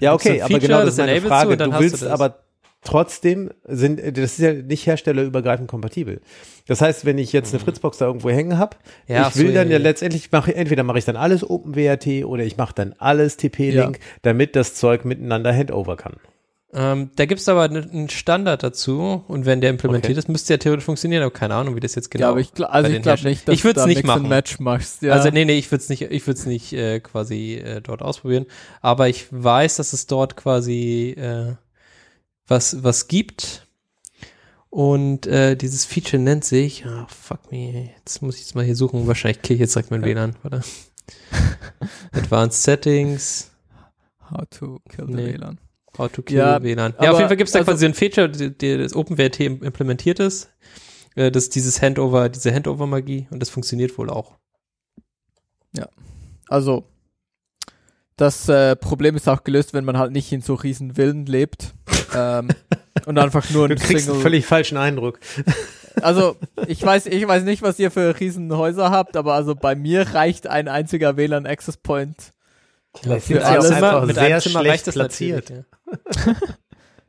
Ja, 0.00 0.12
okay, 0.12 0.42
aber 0.42 0.58
genau 0.58 0.80
das 0.80 0.94
ist 0.94 0.98
meine 0.98 1.20
Frage. 1.20 1.56
Du 1.56 1.64
hast 1.72 1.78
du 1.78 1.84
willst 1.84 2.04
aber 2.04 2.43
trotzdem 2.84 3.50
sind, 3.64 3.98
das 4.00 4.32
ist 4.32 4.38
ja 4.38 4.52
nicht 4.52 4.86
herstellerübergreifend 4.86 5.68
kompatibel. 5.68 6.20
Das 6.66 6.80
heißt, 6.80 7.04
wenn 7.04 7.18
ich 7.18 7.32
jetzt 7.32 7.52
eine 7.52 7.60
Fritzbox 7.62 7.98
da 7.98 8.06
irgendwo 8.06 8.30
hängen 8.30 8.58
habe, 8.58 8.76
Mhm. 9.08 9.14
Ja, 9.14 9.28
ich 9.28 9.36
will 9.36 9.48
so, 9.48 9.54
dann 9.54 9.68
ja, 9.68 9.72
ja, 9.74 9.78
ja. 9.78 9.82
letztendlich 9.82 10.30
mache 10.32 10.54
entweder 10.54 10.82
mache 10.82 10.98
ich 10.98 11.04
dann 11.04 11.16
alles 11.16 11.48
OpenWRT 11.48 12.24
oder 12.24 12.44
ich 12.44 12.56
mache 12.56 12.74
dann 12.74 12.94
alles 12.98 13.36
TP-Link, 13.36 13.98
damit 14.22 14.54
das 14.56 14.74
Zeug 14.74 15.04
miteinander 15.04 15.52
Handover 15.54 15.96
kann. 15.96 16.14
Ähm, 16.76 17.10
da 17.14 17.24
gibt's 17.26 17.48
aber 17.48 17.68
ne- 17.68 17.88
einen 17.92 18.08
Standard 18.08 18.64
dazu 18.64 19.22
und 19.28 19.46
wenn 19.46 19.60
der 19.60 19.70
implementiert 19.70 20.10
Okay. 20.10 20.18
ist, 20.18 20.28
müsste 20.28 20.54
ja 20.54 20.56
theoretisch 20.58 20.84
funktionieren, 20.84 21.22
aber 21.22 21.30
keine 21.32 21.54
Ahnung, 21.54 21.76
wie 21.76 21.80
das 21.80 21.94
jetzt 21.94 22.10
genau 22.10 22.24
ja, 22.24 22.30
aber 22.32 22.40
ich, 22.40 22.48
gl- 22.48 22.64
also 22.64 22.90
ich 22.90 23.00
glaube 23.00 23.22
nicht, 23.22 23.46
dass 23.46 23.54
Ich 23.54 23.62
würd's 23.64 23.74
du 23.76 23.80
da 23.82 23.86
nicht 23.86 24.04
machen. 24.04 24.28
Match 24.28 24.58
machst. 24.58 25.02
Ja. 25.02 25.12
Also 25.12 25.30
nee, 25.30 25.44
nee, 25.44 25.56
ich 25.56 25.70
würde 25.70 25.82
es 25.82 25.88
nicht, 25.88 26.02
ich 26.02 26.26
würde 26.26 26.40
es 26.40 26.46
nicht 26.46 26.72
äh, 26.72 26.98
quasi 26.98 27.54
äh, 27.64 27.80
dort 27.80 28.02
ausprobieren, 28.02 28.46
aber 28.80 29.08
ich 29.08 29.26
weiß, 29.30 29.76
dass 29.76 29.92
es 29.92 30.08
dort 30.08 30.36
quasi 30.36 31.14
äh, 31.16 31.52
was 32.46 32.82
was 32.82 33.08
gibt 33.08 33.66
und 34.70 35.26
äh, 35.26 35.56
dieses 35.56 35.84
Feature 35.84 36.20
nennt 36.22 36.44
sich, 36.44 36.84
ah 36.86 37.06
fuck 37.08 37.50
me, 37.52 37.90
jetzt 37.96 38.22
muss 38.22 38.36
ich 38.36 38.42
es 38.42 38.54
mal 38.54 38.64
hier 38.64 38.76
suchen, 38.76 39.06
wahrscheinlich 39.06 39.40
kriege 39.42 39.54
ich 39.54 39.60
jetzt 39.60 39.74
direkt 39.74 39.90
mein 39.90 40.02
WLAN, 40.04 40.36
warte. 40.42 40.62
Advanced 42.12 42.62
Settings, 42.62 43.50
How 44.30 44.44
to 44.50 44.80
kill 44.88 45.06
the 45.06 45.12
Nee. 45.12 45.34
WLAN. 45.34 45.58
How 45.98 46.10
to 46.10 46.22
kill 46.22 46.36
Ja, 46.38 46.62
WLAN. 46.62 46.94
Ja, 47.00 47.12
auf 47.12 47.18
jeden 47.18 47.28
Fall 47.28 47.36
gibt 47.36 47.48
es 47.48 47.52
da 47.52 47.60
also- 47.60 47.70
quasi 47.70 47.86
ein 47.86 47.94
Feature, 47.94 48.28
das 48.28 48.94
OpenWRT 48.96 49.40
im- 49.40 49.62
implementiert 49.62 50.18
ist, 50.18 50.50
äh, 51.14 51.30
das 51.30 51.44
ist 51.44 51.54
dieses 51.54 51.80
Handover, 51.80 52.28
diese 52.28 52.52
Handover-Magie 52.52 53.28
und 53.30 53.40
das 53.40 53.50
funktioniert 53.50 53.96
wohl 53.98 54.10
auch. 54.10 54.34
Also, 56.46 56.84
das 58.16 58.48
äh, 58.50 58.76
Problem 58.76 59.16
ist 59.16 59.28
auch 59.28 59.44
gelöst, 59.44 59.72
wenn 59.72 59.84
man 59.86 59.96
halt 59.96 60.12
nicht 60.12 60.30
in 60.30 60.42
so 60.42 60.54
riesen 60.54 60.94
Villen 60.96 61.24
lebt. 61.24 61.72
Ähm, 62.14 62.48
und 63.06 63.18
einfach 63.18 63.48
nur 63.50 63.68
Du 63.68 63.74
ein 63.74 63.78
kriegst 63.78 64.04
Single. 64.04 64.14
einen 64.14 64.22
völlig 64.22 64.46
falschen 64.46 64.76
Eindruck. 64.76 65.18
Also, 66.02 66.34
ich 66.66 66.82
weiß, 66.82 67.06
ich 67.06 67.24
weiß 67.24 67.44
nicht, 67.44 67.62
was 67.62 67.78
ihr 67.78 67.92
für 67.92 68.18
riesen 68.18 68.52
Häuser 68.54 68.90
habt, 68.90 69.16
aber 69.16 69.34
also 69.34 69.54
bei 69.54 69.76
mir 69.76 70.12
reicht 70.12 70.48
ein 70.48 70.66
einziger 70.66 71.16
WLAN 71.16 71.46
Access 71.46 71.76
Point. 71.76 72.32
Vielleicht 73.00 73.28
für 73.28 73.46
alles. 73.46 73.70
einfach 73.70 74.04
mit 74.04 74.16
sehr 74.16 74.24
einem 74.24 74.40
Zimmer 74.40 74.60
schlecht 74.60 74.90
platziert. 74.90 75.50
ja. 75.50 75.64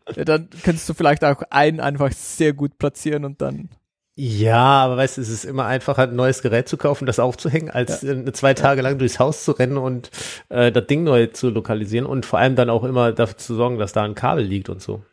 Ja, 0.15 0.23
dann 0.23 0.49
könntest 0.63 0.87
du 0.87 0.93
vielleicht 0.93 1.23
auch 1.23 1.41
einen 1.49 1.79
einfach 1.79 2.11
sehr 2.11 2.53
gut 2.53 2.77
platzieren 2.77 3.25
und 3.25 3.41
dann. 3.41 3.69
Ja, 4.17 4.85
aber 4.85 4.97
weißt 4.97 5.17
du, 5.17 5.21
es 5.21 5.29
ist 5.29 5.43
immer 5.43 5.65
einfacher, 5.65 6.03
ein 6.03 6.15
neues 6.15 6.41
Gerät 6.41 6.69
zu 6.69 6.77
kaufen, 6.77 7.05
das 7.05 7.19
aufzuhängen, 7.19 7.69
als 7.69 8.01
äh, 8.03 8.31
zwei 8.31 8.53
Tage 8.53 8.81
lang 8.81 8.97
durchs 8.97 9.19
Haus 9.19 9.43
zu 9.43 9.51
rennen 9.51 9.77
und 9.77 10.09
äh, 10.47 10.71
das 10.71 10.87
Ding 10.87 11.03
neu 11.03 11.27
zu 11.27 11.49
lokalisieren 11.49 12.05
und 12.05 12.25
vor 12.25 12.39
allem 12.39 12.55
dann 12.55 12.69
auch 12.69 12.85
immer 12.85 13.11
dafür 13.11 13.37
zu 13.37 13.55
sorgen, 13.55 13.77
dass 13.77 13.91
da 13.91 14.03
ein 14.03 14.15
Kabel 14.15 14.45
liegt 14.45 14.69
und 14.69 14.81
so. 14.81 15.03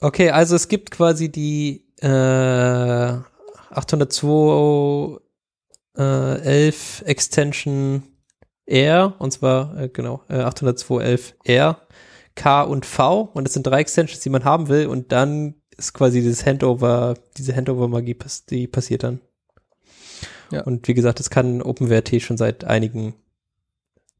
Okay, 0.00 0.30
also 0.30 0.56
es 0.56 0.68
gibt 0.68 0.90
quasi 0.90 1.30
die 1.30 1.86
äh, 2.00 2.08
802 3.70 5.18
äh, 5.96 6.66
11 6.66 7.02
Extension 7.06 8.02
R 8.66 9.14
und 9.18 9.32
zwar 9.32 9.78
äh, 9.78 9.88
genau 9.88 10.22
äh, 10.28 10.40
802.11 10.40 11.34
R, 11.44 11.80
K 12.36 12.62
und 12.62 12.86
V 12.86 13.22
und 13.34 13.44
das 13.44 13.54
sind 13.54 13.66
drei 13.66 13.80
Extensions, 13.80 14.20
die 14.20 14.30
man 14.30 14.44
haben 14.44 14.68
will 14.68 14.86
und 14.86 15.10
dann 15.10 15.56
ist 15.76 15.92
quasi 15.92 16.20
dieses 16.20 16.46
Handover, 16.46 17.14
diese 17.36 17.54
Handover-Magie, 17.54 18.16
die 18.48 18.66
passiert 18.66 19.02
dann. 19.02 19.20
Ja. 20.50 20.62
Und 20.62 20.86
wie 20.86 20.94
gesagt, 20.94 21.18
das 21.18 21.28
kann 21.28 21.60
OpenWrt 21.60 22.22
schon 22.22 22.36
seit 22.36 22.64
einigen, 22.64 23.14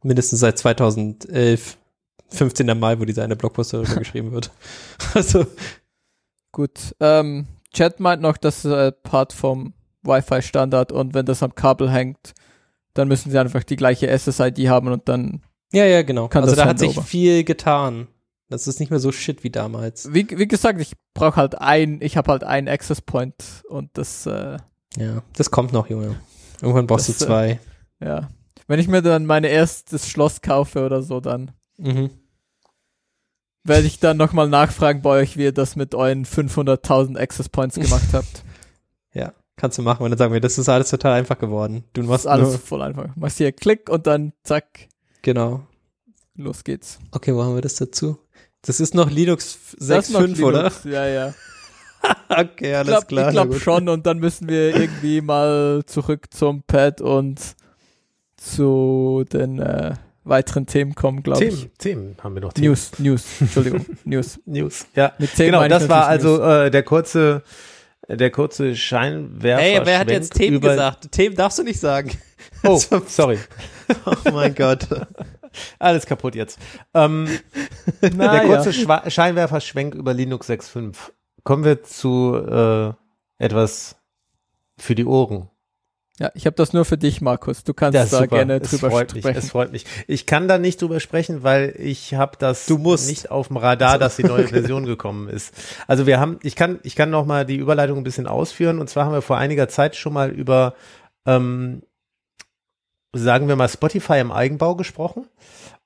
mindestens 0.02 0.40
seit 0.40 0.58
2011, 0.58 1.78
15. 2.28 2.78
Mai, 2.78 2.98
wo 2.98 3.04
dieser 3.04 3.22
eine 3.22 3.36
Blogpost 3.36 3.72
darüber 3.72 3.94
geschrieben 3.98 4.32
wird. 4.32 4.50
Also, 5.14 5.46
Gut. 6.56 6.94
Ähm, 7.00 7.46
Chat 7.70 8.00
meint 8.00 8.22
noch, 8.22 8.38
das 8.38 8.64
ist 8.64 8.72
äh, 8.72 8.90
Part 8.90 9.34
vom 9.34 9.74
Wi-Fi-Standard 10.04 10.90
und 10.90 11.12
wenn 11.12 11.26
das 11.26 11.42
am 11.42 11.54
Kabel 11.54 11.90
hängt, 11.90 12.32
dann 12.94 13.08
müssen 13.08 13.30
sie 13.30 13.38
einfach 13.38 13.62
die 13.62 13.76
gleiche 13.76 14.08
SSID 14.08 14.66
haben 14.66 14.88
und 14.88 15.06
dann, 15.06 15.42
ja, 15.72 15.84
ja, 15.84 16.02
genau. 16.02 16.28
Kann 16.28 16.42
also 16.44 16.54
da 16.56 16.66
hat 16.66 16.78
sich 16.78 16.98
viel 17.00 17.44
getan. 17.44 18.08
Das 18.48 18.68
ist 18.68 18.78
nicht 18.78 18.90
mehr 18.90 19.00
so 19.00 19.10
shit 19.10 19.42
wie 19.42 19.50
damals. 19.50 20.14
wie, 20.14 20.26
wie 20.30 20.46
gesagt, 20.46 20.80
ich 20.80 20.92
brauche 21.14 21.36
halt 21.36 21.60
ein, 21.60 22.00
ich 22.00 22.16
habe 22.16 22.30
halt 22.30 22.44
einen 22.44 22.68
Access 22.68 23.00
Point 23.02 23.34
und 23.68 23.90
das, 23.94 24.24
äh, 24.26 24.58
Ja, 24.96 25.22
das 25.36 25.50
kommt 25.50 25.72
noch, 25.72 25.88
Junge. 25.90 26.14
Irgendwann 26.62 26.86
brauchst 26.86 27.08
Das, 27.08 27.18
du 27.18 27.24
äh, 27.24 27.26
zwei. 27.26 27.60
ja. 28.00 28.28
Wenn 28.68 28.80
ich 28.80 28.88
mir 28.88 29.02
dann 29.02 29.26
mein 29.26 29.44
erstes 29.44 30.08
Schloss 30.08 30.40
kaufe 30.42 30.84
oder 30.86 31.02
so, 31.02 31.20
dann 31.20 31.50
Mhm. 31.78 32.10
werde 33.64 33.86
ich 33.86 33.98
dann 34.00 34.16
nochmal 34.16 34.48
nachfragen 34.48 35.02
bei 35.02 35.10
euch, 35.10 35.36
wie 35.36 35.42
ihr 35.44 35.52
das 35.52 35.76
mit 35.76 35.94
euren 35.94 36.24
500.000 36.24 37.18
Access 37.18 37.48
Points 37.48 37.74
gemacht 37.76 38.08
habt. 38.12 38.44
Ja, 39.12 39.32
kannst 39.56 39.76
du 39.78 39.82
machen. 39.82 40.02
Und 40.04 40.10
dann 40.10 40.18
sagen 40.18 40.32
wir, 40.32 40.40
das 40.40 40.56
ist 40.58 40.68
alles 40.68 40.90
total 40.90 41.12
einfach 41.14 41.38
geworden. 41.38 41.84
Du 41.92 42.02
machst 42.02 42.26
alles 42.26 42.56
voll 42.56 42.82
einfach. 42.82 43.14
Machst 43.16 43.38
hier 43.38 43.52
Klick 43.52 43.88
und 43.90 44.06
dann 44.06 44.32
zack, 44.44 44.88
genau. 45.26 45.66
los 46.36 46.62
geht's. 46.64 46.98
Okay, 47.10 47.34
wo 47.34 47.42
haben 47.42 47.54
wir 47.56 47.62
das 47.62 47.74
dazu? 47.74 48.18
Das 48.62 48.80
ist 48.80 48.94
noch 48.94 49.10
Linux 49.10 49.58
Das 49.78 50.08
ist 50.08 50.12
noch 50.12 50.20
6.5, 50.22 50.42
oder? 50.44 50.58
Linux, 50.58 50.84
Ja, 50.84 51.06
ja. 51.06 51.34
Okay, 52.28 52.70
Ich 52.70 52.76
alles 52.76 52.88
glaube 52.88 53.06
klar. 53.06 53.24
na 53.26 53.30
glaub 53.32 53.48
gut. 53.48 53.60
schon 53.60 53.88
und 53.88 54.06
dann 54.06 54.18
müssen 54.18 54.48
wir 54.48 54.76
irgendwie 54.76 55.20
mal 55.20 55.82
zurück 55.86 56.26
zum 56.32 56.62
Pad 56.62 57.00
und 57.00 57.40
zu 58.36 59.24
den 59.32 59.58
äh, 59.58 59.94
weiteren 60.24 60.66
Themen 60.66 60.94
kommen, 60.94 61.22
glaube 61.24 61.44
ich. 61.44 61.54
Themen, 61.54 61.70
Themen 61.78 62.16
haben 62.22 62.34
wir 62.34 62.42
noch. 62.42 62.52
Themen. 62.52 62.68
News, 62.68 62.92
News, 62.98 63.24
Entschuldigung, 63.40 63.86
News. 64.04 64.38
News. 64.46 64.86
Ja, 64.94 65.12
Mit 65.18 65.34
Themen 65.34 65.52
genau. 65.52 65.62
ich 65.64 65.68
Das 65.70 65.88
war 65.88 66.06
also 66.06 66.40
äh, 66.42 66.70
der 66.70 66.82
kurze, 66.84 67.42
der 68.08 68.30
kurze 68.30 68.76
Scheinwerfer. 68.76 69.62
Ey, 69.62 69.80
wer 69.84 69.98
hat 69.98 70.10
jetzt 70.10 70.34
Themen 70.34 70.60
gesagt? 70.60 71.10
Themen 71.10 71.34
darfst 71.34 71.58
du 71.58 71.62
nicht 71.64 71.80
sagen. 71.80 72.12
Oh, 72.62 72.80
sorry. 73.06 73.38
Oh 74.05 74.30
mein 74.32 74.55
Gott. 74.55 74.87
Alles 75.78 76.07
kaputt 76.07 76.34
jetzt. 76.34 76.59
Ähm, 76.95 77.28
Na, 78.01 78.32
der 78.32 78.43
ja. 78.43 78.55
kurze 78.57 78.72
Schwa 78.72 79.09
Scheinwerferschwenk 79.09 79.95
über 79.95 80.12
Linux 80.14 80.49
6.5. 80.51 80.95
Kommen 81.45 81.64
wir 81.64 81.82
zu 81.82 82.34
äh, 82.37 82.93
etwas 83.45 83.97
für 84.78 84.95
die 84.95 85.05
Ohren. 85.07 85.49
Ja, 86.18 86.30
ich 86.34 86.47
habe 86.47 86.57
das 86.57 86.72
nur 86.72 86.87
für 86.87 86.97
dich, 86.97 87.20
Markus. 87.20 87.62
Du 87.62 87.74
kannst 87.74 87.95
Ja, 87.95 88.05
da 88.05 88.09
super. 88.22 88.26
gerne 88.39 88.55
es 88.62 88.70
drüber 88.70 88.89
mich, 88.89 89.11
sprechen. 89.11 89.37
Es 89.39 89.51
freut 89.51 89.70
mich. 89.70 89.84
Ich 90.07 90.24
kann 90.24 90.49
da 90.49 90.57
nicht 90.57 90.80
drüber 90.80 90.99
sprechen, 90.99 91.43
weil 91.43 91.74
ich 91.78 92.14
habe 92.14 92.39
das 92.39 92.64
Du 92.64 92.78
musst. 92.78 93.07
nicht 93.09 93.30
auf 93.30 93.49
dem 93.49 93.59
Radar, 93.59 93.99
dass 93.99 94.16
die 94.16 94.24
neue 94.24 94.49
Version 94.49 94.87
gekommen 94.87 95.28
ist. 95.28 95.53
Also 95.87 96.07
wir 96.07 96.18
haben, 96.18 96.39
ich 96.43 96.57
kann, 96.57 96.80
ich 96.84 96.97
kann 96.97 97.11
noch 97.11 97.26
mal 97.26 97.45
die 97.45 97.57
Überleitung 97.57 97.99
ein 97.99 98.05
bisschen 98.05 98.26
ausführen. 98.26 98.78
Und 98.78 98.89
zwar 98.89 99.05
haben 99.05 99.12
wir 99.12 99.20
vor 99.20 99.37
einiger 99.37 99.68
Zeit 99.68 99.95
schon 99.95 100.14
mal 100.14 100.30
über, 100.30 100.74
ähm, 101.26 101.82
sagen 103.18 103.48
wir 103.48 103.56
mal, 103.56 103.68
Spotify 103.68 104.18
im 104.18 104.32
Eigenbau 104.32 104.74
gesprochen. 104.74 105.26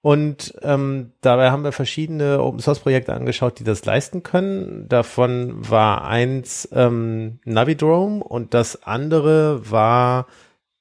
Und 0.03 0.55
ähm, 0.63 1.13
dabei 1.21 1.51
haben 1.51 1.65
wir 1.65 1.73
verschiedene 1.73 2.43
Open 2.43 2.61
Source 2.61 2.81
Projekte 2.81 3.13
angeschaut, 3.13 3.59
die 3.59 3.65
das 3.65 3.85
leisten 3.85 4.23
können. 4.23 4.89
Davon 4.89 5.69
war 5.69 6.05
eins 6.05 6.69
ähm, 6.73 7.39
Navidrome 7.45 8.25
und 8.25 8.55
das 8.55 8.83
andere 8.85 9.71
war 9.71 10.27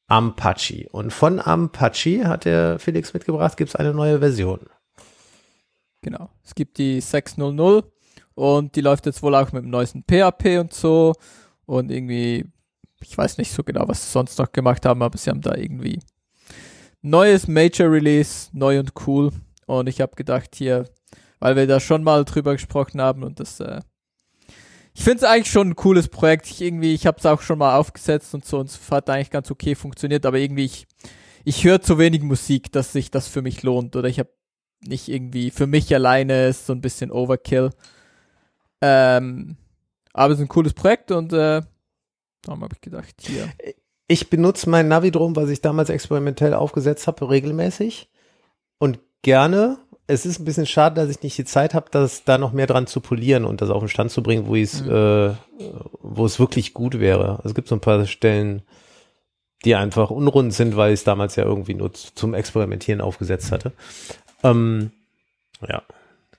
Ampache. 0.08 0.88
Und 0.92 1.12
von 1.12 1.40
Ampache 1.40 2.28
hat 2.28 2.46
der 2.46 2.80
Felix 2.80 3.14
mitgebracht, 3.14 3.58
gibt 3.58 3.70
es 3.70 3.76
eine 3.76 3.94
neue 3.94 4.20
Version. 4.20 4.62
Genau. 6.02 6.30
Es 6.44 6.56
gibt 6.56 6.78
die 6.78 7.02
6.0.0 7.02 7.84
und 8.36 8.76
die 8.76 8.82
läuft 8.82 9.06
jetzt 9.06 9.22
wohl 9.22 9.36
auch 9.36 9.52
mit 9.52 9.64
dem 9.64 9.70
neuesten 9.70 10.04
PHP 10.04 10.60
und 10.60 10.74
so. 10.74 11.14
Und 11.66 11.92
irgendwie, 11.92 12.46
ich 13.02 13.18
weiß 13.18 13.38
nicht 13.38 13.52
so 13.52 13.64
genau, 13.64 13.88
was 13.88 14.06
sie 14.06 14.12
sonst 14.12 14.40
noch 14.40 14.54
gemacht 14.54 14.86
haben, 14.86 15.04
aber 15.04 15.18
sie 15.18 15.30
haben 15.30 15.42
da 15.42 15.56
irgendwie 15.56 16.00
neues 17.02 17.48
Major 17.48 17.92
Release, 17.92 18.50
neu 18.54 18.80
und 18.80 18.94
cool. 19.08 19.32
Und 19.66 19.88
ich 19.88 20.02
habe 20.02 20.16
gedacht 20.16 20.56
hier, 20.56 20.86
weil 21.40 21.56
wir 21.56 21.68
da 21.68 21.80
schon 21.80 22.04
mal 22.04 22.26
drüber 22.26 22.54
gesprochen 22.54 23.02
haben 23.02 23.24
und 23.24 23.40
das, 23.40 23.60
äh, 23.60 23.82
ich 24.94 25.04
finde 25.04 25.20
es 25.20 25.24
eigentlich 25.24 25.52
schon 25.52 25.70
ein 25.70 25.76
cooles 25.76 26.10
Projekt. 26.10 26.48
Ich 26.48 26.62
irgendwie, 26.62 26.94
ich 26.94 27.06
habe 27.06 27.18
es 27.20 27.26
auch 27.26 27.42
schon 27.42 27.60
mal 27.60 27.78
aufgesetzt 27.78 28.34
und 28.34 28.46
so 28.46 28.60
und 28.60 28.70
es 28.70 28.92
hat 28.92 29.10
eigentlich 29.10 29.30
ganz 29.30 29.50
okay 29.52 29.76
funktioniert, 29.76 30.26
aber 30.26 30.40
irgendwie 30.40 30.66
ich, 30.66 30.88
ich 31.46 31.64
höre 31.64 31.82
zu 31.82 31.98
wenig 31.98 32.22
Musik, 32.22 32.72
dass 32.72 32.92
sich 32.92 33.12
das 33.12 33.28
für 33.28 33.42
mich 33.42 33.64
lohnt 33.64 33.96
oder 33.96 34.10
ich 34.10 34.20
habe 34.20 34.30
nicht 34.82 35.08
irgendwie 35.08 35.52
für 35.52 35.68
mich 35.68 35.94
alleine 35.94 36.48
ist 36.48 36.66
so 36.66 36.74
ein 36.74 36.82
bisschen 36.82 37.12
Overkill. 37.12 37.70
Ähm, 38.82 39.58
aber 40.14 40.34
es 40.34 40.40
ist 40.40 40.46
ein 40.46 40.50
cooles 40.50 40.74
Projekt 40.74 41.12
und 41.12 41.32
äh, 41.34 41.62
darum 42.42 42.64
habe 42.64 42.74
ich 42.74 42.82
gedacht, 42.82 43.16
hier. 43.22 43.50
Ich 44.12 44.32
benutze 44.32 44.68
mein 44.70 44.88
Navidrome, 44.88 45.36
was 45.36 45.50
ich 45.50 45.62
damals 45.62 45.90
experimentell 45.90 46.56
aufgesetzt 46.56 47.06
habe, 47.06 47.30
regelmäßig 47.30 48.10
und 48.80 49.00
gerne. 49.22 49.78
Es 50.08 50.26
ist 50.26 50.40
ein 50.40 50.46
bisschen 50.46 50.66
schade, 50.66 50.96
dass 51.00 51.12
ich 51.12 51.22
nicht 51.22 51.38
die 51.38 51.46
Zeit 51.46 51.76
habe, 51.76 51.86
das 51.92 52.24
da 52.24 52.40
noch 52.40 52.52
mehr 52.52 52.66
dran 52.66 52.88
zu 52.88 53.02
polieren 53.02 53.46
und 53.46 53.62
das 53.62 53.70
auf 53.70 53.84
den 53.84 53.88
Stand 53.88 54.10
zu 54.10 54.24
bringen, 54.24 54.48
wo 54.48 54.56
es, 54.56 54.82
Mhm. 54.84 54.90
äh, 54.90 55.32
wo 56.02 56.26
es 56.26 56.40
wirklich 56.40 56.74
gut 56.74 57.00
wäre. 57.00 57.40
Es 57.44 57.54
gibt 57.54 57.68
so 57.68 57.76
ein 57.76 57.82
paar 57.82 58.04
Stellen, 58.08 58.64
die 59.64 59.76
einfach 59.76 60.10
unrund 60.10 60.56
sind, 60.56 60.76
weil 60.76 60.94
ich 60.94 61.02
es 61.02 61.04
damals 61.04 61.36
ja 61.36 61.44
irgendwie 61.44 61.76
nur 61.76 61.94
zum 61.94 62.34
Experimentieren 62.34 63.02
aufgesetzt 63.02 63.52
hatte. 63.52 63.74
Ähm, 64.42 64.92
ja, 65.68 65.84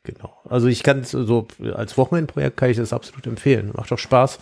genau. 0.03 0.41
Also 0.49 0.67
ich 0.67 0.83
kann 0.83 1.01
es 1.01 1.11
so 1.11 1.47
als 1.75 1.99
Wochenendprojekt 1.99 2.57
kann 2.57 2.71
ich 2.71 2.77
das 2.77 2.93
absolut 2.93 3.27
empfehlen. 3.27 3.71
Macht 3.75 3.91
doch 3.91 3.99
Spaß. 3.99 4.39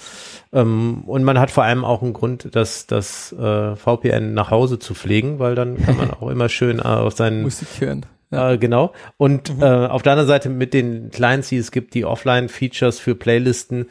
Ähm, 0.52 1.02
und 1.06 1.24
man 1.24 1.38
hat 1.38 1.50
vor 1.50 1.64
allem 1.64 1.84
auch 1.84 2.02
einen 2.02 2.12
Grund, 2.12 2.48
das, 2.52 2.86
das 2.86 3.32
äh, 3.32 3.76
VPN 3.76 4.34
nach 4.34 4.50
Hause 4.50 4.78
zu 4.78 4.94
pflegen, 4.94 5.38
weil 5.38 5.54
dann 5.54 5.76
kann 5.82 5.96
man 5.96 6.11
auch 6.20 6.30
immer 6.30 6.48
schön 6.48 6.78
äh, 6.78 6.82
auf 6.82 7.14
seinen 7.14 7.42
Musik 7.42 7.68
hören. 7.78 8.06
Ja. 8.30 8.52
äh, 8.52 8.59
genau. 8.59 8.92
Und 9.16 9.50
äh, 9.61 9.64
auf 9.64 10.02
der 10.02 10.12
anderen 10.12 10.28
Seite 10.28 10.50
mit 10.50 10.74
den 10.74 11.10
Clients, 11.10 11.48
die 11.48 11.56
es 11.56 11.70
gibt, 11.70 11.94
die 11.94 12.05
Offline-Features 12.05 12.98
für 13.01 13.14
Playlisten, 13.14 13.86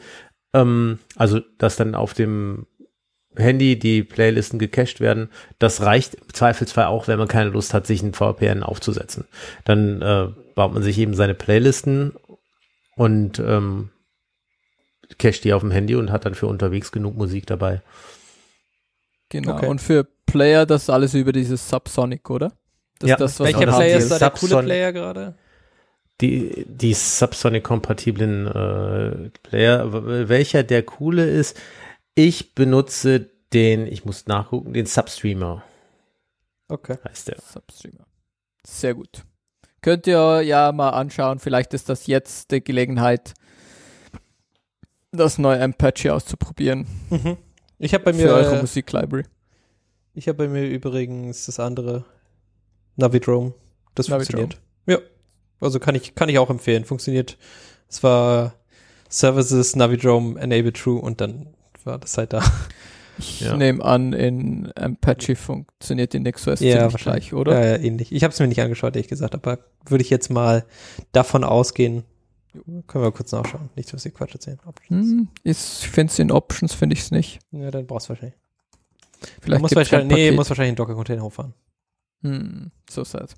ähm, 0.54 0.98
also 1.16 1.40
dass 1.58 1.76
dann 1.76 1.94
auf 1.94 2.14
dem 2.14 2.66
Handy 3.38 3.78
die 3.78 4.02
Playlisten 4.02 4.58
gecached 4.58 5.00
werden, 5.00 5.30
das 5.58 5.80
reicht 5.82 6.14
im 6.14 6.32
Zweifelsfall 6.32 6.86
auch, 6.86 7.08
wenn 7.08 7.18
man 7.18 7.28
keine 7.28 7.50
Lust 7.50 7.72
hat, 7.74 7.86
sich 7.86 8.02
ein 8.02 8.12
VPN 8.14 8.62
aufzusetzen. 8.62 9.26
Dann 9.64 10.02
äh, 10.02 10.28
baut 10.54 10.72
man 10.74 10.82
sich 10.82 10.98
eben 10.98 11.14
seine 11.14 11.34
Playlisten 11.34 12.12
und 12.96 13.38
ähm, 13.38 13.90
cached 15.18 15.44
die 15.44 15.52
auf 15.52 15.62
dem 15.62 15.70
Handy 15.70 15.94
und 15.94 16.10
hat 16.12 16.24
dann 16.26 16.34
für 16.34 16.46
unterwegs 16.46 16.92
genug 16.92 17.16
Musik 17.16 17.46
dabei. 17.46 17.80
Genau. 19.30 19.54
Okay. 19.54 19.66
Und 19.66 19.80
für 19.80 20.06
Player 20.26 20.66
das 20.66 20.90
alles 20.90 21.14
über 21.14 21.32
dieses 21.32 21.68
Subsonic, 21.68 22.28
oder? 22.30 22.52
Das 22.98 23.08
Ja. 23.10 23.14
ist 23.16 23.20
das, 23.20 23.40
was 23.40 23.46
Welcher 23.48 23.66
Player 23.72 23.98
ist 23.98 24.10
da 24.10 24.18
der 24.18 24.30
coole 24.30 24.50
Subson- 24.50 24.64
Player 24.64 24.92
gerade? 24.92 25.34
Die, 26.20 26.64
die 26.66 26.94
Subsonic-kompatiblen 26.94 28.46
äh, 28.48 29.30
Player, 29.44 30.28
welcher 30.28 30.64
der 30.64 30.82
coole 30.82 31.24
ist, 31.24 31.56
ich 32.18 32.56
benutze 32.56 33.30
den, 33.52 33.86
ich 33.86 34.04
muss 34.04 34.26
nachgucken, 34.26 34.72
den 34.72 34.86
Substreamer 34.86 35.62
Okay. 36.68 36.98
heißt 37.08 37.28
der. 37.28 37.38
Substreamer. 37.40 38.04
Sehr 38.66 38.94
gut. 38.94 39.24
Könnt 39.82 40.06
ihr 40.08 40.42
ja 40.42 40.72
mal 40.72 40.90
anschauen, 40.90 41.38
vielleicht 41.38 41.72
ist 41.74 41.88
das 41.88 42.08
jetzt 42.08 42.50
die 42.50 42.62
Gelegenheit, 42.62 43.34
das 45.12 45.38
neue 45.38 45.62
Apache 45.62 46.12
auszuprobieren 46.12 46.86
Mhm. 47.08 47.36
Ich 47.78 47.94
habe 47.94 48.02
bei 48.04 48.12
für 48.12 48.34
eure 48.34 48.56
mir, 48.56 48.60
Musiklibrary. 48.62 49.24
ich 50.14 50.26
habe 50.26 50.38
bei 50.38 50.48
mir 50.48 50.68
übrigens 50.68 51.46
das 51.46 51.60
andere 51.60 52.04
Navidrome. 52.96 53.54
Das 53.94 54.08
Navidrome. 54.08 54.48
funktioniert. 54.48 54.60
Ja. 54.86 54.98
Also 55.60 55.78
kann 55.78 55.94
ich, 55.94 56.16
kann 56.16 56.28
ich 56.28 56.38
auch 56.40 56.50
empfehlen. 56.50 56.84
Funktioniert. 56.84 57.38
Es 57.88 58.02
war 58.02 58.54
Services, 59.08 59.76
Navidrome, 59.76 60.38
Enable 60.40 60.72
True 60.72 61.00
und 61.00 61.20
dann 61.20 61.54
war 61.88 61.98
das 61.98 62.16
halt 62.16 62.32
da. 62.32 62.42
Ich 63.18 63.40
Ja. 63.40 63.56
nehme 63.56 63.84
an, 63.84 64.12
in 64.12 64.70
Apache 64.72 65.34
funktioniert 65.34 66.12
die 66.12 66.20
NixOS 66.20 66.60
Ja, 66.60 66.76
ziemlich 66.76 66.92
wahrscheinlich. 66.92 67.30
gleich, 67.30 67.34
oder? 67.40 67.52
Ja, 67.64 67.76
ja, 67.76 67.82
ähnlich. 67.82 68.12
Ich 68.12 68.22
habe 68.22 68.32
es 68.32 68.38
mir 68.38 68.46
nicht 68.46 68.60
angeschaut, 68.62 68.94
ehrlich 68.94 69.08
gesagt, 69.08 69.34
aber 69.34 69.58
würde 69.86 70.02
ich 70.02 70.10
jetzt 70.10 70.30
mal 70.30 70.64
davon 71.10 71.42
ausgehen, 71.42 72.04
Können 72.86 73.04
wir 73.04 73.12
kurz 73.12 73.30
nachschauen. 73.32 73.68
Nicht, 73.76 73.92
dass 73.92 74.06
ich 74.06 74.14
Quatsch 74.14 74.34
erzählen. 74.34 74.58
Options. 74.66 75.06
Hm, 75.10 75.28
ist, 75.44 75.82
ich 75.82 75.88
finde 75.90 76.12
es 76.12 76.18
in 76.18 76.30
Options, 76.32 76.74
finde 76.74 76.94
ich 76.94 77.00
es 77.00 77.10
nicht. 77.10 77.40
Ja, 77.50 77.70
dann 77.70 77.86
brauchst 77.86 78.06
du 78.06 78.10
wahrscheinlich. 78.10 78.38
Vielleicht 79.40 79.62
muss 79.62 79.74
wahrscheinlich, 79.76 80.16
ein 80.16 80.30
nee, 80.30 80.30
muss 80.32 80.48
wahrscheinlich 80.48 80.70
einen 80.70 80.76
Docker-Container 80.76 81.22
hochfahren. 81.22 81.54
Hm, 82.22 82.70
so 82.88 83.04
sad. 83.04 83.34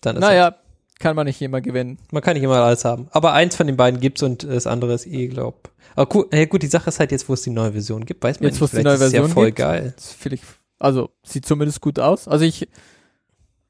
Dann 0.00 0.16
ist 0.16 0.20
Naja, 0.20 0.56
kann 0.98 1.16
man 1.16 1.26
nicht 1.26 1.40
immer 1.42 1.60
gewinnen. 1.60 1.98
Man 2.12 2.22
kann 2.22 2.34
nicht 2.34 2.42
immer 2.42 2.56
alles 2.56 2.84
haben. 2.84 3.08
Aber 3.10 3.32
eins 3.32 3.56
von 3.56 3.66
den 3.66 3.76
beiden 3.76 4.00
gibt's 4.00 4.22
und 4.22 4.44
das 4.44 4.66
andere 4.66 4.94
ist 4.94 5.06
eh, 5.06 5.26
glaub. 5.28 5.70
Aber 5.96 6.06
gut, 6.08 6.32
ja 6.34 6.44
gut, 6.46 6.62
die 6.62 6.66
Sache 6.68 6.88
ist 6.88 6.98
halt 7.00 7.12
jetzt, 7.12 7.28
wo 7.28 7.34
es 7.34 7.42
die 7.42 7.50
neue 7.50 7.72
Version 7.72 8.04
gibt, 8.04 8.22
weiß 8.22 8.40
man 8.40 8.44
Jetzt, 8.48 8.54
nicht. 8.54 8.60
wo 8.60 8.64
es 8.66 8.70
die 8.70 8.76
Vielleicht 8.78 8.84
neue 8.86 8.94
ist 8.94 9.00
es 9.02 9.12
ja 9.12 9.20
Version 9.20 9.34
voll 9.34 9.46
gibt. 9.46 9.58
geil. 9.58 9.92
Das 9.96 10.12
find 10.12 10.34
ich, 10.34 10.42
also, 10.78 11.10
sieht 11.22 11.46
zumindest 11.46 11.80
gut 11.80 11.98
aus. 11.98 12.26
Also 12.28 12.44
ich, 12.44 12.68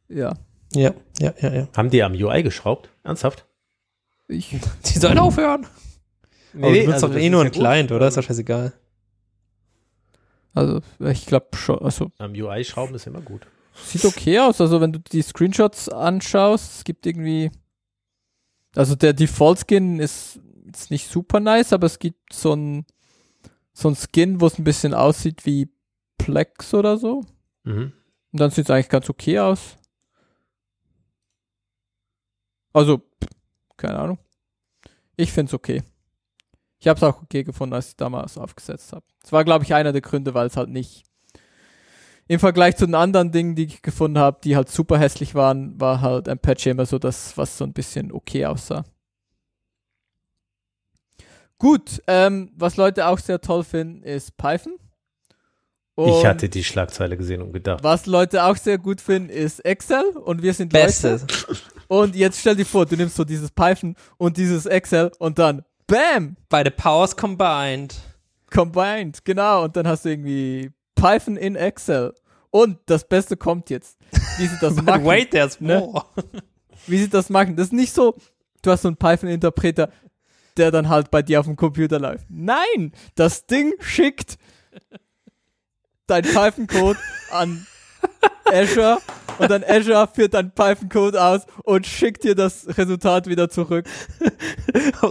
ja, 0.09 0.35
Ja, 0.75 0.95
ja, 1.19 1.35
ja, 1.41 1.53
ja. 1.55 1.69
Haben 1.77 1.91
die 1.91 2.03
am 2.03 2.13
UI 2.13 2.43
geschraubt? 2.43 2.89
Ernsthaft? 3.03 3.47
ich, 4.29 4.57
Die 4.87 4.99
sollen 4.99 5.19
aufhören. 5.19 5.67
Aber 6.55 6.71
Nee, 6.71 6.81
du 6.81 6.87
benutzt 6.87 6.95
also 7.05 7.09
doch 7.09 7.15
eh 7.17 7.27
ist 7.27 7.31
nur 7.33 7.41
ja 7.41 7.47
einen 7.47 7.53
gut. 7.53 7.61
Client, 7.61 7.93
oder? 7.93 8.09
Ist 8.09 8.17
doch 8.17 8.23
scheißegal. 8.23 8.73
also, 10.55 10.81
ich 11.01 11.27
glaube 11.27 11.49
schon, 11.57 11.79
also, 11.81 12.11
Am 12.19 12.33
UI 12.33 12.65
schrauben 12.65 12.95
ist 12.95 13.07
immer 13.07 13.21
gut. 13.21 13.47
Sieht 13.75 14.05
okay 14.05 14.39
aus. 14.41 14.61
Also, 14.61 14.81
wenn 14.81 14.93
du 14.93 14.99
die 14.99 15.23
Screenshots 15.23 15.89
anschaust, 15.89 16.79
es 16.79 16.85
gibt 16.85 17.07
irgendwie, 17.07 17.51
also 18.75 18.95
der 18.95 19.13
Default-Skin 19.13 20.01
ist 20.01 20.41
jetzt 20.67 20.91
nicht 20.91 21.09
super 21.09 21.41
nice, 21.41 21.73
aber 21.73 21.87
es 21.87 21.99
gibt 21.99 22.33
so 22.33 22.55
ein, 22.55 22.87
so 23.73 23.89
ein 23.89 23.97
Skin, 23.97 24.41
wo 24.41 24.47
es 24.47 24.59
ein 24.59 24.65
bisschen 24.65 24.95
aussieht 24.95 25.47
wie 25.47 25.69
Plex 26.19 26.75
oder 26.75 26.97
so. 26.97 27.25
Mhm. 27.65 27.93
Und 28.33 28.41
dann 28.41 28.51
sieht 28.51 28.67
es 28.67 28.71
eigentlich 28.71 28.89
ganz 28.89 29.09
okay 29.11 29.39
aus. 29.39 29.77
Also, 32.73 33.03
keine 33.77 33.99
Ahnung. 33.99 34.19
Ich 35.17 35.33
finde 35.33 35.51
es 35.51 35.55
okay. 35.55 35.83
Ich 36.81 36.89
habe 36.89 36.99
es 36.99 37.03
auch 37.03 37.23
okay 37.23 37.45
gefunden, 37.45 37.75
als 37.75 37.89
ich 37.89 37.97
damals 37.97 38.37
aufgesetzt 38.37 38.93
habe. 38.93 39.07
Es 39.23 39.33
war, 39.33 39.45
glaube 39.45 39.65
ich, 39.65 39.73
einer 39.75 39.93
der 39.93 40.01
Gründe, 40.01 40.35
weil 40.35 40.49
es 40.49 40.57
halt 40.57 40.69
nicht 40.69 41.05
im 42.27 42.41
Vergleich 42.41 42.77
zu 42.77 42.87
den 42.87 42.95
anderen 42.95 43.33
Dingen, 43.33 43.55
die 43.55 43.65
ich 43.65 43.83
gefunden 43.83 44.19
habe, 44.19 44.39
die 44.43 44.57
halt 44.57 44.71
super 44.71 44.99
hässlich 44.99 45.35
waren, 45.35 45.79
war 45.81 46.01
halt 46.01 46.29
ein 46.29 46.39
Patch 46.39 46.67
immer 46.67 46.87
so 46.87 46.99
das, 46.99 47.37
was 47.37 47.59
so 47.59 47.65
ein 47.65 47.73
bisschen 47.73 48.13
okay 48.13 48.47
aussah. 48.47 48.85
Gut, 51.59 52.03
ähm, 52.07 52.51
was 52.57 52.77
Leute 52.77 53.07
auch 53.07 53.19
sehr 53.19 53.41
toll 53.41 53.65
finden, 53.65 54.03
ist 54.03 54.37
Python. 54.37 54.75
ich 55.97 56.05
Und 56.05 56.27
hatte 56.27 56.49
die 56.49 56.65
Schlagzeile 56.65 57.17
gesehen 57.17 57.43
und 57.43 57.53
gedacht, 57.53 57.83
was 57.83 58.07
Leute 58.07 58.45
auch 58.45 58.57
sehr 58.57 58.79
gut 58.79 59.01
finden, 59.01 59.29
ist 59.29 59.65
Excel 59.65 60.05
und 60.17 60.43
wir 60.43 60.53
sind 60.53 60.73
Leute. 60.73 60.87
Beste. 60.87 61.27
Und 61.89 62.17
jetzt 62.17 62.41
stell 62.41 62.57
dir 62.57 62.67
vor, 62.67 62.87
du 62.87 62.97
nimmst 62.97 63.17
so 63.17 63.25
dieses 63.25 63.51
Python 63.51 63.95
und 64.17 64.37
dieses 64.37 64.67
Excel 64.67 65.13
und 65.19 65.39
dann 65.39 65.65
BAM! 65.87 66.37
Beide 66.49 66.71
Powers 66.71 67.15
combined. 67.15 67.95
Combined, 68.51 69.25
genau. 69.25 69.65
Und 69.65 69.77
dann 69.77 69.87
hast 69.87 70.05
du 70.05 70.09
irgendwie 70.09 70.73
Python 71.05 71.37
in 71.37 71.55
Excel. 71.55 72.15
Und 72.51 72.79
das 72.87 73.07
Beste 73.07 73.37
kommt 73.37 73.69
jetzt. 73.69 73.99
Wie 74.39 74.47
sie 74.47 74.57
das 74.59 74.75
machen. 74.83 75.05
wait, 75.05 75.33
there's 75.33 75.61
ne? 75.61 75.81
more. 75.81 76.07
Wie 76.87 76.99
sie 76.99 77.11
das 77.11 77.29
machen. 77.29 77.57
Das 77.57 77.67
ist 77.67 77.73
nicht 77.75 77.93
so, 77.93 78.17
du 78.63 78.71
hast 78.71 78.83
so 78.83 78.89
einen 78.89 78.97
Python-Interpreter, 78.97 79.91
der 80.57 80.71
dann 80.71 80.89
halt 80.89 81.11
bei 81.11 81.21
dir 81.21 81.41
auf 81.41 81.47
dem 81.47 81.57
Computer 81.57 81.99
läuft. 81.99 82.25
Nein! 82.31 82.93
Das 83.17 83.47
Ding 83.47 83.75
schickt 83.81 84.39
dein 86.07 86.23
Python-Code 86.23 86.99
an 87.31 87.67
Azure 88.45 88.99
und 89.39 89.51
dann 89.51 89.65
Azure 89.69 90.09
führt 90.15 90.35
dein 90.35 90.51
Python-Code 90.53 91.21
aus 91.21 91.43
und 91.65 91.87
schickt 91.87 92.23
dir 92.25 92.35
das 92.35 92.67
Resultat 92.79 93.27
wieder 93.27 93.51
zurück. 93.51 93.87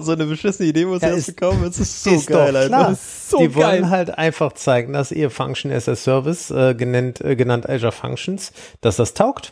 so 0.01 0.11
eine 0.13 0.25
beschissene 0.25 0.69
Idee 0.69 0.85
muss 0.85 1.01
Ja, 1.01 1.09
ja, 1.09 1.15
ist- 1.15 1.35
bekommen. 1.35 1.63
Es 1.65 1.79
ist 1.79 2.03
so 2.03 2.11
ist 2.11 2.29
doch 2.29 2.35
geil, 2.35 2.55
Alter. 2.55 2.67
klar. 2.69 2.89
Das 2.91 2.99
ist 2.99 3.29
so 3.31 3.37
die 3.39 3.49
geil. 3.49 3.55
wollen 3.81 3.89
halt 3.89 4.17
einfach 4.17 4.53
zeigen, 4.53 4.93
dass 4.93 5.11
ihr 5.11 5.29
Function 5.29 5.71
as 5.71 5.89
a 5.89 5.95
Service, 5.95 6.51
äh, 6.51 6.73
genannt, 6.75 7.21
äh, 7.21 7.35
genannt 7.35 7.67
Azure 7.69 7.91
Functions, 7.91 8.51
dass 8.81 8.95
das 8.95 9.13
taugt. 9.13 9.51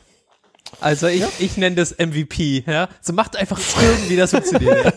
Also 0.79 1.07
ich, 1.07 1.23
ich 1.39 1.57
nenne 1.57 1.75
das 1.75 1.91
MVP, 1.97 2.63
ja. 2.65 2.87
So 3.01 3.11
macht 3.11 3.35
einfach 3.35 3.59
irgendwie 3.81 4.15
das 4.15 4.31
funktioniert. 4.31 4.93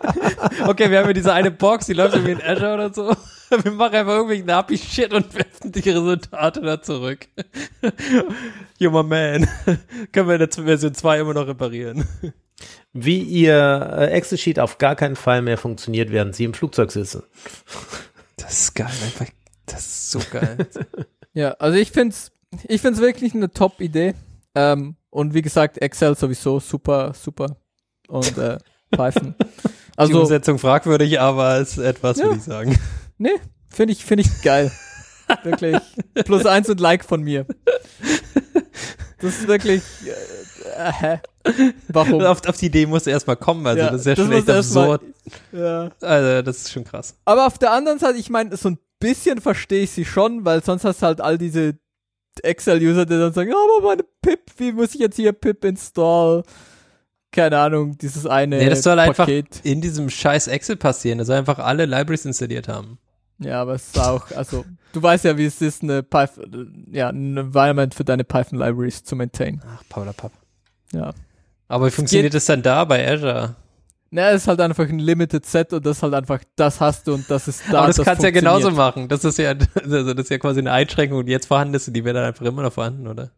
okay, 0.66 0.90
wir 0.90 0.98
haben 0.98 1.04
hier 1.06 1.14
diese 1.14 1.34
eine 1.34 1.50
Box, 1.50 1.84
die 1.86 1.92
läuft 1.92 2.14
irgendwie 2.14 2.32
in 2.32 2.42
Azure 2.42 2.74
oder 2.74 2.94
so. 2.94 3.14
Wir 3.62 3.72
machen 3.72 3.94
einfach 3.94 4.12
irgendwelchen 4.12 4.50
API-Shit 4.50 5.12
und 5.12 5.34
werfen 5.34 5.72
die 5.72 5.90
Resultate 5.90 6.60
da 6.60 6.80
zurück. 6.82 7.28
Junger 8.78 9.02
Man. 9.02 9.48
Können 10.12 10.28
wir 10.28 10.34
in 10.34 10.48
der 10.48 10.48
Version 10.50 10.94
2 10.94 11.20
immer 11.20 11.34
noch 11.34 11.46
reparieren. 11.46 12.06
Wie 12.92 13.20
ihr 13.20 13.94
äh, 13.98 14.06
Excel-Sheet 14.12 14.58
auf 14.58 14.78
gar 14.78 14.96
keinen 14.96 15.16
Fall 15.16 15.42
mehr 15.42 15.58
funktioniert, 15.58 16.10
während 16.10 16.34
sie 16.34 16.44
im 16.44 16.54
Flugzeug 16.54 16.90
sitzen. 16.92 17.22
Das 18.36 18.60
ist 18.60 18.74
geil, 18.74 18.86
einfach. 19.04 19.26
Das 19.66 19.80
ist 19.80 20.10
so 20.10 20.20
geil. 20.30 20.58
Ja, 21.32 21.52
also 21.52 21.78
ich 21.78 21.90
find's, 21.92 22.32
ich 22.68 22.80
find's 22.80 23.00
wirklich 23.00 23.34
eine 23.34 23.50
Top-Idee. 23.50 24.14
Ähm, 24.54 24.96
und 25.10 25.34
wie 25.34 25.42
gesagt, 25.42 25.78
Excel 25.78 26.16
sowieso 26.16 26.60
super, 26.60 27.12
super. 27.14 27.56
Und 28.08 28.36
äh, 28.38 28.58
Python. 28.90 29.34
die 29.38 29.68
Also, 29.96 30.20
Umsetzung 30.20 30.58
fragwürdig, 30.58 31.20
aber 31.20 31.58
ist 31.58 31.78
etwas, 31.78 32.18
Ja. 32.18 32.24
würde 32.24 32.36
ich 32.36 32.42
sagen. 32.42 32.78
Nee, 33.18 33.30
finde 33.68 33.92
ich, 33.92 34.04
finde 34.04 34.24
ich 34.24 34.42
geil. 34.42 34.70
wirklich. 35.44 35.76
Plus 36.24 36.46
eins 36.46 36.68
und 36.68 36.80
Like 36.80 37.04
von 37.04 37.22
mir. 37.22 37.46
Das 39.20 39.38
ist 39.38 39.46
wirklich, 39.46 39.82
äh, 40.76 41.14
äh? 41.14 41.18
Warum? 41.88 42.22
Auf, 42.22 42.46
auf 42.46 42.56
die 42.56 42.66
Idee 42.66 42.86
musst 42.86 43.06
du 43.06 43.10
erstmal 43.10 43.36
kommen, 43.36 43.66
also 43.66 43.80
Ja, 43.80 43.90
das 43.90 44.00
ist 44.00 44.06
ja 44.06 44.14
das 44.14 44.24
schon 44.24 44.32
echt 44.34 44.48
erst 44.48 44.74
mal- 44.74 44.94
absurd. 44.94 45.02
Ja. 45.52 45.90
Also, 46.00 46.42
das 46.42 46.56
ist 46.58 46.72
schon 46.72 46.84
krass. 46.84 47.16
Aber 47.24 47.46
auf 47.46 47.58
der 47.58 47.72
anderen 47.72 47.98
Seite, 47.98 48.18
ich 48.18 48.30
meine, 48.30 48.56
so 48.56 48.70
ein 48.70 48.78
bisschen 48.98 49.40
verstehe 49.40 49.84
ich 49.84 49.90
sie 49.92 50.04
schon, 50.04 50.44
weil 50.44 50.62
sonst 50.64 50.84
hast 50.84 51.02
du 51.02 51.06
halt 51.06 51.20
all 51.20 51.38
diese 51.38 51.78
Excel-User, 52.42 53.06
die 53.06 53.14
dann 53.18 53.32
sagen, 53.32 53.50
ja, 53.50 53.56
aber 53.56 53.86
meine 53.86 54.04
Pip, 54.22 54.40
wie 54.56 54.72
muss 54.72 54.94
ich 54.94 55.00
jetzt 55.00 55.16
hier 55.16 55.32
Pip 55.32 55.64
install? 55.64 56.42
Keine 57.32 57.58
Ahnung, 57.58 57.96
dieses 57.98 58.26
eine 58.26 58.58
Nee, 58.58 58.68
das 58.68 58.82
soll 58.82 58.98
einfach 58.98 59.24
Paket. 59.26 59.60
in 59.64 59.80
diesem 59.80 60.10
scheiß 60.10 60.48
Excel 60.48 60.76
passieren. 60.76 61.18
Das 61.18 61.26
soll 61.26 61.36
einfach 61.36 61.58
alle 61.58 61.86
Libraries 61.86 62.24
installiert 62.26 62.68
haben. 62.68 62.98
Ja, 63.38 63.62
aber 63.62 63.74
es 63.74 63.86
ist 63.88 63.98
auch, 63.98 64.30
also, 64.36 64.64
du 64.92 65.02
weißt 65.02 65.24
ja, 65.24 65.36
wie 65.36 65.46
es 65.46 65.60
ist, 65.60 65.82
eine 65.82 66.02
Python, 66.02 66.86
ja, 66.92 67.08
ein 67.08 67.36
Environment 67.36 67.94
für 67.94 68.04
deine 68.04 68.22
Python-Libraries 68.22 69.02
zu 69.02 69.16
maintain. 69.16 69.60
Ach, 69.66 69.82
Paulapapp. 69.88 70.30
Ja. 70.92 71.12
Aber 71.68 71.86
wie 71.86 71.90
funktioniert 71.90 72.34
das 72.34 72.44
dann 72.44 72.62
da 72.62 72.84
bei 72.84 73.10
Azure? 73.10 73.56
Na, 74.10 74.28
es 74.30 74.42
ist 74.42 74.48
halt 74.48 74.60
einfach 74.60 74.86
ein 74.86 74.98
Limited 74.98 75.46
Set 75.46 75.72
und 75.72 75.86
das 75.86 75.96
ist 75.96 76.02
halt 76.02 76.12
einfach, 76.12 76.40
das 76.54 76.80
hast 76.80 77.06
du 77.08 77.14
und 77.14 77.28
das 77.30 77.48
ist 77.48 77.62
da. 77.70 77.78
Aber 77.78 77.86
das, 77.88 77.96
kannst 78.04 78.22
du 78.22 78.26
ja 78.26 78.30
genauso 78.30 78.70
machen. 78.70 79.08
Das 79.08 79.24
ist 79.24 79.38
ja, 79.38 79.54
also 79.82 80.12
das 80.12 80.24
ist 80.24 80.30
ja 80.30 80.36
quasi 80.38 80.60
eine 80.60 80.70
Einschränkung, 80.70 81.24
die 81.24 81.32
jetzt 81.32 81.46
vorhanden 81.46 81.72
ist 81.74 81.88
und 81.88 81.94
die 81.94 82.04
wäre 82.04 82.14
dann 82.18 82.24
einfach 82.26 82.44
immer 82.44 82.60
noch 82.62 82.74
vorhanden, 82.74 83.06
oder? 83.08 83.30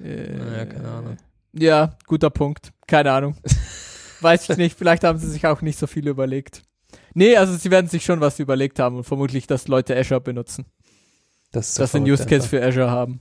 Äh, 0.00 0.38
Ja, 0.58 0.64
keine 0.66 0.88
Ahnung. 0.88 1.16
Ja, 1.58 1.96
guter 2.06 2.30
Punkt. 2.30 2.72
Keine 2.86 3.12
Ahnung. 3.12 3.36
Weiß 4.20 4.48
ich 4.48 4.56
nicht. 4.56 4.76
Vielleicht 4.78 5.04
haben 5.04 5.18
sie 5.18 5.28
sich 5.30 5.46
auch 5.46 5.60
nicht 5.62 5.78
so 5.78 5.86
viel 5.86 6.08
überlegt. 6.08 6.62
Nee, 7.14 7.36
also 7.36 7.54
sie 7.56 7.70
werden 7.70 7.88
sich 7.88 8.04
schon 8.04 8.20
was 8.20 8.38
überlegt 8.38 8.78
haben 8.78 8.96
und 8.96 9.04
vermutlich, 9.04 9.46
dass 9.46 9.68
Leute 9.68 9.96
Azure 9.96 10.20
benutzen. 10.20 10.66
Das 11.52 11.68
ist 11.68 11.74
so 11.76 11.82
dass 11.82 11.92
sie 11.92 11.98
einen 11.98 12.10
Use 12.10 12.26
Case 12.26 12.46
für 12.46 12.62
Azure 12.64 12.90
haben. 12.90 13.20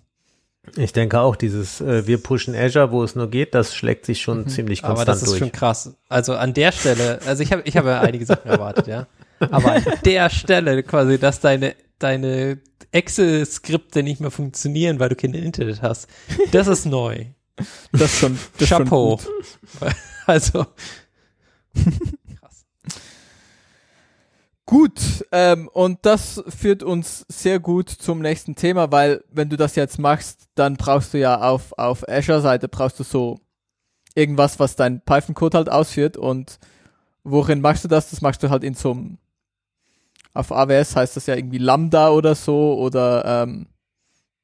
Ich 0.76 0.92
denke 0.92 1.20
auch, 1.22 1.36
dieses 1.38 1.80
äh, 1.80 2.06
wir 2.08 2.18
pushen 2.22 2.54
Azure, 2.54 2.92
wo 2.92 3.02
es 3.04 3.16
nur 3.16 3.30
geht, 3.30 3.56
das 3.56 3.74
schlägt 3.74 4.06
sich 4.06 4.22
schon 4.22 4.42
Mhm. 4.42 4.48
ziemlich 4.50 4.84
Aber 4.84 4.96
konstant 4.96 5.10
das 5.16 5.24
ist 5.24 5.30
durch. 5.32 5.40
schon 5.40 5.52
krass. 5.54 5.96
Also 6.10 6.36
an 6.36 6.54
der 6.54 6.72
Stelle, 6.74 7.20
also 7.26 7.42
ich 7.42 7.52
habe 7.54 7.62
ich 7.66 7.78
habe 7.78 7.90
ja 7.90 8.02
einige 8.02 8.26
Sachen 8.26 8.50
erwartet, 8.50 8.88
ja. 8.88 9.08
Aber 9.40 9.72
an 9.74 9.84
der 10.04 10.30
Stelle 10.30 10.84
quasi, 10.84 11.18
dass 11.18 11.40
deine 11.40 11.74
deine 12.00 12.60
Excel-Skripte 12.92 14.04
nicht 14.04 14.20
mehr 14.20 14.32
funktionieren, 14.32 15.00
weil 15.00 15.10
du 15.10 15.16
kein 15.16 15.34
Internet 15.34 15.82
hast, 15.82 16.08
das 16.52 16.68
ist 16.68 16.86
neu. 16.86 17.26
Das 17.92 18.02
ist 18.02 18.20
schon, 18.20 18.40
das 18.58 18.68
schon 18.68 18.84
Chapeau. 18.86 19.18
gut. 19.18 19.28
Also 20.28 20.66
Gut, 24.68 25.26
ähm, 25.32 25.70
und 25.70 26.00
das 26.06 26.44
führt 26.50 26.84
uns 26.84 27.26
sehr 27.30 27.58
gut 27.58 27.88
zum 27.90 28.20
nächsten 28.20 28.54
Thema, 28.54 28.92
weil 28.92 29.24
wenn 29.32 29.48
du 29.48 29.56
das 29.56 29.78
jetzt 29.78 29.98
machst, 29.98 30.50
dann 30.56 30.76
brauchst 30.76 31.14
du 31.14 31.20
ja 31.20 31.40
auf, 31.40 31.72
auf 31.78 32.04
Azure-Seite 32.10 32.68
brauchst 32.68 33.00
du 33.00 33.06
so 33.06 33.40
irgendwas, 34.14 34.60
was 34.60 34.76
dein 34.76 35.00
Python-Code 35.00 35.58
halt 35.58 35.70
ausführt 35.70 36.18
und 36.18 36.60
worin 37.24 37.62
machst 37.62 37.86
du 37.86 37.88
das? 37.88 38.10
Das 38.10 38.20
machst 38.20 38.44
du 38.44 38.50
halt 38.50 38.66
in 38.66 38.74
so 38.74 38.92
einem, 38.92 39.20
auf 40.34 40.52
AWS 40.52 40.98
heißt 40.98 41.16
das 41.16 41.28
ja 41.28 41.36
irgendwie 41.36 41.60
Lambda 41.60 42.10
oder 42.10 42.36
so 42.36 42.78
oder 42.78 43.44
ähm, 43.44 43.68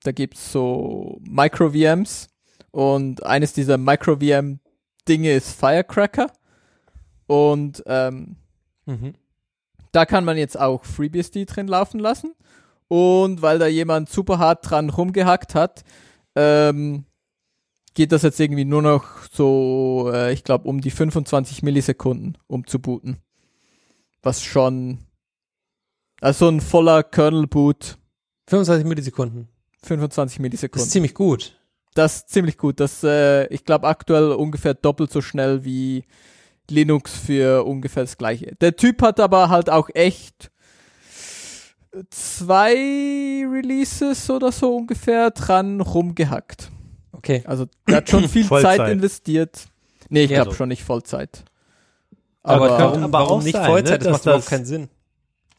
da 0.04 0.14
gibt's 0.14 0.54
so 0.54 1.20
Micro-VMs 1.28 2.30
und 2.74 3.24
eines 3.24 3.54
dieser 3.54 3.78
Micro-VM-Dinge 3.78 5.32
ist 5.32 5.52
Firecracker 5.52 6.32
und 7.28 7.84
ähm, 7.86 8.36
mhm. 8.88 9.14
da 9.92 10.08
kann 10.08 10.26
man 10.26 10.38
jetzt 10.38 10.60
auch 10.60 10.84
FreeBSD 10.84 11.46
drin 11.46 11.68
laufen 11.68 12.00
lassen. 12.00 12.34
Und 12.88 13.44
weil 13.44 13.60
da 13.60 13.68
jemand 13.68 14.10
super 14.10 14.40
hart 14.40 14.70
dran 14.70 14.90
rumgehackt 14.90 15.54
hat, 15.54 15.84
ähm, 16.36 17.06
geht 17.94 18.12
das 18.12 18.24
jetzt 18.24 18.40
irgendwie 18.40 18.66
nur 18.66 18.82
noch 18.82 19.06
so, 19.32 20.10
äh, 20.12 20.34
ich 20.34 20.44
glaube, 20.44 20.68
um 20.68 20.82
die 20.82 20.92
25 20.92 21.62
Millisekunden, 21.62 22.40
um 22.48 22.66
zu 22.66 22.80
booten. 22.80 23.18
Was 24.24 24.42
schon, 24.42 24.98
also 26.22 26.50
ein 26.50 26.60
voller 26.60 27.04
Kernel-Boot, 27.04 28.00
25 28.48 28.88
Millisekunden. 28.88 29.48
25 29.84 30.38
Das 30.38 30.42
Millisekunden. 30.42 30.88
ist 30.88 30.92
ziemlich 30.92 31.14
gut. 31.14 31.56
Das 31.96 32.16
ist 32.18 32.30
ziemlich 32.30 32.58
gut. 32.58 32.80
Das, 32.80 33.04
äh, 33.04 33.46
ich 33.48 33.66
glaube, 33.66 33.88
aktuell 33.88 34.32
ungefähr 34.32 34.74
doppelt 34.74 35.12
so 35.12 35.22
schnell 35.22 35.64
wie 35.64 36.06
Linux 36.70 37.14
für 37.18 37.64
ungefähr 37.66 38.04
das 38.04 38.18
gleiche. 38.18 38.56
Der 38.62 38.76
Typ 38.76 39.02
hat 39.02 39.20
aber 39.20 39.50
halt 39.50 39.70
auch 39.70 39.90
echt 39.94 40.50
zwei 42.10 42.74
Releases 43.46 44.30
oder 44.30 44.52
so 44.52 44.76
ungefähr 44.76 45.32
dran 45.32 45.82
rumgehackt. 45.82 46.72
Okay. 47.12 47.44
Also 47.46 47.66
der 47.88 47.98
hat 47.98 48.10
schon 48.10 48.28
viel 48.30 48.44
Vollzeit. 48.46 48.78
Zeit 48.78 48.92
investiert. 48.92 49.66
Nee, 50.10 50.24
ich 50.24 50.32
Ja, 50.32 50.38
glaube 50.38 50.52
so. 50.52 50.58
schon 50.58 50.70
nicht 50.70 50.84
Vollzeit. 50.84 51.44
Aber, 52.42 52.66
Aber, 52.72 52.78
warum, 52.80 53.04
aber 53.04 53.20
warum 53.20 53.44
nicht 53.44 53.54
sein, 53.56 53.66
Vollzeit? 53.66 54.02
ne, 54.02 54.06
das 54.06 54.12
macht 54.14 54.24
überhaupt 54.26 54.48
keinen 54.48 54.66
Sinn. 54.66 54.90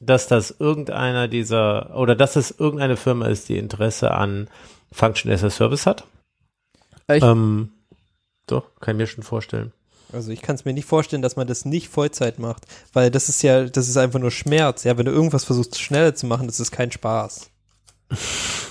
dass 0.01 0.27
das 0.27 0.55
irgendeiner 0.59 1.29
dieser 1.29 1.97
oder 1.97 2.15
dass 2.15 2.37
es 2.37 2.51
irgendeine 2.51 2.97
Firma 2.97 3.27
ist, 3.29 3.49
die 3.49 3.57
Interesse 3.57 4.11
an 4.11 4.49
Function 4.93 5.31
as 5.33 5.43
a 5.45 5.51
Service 5.51 5.87
hat. 5.87 6.05
Ich- 7.13 7.23
ähm, 7.23 7.73
doch, 8.47 8.75
kann 8.81 8.97
ich 8.97 8.99
mir 8.99 9.07
schon 9.07 9.23
vorstellen. 9.25 9.73
Also 10.13 10.31
ich 10.31 10.43
kann 10.43 10.55
es 10.55 10.65
mir 10.65 10.73
nicht 10.75 10.85
vorstellen, 10.87 11.23
dass 11.23 11.35
man 11.37 11.47
das 11.47 11.65
nicht 11.65 11.89
Vollzeit 11.89 12.39
macht, 12.39 12.67
weil 12.93 13.11
das 13.11 13.29
ist 13.29 13.43
ja, 13.43 13.65
das 13.65 13.89
ist 13.89 13.97
einfach 13.97 14.21
nur 14.21 14.31
Schmerz. 14.31 14.85
Ja, 14.85 14.97
wenn 14.97 15.07
du 15.07 15.13
irgendwas 15.13 15.45
versuchst 15.45 15.81
schneller 15.81 16.15
zu 16.15 16.27
machen, 16.27 16.47
das 16.47 16.61
ist 16.61 16.71
kein 16.71 16.93
Spaß. 16.93 17.51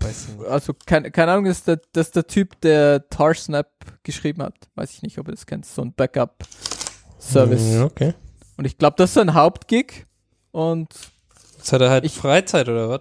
Weiß 0.00 0.28
nicht. 0.28 0.46
also 0.48 0.74
keine, 0.86 1.10
keine 1.10 1.32
Ahnung, 1.32 1.44
das 1.46 1.58
ist, 1.58 1.68
der, 1.68 1.80
das 1.92 2.08
ist 2.08 2.16
der 2.16 2.26
Typ, 2.26 2.60
der 2.62 3.08
Tarsnap 3.10 3.68
geschrieben 4.02 4.42
hat. 4.42 4.54
Weiß 4.74 4.92
ich 4.92 5.02
nicht, 5.02 5.18
ob 5.18 5.28
ihr 5.28 5.32
das 5.34 5.46
kennt. 5.46 5.66
So 5.66 5.82
ein 5.82 5.92
Backup-Service. 5.94 7.80
Okay. 7.82 8.14
Und 8.56 8.64
ich 8.64 8.76
glaube, 8.78 8.96
das 8.98 9.10
ist 9.10 9.14
sein 9.14 9.34
Hauptgig. 9.34 10.06
Und 10.50 10.92
Jetzt 11.56 11.72
hat 11.72 11.80
er 11.80 11.90
halt 11.90 12.04
Ich- 12.04 12.16
Freizeit 12.16 12.68
oder 12.68 12.88
was? 12.88 13.00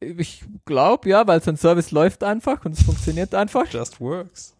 Ich 0.00 0.44
glaube, 0.64 1.08
ja, 1.08 1.26
weil 1.26 1.42
sein 1.42 1.56
Service 1.56 1.90
läuft 1.90 2.24
einfach 2.24 2.64
und 2.64 2.72
es 2.72 2.82
funktioniert 2.82 3.34
einfach. 3.34 3.66
Just 3.70 4.00
works. 4.00 4.56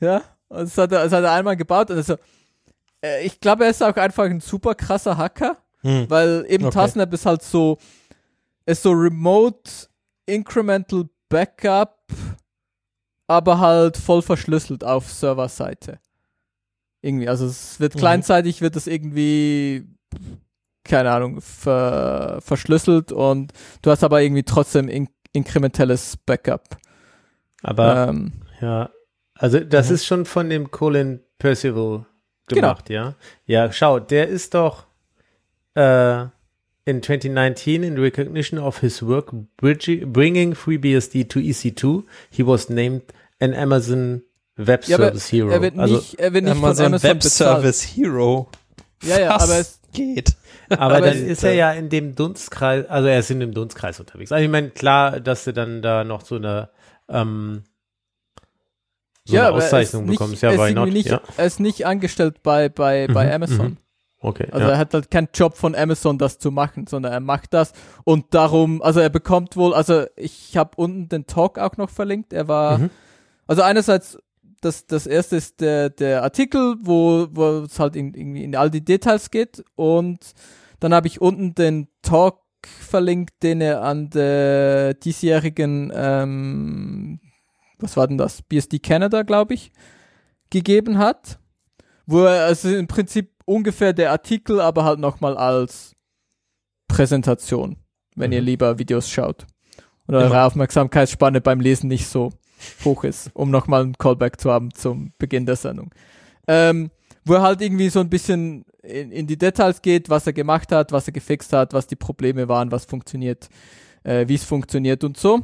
Ja, 0.00 0.22
und 0.48 0.60
das 0.60 0.78
hat 0.78 0.92
er, 0.92 1.04
das 1.04 1.12
hat 1.12 1.24
er 1.24 1.32
einmal 1.32 1.56
gebaut 1.56 1.90
und 1.90 1.96
also, 1.96 2.16
äh, 3.04 3.24
ich 3.26 3.40
glaube, 3.40 3.64
er 3.64 3.70
ist 3.70 3.82
auch 3.82 3.96
einfach 3.96 4.24
ein 4.24 4.40
super 4.40 4.74
krasser 4.74 5.16
Hacker, 5.16 5.56
Hm. 5.82 6.08
weil 6.08 6.46
eben 6.48 6.64
Okay. 6.64 6.74
Tasknap 6.74 7.12
ist 7.12 7.26
halt 7.26 7.42
so, 7.42 7.78
ist 8.66 8.82
so 8.82 8.92
Remote 8.92 9.70
Incremental 10.26 11.04
Backup, 11.28 11.98
aber 13.26 13.58
halt 13.58 13.96
voll 13.96 14.22
verschlüsselt 14.22 14.84
auf 14.84 15.10
Serverseite. 15.12 15.98
Irgendwie, 17.02 17.28
also 17.28 17.44
es 17.46 17.78
wird 17.80 17.94
Mhm. 17.94 17.98
kleinzeitig, 17.98 18.60
wird 18.62 18.76
das 18.76 18.86
irgendwie, 18.86 19.86
keine 20.84 21.10
Ahnung, 21.10 21.40
ver, 21.40 22.38
verschlüsselt 22.42 23.10
und 23.12 23.52
du 23.82 23.90
hast 23.90 24.04
aber 24.04 24.22
irgendwie 24.22 24.42
trotzdem 24.42 24.88
in, 24.88 25.08
inkrementelles 25.32 26.16
Backup. 26.26 26.76
Aber 27.62 28.08
ähm, 28.08 28.32
ja, 28.60 28.90
also 29.34 29.60
das 29.60 29.88
Mhm. 29.88 29.94
ist 29.94 30.06
schon 30.06 30.24
von 30.26 30.50
dem 30.50 30.70
Colin 30.70 31.20
Percival 31.38 32.06
Genau. 32.46 32.60
gemacht, 32.60 32.90
ja. 32.90 33.14
Ja, 33.46 33.72
schau, 33.72 33.98
der 34.00 34.28
ist 34.28 34.52
doch 34.54 34.84
äh, 35.74 36.24
in 36.84 37.02
2019 37.02 37.82
in 37.82 37.98
recognition 37.98 38.60
of 38.60 38.80
his 38.80 39.02
work 39.02 39.32
bringing 39.56 40.54
FreeBSD 40.54 41.24
to 41.24 41.38
EC2, 41.40 42.02
he 42.30 42.46
was 42.46 42.68
named 42.68 43.02
an 43.40 43.54
Amazon 43.54 44.22
Web 44.56 44.86
Ja, 44.86 44.98
Service 44.98 45.32
Hero. 45.32 45.48
er 45.48 45.62
wird 45.62 45.78
also, 45.78 45.96
nicht, 45.96 46.14
er 46.20 46.32
wird 46.34 46.44
nicht 46.44 46.52
Amazon, 46.52 46.76
von 46.76 46.84
Amazon 46.86 47.10
Web 47.10 47.20
bezahlt. 47.20 47.56
Service 47.62 47.82
Hero. 47.96 48.48
Ja, 49.02 49.18
ja, 49.18 49.30
aber 49.40 49.58
es, 49.58 49.80
geht. 49.92 50.34
Aber, 50.70 50.80
aber 50.82 51.00
dann 51.02 51.16
ist 51.18 51.44
er 51.44 51.54
ja 51.54 51.72
in 51.72 51.88
dem 51.88 52.14
Dunstkreis, 52.14 52.86
also 52.86 53.08
er 53.08 53.18
ist 53.18 53.30
in 53.30 53.40
dem 53.40 53.52
Dunstkreis 53.54 54.00
unterwegs. 54.00 54.32
Also 54.32 54.44
ich 54.44 54.50
meine, 54.50 54.70
klar, 54.70 55.20
dass 55.20 55.44
du 55.44 55.52
dann 55.52 55.82
da 55.82 56.04
noch 56.04 56.22
so 56.22 56.36
eine 56.36 56.70
ähm, 57.08 57.64
so 59.24 59.36
eine 59.36 59.46
aber 59.48 59.58
er 59.58 59.64
Auszeichnung 59.64 60.06
bekommst. 60.06 60.42
Ja, 60.42 60.52
er 60.52 60.70
not? 60.74 60.90
Nicht, 60.92 61.08
ja, 61.08 61.20
Er 61.36 61.46
ist 61.46 61.60
nicht 61.60 61.86
angestellt 61.86 62.42
bei, 62.42 62.68
bei, 62.68 63.06
bei 63.06 63.26
Mhm, 63.26 63.32
Amazon. 63.32 63.66
mhm. 63.66 63.76
okay. 64.20 64.48
Also 64.52 64.66
ja. 64.66 64.72
er 64.72 64.78
hat 64.78 64.92
halt 64.92 65.10
keinen 65.10 65.28
Job 65.32 65.56
von 65.56 65.74
Amazon, 65.74 66.18
das 66.18 66.38
zu 66.38 66.50
machen, 66.50 66.86
sondern 66.86 67.12
er 67.12 67.20
macht 67.20 67.54
das 67.54 67.72
und 68.04 68.34
darum, 68.34 68.82
also 68.82 69.00
er 69.00 69.08
bekommt 69.10 69.56
wohl, 69.56 69.72
also 69.74 70.04
ich 70.16 70.56
habe 70.56 70.72
unten 70.76 71.08
den 71.08 71.26
Talk 71.26 71.58
auch 71.58 71.76
noch 71.78 71.88
verlinkt. 71.90 72.32
Er 72.34 72.48
war, 72.48 72.78
Mhm. 72.78 72.90
also 73.46 73.62
einerseits 73.62 74.18
das, 74.64 74.86
das 74.86 75.06
erste 75.06 75.36
ist 75.36 75.60
der, 75.60 75.90
der 75.90 76.22
Artikel, 76.22 76.76
wo, 76.80 77.26
wo 77.30 77.64
es 77.64 77.78
halt 77.78 77.96
in, 77.96 78.14
irgendwie 78.14 78.44
in 78.44 78.56
all 78.56 78.70
die 78.70 78.84
Details 78.84 79.30
geht 79.30 79.64
und 79.76 80.32
dann 80.80 80.94
habe 80.94 81.06
ich 81.06 81.20
unten 81.20 81.54
den 81.54 81.88
Talk 82.02 82.40
verlinkt, 82.64 83.42
den 83.42 83.60
er 83.60 83.82
an 83.82 84.10
der 84.10 84.94
diesjährigen, 84.94 85.92
ähm, 85.94 87.20
was 87.78 87.96
war 87.96 88.06
denn 88.06 88.18
das, 88.18 88.42
BSD 88.42 88.78
Canada, 88.78 89.22
glaube 89.22 89.54
ich, 89.54 89.70
gegeben 90.50 90.98
hat, 90.98 91.38
wo 92.06 92.22
er, 92.24 92.44
also 92.44 92.68
im 92.74 92.86
Prinzip 92.86 93.32
ungefähr 93.44 93.92
der 93.92 94.10
Artikel, 94.10 94.60
aber 94.60 94.84
halt 94.84 94.98
nochmal 94.98 95.36
als 95.36 95.94
Präsentation, 96.88 97.76
wenn 98.16 98.32
ihr 98.32 98.40
Mhm. 98.40 98.46
lieber 98.46 98.78
Videos 98.78 99.08
schaut. 99.10 99.46
Und 100.06 100.14
eure. 100.14 100.44
Aufmerksamkeitsspanne 100.44 101.40
beim 101.40 101.60
Lesen 101.60 101.88
nicht 101.88 102.06
so 102.06 102.30
hoch 102.84 103.04
ist, 103.04 103.30
um 103.34 103.50
nochmal 103.50 103.82
einen 103.82 103.98
Callback 103.98 104.40
zu 104.40 104.50
haben 104.50 104.72
zum 104.72 105.12
Beginn 105.18 105.46
der 105.46 105.56
Sendung. 105.56 105.90
Ähm, 106.46 106.90
wo 107.24 107.34
er 107.34 107.42
halt 107.42 107.60
irgendwie 107.60 107.88
so 107.88 108.00
ein 108.00 108.10
bisschen 108.10 108.64
in, 108.82 109.10
in 109.10 109.26
die 109.26 109.38
Details 109.38 109.80
geht, 109.80 110.10
was 110.10 110.26
er 110.26 110.32
gemacht 110.32 110.72
hat, 110.72 110.92
was 110.92 111.06
er 111.06 111.12
gefixt 111.12 111.52
hat, 111.52 111.72
was 111.72 111.86
die 111.86 111.96
Probleme 111.96 112.48
waren, 112.48 112.70
was 112.70 112.84
funktioniert, 112.84 113.48
äh, 114.02 114.28
wie 114.28 114.34
es 114.34 114.44
funktioniert 114.44 115.04
und 115.04 115.16
so. 115.16 115.40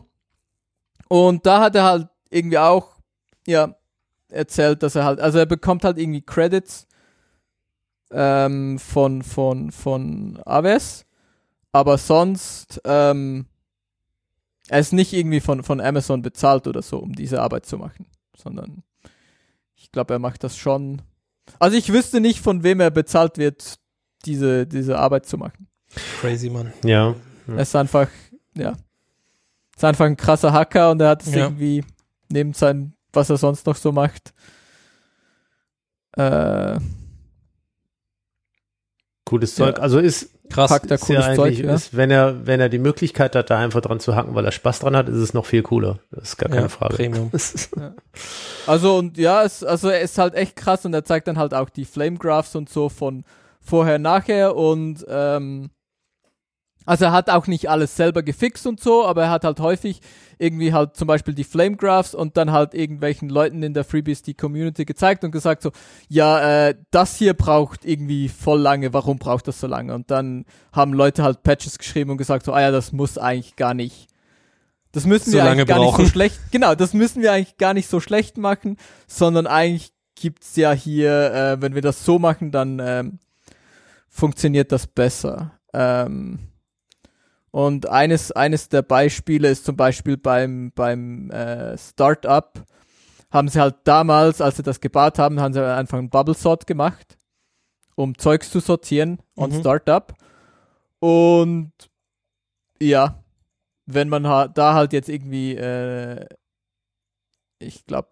Und 1.09 1.47
da 1.47 1.61
hat 1.61 1.75
er 1.75 1.85
halt 1.85 2.09
irgendwie 2.31 2.59
auch, 2.59 2.97
ja, 3.47 3.75
erzählt, 4.29 4.83
dass 4.83 4.95
er 4.95 5.05
halt, 5.05 5.21
also 5.21 5.39
er 5.39 5.47
bekommt 5.47 5.85
halt 5.85 5.99
irgendwie 5.99 6.23
Credits 6.23 6.87
ähm, 8.13 8.79
von, 8.79 9.23
von, 9.23 9.73
von 9.73 10.41
AWS, 10.45 11.07
aber 11.73 11.99
sonst, 11.99 12.81
ähm, 12.85 13.47
er 14.71 14.79
ist 14.79 14.93
nicht 14.93 15.13
irgendwie 15.13 15.41
von, 15.41 15.63
von 15.65 15.81
Amazon 15.81 16.23
bezahlt 16.23 16.67
oder 16.67 16.81
so, 16.83 16.99
um 16.99 17.13
diese 17.13 17.43
Arbeit 17.43 17.67
zu 17.67 17.77
machen, 17.77 18.07
sondern 18.37 18.83
ich 19.75 19.91
glaube, 19.91 20.15
er 20.15 20.19
macht 20.21 20.45
das 20.45 20.57
schon. 20.57 21.03
Also 21.59 21.77
ich 21.77 21.93
wüsste 21.93 22.21
nicht, 22.21 22.41
von 22.41 22.63
wem 22.63 22.79
er 22.81 22.91
bezahlt 22.91 23.37
wird, 23.37 23.79
diese, 24.25 24.67
diese 24.67 24.99
Arbeit 24.99 25.27
zu 25.27 25.39
machen. 25.39 25.67
Crazy, 26.21 26.51
Mann. 26.51 26.73
ja. 26.85 27.15
Er 27.49 27.59
ist 27.59 27.75
einfach, 27.75 28.07
ja, 28.55 28.77
ist 29.75 29.85
einfach 29.85 30.05
ein 30.05 30.17
krasser 30.17 30.53
Hacker 30.53 30.93
und 30.93 31.01
er 31.01 31.09
hat 31.09 31.23
es 31.27 31.35
Ja. 31.35 31.47
irgendwie 31.47 31.85
neben 32.29 32.53
seinem, 32.53 32.93
was 33.13 33.29
er 33.29 33.39
sonst 33.39 33.67
noch 33.67 33.75
so 33.75 33.91
macht, 33.91 34.33
äh, 36.13 36.79
Cooles 39.25 39.57
Ja. 39.59 39.67
Zeug. 39.67 39.81
Also 39.81 39.99
ist, 39.99 40.31
Krass. 40.51 40.71
packt 40.71 40.91
er 40.91 40.97
ist 40.97 41.09
ja 41.09 41.21
cooles 41.21 41.37
Zeug, 41.37 41.47
eigentlich, 41.49 41.67
ja. 41.67 41.75
ist, 41.75 41.97
wenn 41.97 42.11
er, 42.11 42.47
wenn 42.47 42.61
er 42.61 42.69
die 42.69 42.79
Möglichkeit 42.79 43.35
hat, 43.35 43.51
da 43.51 43.59
einfach 43.59 43.81
dran 43.81 44.01
zu 44.01 44.15
hacken, 44.17 44.35
weil 44.35 44.45
er 44.45 44.53
Spaß 44.53 44.81
dran 44.81 44.97
hat, 44.97 45.09
ist 45.09 45.17
es 45.17 45.33
noch 45.33 45.47
viel 45.47 45.63
cooler. 45.63 45.99
Das 46.11 46.31
ist 46.31 46.37
gar 46.37 46.49
keine 46.49 46.63
Ja, 46.63 46.69
Frage. 46.69 46.95
Premium. 46.95 47.31
Also 48.67 48.99
und 48.99 49.17
ja, 49.17 49.43
es, 49.45 49.65
also 49.65 49.89
er 49.89 50.01
ist 50.01 50.19
halt 50.19 50.35
echt 50.35 50.57
krass 50.57 50.85
und 50.85 50.93
er 50.95 51.05
zeigt 51.05 51.27
dann 51.29 51.39
halt 51.39 51.55
auch 51.55 51.71
die 51.71 51.85
Flame 51.85 52.19
Graphs 52.19 52.55
und 52.55 52.69
so 52.69 52.89
von 52.89 53.25
vorher, 53.61 53.99
nachher 53.99 54.57
und 54.57 55.05
ähm, 55.09 55.71
also 56.91 57.05
er 57.05 57.13
hat 57.13 57.31
auch 57.31 57.47
nicht 57.47 57.71
alles 57.71 57.95
selber 57.95 58.25
gefixt 58.25 58.67
und 58.67 58.81
so, 58.81 59.07
aber 59.07 59.23
er 59.23 59.31
hat 59.31 59.45
halt 59.45 59.61
häufig 59.61 60.01
irgendwie 60.39 60.73
halt 60.73 60.97
zum 60.97 61.07
Beispiel 61.07 61.35
die 61.35 61.45
Flame 61.45 61.77
Graphs 61.77 62.17
und 62.17 62.37
dann 62.37 62.51
halt 62.51 62.75
irgendwelchen 62.75 63.29
Leuten 63.29 63.63
in 63.63 63.75
der 63.75 63.85
FreeBSD 63.85 64.35
Community 64.35 64.85
gezeigt 64.85 65.23
und 65.23 65.31
gesagt 65.31 65.63
so, 65.63 65.71
ja, 66.09 66.67
äh, 66.71 66.75
das 66.91 67.15
hier 67.15 67.35
braucht 67.35 67.85
irgendwie 67.85 68.29
voll 68.29 68.59
lange, 68.59 68.93
warum 68.93 69.21
braucht 69.21 69.47
das 69.47 69.61
so 69.61 69.69
lange? 69.69 69.95
Und 69.95 70.11
dann 70.11 70.47
haben 70.73 70.93
Leute 70.93 71.23
halt 71.23 71.45
Patches 71.45 71.79
geschrieben 71.79 72.11
und 72.11 72.17
gesagt 72.17 72.45
so, 72.45 72.53
ah 72.53 72.61
ja, 72.61 72.73
das 72.73 72.91
muss 72.91 73.19
eigentlich 73.19 73.55
gar 73.55 73.73
nicht 73.73 74.09
das 74.91 75.07
müssen 75.07 75.31
So 75.31 75.37
wir 75.37 75.45
eigentlich 75.45 75.69
gar 75.69 75.79
nicht 75.79 75.91
brauchen. 75.93 76.07
so 76.07 76.11
schlecht, 76.11 76.41
genau, 76.51 76.75
das 76.75 76.93
müssen 76.93 77.23
wir 77.23 77.31
eigentlich 77.31 77.57
gar 77.57 77.73
nicht 77.73 77.89
so 77.89 78.01
schlecht 78.01 78.37
machen, 78.37 78.79
sondern 79.07 79.47
eigentlich 79.47 79.93
gibt's 80.17 80.57
ja 80.57 80.73
hier, 80.73 81.33
äh, 81.33 81.63
wenn 81.63 81.77
wir 81.77 81.83
das 81.83 82.05
so 82.05 82.19
machen, 82.19 82.51
dann 82.51 82.81
ähm, 82.85 83.21
funktioniert 84.09 84.73
das 84.73 84.89
besser. 84.89 85.53
Ähm, 85.73 86.50
und 87.51 87.89
eines, 87.89 88.33
eines 88.33 88.69
der 88.69 88.83
Beispiele 88.83 89.49
ist 89.49 89.65
zum 89.65 89.77
Beispiel 89.77 90.17
beim, 90.17 90.73
beim 90.75 91.31
äh, 91.31 91.77
Startup, 91.77 92.53
haben 93.31 93.49
sie 93.49 93.61
halt 93.61 93.77
damals, 93.85 94.41
als 94.41 94.57
sie 94.57 94.63
das 94.63 94.81
gebaut 94.81 95.19
haben, 95.19 95.41
haben 95.41 95.53
sie 95.55 95.65
einfach 95.65 95.99
einen 95.99 96.11
Bubble 96.11 96.35
Sort 96.35 96.67
gemacht, 96.67 97.19
um 97.95 98.17
Zeugs 98.19 98.51
zu 98.51 98.61
sortieren 98.61 99.21
on 99.37 99.51
Mhm. 99.51 99.61
Startup. 99.61 100.13
Und 100.99 101.73
ja, 102.81 103.23
wenn 103.87 104.09
man 104.09 104.23
da 104.23 104.75
halt 104.75 104.93
jetzt 104.93 105.09
irgendwie 105.09 105.55
äh, 105.57 106.27
ich 107.61 107.87
glaube, 107.87 108.09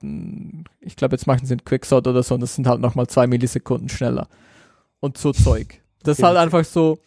ich 0.80 0.94
glaube, 0.96 1.16
jetzt 1.16 1.26
machen 1.26 1.46
sie 1.46 1.54
einen 1.54 1.64
Quicksort 1.64 2.06
oder 2.06 2.22
so 2.22 2.34
und 2.34 2.40
das 2.40 2.54
sind 2.54 2.66
halt 2.66 2.80
nochmal 2.80 3.06
zwei 3.06 3.26
Millisekunden 3.26 3.88
schneller. 3.88 4.28
Und 5.00 5.16
so 5.16 5.32
Zeug. 5.32 5.80
Das 6.02 6.18
ist 6.18 6.24
halt 6.24 6.36
einfach 6.36 6.64
so, 6.64 6.98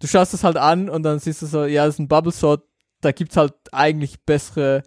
du 0.00 0.06
schaust 0.06 0.34
es 0.34 0.44
halt 0.44 0.56
an 0.56 0.88
und 0.88 1.02
dann 1.02 1.18
siehst 1.18 1.42
du 1.42 1.46
so, 1.46 1.64
ja, 1.64 1.84
das 1.86 1.94
ist 1.94 1.98
ein 2.00 2.08
Bubble 2.08 2.32
Sort, 2.32 2.64
da 3.00 3.12
gibt's 3.12 3.36
halt 3.36 3.54
eigentlich 3.72 4.20
bessere 4.24 4.82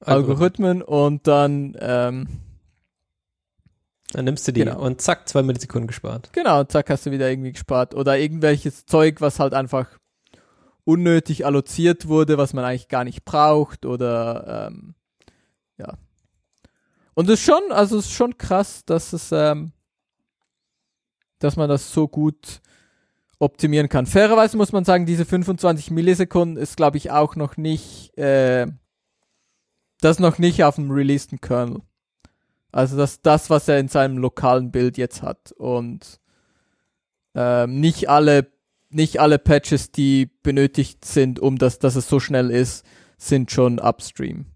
Algorithmen 0.00 0.82
und 0.82 1.26
dann, 1.26 1.76
ähm, 1.80 2.28
Dann 4.12 4.24
nimmst 4.26 4.46
du 4.46 4.52
die 4.52 4.60
Genau. 4.64 4.80
und 4.80 5.00
zack, 5.00 5.26
zwei 5.28 5.42
Millisekunden 5.42 5.86
gespart. 5.86 6.30
Genau, 6.32 6.60
und 6.60 6.70
zack, 6.70 6.90
hast 6.90 7.06
du 7.06 7.10
wieder 7.12 7.30
irgendwie 7.30 7.52
gespart. 7.52 7.94
Oder 7.94 8.18
irgendwelches 8.18 8.84
Zeug, 8.84 9.20
was 9.22 9.38
halt 9.38 9.54
einfach 9.54 9.88
unnötig 10.84 11.46
alloziert 11.46 12.08
wurde, 12.08 12.36
was 12.36 12.52
man 12.52 12.64
eigentlich 12.64 12.88
gar 12.88 13.04
nicht 13.04 13.24
braucht. 13.24 13.86
Oder 13.86 14.68
ähm, 14.70 14.94
ja. 15.78 15.94
Und 17.14 17.30
es 17.30 17.40
ist 17.40 17.46
schon, 17.46 17.62
also 17.70 17.98
es 17.98 18.06
ist 18.06 18.12
schon 18.12 18.36
krass, 18.36 18.84
dass 18.84 19.12
es, 19.14 19.32
ähm, 19.32 19.72
dass 21.38 21.56
man 21.56 21.68
das 21.70 21.90
so 21.92 22.06
gut 22.08 22.60
optimieren 23.42 23.88
kann. 23.88 24.06
Fairerweise 24.06 24.56
muss 24.56 24.70
man 24.70 24.84
sagen, 24.84 25.04
diese 25.04 25.24
25 25.24 25.90
Millisekunden 25.90 26.56
ist, 26.56 26.76
glaube 26.76 26.96
ich, 26.96 27.10
auch 27.10 27.34
noch 27.34 27.56
nicht, 27.56 28.16
äh, 28.16 28.68
das 30.00 30.20
noch 30.20 30.38
nicht 30.38 30.62
auf 30.62 30.76
dem 30.76 30.90
releaseden 30.92 31.40
Kernel. 31.40 31.80
Also 32.70 32.96
das, 32.96 33.20
das, 33.20 33.50
was 33.50 33.66
er 33.66 33.80
in 33.80 33.88
seinem 33.88 34.16
lokalen 34.16 34.70
Bild 34.70 34.96
jetzt 34.96 35.22
hat. 35.22 35.50
Und 35.52 36.20
ähm, 37.34 37.80
nicht 37.80 38.08
alle, 38.08 38.46
nicht 38.90 39.20
alle 39.20 39.40
Patches, 39.40 39.90
die 39.90 40.30
benötigt 40.44 41.04
sind, 41.04 41.40
um 41.40 41.58
das, 41.58 41.80
dass 41.80 41.96
es 41.96 42.08
so 42.08 42.20
schnell 42.20 42.48
ist, 42.50 42.86
sind 43.18 43.50
schon 43.50 43.80
upstream. 43.80 44.46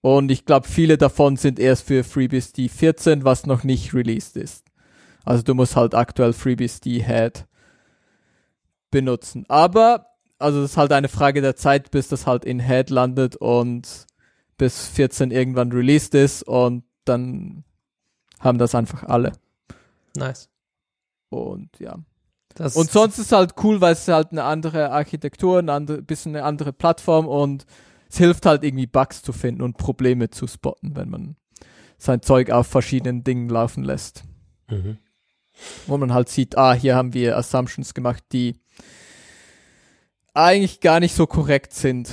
Und 0.00 0.30
ich 0.32 0.44
glaube, 0.44 0.66
viele 0.66 0.98
davon 0.98 1.36
sind 1.36 1.60
erst 1.60 1.86
für 1.86 2.02
FreeBSD 2.02 2.68
14, 2.68 3.24
was 3.24 3.46
noch 3.46 3.62
nicht 3.62 3.94
released 3.94 4.36
ist. 4.36 4.66
Also 5.24 5.44
du 5.44 5.54
musst 5.54 5.76
halt 5.76 5.94
aktuell 5.94 6.32
FreeBSD 6.32 7.04
Head 7.04 7.46
benutzen. 8.96 9.44
Aber, 9.48 10.06
also 10.38 10.62
das 10.62 10.70
ist 10.70 10.76
halt 10.78 10.90
eine 10.90 11.08
Frage 11.08 11.42
der 11.42 11.54
Zeit, 11.54 11.90
bis 11.90 12.08
das 12.08 12.26
halt 12.26 12.46
in 12.46 12.60
Head 12.60 12.88
landet 12.88 13.36
und 13.36 14.06
bis 14.56 14.88
14 14.88 15.30
irgendwann 15.30 15.70
released 15.70 16.14
ist 16.14 16.42
und 16.42 16.82
dann 17.04 17.64
haben 18.40 18.56
das 18.56 18.74
einfach 18.74 19.02
alle. 19.02 19.32
Nice. 20.16 20.48
Und 21.28 21.78
ja. 21.78 21.98
Das 22.54 22.74
Und 22.74 22.90
sonst 22.90 23.18
ist 23.18 23.32
halt 23.32 23.52
cool, 23.62 23.82
weil 23.82 23.92
es 23.92 24.08
halt 24.08 24.32
eine 24.32 24.44
andere 24.44 24.90
Architektur, 24.92 25.58
ein 25.58 25.68
andere, 25.68 26.00
bisschen 26.00 26.34
eine 26.34 26.46
andere 26.46 26.72
Plattform 26.72 27.28
und 27.28 27.66
es 28.08 28.16
hilft 28.16 28.46
halt 28.46 28.64
irgendwie 28.64 28.86
Bugs 28.86 29.20
zu 29.20 29.34
finden 29.34 29.60
und 29.60 29.76
Probleme 29.76 30.30
zu 30.30 30.46
spotten, 30.46 30.96
wenn 30.96 31.10
man 31.10 31.36
sein 31.98 32.22
Zeug 32.22 32.50
auf 32.50 32.66
verschiedenen 32.66 33.24
Dingen 33.24 33.50
laufen 33.50 33.84
lässt. 33.84 34.24
Mhm. 34.70 34.96
Wo 35.86 35.96
man 35.96 36.12
halt 36.12 36.28
sieht, 36.28 36.56
ah, 36.58 36.74
hier 36.74 36.94
haben 36.94 37.14
wir 37.14 37.36
Assumptions 37.36 37.94
gemacht, 37.94 38.22
die 38.32 38.56
eigentlich 40.34 40.80
gar 40.80 41.00
nicht 41.00 41.14
so 41.14 41.26
korrekt 41.26 41.72
sind. 41.72 42.10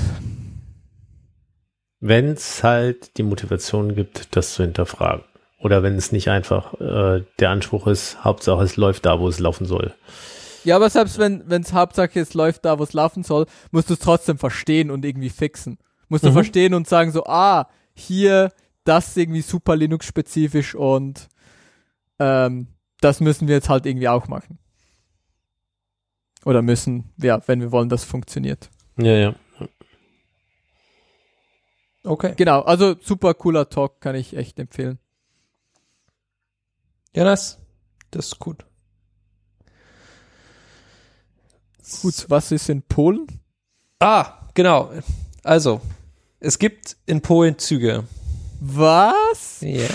Wenn 1.99 2.30
es 2.30 2.64
halt 2.64 3.18
die 3.18 3.24
Motivation 3.24 3.95
gibt, 3.95 4.36
das 4.36 4.53
zu 4.53 4.64
hinterfragen. 4.64 5.24
Oder 5.60 5.82
wenn 5.84 5.95
es 5.95 6.11
nicht 6.11 6.28
einfach 6.30 6.74
äh, 6.82 7.24
der 7.40 7.49
Anspruch 7.49 7.88
ist, 7.88 8.24
Hauptsache 8.24 8.64
es 8.64 8.76
läuft 8.76 9.06
da, 9.06 9.20
wo 9.20 9.30
es 9.30 9.40
laufen 9.40 9.65
soll. 9.65 9.94
Ja, 10.65 10.76
aber 10.76 10.90
selbst 10.90 11.18
wenn 11.20 11.44
es 11.49 11.74
Hauptsache 11.74 12.20
es 12.20 12.34
läuft 12.34 12.65
da, 12.65 12.80
wo 12.80 12.84
es 12.84 12.94
laufen 12.94 13.24
soll, 13.24 13.45
musst 13.72 13.90
du 13.90 13.94
es 13.94 13.99
trotzdem 13.99 14.38
verstehen 14.38 14.91
und 14.91 15.06
irgendwie 15.06 15.30
fixen. 15.30 15.78
Musst 16.10 16.26
du 16.26 16.30
Mhm. 16.30 16.34
verstehen 16.34 16.74
und 16.74 16.88
sagen 16.88 17.11
so, 17.11 17.24
ah, 17.26 17.70
hier, 17.94 18.52
das 18.84 19.10
ist 19.10 19.18
irgendwie 19.18 19.41
super 19.41 19.76
Linux-spezifisch 19.76 20.76
und 20.76 21.28
ähm, 22.20 22.68
das 23.04 23.20
müssen 23.20 23.48
wir 23.48 23.56
jetzt 23.56 23.70
halt 23.70 23.86
irgendwie 23.86 24.08
auch 24.08 24.28
machen. 24.28 24.58
Oder 26.46 26.62
müssen, 26.62 27.14
ja, 27.22 27.42
wenn 27.48 27.62
wir 27.62 27.72
wollen, 27.72 27.90
dass 27.90 28.04
es 28.04 28.08
funktioniert. 28.08 28.70
Ja, 28.98 29.14
ja. 29.14 29.36
okay. 32.04 32.34
Genau, 32.36 32.62
also 32.62 32.96
super 33.00 33.34
cooler 33.34 33.70
Talk, 33.70 34.02
kann 34.02 34.16
ich 34.16 34.36
echt 34.36 34.60
empfehlen. 34.60 35.00
Ja, 37.16 37.24
das, 37.24 37.60
das 38.12 38.28
ist 38.28 38.40
gut. 38.40 38.66
Gut, 42.02 42.26
was 42.30 42.52
ist 42.52 42.70
in 42.70 42.82
Polen? 42.82 43.28
Ah, 44.00 44.50
genau. 44.54 44.92
Also, 45.44 45.82
es 46.40 46.58
gibt 46.58 46.98
in 47.06 47.22
Polen 47.22 47.58
Züge. 47.60 48.06
Was? 48.60 49.62
Ja. 49.62 49.90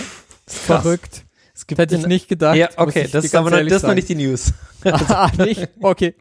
Verrückt. 0.45 1.25
Gibt 1.69 1.79
Hätte 1.79 1.97
ich 1.97 2.07
nicht 2.07 2.27
gedacht. 2.27 2.55
Ja, 2.55 2.67
okay, 2.77 3.07
das 3.11 3.25
ist 3.25 3.35
aber 3.35 3.51
noch, 3.51 3.59
das 3.59 3.83
ist 3.83 3.83
noch 3.83 3.93
nicht 3.93 4.09
die 4.09 4.15
News. 4.15 4.53
ah, 4.85 5.29
nicht? 5.37 5.69
Okay. 5.79 6.15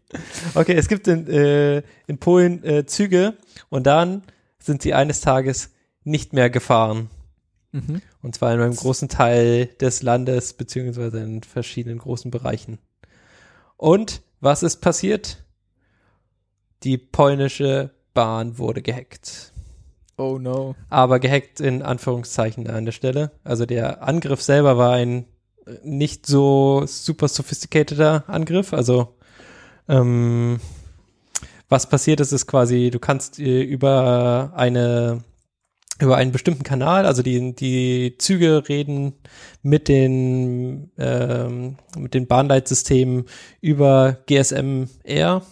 Okay, 0.55 0.75
es 0.75 0.89
gibt 0.89 1.09
in, 1.09 1.27
äh, 1.27 1.83
in 2.07 2.19
Polen 2.19 2.63
äh, 2.63 2.85
Züge 2.85 3.39
und 3.71 3.87
dann 3.87 4.25
sind 4.59 4.83
sie 4.83 4.93
eines 4.93 5.23
Tages 5.23 5.71
nicht 6.05 6.35
mehr 6.35 6.51
gefahren. 6.51 7.09
Mhm. 7.73 8.03
Und 8.21 8.35
zwar 8.35 8.53
in 8.53 8.61
einem 8.61 8.77
großen 8.77 9.09
Teil 9.09 9.71
des 9.81 10.03
Landes, 10.03 10.53
beziehungsweise 10.53 11.21
in 11.21 11.43
verschiedenen 11.43 11.97
großen 11.97 12.31
Bereichen. 12.31 12.77
Und 13.79 14.21
was 14.41 14.63
ist 14.63 14.83
passiert? 14.83 15.47
Die 16.83 16.99
polnische 16.99 17.89
Bahn 18.13 18.59
wurde 18.59 18.83
gehackt. 18.83 19.55
Oh 20.19 20.39
no. 20.39 20.75
Aber 20.91 21.21
gehackt 21.21 21.61
in 21.61 21.81
Anführungszeichen 21.81 22.69
an 22.69 22.85
der 22.85 22.93
Stelle. 22.93 23.31
Also 23.45 23.65
der 23.65 24.03
Angriff 24.03 24.43
selber 24.43 24.77
war 24.77 24.93
ein 24.93 25.25
nicht 25.83 26.27
so 26.27 26.85
super 26.87 27.29
sophisticateder 27.29 28.25
Angriff. 28.29 28.73
Also 28.73 29.17
ähm, 29.89 30.61
was 31.69 31.89
passiert 31.89 32.21
ist, 32.21 32.33
ist 32.33 32.47
quasi, 32.47 32.91
du 32.91 32.99
kannst 32.99 33.39
äh, 33.39 33.63
über 33.63 34.53
eine 34.55 35.23
über 36.01 36.17
einen 36.17 36.33
bestimmten 36.33 36.63
Kanal, 36.63 37.07
also 37.07 37.23
die, 37.23 37.55
die 37.55 38.15
Züge 38.19 38.69
reden 38.69 39.15
mit 39.63 39.89
den, 39.89 40.91
ähm, 40.97 41.77
mit 41.97 42.15
den 42.15 42.29
Bahnleitsystemen 42.29 43.25
über 43.61 44.19
GSM-R, 44.27 45.43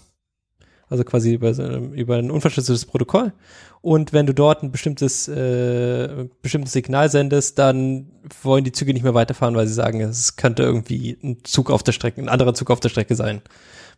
also 0.88 1.04
quasi 1.04 1.34
über, 1.34 1.50
über 1.50 2.16
ein 2.16 2.30
unverschlüsseltes 2.30 2.86
Protokoll. 2.86 3.32
Und 3.80 4.12
wenn 4.12 4.26
du 4.26 4.34
dort 4.34 4.62
ein 4.62 4.72
bestimmtes, 4.72 5.28
äh, 5.28 6.26
bestimmtes 6.42 6.72
Signal 6.72 7.10
sendest, 7.10 7.58
dann 7.58 8.10
wollen 8.42 8.64
die 8.64 8.72
Züge 8.72 8.92
nicht 8.92 9.02
mehr 9.02 9.14
weiterfahren, 9.14 9.54
weil 9.54 9.66
sie 9.66 9.74
sagen, 9.74 10.00
es 10.00 10.36
könnte 10.36 10.62
irgendwie 10.62 11.16
ein 11.22 11.44
Zug 11.44 11.70
auf 11.70 11.82
der 11.82 11.92
Strecke, 11.92 12.20
ein 12.20 12.28
anderer 12.28 12.54
Zug 12.54 12.70
auf 12.70 12.80
der 12.80 12.88
Strecke 12.88 13.14
sein, 13.14 13.42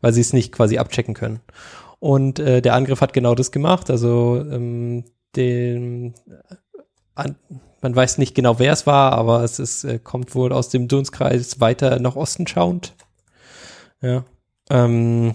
weil 0.01 0.13
sie 0.13 0.21
es 0.21 0.33
nicht 0.33 0.53
quasi 0.53 0.79
abchecken 0.79 1.15
können. 1.15 1.41
Und 2.01 2.39
äh, 2.39 2.61
der 2.61 2.75
Angriff 2.75 3.01
hat 3.01 3.13
genau 3.13 3.35
das 3.35 3.51
gemacht. 3.51 3.91
Also 3.91 4.45
ähm, 4.51 5.05
den, 5.37 6.15
an, 7.15 7.37
man 7.81 7.95
weiß 7.95 8.19
nicht 8.19 8.35
genau, 8.35 8.59
wer 8.59 8.73
es 8.73 8.87
war, 8.87 9.13
aber 9.13 9.43
es 9.43 9.59
ist, 9.59 9.85
äh, 9.85 9.99
kommt 9.99 10.35
wohl 10.35 10.53
aus 10.53 10.69
dem 10.69 10.89
Dunstkreis 10.89 11.61
weiter 11.61 11.99
nach 11.99 12.17
Osten 12.17 12.47
schauend. 12.47 12.95
Ja. 14.01 14.25
Ähm, 14.71 15.35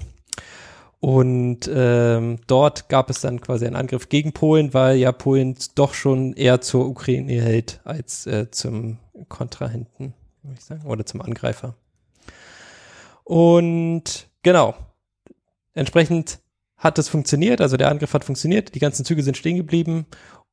und 1.04 1.70
ähm, 1.70 2.40
dort 2.48 2.88
gab 2.88 3.10
es 3.10 3.20
dann 3.20 3.42
quasi 3.42 3.66
einen 3.66 3.76
Angriff 3.76 4.08
gegen 4.08 4.32
Polen, 4.32 4.74
weil 4.74 4.96
ja 4.96 5.12
Polen 5.12 5.58
doch 5.76 5.96
schon 5.96 6.32
eher 6.32 6.62
zur 6.62 6.88
Ukraine 6.88 7.42
hält 7.42 7.82
als 7.84 8.26
äh, 8.26 8.50
zum 8.52 9.00
Kontrahenten, 9.28 10.14
würde 10.44 10.56
ich 10.58 10.64
sagen, 10.64 10.86
oder 10.86 11.06
zum 11.06 11.20
Angreifer. 11.20 11.76
Und 13.26 14.30
genau, 14.44 14.76
entsprechend 15.74 16.40
hat 16.78 16.98
es 16.98 17.10
funktioniert, 17.10 17.60
also 17.60 17.76
der 17.76 17.90
Angriff 17.90 18.14
hat 18.14 18.24
funktioniert, 18.24 18.74
die 18.74 18.80
ganzen 18.80 19.04
Züge 19.04 19.24
sind 19.24 19.36
stehen 19.36 19.58
geblieben 19.58 20.06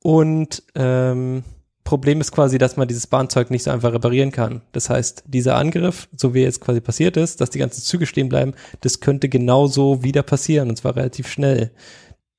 und 0.03 0.63
ähm, 0.75 1.45
Problem 1.91 2.21
ist 2.21 2.31
quasi, 2.31 2.57
dass 2.57 2.77
man 2.77 2.87
dieses 2.87 3.05
Bahnzeug 3.05 3.51
nicht 3.51 3.63
so 3.63 3.71
einfach 3.71 3.91
reparieren 3.91 4.31
kann. 4.31 4.61
Das 4.71 4.89
heißt, 4.89 5.25
dieser 5.27 5.57
Angriff, 5.57 6.07
so 6.15 6.33
wie 6.33 6.39
jetzt 6.39 6.61
quasi 6.61 6.79
passiert 6.79 7.17
ist, 7.17 7.41
dass 7.41 7.49
die 7.49 7.59
ganzen 7.59 7.81
Züge 7.81 8.05
stehen 8.05 8.29
bleiben, 8.29 8.53
das 8.79 9.01
könnte 9.01 9.27
genauso 9.27 10.01
wieder 10.01 10.23
passieren 10.23 10.69
und 10.69 10.77
zwar 10.77 10.95
relativ 10.95 11.27
schnell. 11.27 11.71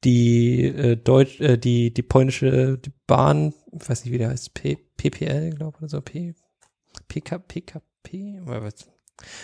Die 0.04 0.64
äh, 0.64 0.96
Deutsch, 0.96 1.38
äh, 1.42 1.58
die 1.58 1.92
die 1.92 2.02
polnische 2.02 2.78
die 2.78 2.92
Bahn, 3.06 3.52
ich 3.78 3.86
weiß 3.86 4.06
nicht 4.06 4.14
wie 4.14 4.16
der 4.16 4.30
heißt, 4.30 4.54
P, 4.54 4.78
PPL, 4.96 5.50
glaube 5.50 5.76
oder 5.76 5.88
so, 5.90 6.00
P, 6.00 6.34
PK, 7.08 7.36
PKP, 7.36 8.40
was? 8.46 8.88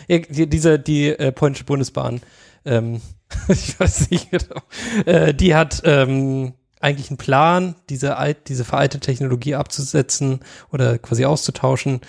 Ja, 0.08 0.20
die, 0.20 0.48
diese 0.48 0.78
die 0.78 1.08
äh, 1.08 1.32
polnische 1.32 1.64
Bundesbahn, 1.64 2.22
ähm, 2.64 3.02
ich 3.48 3.78
weiß 3.78 4.10
nicht 4.10 4.30
genau, 4.30 4.62
äh, 5.04 5.34
die 5.34 5.54
hat 5.54 5.82
ähm, 5.84 6.54
eigentlich 6.80 7.10
einen 7.10 7.18
Plan, 7.18 7.74
diese 7.88 8.16
alt, 8.16 8.48
diese 8.48 8.64
veraltete 8.64 9.04
Technologie 9.04 9.54
abzusetzen 9.54 10.40
oder 10.72 10.98
quasi 10.98 11.24
auszutauschen 11.24 12.00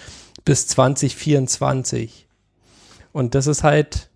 bis 0.45 0.67
2024. 0.67 2.27
Und 3.11 3.35
das 3.35 3.47
ist 3.47 3.63
halt 3.63 4.09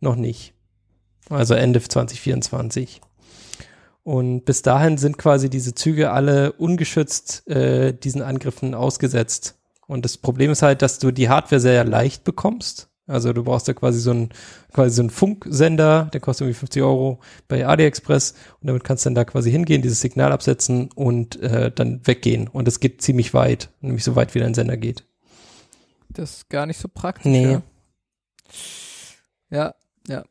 noch 0.00 0.16
nicht. 0.16 0.54
Also 1.28 1.54
Ende 1.54 1.80
2024. 1.80 3.00
Und 4.02 4.44
bis 4.44 4.62
dahin 4.62 4.98
sind 4.98 5.18
quasi 5.18 5.48
diese 5.48 5.74
Züge 5.74 6.10
alle 6.10 6.52
ungeschützt 6.52 7.48
äh, 7.48 7.92
diesen 7.92 8.22
Angriffen 8.22 8.74
ausgesetzt. 8.74 9.56
Und 9.86 10.04
das 10.04 10.18
Problem 10.18 10.50
ist 10.50 10.62
halt, 10.62 10.82
dass 10.82 10.98
du 10.98 11.10
die 11.10 11.28
Hardware 11.28 11.60
sehr 11.60 11.84
leicht 11.84 12.24
bekommst. 12.24 12.89
Also 13.10 13.32
du 13.32 13.42
brauchst 13.44 13.68
ja 13.68 13.74
quasi 13.74 13.98
so 14.00 14.10
einen, 14.12 14.30
quasi 14.72 14.94
so 14.96 15.02
einen 15.02 15.10
Funksender, 15.10 16.08
der 16.12 16.20
kostet 16.20 16.46
irgendwie 16.46 16.58
50 16.60 16.82
Euro 16.82 17.18
bei 17.48 17.66
AliExpress 17.66 18.32
und 18.60 18.68
damit 18.68 18.84
kannst 18.84 19.04
du 19.04 19.08
dann 19.08 19.14
da 19.16 19.24
quasi 19.24 19.50
hingehen, 19.50 19.82
dieses 19.82 20.00
Signal 20.00 20.32
absetzen 20.32 20.90
und 20.94 21.40
äh, 21.42 21.70
dann 21.70 22.06
weggehen. 22.06 22.48
Und 22.48 22.68
es 22.68 22.80
geht 22.80 23.02
ziemlich 23.02 23.34
weit, 23.34 23.70
nämlich 23.80 24.04
so 24.04 24.16
weit 24.16 24.34
wie 24.34 24.38
dein 24.40 24.54
Sender 24.54 24.76
geht. 24.76 25.04
Das 26.08 26.30
ist 26.38 26.48
gar 26.50 26.66
nicht 26.66 26.78
so 26.80 26.88
praktisch. 26.88 27.26
Nee. 27.30 27.52
Ja, 27.52 27.62
ja. 29.50 29.74
ja. 30.08 30.24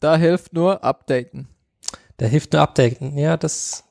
Da 0.00 0.16
hilft 0.16 0.52
nur 0.52 0.84
Updaten. 0.84 1.48
Da 2.18 2.26
hilft 2.26 2.52
nur 2.52 2.62
Updaten. 2.62 3.16
Ja, 3.18 3.36
das, 3.36 3.84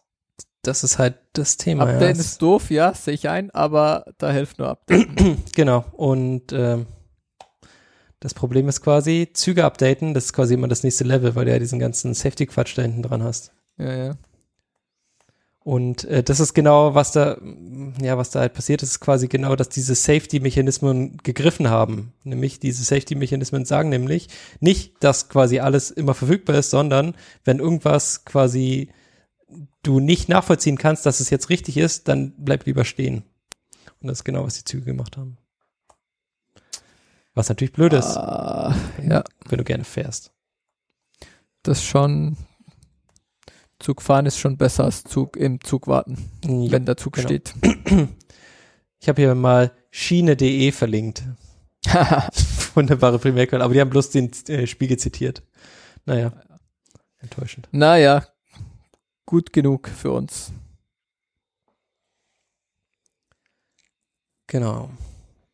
das 0.62 0.84
ist 0.84 1.00
halt 1.00 1.16
das 1.34 1.58
Thema. 1.58 1.86
ja. 1.88 1.94
Updaten 1.94 2.20
Es- 2.20 2.26
ist 2.28 2.42
doof, 2.42 2.70
ja, 2.72 2.94
sehe 2.94 3.14
ich 3.14 3.30
ein, 3.30 3.52
aber 3.52 4.06
da 4.18 4.32
hilft 4.32 4.60
nur 4.60 4.70
Updaten. 4.70 5.44
Genau. 5.56 5.86
Und 5.94 6.54
ähm, 6.54 6.86
das 8.20 8.34
Problem 8.34 8.68
ist 8.68 8.82
quasi, 8.82 9.30
Züge 9.34 9.66
updaten, 9.66 10.14
das 10.14 10.26
ist 10.26 10.34
quasi 10.34 10.56
immer 10.56 10.68
das 10.68 10.84
nächste 10.84 11.04
Level, 11.04 11.36
weil 11.36 11.46
du 11.46 11.52
ja 11.52 11.60
diesen 11.60 11.80
ganzen 11.80 12.14
Safety-Quatsch 12.14 12.78
da 12.78 12.82
hinten 12.82 13.04
dran 13.04 13.24
hast. 13.24 13.52
ja, 13.78 13.96
ja. 13.96 14.18
Und 15.68 16.06
äh, 16.06 16.24
das 16.24 16.40
ist 16.40 16.54
genau, 16.54 16.96
was 16.96 17.12
da, 17.12 17.38
ja, 18.02 18.18
was 18.18 18.30
da 18.30 18.40
halt 18.40 18.54
passiert 18.54 18.82
ist, 18.84 18.92
ist 18.92 19.00
quasi 19.02 19.28
genau, 19.28 19.58
dass 19.58 19.68
diese 19.68 19.96
Safety-Mechanismen 19.96 21.18
gegriffen 21.24 21.70
haben. 21.70 22.14
Nämlich 22.24 22.62
diese 22.62 22.86
Safety-Mechanismen 22.86 23.66
sagen 23.66 23.90
nämlich 23.90 24.30
nicht, 24.62 24.94
dass 25.02 25.28
quasi 25.28 25.60
alles 25.60 25.92
immer 25.92 26.14
verfügbar 26.14 26.56
ist, 26.56 26.70
sondern 26.70 27.16
wenn 27.44 27.60
irgendwas 27.60 28.24
quasi 28.24 28.92
du 29.84 30.00
nicht 30.00 30.30
nachvollziehen 30.30 30.78
kannst, 30.78 31.06
dass 31.06 31.20
es 31.20 31.30
jetzt 31.30 31.50
richtig 31.50 31.76
ist, 31.76 32.08
dann 32.08 32.34
bleib 32.38 32.66
lieber 32.66 32.86
stehen. 32.86 33.24
Und 34.00 34.08
das 34.08 34.20
ist 34.20 34.24
genau, 34.24 34.46
was 34.46 34.56
die 34.56 34.64
Züge 34.64 34.86
gemacht 34.86 35.18
haben. 35.18 35.38
Was 37.38 37.50
natürlich 37.50 37.72
blöd 37.74 37.94
ist, 37.94 38.18
Ah, 38.18 38.76
ja, 39.08 39.24
wenn 39.48 39.60
du 39.60 39.64
gerne 39.64 39.84
fährst. 39.84 40.32
das 41.62 41.84
schon. 41.84 42.36
Zugfahren 43.80 44.26
ist 44.26 44.40
schon 44.40 44.58
besser 44.58 44.86
als 44.86 45.04
Zug 45.04 45.38
im 45.38 45.62
Zug 45.62 45.86
warten, 45.86 46.32
Ja. 46.44 46.72
wenn 46.72 46.86
der 46.88 46.98
Zug 46.98 47.14
genau. 47.14 47.28
steht. 47.28 47.54
Ich 49.00 49.08
habe 49.08 49.22
hier 49.22 49.36
mal 49.36 49.72
schiene.de 49.92 50.72
verlinkt. 50.72 51.22
Wunderbare 52.74 53.20
Primärquelle, 53.20 53.64
aber 53.64 53.76
die 53.76 53.80
haben 53.80 53.92
bloß 53.92 54.10
den 54.10 54.32
äh, 54.48 54.66
Spiegel 54.66 54.98
zitiert. 54.98 55.44
Naja, 56.06 56.34
enttäuschend. 57.20 57.70
naja, 57.72 58.26
gut 59.28 59.54
genug 59.54 59.88
für 59.88 60.12
uns. 60.12 60.52
Genau. 64.48 64.90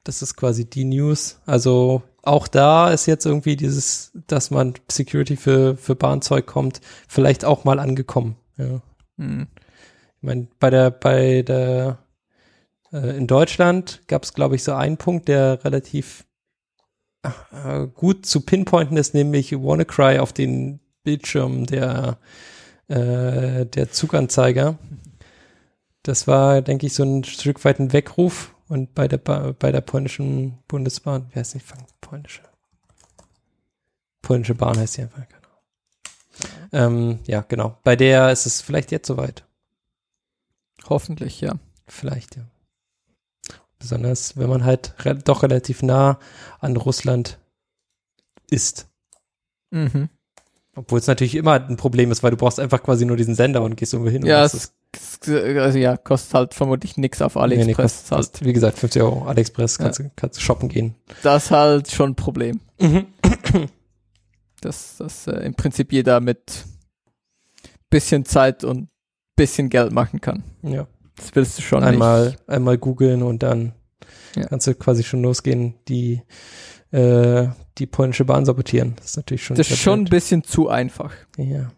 Das 0.03 0.21
ist 0.21 0.35
quasi 0.35 0.65
die 0.65 0.85
News. 0.85 1.39
Also 1.45 2.03
auch 2.23 2.47
da 2.47 2.91
ist 2.91 3.05
jetzt 3.05 3.25
irgendwie 3.25 3.55
dieses, 3.55 4.11
dass 4.27 4.51
man 4.51 4.73
Security 4.89 5.35
für, 5.35 5.77
für 5.77 5.95
Bahnzeug 5.95 6.45
kommt, 6.45 6.81
vielleicht 7.07 7.45
auch 7.45 7.63
mal 7.65 7.79
angekommen. 7.79 8.37
Ja. 8.57 8.81
Hm. 9.17 9.47
Ich 10.17 10.23
meine, 10.23 10.47
bei 10.59 10.69
der, 10.69 10.89
bei 10.91 11.41
der, 11.41 11.99
äh, 12.91 13.17
in 13.17 13.27
Deutschland 13.27 14.01
gab 14.07 14.23
es, 14.23 14.33
glaube 14.33 14.55
ich, 14.55 14.63
so 14.63 14.73
einen 14.73 14.97
Punkt, 14.97 15.27
der 15.27 15.63
relativ 15.65 16.25
äh, 17.23 17.87
gut 17.93 18.25
zu 18.25 18.41
pinpointen 18.41 18.97
ist, 18.97 19.13
nämlich 19.13 19.51
WannaCry 19.51 20.19
auf 20.19 20.31
den 20.31 20.79
Bildschirm 21.03 21.65
der, 21.65 22.17
äh, 22.87 23.65
der 23.65 23.91
Zuganzeiger. 23.91 24.77
Das 26.03 26.27
war, 26.27 26.61
denke 26.61 26.85
ich, 26.85 26.93
so 26.93 27.03
ein 27.03 27.23
Stück 27.23 27.63
weit 27.65 27.79
ein 27.79 27.93
Weckruf 27.93 28.53
und 28.67 28.93
bei 28.95 29.07
der, 29.07 29.17
ba 29.17 29.53
bei 29.57 29.71
der 29.71 29.81
polnischen 29.81 30.59
Bundesbahn, 30.67 31.27
wie 31.31 31.39
heißt 31.39 31.55
die, 31.55 31.61
polnische? 32.01 32.41
Polnische 34.21 34.55
Bahn 34.55 34.77
heißt 34.77 34.97
die 34.97 35.01
einfach, 35.01 35.27
genau. 35.27 35.43
Ähm, 36.71 37.19
ja, 37.27 37.41
genau. 37.41 37.77
Bei 37.83 37.95
der 37.95 38.31
ist 38.31 38.45
es 38.45 38.61
vielleicht 38.61 38.91
jetzt 38.91 39.07
soweit. 39.07 39.45
Hoffentlich, 40.85 41.41
ja. 41.41 41.55
Vielleicht, 41.87 42.37
ja. 42.37 42.43
Besonders, 43.79 44.37
wenn 44.37 44.49
man 44.49 44.63
halt 44.63 44.95
re 45.05 45.15
doch 45.15 45.43
relativ 45.43 45.83
nah 45.83 46.17
an 46.59 46.77
Russland 46.77 47.39
ist. 48.49 48.87
Mhm. 49.71 50.09
Obwohl 50.75 50.99
es 50.99 51.07
natürlich 51.07 51.35
immer 51.35 51.53
ein 51.53 51.77
Problem 51.77 52.11
ist, 52.11 52.23
weil 52.23 52.31
du 52.31 52.37
brauchst 52.37 52.59
einfach 52.59 52.81
quasi 52.81 53.05
nur 53.05 53.17
diesen 53.17 53.35
Sender 53.35 53.61
und 53.61 53.75
gehst 53.75 53.93
irgendwo 53.93 54.11
hin. 54.11 54.25
Ja, 54.25 54.43
es, 54.45 54.73
also 55.27 55.77
ja, 55.77 55.97
kostet 55.97 56.33
halt 56.33 56.53
vermutlich 56.53 56.97
nichts 56.97 57.21
auf 57.21 57.37
AliExpress. 57.37 57.75
kostet 57.75 58.11
halt, 58.11 58.45
wie 58.45 58.53
gesagt, 58.53 58.77
50 58.77 59.01
Euro. 59.01 59.25
AliExpress 59.27 59.77
kannst, 59.77 59.99
du, 59.99 60.11
kannst 60.15 60.41
shoppen 60.41 60.69
gehen. 60.69 60.95
das 61.23 61.45
ist 61.45 61.51
halt 61.51 61.91
schon 61.91 62.11
ein 62.11 62.15
Problem. 62.15 62.59
Mhm. 62.79 63.07
Dass, 64.61 64.95
dass 64.97 65.27
äh, 65.27 65.39
im 65.45 65.55
Prinzip 65.55 65.91
jeder 65.91 66.21
mit 66.21 66.63
bisschen 67.89 68.23
Zeit 68.23 68.63
und 68.63 68.87
bisschen 69.35 69.67
Geld 69.69 69.91
machen 69.91 70.21
kann. 70.21 70.43
Ja. 70.61 70.87
Das 71.17 71.35
willst 71.35 71.57
du 71.57 71.61
schon 71.61 71.83
einmal, 71.83 72.27
nicht. 72.27 72.49
einmal 72.49 72.77
googeln 72.77 73.23
und 73.23 73.43
dann 73.43 73.73
Ja. 74.37 74.45
kannst 74.47 74.65
du 74.67 74.73
quasi 74.75 75.03
schon 75.03 75.21
losgehen, 75.21 75.75
die, 75.89 76.21
äh, 76.91 77.47
die 77.77 77.85
polnische 77.87 78.23
Bahn 78.23 78.45
sabotieren. 78.45 78.93
Das 78.97 79.07
ist 79.07 79.17
natürlich 79.17 79.43
schon. 79.43 79.57
Das 79.57 79.69
ist 79.69 79.79
schon 79.79 79.99
ein 80.01 80.05
bisschen 80.05 80.43
zu 80.45 80.69
einfach. 80.69 81.11
Ja. 81.37 81.71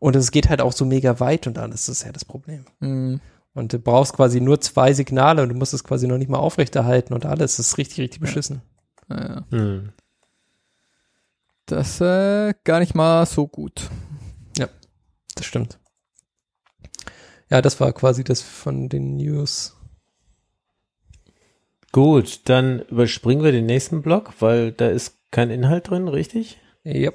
Und 0.00 0.16
es 0.16 0.32
geht 0.32 0.48
halt 0.48 0.60
auch 0.60 0.72
so 0.72 0.84
mega 0.84 1.20
weit 1.20 1.46
und 1.46 1.58
alles, 1.58 1.86
das 1.86 1.98
ist 1.98 2.04
ja 2.04 2.10
das 2.12 2.24
Problem. 2.24 2.64
Mhm. 2.80 3.20
Und 3.54 3.72
du 3.72 3.78
brauchst 3.78 4.14
quasi 4.14 4.40
nur 4.40 4.60
zwei 4.60 4.92
Signale 4.92 5.42
und 5.42 5.50
du 5.50 5.54
musst 5.54 5.74
es 5.74 5.84
quasi 5.84 6.06
noch 6.08 6.18
nicht 6.18 6.30
mal 6.30 6.38
aufrechterhalten 6.38 7.14
und 7.14 7.26
alles. 7.26 7.56
Das 7.56 7.68
ist 7.68 7.78
richtig, 7.78 8.00
richtig 8.00 8.20
beschissen. 8.20 8.62
Ja, 9.08 9.44
Hm. 9.50 9.92
das 11.66 11.94
ist 11.94 12.00
äh, 12.00 12.54
gar 12.64 12.80
nicht 12.80 12.94
mal 12.94 13.24
so 13.26 13.46
gut. 13.46 13.88
Das 15.36 15.46
stimmt. 15.46 15.78
Ja, 17.50 17.62
das 17.62 17.78
war 17.80 17.92
quasi 17.92 18.24
das 18.24 18.42
von 18.42 18.88
den 18.88 19.16
News. 19.16 19.76
Gut, 21.92 22.42
dann 22.48 22.80
überspringen 22.82 23.42
wir 23.42 23.52
den 23.52 23.66
nächsten 23.66 24.02
Block, 24.02 24.34
weil 24.40 24.72
da 24.72 24.88
ist 24.88 25.18
kein 25.30 25.50
Inhalt 25.50 25.88
drin, 25.90 26.08
richtig? 26.08 26.58
Ja. 26.84 27.10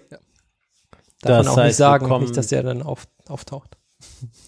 Darf 1.25 1.37
Das 1.39 1.45
man 1.45 1.53
auch 1.53 1.55
nicht 1.57 1.63
heißt, 1.65 1.79
wir 1.79 1.85
sagen, 1.85 2.07
kommen- 2.07 2.23
nicht, 2.23 2.37
dass 2.37 2.47
der 2.47 2.63
dann 2.63 2.81
auf, 2.81 3.07
auftaucht. 3.27 3.77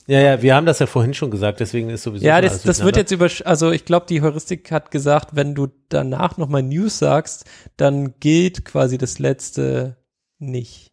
Ja, 0.08 0.20
ja, 0.20 0.42
wir 0.42 0.56
haben 0.56 0.66
das 0.66 0.80
ja 0.80 0.86
vorhin 0.86 1.14
schon 1.14 1.32
gesagt, 1.32 1.60
deswegen 1.60 1.90
ist 1.90 2.04
sowieso. 2.04 2.26
Ja, 2.26 2.40
das, 2.42 2.52
alles 2.52 2.64
das 2.64 2.84
wird 2.84 2.96
jetzt 2.98 3.12
über, 3.12 3.28
also 3.46 3.72
ich 3.72 3.86
glaube, 3.86 4.06
die 4.08 4.22
Heuristik 4.22 4.72
hat 4.72 4.92
gesagt, 4.92 5.36
wenn 5.36 5.56
du 5.56 5.68
danach 5.90 6.38
nochmal 6.38 6.64
News 6.64 7.00
sagst, 7.00 7.46
dann 7.76 8.20
gilt 8.20 8.66
quasi 8.66 8.98
das 8.98 9.20
letzte 9.20 9.98
nicht. 10.38 10.92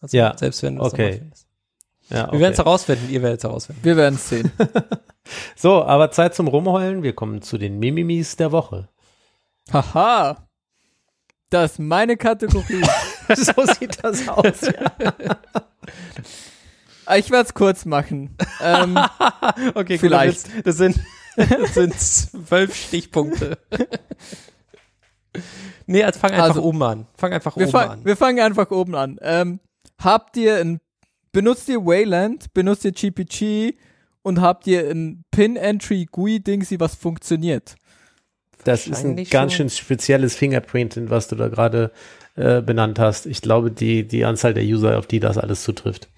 Also 0.00 0.16
Ja, 0.16 0.36
selbst 0.38 0.62
wenn 0.62 0.76
du 0.76 0.84
es 0.84 0.92
okay. 0.92 1.12
findest. 1.20 1.46
Ja, 2.10 2.16
Wir 2.16 2.28
okay. 2.28 2.40
werden 2.40 2.52
es 2.52 2.58
herausfinden, 2.58 3.10
ihr 3.10 3.22
werdet 3.22 3.38
es 3.40 3.44
herausfinden. 3.44 3.80
Wir 3.84 3.96
werden 3.96 4.14
es 4.16 4.28
sehen. 4.28 4.50
So, 5.56 5.82
aber 5.82 6.10
Zeit 6.10 6.34
zum 6.34 6.48
Rumheulen. 6.48 7.02
Wir 7.02 7.14
kommen 7.14 7.40
zu 7.40 7.56
den 7.56 7.78
Mimimis 7.78 8.36
der 8.36 8.52
Woche. 8.52 8.90
Haha. 9.72 10.46
Das 11.48 11.72
ist 11.72 11.78
meine 11.78 12.18
Kategorie. 12.18 12.82
so 13.36 13.66
sieht 13.78 14.02
das 14.02 14.28
aus. 14.28 14.60
Ja. 14.62 14.92
Ah, 17.06 17.16
ich 17.16 17.30
werde 17.30 17.46
es 17.48 17.54
kurz 17.54 17.84
machen. 17.84 18.36
Ähm, 18.62 18.98
Okay, 19.74 19.98
Vielleicht. 19.98 20.52
Gut, 20.52 20.66
das 20.66 20.76
sind, 20.76 20.98
das 21.36 21.74
sind 21.74 21.98
zwölf 21.98 22.74
Stichpunkte. 22.74 23.58
nee, 25.86 26.02
also 26.02 26.18
fang 26.18 26.30
einfach 26.32 26.48
Also, 26.48 26.62
oben 26.62 26.82
an. 26.82 27.06
Fang 27.16 27.32
einfach 27.32 27.56
wir, 27.56 27.64
oben 27.64 27.72
fang, 27.72 27.90
an. 27.90 28.04
wir 28.04 28.16
fangen 28.16 28.40
einfach 28.40 28.70
oben 28.70 28.94
an. 28.94 29.18
Ähm, 29.20 29.60
habt 30.02 30.36
ihr 30.36 30.56
ein, 30.56 30.80
benutzt 31.32 31.68
ihr 31.68 31.84
Wayland, 31.84 32.52
benutzt 32.54 32.84
ihr 32.84 32.92
GPG 32.92 33.74
und 34.22 34.40
habt 34.40 34.66
ihr 34.66 34.88
ein 34.90 35.24
Pin-Entry 35.30 36.06
GUI-Dingsy, 36.10 36.80
was 36.80 36.94
funktioniert? 36.94 37.74
Das 38.64 38.86
ist 38.86 39.04
ein 39.04 39.22
ganz 39.24 39.52
schön 39.52 39.68
spezielles 39.68 40.34
Fingerprint, 40.34 40.98
was 41.10 41.28
du 41.28 41.36
da 41.36 41.48
gerade 41.48 41.92
äh, 42.34 42.62
benannt 42.62 42.98
hast. 42.98 43.26
Ich 43.26 43.42
glaube, 43.42 43.70
die, 43.70 44.06
die 44.06 44.24
Anzahl 44.24 44.54
der 44.54 44.64
User, 44.64 44.98
auf 44.98 45.06
die 45.06 45.20
das 45.20 45.38
alles 45.38 45.62
zutrifft. 45.62 46.08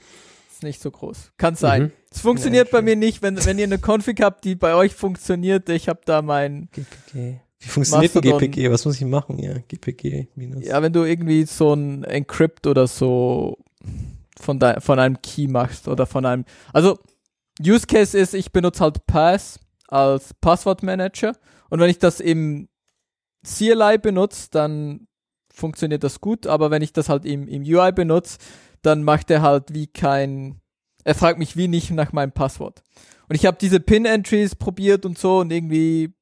Ist 0.51 0.63
nicht 0.63 0.81
so 0.81 0.91
groß. 0.91 1.33
Kann 1.37 1.55
sein. 1.55 1.83
Mhm. 1.83 1.93
Es 2.11 2.21
funktioniert 2.21 2.69
Ja, 2.69 2.73
bei 2.73 2.83
mir 2.83 2.97
nicht, 2.97 3.21
wenn, 3.21 3.45
wenn 3.45 3.59
ihr 3.59 3.65
eine 3.65 3.79
Config 3.79 4.21
habt, 4.23 4.45
die 4.45 4.55
bei 4.55 4.75
euch 4.75 4.95
funktioniert. 4.95 5.69
Ich 5.69 5.89
habe 5.89 6.01
da 6.07 6.23
mein, 6.23 6.69
GPG. 6.73 7.41
Wie 7.59 7.69
funktioniert 7.69 8.17
ein. 8.17 8.23
GPG? 8.23 8.71
Was 8.71 8.85
muss 8.85 8.97
ich 8.97 9.05
machen? 9.05 9.39
Ja, 9.39 9.59
GPG 9.69 10.29
minus. 10.35 10.65
ja, 10.65 10.81
wenn 10.83 10.93
du 10.93 11.05
irgendwie 11.05 11.45
so 11.45 11.75
ein 11.75 12.05
Encrypt 12.05 12.67
oder 12.67 12.87
so 12.87 13.59
von, 14.41 14.59
de, 14.59 14.81
von 14.81 14.99
einem 14.99 15.21
Key 15.21 15.49
machst 15.49 15.89
oder 15.89 16.07
von 16.07 16.25
einem, 16.25 16.45
also 16.73 16.99
Use 17.61 17.87
Case 17.87 18.17
ist, 18.17 18.35
ich 18.35 18.53
benutze 18.53 18.83
halt 18.83 19.07
Pass 19.07 19.59
als 19.89 20.35
Passwortmanager 20.35 21.33
und 21.71 21.81
wenn 21.81 21.91
ich 21.91 21.99
das 21.99 22.21
im 22.21 22.69
CLI 23.45 23.99
benutze, 23.99 24.49
dann 24.51 25.07
funktioniert 25.57 26.05
das 26.05 26.21
gut, 26.21 26.47
aber 26.47 26.71
wenn 26.71 26.83
ich 26.83 26.93
das 26.93 27.09
halt 27.09 27.25
im, 27.25 27.49
im 27.49 27.63
UI 27.63 27.91
benutze, 27.93 28.39
dann 28.83 29.03
macht 29.03 29.31
er 29.31 29.41
halt 29.43 29.73
wie 29.75 29.87
kein 29.87 30.61
Er 31.05 31.15
fragt 31.15 31.39
mich 31.39 31.57
wie 31.57 31.67
nicht 31.67 31.91
nach 31.91 32.13
meinem 32.13 32.33
Passwort. 32.33 32.83
Und 33.29 33.35
ich 33.37 33.47
habe 33.47 33.57
diese 33.61 33.81
Pin-Entries 33.81 34.55
probiert 34.55 35.07
und 35.07 35.19
so 35.19 35.39
und 35.41 35.51
irgendwie 35.51 36.13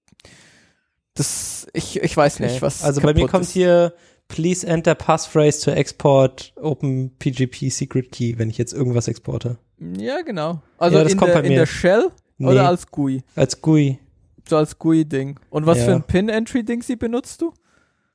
das, 1.15 1.67
ich, 1.73 2.03
ich 2.03 2.17
weiß 2.17 2.41
nicht, 2.41 2.63
was. 2.63 2.83
Also 2.83 3.01
bei 3.01 3.09
mir 3.09 3.21
kaputt 3.21 3.31
kommt 3.31 3.45
ist. 3.45 3.53
hier 3.53 3.95
Please 4.27 4.67
enter 4.67 4.95
passphrase 4.95 5.61
to 5.63 5.71
export 5.71 6.53
Open 6.57 7.15
PGP 7.19 7.69
Secret 7.71 8.11
Key, 8.11 8.35
wenn 8.39 8.49
ich 8.49 8.57
jetzt 8.57 8.73
irgendwas 8.73 9.07
exporte. 9.07 9.59
Ja, 9.79 10.23
genau. 10.23 10.63
Also 10.79 10.99
Ja, 10.99 11.05
in, 11.05 11.19
der, 11.19 11.45
in 11.45 11.53
der 11.55 11.67
Shell 11.67 12.11
Nee, 12.39 12.49
oder 12.49 12.69
als 12.69 12.87
GUI? 12.91 13.23
als 13.37 13.61
GUI. 13.61 13.99
So 14.49 14.57
als 14.57 14.79
GUI-Ding. 14.79 15.39
Und 15.51 15.67
was 15.67 15.79
Ja. 15.79 15.85
für 15.85 15.93
ein 15.93 16.03
Pin-Entry-Ding 16.05 16.83
sie 16.83 16.97
benutzt 16.97 17.43
du? 17.43 17.53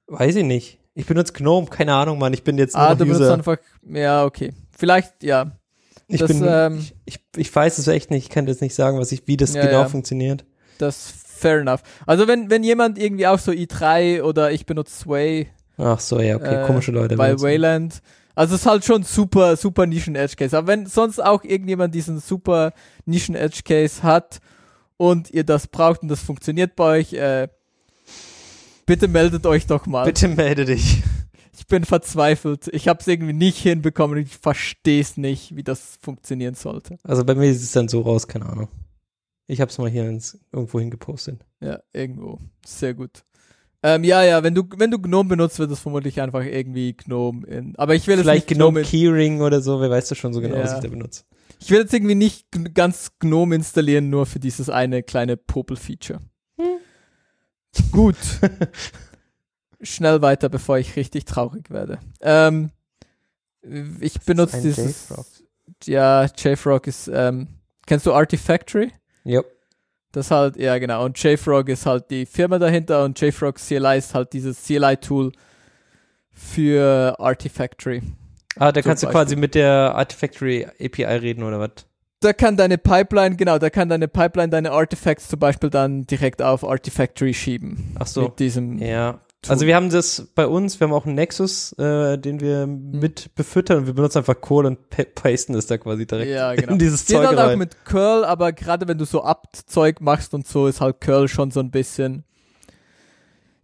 Weiß 0.08 0.36
ich 0.36 0.44
nicht. 0.44 0.79
Ich 1.00 1.06
benutze 1.06 1.32
GNOME, 1.32 1.68
keine 1.68 1.94
Ahnung, 1.94 2.20
Mann. 2.20 2.34
Ich 2.34 2.44
bin 2.44 2.58
jetzt 2.58 2.76
nur 2.76 2.84
Ah, 2.84 2.94
du 2.94 3.06
benutzt 3.06 3.32
einfach, 3.32 3.58
ja, 3.90 4.26
okay. 4.26 4.52
Vielleicht, 4.78 5.24
ja. 5.24 5.52
Ich, 6.08 6.20
das, 6.20 6.28
bin, 6.28 6.46
ähm, 6.46 6.86
ich, 7.06 7.20
ich, 7.38 7.56
weiß 7.56 7.78
es 7.78 7.88
echt 7.88 8.12
nicht. 8.12 8.26
Ich 8.26 8.30
kann 8.30 8.48
jetzt 8.48 8.62
nicht 8.62 8.76
sagen, 8.76 9.00
was 9.00 9.12
ich, 9.14 9.26
wie 9.26 9.38
das 9.38 9.54
Ja, 9.54 9.66
genau 9.66 9.82
ja. 9.82 9.88
funktioniert. 9.88 10.44
Das 10.78 11.14
fair 11.38 11.60
enough. 11.60 11.84
Also 12.06 12.28
wenn, 12.28 12.50
wenn 12.50 12.64
jemand 12.64 12.98
irgendwie 12.98 13.28
auch 13.28 13.40
so 13.40 13.52
i3 13.52 14.24
oder 14.24 14.52
ich 14.52 14.66
benutze 14.66 14.94
Sway 14.94 15.48
Ach 15.78 16.00
so, 16.02 16.20
ja, 16.20 16.36
okay. 16.36 16.64
Äh, 16.64 16.66
Komische 16.66 16.92
Leute. 16.92 17.16
bei. 17.16 17.40
Wayland. 17.40 18.02
Also 18.36 18.56
es 18.56 18.62
ist 18.62 18.68
halt 18.68 18.84
schon 18.84 19.04
super, 19.04 19.56
super 19.56 19.86
Nischen-Edge-Case. 19.86 20.58
Aber 20.58 20.68
wenn 20.68 20.86
sonst 20.86 21.24
auch 21.24 21.46
irgendjemand 21.46 21.96
diesen 21.96 22.20
super 22.20 22.74
Nischen-Edge-Case 23.06 24.04
hat 24.04 24.40
und 24.98 25.32
ihr 25.32 25.46
das 25.46 25.68
braucht 25.68 26.02
und 26.02 26.10
das 26.10 26.20
funktioniert 26.20 26.76
bei 26.76 27.00
euch, 27.00 27.14
äh, 27.14 27.48
bitte 28.90 29.08
meldet 29.08 29.46
euch 29.46 29.68
doch 29.68 29.86
mal. 29.86 30.04
Bitte 30.06 30.28
melde 30.28 30.66
dich. 30.66 31.04
Ich 31.58 31.68
bin 31.68 31.84
verzweifelt. 31.86 32.68
Ich 32.74 32.88
habe 32.88 33.00
es 33.02 33.08
irgendwie 33.08 33.34
nicht 33.34 33.58
hinbekommen 33.58 34.18
ich 34.18 34.38
verstehe 34.38 35.02
es 35.02 35.18
nicht, 35.18 35.56
wie 35.56 35.64
das 35.64 35.98
funktionieren 36.02 36.56
sollte. 36.56 36.98
Also 37.04 37.24
bei 37.24 37.36
mir 37.36 37.54
sieht 37.54 37.64
es 37.64 37.72
dann 37.72 37.88
so 37.88 38.02
raus, 38.02 38.28
keine 38.28 38.46
Ahnung. 38.48 38.68
Ich 39.48 39.62
habe 39.62 39.70
es 39.70 39.78
mal 39.78 39.90
hier 39.90 40.08
ins, 40.08 40.38
irgendwo 40.52 40.80
hingepostet. 40.80 41.46
Ja, 41.62 41.80
irgendwo. 41.94 42.40
Sehr 42.66 42.94
gut. 42.94 43.24
Ähm, 43.84 44.04
ja, 44.04 44.24
ja, 44.24 44.44
wenn 44.44 44.56
du, 44.56 44.64
wenn 44.78 44.92
du 44.92 45.00
GNOME 45.00 45.30
benutzt, 45.30 45.60
wird 45.60 45.72
das 45.72 45.80
vermutlich 45.80 46.20
einfach 46.22 46.44
irgendwie 46.44 46.94
GNOME 46.94 47.46
in. 47.48 47.76
Aber 47.78 47.96
ich 47.96 48.08
will 48.08 48.18
Vielleicht 48.18 48.50
nicht 48.50 48.58
GNOME 48.58 48.82
in- 48.82 48.86
Keyring 48.86 49.42
oder 49.42 49.62
so, 49.62 49.80
wer 49.82 49.90
weiß 49.90 50.10
das 50.10 50.18
schon 50.18 50.34
so 50.34 50.42
genau, 50.42 50.56
was 50.58 50.72
Ja. 50.72 50.78
ich 50.78 50.84
da 50.84 50.90
benutze. 50.90 51.24
Ich 51.62 51.70
will 51.72 51.80
jetzt 51.80 51.94
irgendwie 51.94 52.16
nicht 52.16 52.48
ganz 52.74 53.12
GNOME 53.20 53.56
installieren, 53.56 54.10
nur 54.10 54.26
für 54.26 54.40
dieses 54.40 54.70
eine 54.70 55.04
kleine 55.04 55.36
Popel-Feature. 55.38 56.20
Gut. 57.92 58.16
Schnell 59.82 60.22
weiter, 60.22 60.50
bevor 60.50 60.78
ich 60.78 60.96
richtig 60.96 61.26
traurig 61.26 61.70
werde. 61.70 62.00
Ähm, 62.22 62.72
ich 64.00 64.20
benutze 64.22 64.62
dieses. 64.62 65.10
JFrog? 65.10 65.26
Ja, 65.86 66.26
JFrog 66.26 66.88
ist. 66.88 67.08
Ähm, 67.08 67.48
kennst 67.86 68.06
du 68.06 68.14
Artifactory? 68.14 68.92
Yep. 69.26 69.46
Das 70.12 70.32
halt, 70.32 70.58
ja 70.58 70.78
genau. 70.80 71.06
Und 71.06 71.22
JFrog 71.22 71.70
ist 71.70 71.86
halt 71.86 72.10
die 72.10 72.26
Firma 72.26 72.58
dahinter 72.58 73.04
und 73.04 73.20
JFrog 73.20 73.56
CLI 73.56 73.98
ist 73.98 74.16
halt 74.16 74.34
dieses 74.34 74.64
CLI-Tool 74.66 75.32
für 76.32 77.16
Artifactory. 77.20 78.02
Ah, 78.56 78.72
da 78.72 78.82
kannst 78.82 79.04
du 79.04 79.08
quasi 79.08 79.36
mit 79.36 79.56
der 79.56 79.94
Artifactory 79.96 80.66
API 80.80 81.04
reden 81.04 81.44
oder 81.44 81.60
was? 81.60 81.86
Da 82.22 82.34
kann 82.34 82.58
deine 82.58 82.78
Pipeline, 82.78 83.36
genau, 83.38 83.60
da 83.60 83.70
kann 83.70 83.88
deine 83.88 84.08
Pipeline 84.10 84.50
deine 84.50 84.72
Artifacts 84.72 85.30
zum 85.30 85.40
Beispiel 85.40 85.70
dann 85.70 86.06
direkt 86.06 86.42
auf 86.42 86.66
Artifactory 86.68 87.34
schieben. 87.34 87.96
Ach 87.98 88.08
so. 88.08 88.24
Mit 88.24 88.40
diesem. 88.40 88.78
Ja. 88.80 89.20
Tool. 89.42 89.54
Also 89.54 89.66
wir 89.66 89.76
haben 89.78 89.90
das 89.90 90.28
bei 90.36 90.46
uns, 90.46 90.82
wir 90.82 90.88
haben 90.88 90.94
auch 90.94 91.06
einen 91.06 91.16
Nexus, 91.16 91.72
äh, 91.80 92.18
den 92.18 92.42
wir 92.42 92.68
Mhm. 92.68 93.00
mit 93.00 93.34
befüttern 93.36 93.78
und 93.78 93.88
wir 93.88 93.94
benutzen 93.94 94.18
einfach 94.18 94.42
Code 94.42 94.68
und 94.68 94.90
pa 94.90 95.04
pasten 95.16 95.56
es 95.56 95.66
da 95.66 95.78
quasi 95.78 96.06
direkt 96.06 96.30
Ja, 96.30 96.54
genau. 96.56 96.74
in 96.74 96.78
dieses 96.80 97.06
Geht 97.06 97.16
Zeug 97.16 97.28
auch 97.30 97.38
rein. 97.38 97.58
mit 97.58 97.86
Curl, 97.86 98.26
aber 98.26 98.52
gerade 98.52 98.86
wenn 98.90 98.98
du 98.98 99.06
so 99.06 99.24
Apt-Zeug 99.24 100.02
machst 100.02 100.34
und 100.34 100.46
so, 100.46 100.68
ist 100.68 100.82
halt 100.82 101.00
Curl 101.00 101.30
schon 101.30 101.52
so 101.52 101.62
ein 101.62 101.72
bisschen. 101.72 102.26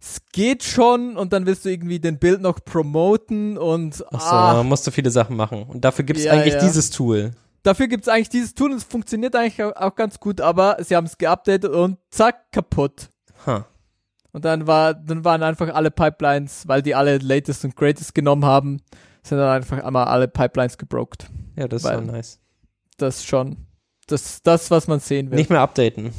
Es 0.00 0.22
geht 0.32 0.62
schon 0.62 1.18
und 1.18 1.34
dann 1.34 1.44
willst 1.44 1.66
du 1.66 1.68
irgendwie 1.68 1.98
den 2.00 2.18
Bild 2.18 2.40
noch 2.40 2.64
promoten 2.64 3.58
und 3.58 4.02
Ach 4.12 4.20
so, 4.20 4.26
ah, 4.34 4.62
musst 4.62 4.86
du 4.86 4.90
viele 4.90 5.10
Sachen 5.10 5.36
machen. 5.36 5.64
Und 5.64 5.84
dafür 5.84 6.06
gibt 6.06 6.18
es 6.20 6.24
Ja, 6.24 6.32
eigentlich 6.32 6.54
ja. 6.54 6.60
dieses 6.60 6.88
Tool. 6.88 7.32
Dafür 7.66 7.88
gibt 7.88 8.04
es 8.04 8.08
eigentlich 8.08 8.28
dieses 8.28 8.54
Tool 8.54 8.70
und 8.70 8.76
es 8.76 8.84
funktioniert 8.84 9.34
eigentlich 9.34 9.62
auch, 9.62 9.94
ganz 9.94 10.20
gut, 10.20 10.40
aber 10.40 10.76
sie 10.80 10.94
haben 10.94 11.06
es 11.06 11.18
geupdatet 11.18 11.72
und 11.72 11.98
zack, 12.10 12.52
kaputt. 12.52 13.10
Huh. 13.44 13.62
Und 14.32 14.44
dann 14.44 14.66
war, 14.66 14.94
dann 14.94 15.24
waren 15.24 15.42
einfach 15.42 15.74
alle 15.74 15.90
Pipelines, 15.90 16.68
weil 16.68 16.82
die 16.82 16.94
alle 16.94 17.18
Latest 17.18 17.64
und 17.64 17.74
Greatest 17.74 18.14
genommen 18.14 18.44
haben, 18.44 18.80
sind 19.22 19.38
dann 19.38 19.48
einfach 19.48 19.82
einmal 19.82 20.06
alle 20.06 20.28
Pipelines 20.28 20.78
gebroked. 20.78 21.28
Ja, 21.56 21.66
das 21.66 21.82
so 21.82 22.00
nice. 22.00 22.38
Das 22.98 23.24
schon. 23.24 23.56
Das 24.06 24.24
ist 24.24 24.46
das, 24.46 24.70
was 24.70 24.86
man 24.86 25.00
sehen 25.00 25.30
will. 25.30 25.36
Nicht 25.36 25.50
mehr 25.50 25.60
updaten. 25.60 26.12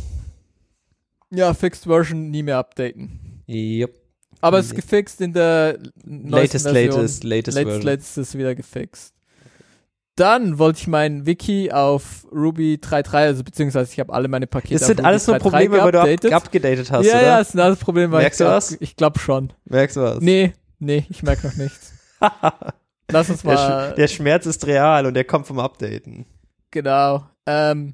Ja, 1.30 1.54
Fixed 1.54 1.86
Version 1.86 2.30
nie 2.32 2.44
mehr 2.44 2.58
updaten. 2.58 3.44
Yep. 3.48 3.98
Aber 4.42 4.60
es 4.60 4.68
ist 4.68 4.76
gefixt 4.76 5.22
in 5.22 5.34
der 5.34 5.80
Latest, 6.04 6.66
Version. 6.66 7.00
latest, 7.00 7.24
latest, 7.24 7.24
Latest, 7.24 7.58
Version. 7.58 7.82
latest 7.82 8.18
ist 8.18 8.38
wieder 8.38 8.56
gefixt. 8.56 9.17
Dann 10.18 10.58
wollte 10.58 10.80
ich 10.80 10.88
mein 10.88 11.28
Wiki 11.28 11.72
auf 11.72 12.26
Ruby 12.32 12.80
3.3, 12.82 13.14
also 13.18 13.44
beziehungsweise 13.44 13.94
ich 13.94 14.00
habe 14.00 14.12
alle 14.12 14.28
meine 14.28 14.48
Pakete 14.48 14.74
Das 14.74 14.82
auf 14.82 14.88
sind 14.88 15.00
Ruby 15.00 15.08
alles 15.08 15.28
nur 15.28 15.36
3.3 15.36 15.40
Probleme, 15.40 15.78
weil 15.78 16.16
du 16.18 16.36
abgedatet 16.36 16.92
hast, 16.92 17.06
ja, 17.06 17.14
oder? 17.14 17.22
ja, 17.22 17.38
das 17.38 17.50
sind 17.50 17.60
alles 17.60 17.78
Probleme. 17.78 18.12
weil 18.12 18.22
Merkst 18.24 18.42
ich 18.42 18.48
du 18.48 18.52
was? 18.52 18.78
Ich 18.80 18.96
glaube 18.96 19.20
schon. 19.20 19.54
Merkst 19.66 19.96
du 19.96 20.02
was? 20.02 20.20
Nee, 20.22 20.54
nee, 20.80 21.06
ich 21.10 21.22
merke 21.22 21.46
noch 21.46 21.56
nichts. 21.56 21.94
Lass 23.12 23.30
uns 23.30 23.44
der, 23.44 23.54
mal. 23.54 23.92
Sch 23.92 23.96
der 23.96 24.08
Schmerz 24.08 24.48
ist 24.48 24.66
real 24.66 25.06
und 25.06 25.14
der 25.14 25.24
kommt 25.24 25.46
vom 25.46 25.60
Updaten. 25.60 26.26
Genau. 26.72 27.24
Ähm, 27.46 27.94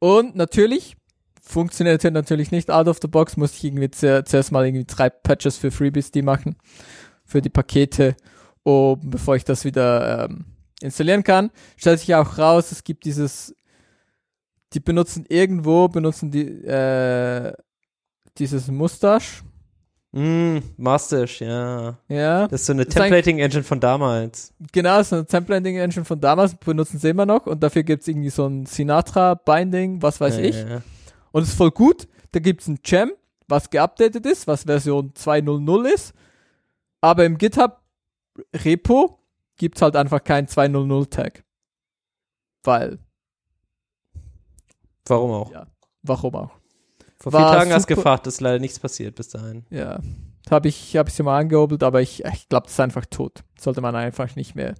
und 0.00 0.34
natürlich 0.34 0.96
funktioniert 1.40 2.02
natürlich 2.02 2.50
nicht 2.50 2.72
out 2.72 2.88
of 2.88 2.98
the 3.00 3.06
box. 3.08 3.36
Musste 3.36 3.58
ich 3.58 3.64
irgendwie 3.64 3.90
zu, 3.90 4.24
zuerst 4.24 4.50
mal 4.50 4.66
irgendwie 4.66 4.84
drei 4.84 5.10
Patches 5.10 5.58
für 5.58 5.70
FreeBSD 5.70 6.22
machen. 6.22 6.56
Für 7.24 7.40
die 7.40 7.50
Pakete, 7.50 8.16
um, 8.64 8.98
bevor 9.10 9.36
ich 9.36 9.44
das 9.44 9.64
wieder 9.64 10.24
ähm, 10.24 10.51
installieren 10.82 11.24
kann. 11.24 11.50
Stellt 11.76 12.00
sich 12.00 12.14
auch 12.14 12.38
raus, 12.38 12.72
es 12.72 12.84
gibt 12.84 13.04
dieses, 13.04 13.54
die 14.72 14.80
benutzen 14.80 15.24
irgendwo, 15.28 15.88
benutzen 15.88 16.30
die, 16.30 16.46
äh, 16.64 17.52
dieses 18.38 18.68
Mustache. 18.68 19.42
Mm, 20.12 20.58
Mustache, 20.76 21.44
ja. 21.44 21.98
Ja, 22.08 22.46
Das 22.48 22.60
ist 22.60 22.66
so 22.66 22.74
eine 22.74 22.86
Templating-Engine 22.86 23.64
von 23.64 23.80
damals. 23.80 24.52
genau, 24.70 25.02
so 25.02 25.16
eine 25.16 25.26
Templating-Engine 25.26 26.04
von 26.04 26.20
damals 26.20 26.54
benutzen 26.54 26.98
sie 26.98 27.08
immer 27.08 27.24
noch 27.24 27.46
und 27.46 27.62
dafür 27.62 27.82
gibt's 27.82 28.08
irgendwie 28.08 28.30
so 28.30 28.46
ein 28.46 28.66
Sinatra-Binding, 28.66 30.02
was 30.02 30.20
weiß 30.20 30.36
ja, 30.36 30.42
ich. 30.42 30.56
Ja, 30.56 30.68
ja. 30.68 30.82
Und 31.32 31.42
es 31.42 31.48
ist 31.50 31.56
voll 31.56 31.70
gut. 31.70 32.08
Da 32.32 32.40
gibt's 32.40 32.68
ein 32.68 32.78
Gem, 32.82 33.12
was 33.48 33.70
geupdatet 33.70 34.24
ist, 34.26 34.46
was 34.46 34.64
Version 34.64 35.12
2.0.0 35.14 35.86
ist. 35.86 36.12
Aber 37.00 37.24
im 37.24 37.38
GitHub-Repo 39.62 39.68
gibt's 39.68 39.82
halt 39.82 39.96
einfach 39.96 40.24
keinen 40.24 40.46
2.0.0-Tag. 40.48 41.44
Weil, 42.64 42.98
Warum 45.06 45.30
auch? 45.32 45.52
ja, 45.52 45.66
warum 46.02 46.34
auch? 46.34 46.50
Vor 47.18 47.32
War 47.32 47.48
vier 47.50 47.58
Tagen 47.58 47.72
hast 47.72 47.88
du 47.88 47.94
super- 47.94 48.02
gefragt, 48.02 48.26
ist 48.26 48.40
leider 48.40 48.58
nichts 48.58 48.78
passiert 48.80 49.14
bis 49.14 49.28
dahin. 49.28 49.64
Ja, 49.70 50.00
habe 50.50 50.68
ich, 50.68 50.96
hab 50.96 51.08
ich 51.08 51.14
sie 51.14 51.22
mal 51.22 51.38
angehobelt, 51.38 51.82
aber 51.82 52.00
ich, 52.02 52.24
ich 52.24 52.48
glaube, 52.48 52.64
das 52.64 52.72
ist 52.72 52.80
einfach 52.80 53.06
tot. 53.06 53.44
Sollte 53.58 53.80
man 53.80 53.94
einfach 53.94 54.34
nicht 54.36 54.54
mehr 54.56 54.74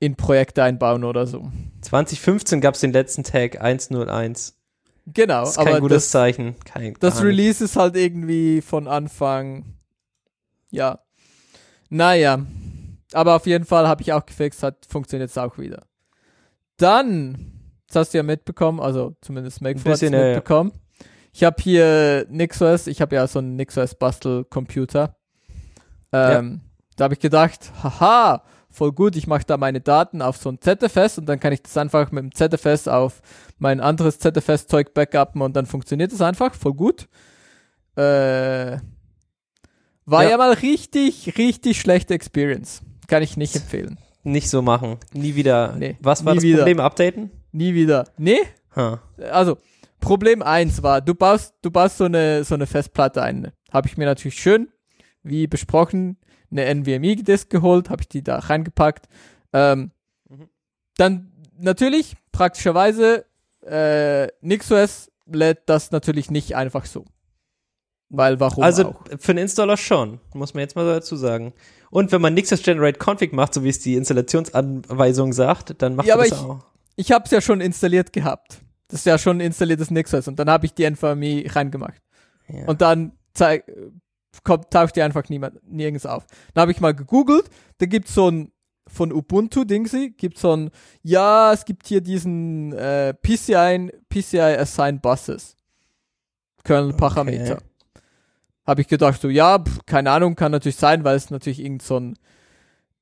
in 0.00 0.14
Projekte 0.16 0.62
einbauen 0.62 1.04
oder 1.04 1.26
so. 1.26 1.50
2015 1.82 2.60
gab 2.60 2.74
es 2.74 2.80
den 2.80 2.92
letzten 2.92 3.24
Tag 3.24 3.60
101. 3.60 4.54
Genau, 5.06 5.40
Das 5.40 5.56
ist 5.56 5.64
kein 5.64 5.80
gutes 5.80 6.04
das, 6.04 6.10
Zeichen. 6.10 6.56
Kein, 6.66 6.94
das. 7.00 7.22
Release 7.22 7.64
ist 7.64 7.76
halt 7.76 7.96
irgendwie 7.96 8.60
von 8.60 8.86
Anfang, 8.86 9.64
ja, 10.70 11.00
naja, 11.88 12.44
aber 13.12 13.36
auf 13.36 13.46
jeden 13.46 13.64
Fall 13.64 13.88
habe 13.88 14.02
ich 14.02 14.12
auch 14.12 14.26
gefixt, 14.26 14.62
hat 14.62 14.86
funktioniert 14.88 15.30
es 15.30 15.38
auch 15.38 15.58
wieder. 15.58 15.84
Dann, 16.76 17.52
das 17.86 17.96
hast 17.96 18.14
du 18.14 18.18
ja 18.18 18.22
mitbekommen, 18.22 18.80
also 18.80 19.16
zumindest 19.20 19.60
Make 19.60 19.78
hat 19.78 19.84
bisschen, 19.84 20.12
ja, 20.12 20.20
ja. 20.20 20.26
mitbekommen. 20.34 20.72
Ich 21.32 21.44
habe 21.44 21.56
hier 21.62 22.26
NixOS, 22.30 22.86
ich 22.86 23.00
habe 23.00 23.16
ja 23.16 23.26
so 23.26 23.38
einen 23.38 23.56
NixOS 23.56 23.94
Bastel-Computer. 23.94 25.16
Ähm, 26.12 26.60
Da 26.96 27.04
habe 27.04 27.14
ich 27.14 27.20
gedacht, 27.20 27.70
haha, 27.82 28.42
voll 28.70 28.92
gut, 28.92 29.14
ich 29.16 29.26
mache 29.26 29.44
da 29.46 29.56
meine 29.56 29.80
Daten 29.80 30.20
auf 30.20 30.36
so 30.36 30.50
ein 30.50 30.60
ZFS 30.60 31.18
und 31.18 31.26
dann 31.26 31.38
kann 31.38 31.52
ich 31.52 31.62
das 31.62 31.76
einfach 31.76 32.10
mit 32.10 32.22
dem 32.22 32.34
ZFS 32.34 32.88
auf 32.88 33.20
mein 33.58 33.80
anderes 33.80 34.18
ZFS-Zeug 34.18 34.94
backuppen 34.94 35.42
und 35.42 35.54
dann 35.54 35.66
funktioniert 35.66 36.12
es 36.12 36.20
einfach, 36.20 36.54
voll 36.54 36.74
gut. 36.74 37.08
Äh, 37.96 38.78
war 40.04 40.24
ja. 40.24 40.30
Ja. 40.30 40.36
mal 40.38 40.52
richtig, 40.52 41.36
richtig 41.38 41.80
schlechte 41.80 42.14
Experience. 42.14 42.82
Kann 43.08 43.22
ich 43.24 43.36
nicht 43.36 43.56
empfehlen. 43.56 43.98
Nicht 44.22 44.48
so 44.50 44.62
machen. 44.62 44.98
Nie 45.12 45.34
wieder. 45.34 45.74
Nee, 45.76 45.96
Was 46.00 46.24
war 46.24 46.32
nie 46.34 46.36
das 46.36 46.44
wieder. 46.44 46.56
Problem? 46.58 46.80
Updaten? 46.80 47.30
Nie 47.52 47.74
wieder. 47.74 48.04
Nee, 48.16 48.38
Huh. 48.76 48.98
also 49.32 49.58
Problem 50.00 50.42
eins 50.42 50.82
war, 50.84 51.00
du 51.00 51.14
baust, 51.14 51.54
du 51.62 51.70
baust 51.72 51.96
so 51.98 52.04
eine, 52.04 52.44
so 52.44 52.54
eine 52.54 52.66
Festplatte 52.66 53.20
ein. 53.22 53.50
Habe 53.72 53.88
ich 53.88 53.96
mir 53.96 54.04
natürlich 54.04 54.38
schön, 54.40 54.68
wie 55.24 55.48
besprochen, 55.48 56.16
eine 56.50 56.66
NVMe-Disk 56.72 57.50
geholt, 57.50 57.90
habe 57.90 58.02
ich 58.02 58.08
die 58.08 58.22
da 58.22 58.38
reingepackt. 58.38 59.08
Ähm, 59.52 59.90
Mhm. 60.28 60.48
Dann 60.98 61.32
natürlich, 61.58 62.14
praktischerweise, 62.32 63.24
äh, 63.66 64.28
NixOS 64.42 65.10
lädt 65.26 65.62
das 65.66 65.90
natürlich 65.90 66.30
nicht 66.30 66.54
einfach 66.54 66.84
so. 66.86 67.04
Weil 68.10 68.40
warum 68.40 68.64
Also 68.64 68.86
auch? 68.90 69.04
für 69.18 69.32
einen 69.32 69.40
Installer 69.40 69.76
schon, 69.76 70.18
muss 70.34 70.54
man 70.54 70.62
jetzt 70.62 70.76
mal 70.76 70.86
dazu 70.86 71.16
sagen. 71.16 71.52
Und 71.90 72.10
wenn 72.12 72.20
man 72.22 72.34
NixOS 72.34 72.62
Generate 72.62 72.98
Config 72.98 73.32
macht, 73.32 73.52
so 73.54 73.64
wie 73.64 73.68
es 73.68 73.80
die 73.80 73.94
Installationsanweisung 73.96 75.32
sagt, 75.32 75.80
dann 75.82 75.96
macht 75.96 76.06
Ja, 76.06 76.14
aber 76.14 76.24
das 76.24 76.32
ich- 76.38 76.44
auch. 76.44 76.64
Ich 76.96 77.12
habe 77.12 77.24
es 77.26 77.30
ja 77.30 77.40
schon 77.40 77.60
installiert 77.60 78.12
gehabt. 78.12 78.60
Das 78.88 79.00
ist 79.00 79.04
ja 79.06 79.18
schon 79.18 79.36
ein 79.38 79.40
installiertes 79.40 79.90
NixOS 79.90 80.26
und 80.28 80.38
dann 80.38 80.48
habe 80.50 80.66
ich 80.66 80.74
die 80.74 80.84
NVMe 80.84 81.44
reingemacht. 81.54 82.00
Ja. 82.48 82.64
Und 82.66 82.80
dann 82.80 83.12
zeig, 83.34 83.70
kommt, 84.42 84.70
taucht 84.70 84.96
die 84.96 85.02
einfach 85.02 85.28
niemand, 85.28 85.60
nirgends 85.70 86.06
auf. 86.06 86.26
Dann 86.54 86.62
habe 86.62 86.72
ich 86.72 86.80
mal 86.80 86.94
gegoogelt, 86.94 87.50
da 87.78 87.86
gibt's 87.86 88.14
so 88.14 88.30
ein, 88.30 88.50
von 88.90 89.12
Ubuntu 89.12 89.64
Dingsy, 89.64 90.14
gibt 90.16 90.38
so 90.38 90.56
ein, 90.56 90.70
ja, 91.02 91.52
es 91.52 91.66
gibt 91.66 91.86
hier 91.86 92.00
diesen 92.00 92.72
äh, 92.72 93.12
PCI, 93.12 93.92
PCI 94.08 94.56
Assign 94.58 94.98
Buses. 95.00 95.54
Kernel 96.64 96.94
Parameter. 96.94 97.56
Okay. 97.56 97.64
Habe 98.68 98.82
ich 98.82 98.88
gedacht, 98.88 99.20
so, 99.20 99.30
ja, 99.30 99.58
pf, 99.58 99.78
keine 99.86 100.10
Ahnung, 100.10 100.36
kann 100.36 100.52
natürlich 100.52 100.76
sein, 100.76 101.02
weil 101.02 101.16
es 101.16 101.30
natürlich 101.30 101.60
irgend 101.60 101.82
so 101.82 101.98
ein 101.98 102.18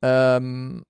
ähm, 0.00 0.84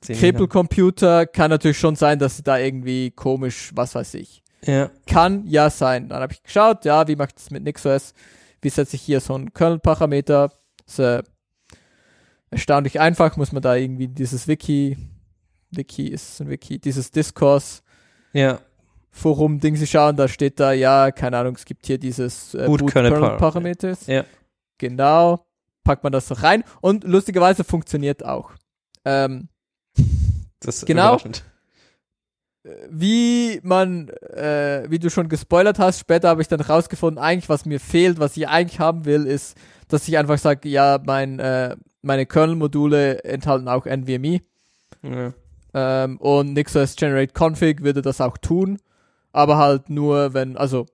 Zehn 0.00 0.18
Cable 0.18 0.48
Computer 0.48 1.26
kann 1.26 1.50
natürlich 1.50 1.78
schon 1.78 1.94
sein, 1.94 2.18
dass 2.18 2.38
sie 2.38 2.42
da 2.42 2.56
irgendwie 2.56 3.10
komisch, 3.10 3.72
was 3.74 3.94
weiß 3.94 4.14
ich. 4.14 4.42
Ja. 4.64 4.90
Kann 5.06 5.46
ja 5.46 5.68
sein. 5.68 6.08
Dann 6.08 6.22
habe 6.22 6.32
ich 6.32 6.42
geschaut, 6.42 6.86
ja, 6.86 7.06
wie 7.06 7.16
macht 7.16 7.38
es 7.38 7.50
mit 7.50 7.64
NixOS? 7.64 8.14
Wie 8.62 8.70
setze 8.70 8.96
ich 8.96 9.02
hier 9.02 9.20
so 9.20 9.34
einen 9.34 9.52
Kernel-Parameter? 9.52 10.50
Ist 10.86 11.00
äh, 11.00 11.22
erstaunlich 12.50 12.98
einfach, 12.98 13.36
muss 13.36 13.52
man 13.52 13.60
da 13.60 13.74
irgendwie 13.74 14.08
dieses 14.08 14.48
Wiki, 14.48 14.96
Wiki 15.70 16.08
ist 16.08 16.40
ein 16.40 16.48
Wiki, 16.48 16.78
dieses 16.78 17.10
Discourse 17.10 17.82
Ja. 18.32 18.60
Forum 19.16 19.60
Ding 19.60 19.76
sie 19.76 19.86
schauen, 19.86 20.16
da 20.16 20.26
steht 20.26 20.58
da, 20.58 20.72
ja, 20.72 21.12
keine 21.12 21.38
Ahnung, 21.38 21.54
es 21.54 21.64
gibt 21.64 21.86
hier 21.86 21.98
dieses 21.98 22.52
äh, 22.54 22.66
Boot 22.66 22.80
Boot 22.80 22.92
Kernel 22.92 23.12
Kernel 23.12 23.28
Par- 23.30 23.36
Parameters. 23.38 24.06
Ja. 24.08 24.24
Genau. 24.78 25.46
Packt 25.84 26.02
man 26.02 26.12
das 26.12 26.26
so 26.28 26.34
rein 26.34 26.64
und 26.80 27.04
lustigerweise 27.04 27.62
funktioniert 27.62 28.24
auch. 28.24 28.50
Ähm, 29.04 29.48
Das 30.60 30.76
ist 30.78 30.86
Genau. 30.86 31.10
überraschend. 31.14 31.44
wie 32.88 33.60
man, 33.62 34.08
äh, 34.08 34.86
wie 34.88 34.98
du 34.98 35.10
schon 35.10 35.28
gespoilert 35.28 35.78
hast, 35.78 35.98
später 36.00 36.28
habe 36.30 36.40
ich 36.40 36.48
dann 36.48 36.62
rausgefunden, 36.62 37.22
eigentlich 37.22 37.50
was 37.50 37.66
mir 37.66 37.78
fehlt, 37.78 38.18
was 38.18 38.36
ich 38.38 38.48
eigentlich 38.48 38.80
haben 38.80 39.04
will, 39.04 39.26
ist, 39.26 39.56
dass 39.88 40.08
ich 40.08 40.16
einfach 40.16 40.38
sage, 40.38 40.68
ja, 40.70 40.98
mein, 41.04 41.38
äh, 41.38 41.76
meine 42.00 42.24
Kernel-Module 42.24 43.22
enthalten 43.24 43.68
auch 43.68 43.84
NVMe 43.84 44.40
Ja. 45.02 45.34
ähm, 45.74 46.16
und 46.18 46.54
NixOS 46.54 46.96
Generate 46.96 47.34
Config 47.38 47.82
würde 47.82 48.00
das 48.00 48.22
auch 48.22 48.38
tun, 48.38 48.78
aber 49.34 49.58
halt 49.58 49.90
nur, 49.90 50.32
wenn, 50.32 50.56
also, 50.56 50.86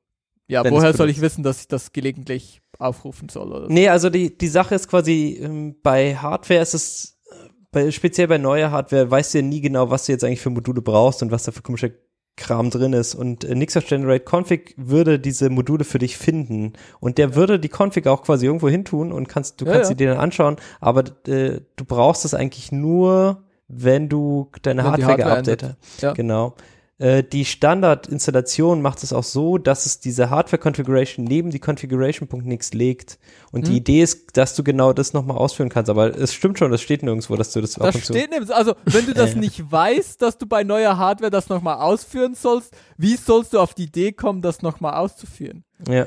ja, 0.49 0.65
Wenn 0.65 0.73
woher 0.75 0.93
soll 0.95 1.11
ich 1.11 1.21
wissen, 1.21 1.45
dass 1.45 1.61
ich 1.61 1.69
das 1.69 1.93
gelegentlich 1.93 2.61
aufrufen 2.79 3.29
soll? 3.29 3.53
Oder? 3.53 3.69
Nee, 3.69 3.89
also 3.89 4.11
die, 4.11 4.37
die 4.37 4.49
Sache 4.49 4.75
ist 4.75 4.89
quasi, 4.89 5.39
ähm, 5.41 5.77
bei 5.81 6.17
Hardware 6.17 6.61
ist 6.61 6.75
es, 6.75 7.19
äh, 7.31 7.49
bei, 7.71 7.91
speziell 7.93 8.27
bei 8.27 8.39
neuer 8.39 8.73
Hardware, 8.73 9.09
weißt 9.09 9.35
du 9.35 9.39
ja 9.39 9.45
nie 9.45 9.61
genau, 9.61 9.91
was 9.91 10.07
du 10.07 10.13
jetzt 10.13 10.25
eigentlich 10.25 10.41
für 10.41 10.51
Module 10.51 10.83
brauchst 10.83 11.23
und 11.23 11.31
was 11.31 11.45
da 11.45 11.53
für 11.53 11.63
komischer 11.63 11.91
Kram 12.37 12.71
drin 12.71 12.95
ist. 12.95 13.15
Und 13.15 13.45
äh, 13.45 13.55
NixOS 13.55 13.85
Generate 13.87 14.25
Config 14.25 14.75
würde 14.77 15.21
diese 15.21 15.51
Module 15.51 15.85
für 15.85 15.99
dich 16.01 16.17
finden. 16.17 16.73
Und 16.99 17.19
der 17.19 17.37
würde 17.37 17.61
die 17.61 17.69
Config 17.71 18.09
auch 18.09 18.23
quasi 18.23 18.47
irgendwo 18.47 18.69
hin 18.69 18.85
tun 18.85 19.13
und 19.13 19.29
kannst, 19.29 19.61
du 19.61 19.67
Ja, 19.67 19.73
kannst 19.73 19.85
ja. 19.85 19.89
sie 19.91 19.97
dir 19.97 20.09
dann 20.09 20.19
anschauen, 20.19 20.57
aber 20.81 21.05
äh, 21.29 21.61
du 21.77 21.85
brauchst 21.85 22.25
es 22.25 22.35
eigentlich 22.35 22.73
nur, 22.73 23.45
wenn 23.69 24.09
du 24.09 24.51
deine 24.63 24.83
Wenn 24.83 24.91
Hardware, 24.91 25.11
Hardware 25.13 25.35
geupdatet 25.37 25.77
hast. 25.81 26.03
Ja. 26.03 26.13
Genau. 26.13 26.55
Äh, 27.01 27.25
Die 27.25 27.45
Standardinstallation 27.47 28.83
macht 28.83 29.03
es 29.03 29.13
auch 29.13 29.25
so, 29.25 29.57
dass 29.59 29.87
es 29.87 30.01
diese 30.01 30.29
Hardware-Configuration 30.31 31.25
neben 31.25 31.51
die 31.51 31.59
Configuration.nix 31.59 32.73
legt. 32.75 33.19
Und 33.53 33.67
die 33.67 33.71
Hm. 33.73 33.77
Idee 33.79 34.03
ist, 34.03 34.37
dass 34.37 34.55
du 34.55 34.63
genau 34.63 34.93
das 34.93 35.13
nochmal 35.13 35.39
ausführen 35.39 35.71
kannst. 35.71 35.89
Aber 35.91 36.17
es 36.17 36.35
stimmt 36.35 36.59
schon, 36.59 36.71
das 36.71 36.83
steht 36.83 37.03
nirgendwo, 37.03 37.37
dass 37.37 37.53
du 37.53 37.61
das, 37.61 37.79
ab 37.79 37.93
Das 37.93 38.05
steht 38.05 38.31
nirgends. 38.31 38.51
Also, 38.51 38.75
wenn 38.85 39.07
du 39.07 39.15
das 39.15 39.35
nicht 39.35 39.71
weißt, 39.73 40.21
dass 40.21 40.37
du 40.39 40.47
bei 40.47 40.63
neuer 40.63 40.99
Hardware 40.99 41.31
das 41.31 41.49
nochmal 41.49 41.79
ausführen 41.79 42.35
sollst, 42.35 42.73
wie 42.99 43.17
sollst 43.17 43.55
du 43.55 43.61
auf 43.61 43.73
die 43.75 43.85
Idee 43.85 44.13
kommen, 44.13 44.43
das 44.43 44.61
nochmal 44.63 44.95
auszuführen? 44.95 45.65
Ja. 45.89 46.07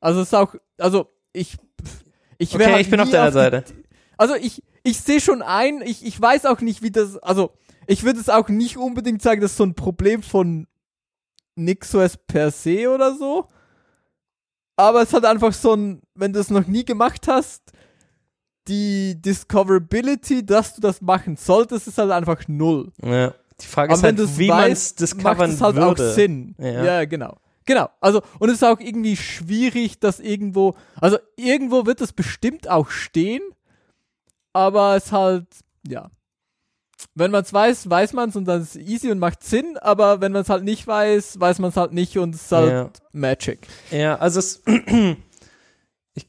Also, 0.00 0.20
es 0.20 0.28
ist 0.28 0.34
auch, 0.34 0.54
also, 0.78 1.08
ich, 1.32 1.56
ich 2.38 2.56
wär 2.56 2.60
Okay, 2.66 2.72
halt 2.74 2.82
ich 2.86 2.90
bin 2.90 3.00
auf 3.00 3.10
deiner 3.10 3.26
die- 3.26 3.32
Seite. 3.32 3.64
Also, 4.16 4.34
ich, 4.36 4.62
ich 4.84 5.00
sehe 5.00 5.20
schon 5.20 5.42
ein, 5.42 5.82
ich, 5.84 6.06
ich 6.06 6.20
weiß 6.20 6.46
auch 6.46 6.60
nicht, 6.60 6.82
wie 6.82 6.90
das, 6.92 7.16
also, 7.18 7.50
ich 7.88 8.04
würde 8.04 8.20
es 8.20 8.28
auch 8.28 8.48
nicht 8.48 8.76
unbedingt 8.76 9.22
sagen, 9.22 9.40
das 9.40 9.52
ist 9.52 9.56
so 9.56 9.64
ein 9.64 9.74
Problem 9.74 10.22
von 10.22 10.66
NixOS 11.56 12.18
per 12.18 12.50
se 12.50 12.88
oder 12.90 13.14
so. 13.16 13.46
Aber 14.76 15.02
es 15.02 15.12
hat 15.12 15.24
einfach 15.24 15.54
so 15.54 15.74
ein, 15.74 16.02
wenn 16.14 16.32
du 16.32 16.38
es 16.38 16.50
noch 16.50 16.66
nie 16.66 16.84
gemacht 16.84 17.26
hast, 17.26 17.72
die 18.68 19.20
Discoverability, 19.20 20.44
dass 20.44 20.74
du 20.74 20.82
das 20.82 21.00
machen 21.00 21.36
solltest, 21.36 21.88
ist 21.88 21.98
halt 21.98 22.12
einfach 22.12 22.46
null. 22.46 22.92
ja. 23.02 23.34
Die 23.60 23.66
Frage 23.66 23.88
Aber 23.90 23.96
ist 23.96 24.02
wenn 24.04 24.14
du 24.14 24.24
halt, 24.28 24.38
wie 24.38 24.48
man 24.48 24.70
es 24.70 24.90
macht 24.92 25.00
discovern 25.00 25.50
es 25.50 25.60
halt 25.60 25.74
würde. 25.74 25.86
auch 26.10 26.14
Sinn. 26.14 26.54
Ja. 26.58 26.84
Ja. 26.84 27.04
genau. 27.06 27.38
Genau. 27.64 27.88
Also, 28.00 28.22
und 28.38 28.50
es 28.50 28.56
ist 28.56 28.62
auch 28.64 28.78
irgendwie 28.78 29.16
schwierig, 29.16 29.98
dass 29.98 30.20
irgendwo, 30.20 30.76
also 31.00 31.18
irgendwo 31.36 31.84
wird 31.84 32.00
es 32.00 32.12
bestimmt 32.12 32.68
auch 32.68 32.90
stehen, 32.90 33.42
aber 34.52 34.94
es 34.94 35.10
halt, 35.10 35.46
ja. 35.88 36.08
Wenn 37.14 37.30
man 37.30 37.42
es 37.42 37.52
weiß, 37.52 37.88
weiß 37.88 38.12
man 38.12 38.28
es 38.30 38.36
und 38.36 38.44
dann 38.46 38.62
ist 38.62 38.74
es 38.74 38.82
easy 38.82 39.10
und 39.10 39.18
macht 39.18 39.44
Sinn, 39.44 39.76
aber 39.80 40.20
wenn 40.20 40.32
man 40.32 40.42
es 40.42 40.48
halt 40.48 40.64
nicht 40.64 40.86
weiß, 40.86 41.38
weiß 41.38 41.60
man 41.60 41.70
es 41.70 41.76
halt 41.76 41.92
nicht 41.92 42.16
und 42.18 42.34
es 42.34 42.42
ist 42.42 42.52
halt 42.52 42.70
Ja. 42.70 42.90
Magic. 43.12 43.66
Ja, 43.92 44.16
also 44.16 44.40
es, 44.40 44.62
ich 46.14 46.26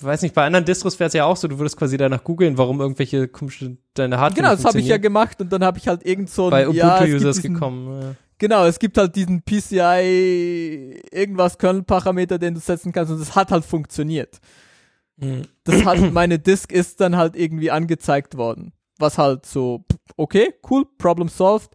weiß 0.00 0.22
nicht, 0.22 0.34
bei 0.34 0.44
anderen 0.44 0.64
Distros 0.64 0.98
wäre 1.00 1.08
es 1.08 1.14
ja 1.14 1.24
auch 1.24 1.36
so, 1.36 1.48
du 1.48 1.58
würdest 1.58 1.76
quasi 1.76 1.96
danach 1.96 2.22
googeln, 2.24 2.58
warum 2.58 2.80
irgendwelche 2.80 3.28
komische, 3.28 3.76
deine 3.94 4.18
Hardware 4.18 4.42
Genau, 4.42 4.54
das 4.54 4.64
habe 4.64 4.78
ich 4.80 4.86
ja 4.88 4.98
gemacht 4.98 5.40
und 5.40 5.50
dann 5.52 5.64
habe 5.64 5.78
ich 5.78 5.88
halt 5.88 6.04
irgend 6.04 6.28
so 6.30 6.46
ein, 6.46 6.50
bei 6.50 6.66
ja, 6.68 6.96
Ubuntu-Users 6.98 7.36
diesen- 7.36 7.54
gekommen. 7.54 8.02
Ja. 8.02 8.14
Genau, 8.38 8.66
es 8.66 8.78
gibt 8.80 8.98
halt 8.98 9.14
diesen 9.14 9.42
PCI 9.42 11.00
irgendwas 11.12 11.56
Kernel-Parameter, 11.56 12.38
den 12.38 12.54
du 12.54 12.60
setzen 12.60 12.92
kannst 12.92 13.12
und 13.12 13.20
es 13.22 13.34
hat 13.36 13.52
halt 13.52 13.64
funktioniert. 13.64 14.40
Mhm. 15.16 15.42
Das 15.62 15.84
hat, 15.84 16.12
meine 16.12 16.40
Disk 16.40 16.72
ist 16.72 17.00
dann 17.00 17.16
halt 17.16 17.36
irgendwie 17.36 17.70
angezeigt 17.70 18.36
worden. 18.36 18.72
Was 18.98 19.18
halt 19.18 19.44
so, 19.46 19.84
okay, 20.16 20.54
cool, 20.70 20.84
Problem 20.98 21.28
solved. 21.28 21.70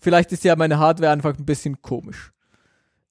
Vielleicht 0.00 0.32
ist 0.32 0.44
ja 0.44 0.56
meine 0.56 0.78
Hardware 0.78 1.12
einfach 1.12 1.36
ein 1.38 1.44
bisschen 1.44 1.80
komisch. 1.82 2.32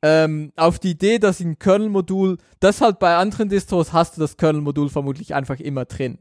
Ähm, 0.01 0.51
auf 0.55 0.79
die 0.79 0.91
Idee, 0.91 1.17
dass 1.19 1.39
ich 1.39 1.45
ein 1.45 1.57
Kernel-Modul, 1.59 2.37
das 2.59 2.81
halt 2.81 2.99
bei 2.99 3.15
anderen 3.15 3.49
Distros 3.49 3.93
hast 3.93 4.15
du 4.17 4.21
das 4.21 4.37
Kernel-Modul 4.37 4.89
vermutlich 4.89 5.33
einfach 5.33 5.59
immer 5.59 5.85
drin. 5.85 6.19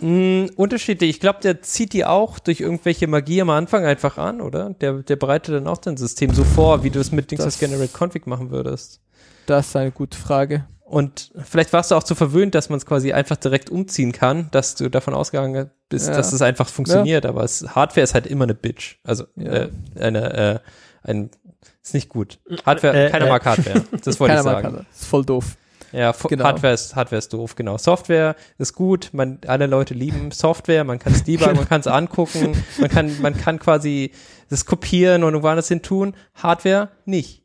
Mm, 0.00 0.46
unterschiedlich. 0.56 1.10
Ich 1.10 1.20
glaube, 1.20 1.40
der 1.42 1.62
zieht 1.62 1.92
die 1.92 2.04
auch 2.04 2.38
durch 2.38 2.60
irgendwelche 2.60 3.06
Magie 3.06 3.40
am 3.42 3.50
Anfang 3.50 3.84
einfach 3.84 4.18
an, 4.18 4.40
oder? 4.40 4.70
Der, 4.70 5.02
der 5.02 5.16
bereitet 5.16 5.54
dann 5.54 5.66
auch 5.66 5.78
dein 5.78 5.96
System 5.96 6.32
so 6.34 6.44
vor, 6.44 6.82
wie 6.84 6.90
du 6.90 7.00
es 7.00 7.10
mit 7.12 7.30
Dings 7.30 7.44
Das- 7.44 7.58
Generate 7.58 7.90
Config 7.96 8.26
machen 8.26 8.50
würdest. 8.50 9.00
Das 9.46 9.68
ist 9.68 9.76
eine 9.76 9.90
gute 9.92 10.16
Frage. 10.18 10.66
Und 10.90 11.30
vielleicht 11.44 11.72
warst 11.72 11.92
du 11.92 11.94
auch 11.94 12.02
zu 12.02 12.16
verwöhnt, 12.16 12.54
dass 12.56 12.68
man 12.68 12.76
es 12.78 12.84
quasi 12.84 13.12
einfach 13.12 13.36
direkt 13.36 13.70
umziehen 13.70 14.10
kann, 14.10 14.48
dass 14.50 14.74
du 14.74 14.88
davon 14.88 15.14
ausgegangen 15.14 15.70
bist, 15.88 16.08
Ja. 16.08 16.16
dass 16.16 16.32
es 16.32 16.42
einfach 16.42 16.68
funktioniert. 16.68 17.26
Aber 17.26 17.44
es, 17.44 17.64
Hardware 17.76 18.02
ist 18.02 18.14
halt 18.14 18.26
immer 18.26 18.42
eine 18.44 18.54
Bitch. 18.56 18.96
Also 19.04 19.24
Ja. 19.36 19.52
äh, 19.52 19.68
eine, 20.00 20.32
äh, 20.34 20.58
ein 21.04 21.30
ist 21.82 21.94
nicht 21.94 22.08
gut. 22.08 22.40
Hardware, 22.66 23.06
Äh, 23.06 23.10
keiner 23.10 23.26
äh. 23.26 23.28
mag 23.28 23.44
Hardware. 23.46 23.84
Das 24.04 24.18
wollte 24.18 24.34
ich 24.34 24.38
Keiner 24.40 24.42
mag 24.42 24.44
sagen. 24.44 24.64
Hardware. 24.64 24.86
Ist 24.92 25.04
voll 25.06 25.24
doof. 25.24 25.56
Ja, 25.92 26.12
Genau. 26.28 26.44
Hardware 26.44 26.72
ist 26.74 26.94
Hardware 26.96 27.18
ist 27.18 27.32
doof, 27.32 27.54
genau. 27.56 27.76
Software 27.78 28.34
ist 28.58 28.74
gut, 28.74 29.10
man 29.12 29.38
alle 29.46 29.66
Leute 29.66 29.94
lieben 29.94 30.30
Software, 30.32 30.84
man 30.84 30.98
kann 31.00 31.12
es 31.12 31.24
debuggen, 31.24 31.56
man 31.56 31.68
kann 31.68 31.80
es 31.80 31.86
angucken, 31.88 32.56
man 32.80 32.88
kann 32.90 33.20
man 33.20 33.36
kann 33.36 33.58
quasi 33.60 34.12
das 34.48 34.66
kopieren 34.66 35.22
und 35.24 35.30
irgendwo 35.34 35.48
anders 35.48 35.68
hin 35.68 35.82
tun. 35.82 36.14
Hardware 36.34 36.90
nicht. 37.06 37.42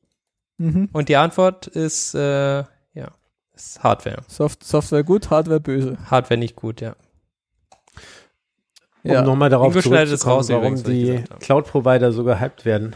Mhm. 0.58 0.90
Und 0.94 1.10
die 1.10 1.16
Antwort 1.16 1.68
ist 1.68 2.14
äh, 2.16 2.20
ja, 2.60 2.68
ist 3.56 3.84
Hardware. 3.84 4.18
Soft 4.28 4.64
Software 4.64 5.04
gut, 5.04 5.30
Hardware 5.30 5.60
böse. 5.60 5.98
Hardware 6.10 6.38
nicht 6.38 6.56
gut, 6.56 6.82
ja. 6.82 6.96
Um 9.04 9.12
Ja. 9.12 9.22
nochmal 9.22 9.50
darauf 9.50 9.72
zurückzukommen, 9.74 10.36
raus 10.38 10.50
warum 10.50 10.84
die. 10.84 11.24
Cloud-Provider 11.40 12.12
so 12.12 12.24
gehypt 12.24 12.66
werden. 12.66 12.96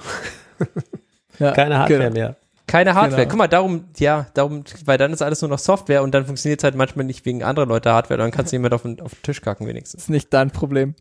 Ja, 1.38 1.52
Keine 1.53 1.77
Hardware 1.77 1.99
genau. 1.99 2.14
mehr. 2.14 2.36
Keine 2.65 2.94
Hardware. 2.94 3.22
Genau. 3.22 3.30
Guck 3.30 3.38
mal, 3.38 3.48
darum, 3.48 3.86
ja, 3.98 4.27
darum, 4.34 4.64
weil 4.86 4.98
dann 4.98 5.11
ist 5.14 5.22
alles 5.22 5.41
nur 5.41 5.49
noch 5.49 5.60
Software 5.60 6.03
und 6.03 6.14
dann 6.14 6.26
funktioniert 6.26 6.60
es 6.60 6.64
halt 6.64 6.76
manchmal 6.76 7.06
nicht 7.06 7.26
wegen 7.26 7.44
anderer 7.44 7.65
Leute 7.65 7.91
Hardware, 7.91 8.18
dann 8.19 8.31
kannst 8.31 8.52
du 8.52 8.56
jemand 8.56 8.73
auf 8.73 8.84
den, 8.84 9.02
auf 9.02 9.14
den 9.15 9.23
Tisch 9.23 9.41
kacken 9.41 9.68
wenigstens. 9.68 10.03
ist 10.03 10.10
nicht 10.10 10.34
dein 10.34 10.52
Problem. 10.52 10.94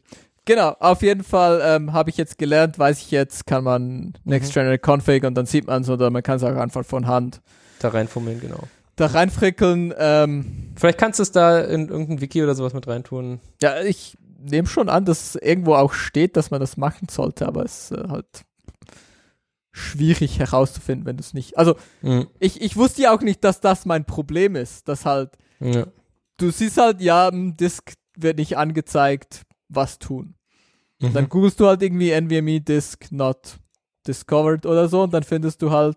Genau, 0.47 0.74
auf 0.80 1.02
jeden 1.02 1.24
Fall 1.24 1.60
ähm, 1.62 1.93
habe 1.93 2.09
ich 2.09 2.16
jetzt 2.16 2.39
gelernt, 2.39 2.78
weiß 2.78 3.01
ich 3.01 3.10
jetzt, 3.10 3.47
kann 3.47 3.64
man 3.64 4.14
Next 4.24 4.55
General 4.55 4.78
Config 4.78 5.24
und 5.24 5.35
dann 5.35 5.44
sieht 5.44 5.66
man 5.66 5.82
es 5.82 5.90
oder 5.90 6.09
man 6.09 6.22
kann 6.22 6.36
es 6.36 6.43
auch 6.43 6.56
einfach 6.56 6.86
von 6.86 7.06
Hand 7.06 7.43
Da 7.80 7.89
reinfummeln, 7.89 8.40
genau. 8.40 8.60
Da 9.01 9.07
reinfrickeln. 9.07 9.93
Ähm, 9.97 10.73
Vielleicht 10.77 10.99
kannst 10.99 11.19
du 11.19 11.23
es 11.23 11.33
da 11.33 11.61
in 11.61 11.89
irgendein 11.89 12.20
Wiki 12.20 12.43
oder 12.43 12.55
sowas 12.55 12.75
mit 12.75 12.87
reintun. 12.87 13.41
ja, 13.62 13.81
ich 13.83 14.16
nehme 14.41 14.69
schon 14.69 14.89
an, 14.89 15.05
dass 15.05 15.35
es 15.35 15.43
irgendwo 15.43 15.75
auch 15.75 15.93
steht, 15.93 16.37
dass 16.37 16.51
man 16.53 16.61
das 16.61 16.77
machen 16.77 17.09
sollte, 17.11 17.47
aber 17.49 17.65
es 17.65 17.91
ist 17.91 17.99
äh, 17.99 18.09
halt 18.09 18.27
schwierig 19.73 20.39
herauszufinden, 20.39 21.07
wenn 21.07 21.16
du 21.16 21.20
es 21.23 21.35
nicht. 21.35 21.57
Also 21.59 21.77
Mhm. 22.03 22.27
ich, 22.39 22.61
ich 22.61 22.77
wusste 22.77 23.03
ja 23.03 23.15
auch 23.15 23.20
nicht, 23.20 23.45
dass 23.45 23.61
das 23.61 23.87
mein 23.87 24.05
Problem 24.05 24.57
ist, 24.57 24.89
dass 24.89 25.05
halt 25.05 25.31
Ja. 25.61 25.87
du 26.39 26.51
siehst 26.51 26.79
halt, 26.79 27.01
ja, 27.01 27.29
ein 27.29 27.57
Disk 27.57 27.93
wird 28.16 28.39
nicht 28.39 28.57
angezeigt, 28.57 29.43
was 29.69 29.99
tun. 29.99 30.35
Mhm. 31.01 31.12
Dann 31.12 31.29
googelst 31.29 31.61
du 31.61 31.66
halt 31.66 31.83
irgendwie 31.83 32.11
NVMe 32.11 32.61
Disk 32.61 33.11
not 33.11 33.59
discovered 34.07 34.66
oder 34.66 34.89
so 34.89 35.03
und 35.03 35.12
dann 35.12 35.23
findest 35.23 35.62
du 35.62 35.70
halt 35.70 35.97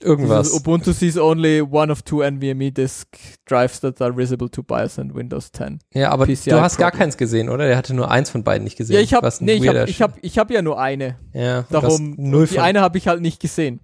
Irgendwas. 0.00 0.52
Ubuntu 0.52 0.92
sees 0.92 1.18
only 1.18 1.60
one 1.60 1.90
of 1.90 2.02
two 2.02 2.18
NVMe 2.22 2.70
Disk 2.72 3.08
drives 3.46 3.80
that 3.80 4.00
are 4.00 4.16
visible 4.16 4.48
to 4.48 4.62
BIOS 4.62 4.98
and 4.98 5.12
Windows 5.12 5.50
10. 5.50 5.80
ja, 5.92 6.10
aber 6.10 6.26
PCI 6.26 6.50
du 6.50 6.60
hast 6.60 6.76
gar 6.76 6.90
Problem. 6.90 7.00
keins 7.00 7.16
gesehen, 7.16 7.48
oder? 7.48 7.66
Der 7.66 7.76
hatte 7.76 7.94
nur 7.94 8.08
eins 8.10 8.30
von 8.30 8.44
beiden 8.44 8.62
nicht 8.62 8.76
gesehen. 8.76 8.94
Ja, 8.94 9.00
ich 9.00 9.12
habe 9.12 9.28
nee, 9.40 9.54
ich 9.54 9.66
habe 9.68 9.84
ich 9.90 10.00
hab, 10.02 10.18
ich 10.22 10.38
hab 10.38 10.50
ja 10.52 10.62
nur 10.62 10.78
eine. 10.78 11.18
Ja, 11.32 11.62
Darum 11.62 12.14
null 12.16 12.46
die 12.46 12.60
eine 12.60 12.80
habe 12.80 12.96
ich 12.98 13.08
halt 13.08 13.20
nicht 13.20 13.40
gesehen. 13.40 13.80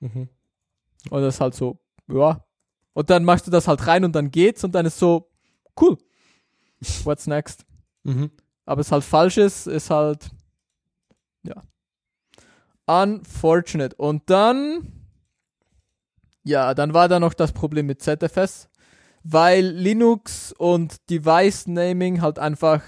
Mhm. 0.00 0.28
Und 1.10 1.22
das 1.22 1.36
ist 1.36 1.40
halt 1.40 1.54
so, 1.54 1.78
ja. 2.08 2.44
Und 2.92 3.08
dann 3.08 3.24
machst 3.24 3.46
du 3.46 3.52
das 3.52 3.68
halt 3.68 3.86
rein 3.86 4.04
und 4.04 4.16
dann 4.16 4.32
geht's 4.32 4.64
und 4.64 4.74
dann 4.74 4.84
ist 4.84 4.98
so 4.98 5.30
cool. 5.80 5.96
What's 7.04 7.26
next? 7.26 7.64
Mhm. 8.02 8.30
aber 8.64 8.80
es 8.80 8.90
halt 8.90 9.04
falsch 9.04 9.36
ist, 9.36 9.66
ist 9.66 9.90
halt 9.90 10.30
ja 11.44 11.62
unfortunate. 12.86 13.94
Und 13.96 14.28
dann 14.28 14.99
ja, 16.44 16.74
dann 16.74 16.94
war 16.94 17.08
da 17.08 17.20
noch 17.20 17.34
das 17.34 17.52
Problem 17.52 17.86
mit 17.86 18.02
ZFS, 18.02 18.68
weil 19.22 19.64
Linux 19.66 20.52
und 20.56 21.08
Device 21.10 21.66
Naming 21.66 22.20
halt 22.20 22.38
einfach 22.38 22.82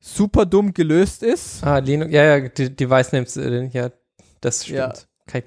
super 0.00 0.46
dumm 0.46 0.74
gelöst 0.74 1.22
ist. 1.22 1.62
Ah, 1.64 1.78
Linux, 1.78 2.12
ja, 2.12 2.36
ja, 2.36 2.48
die 2.48 2.74
Device 2.74 3.12
Names, 3.12 3.36
äh, 3.36 3.66
ja, 3.66 3.90
das 4.40 4.64
stimmt. 4.64 4.78
Ja. 4.78 4.92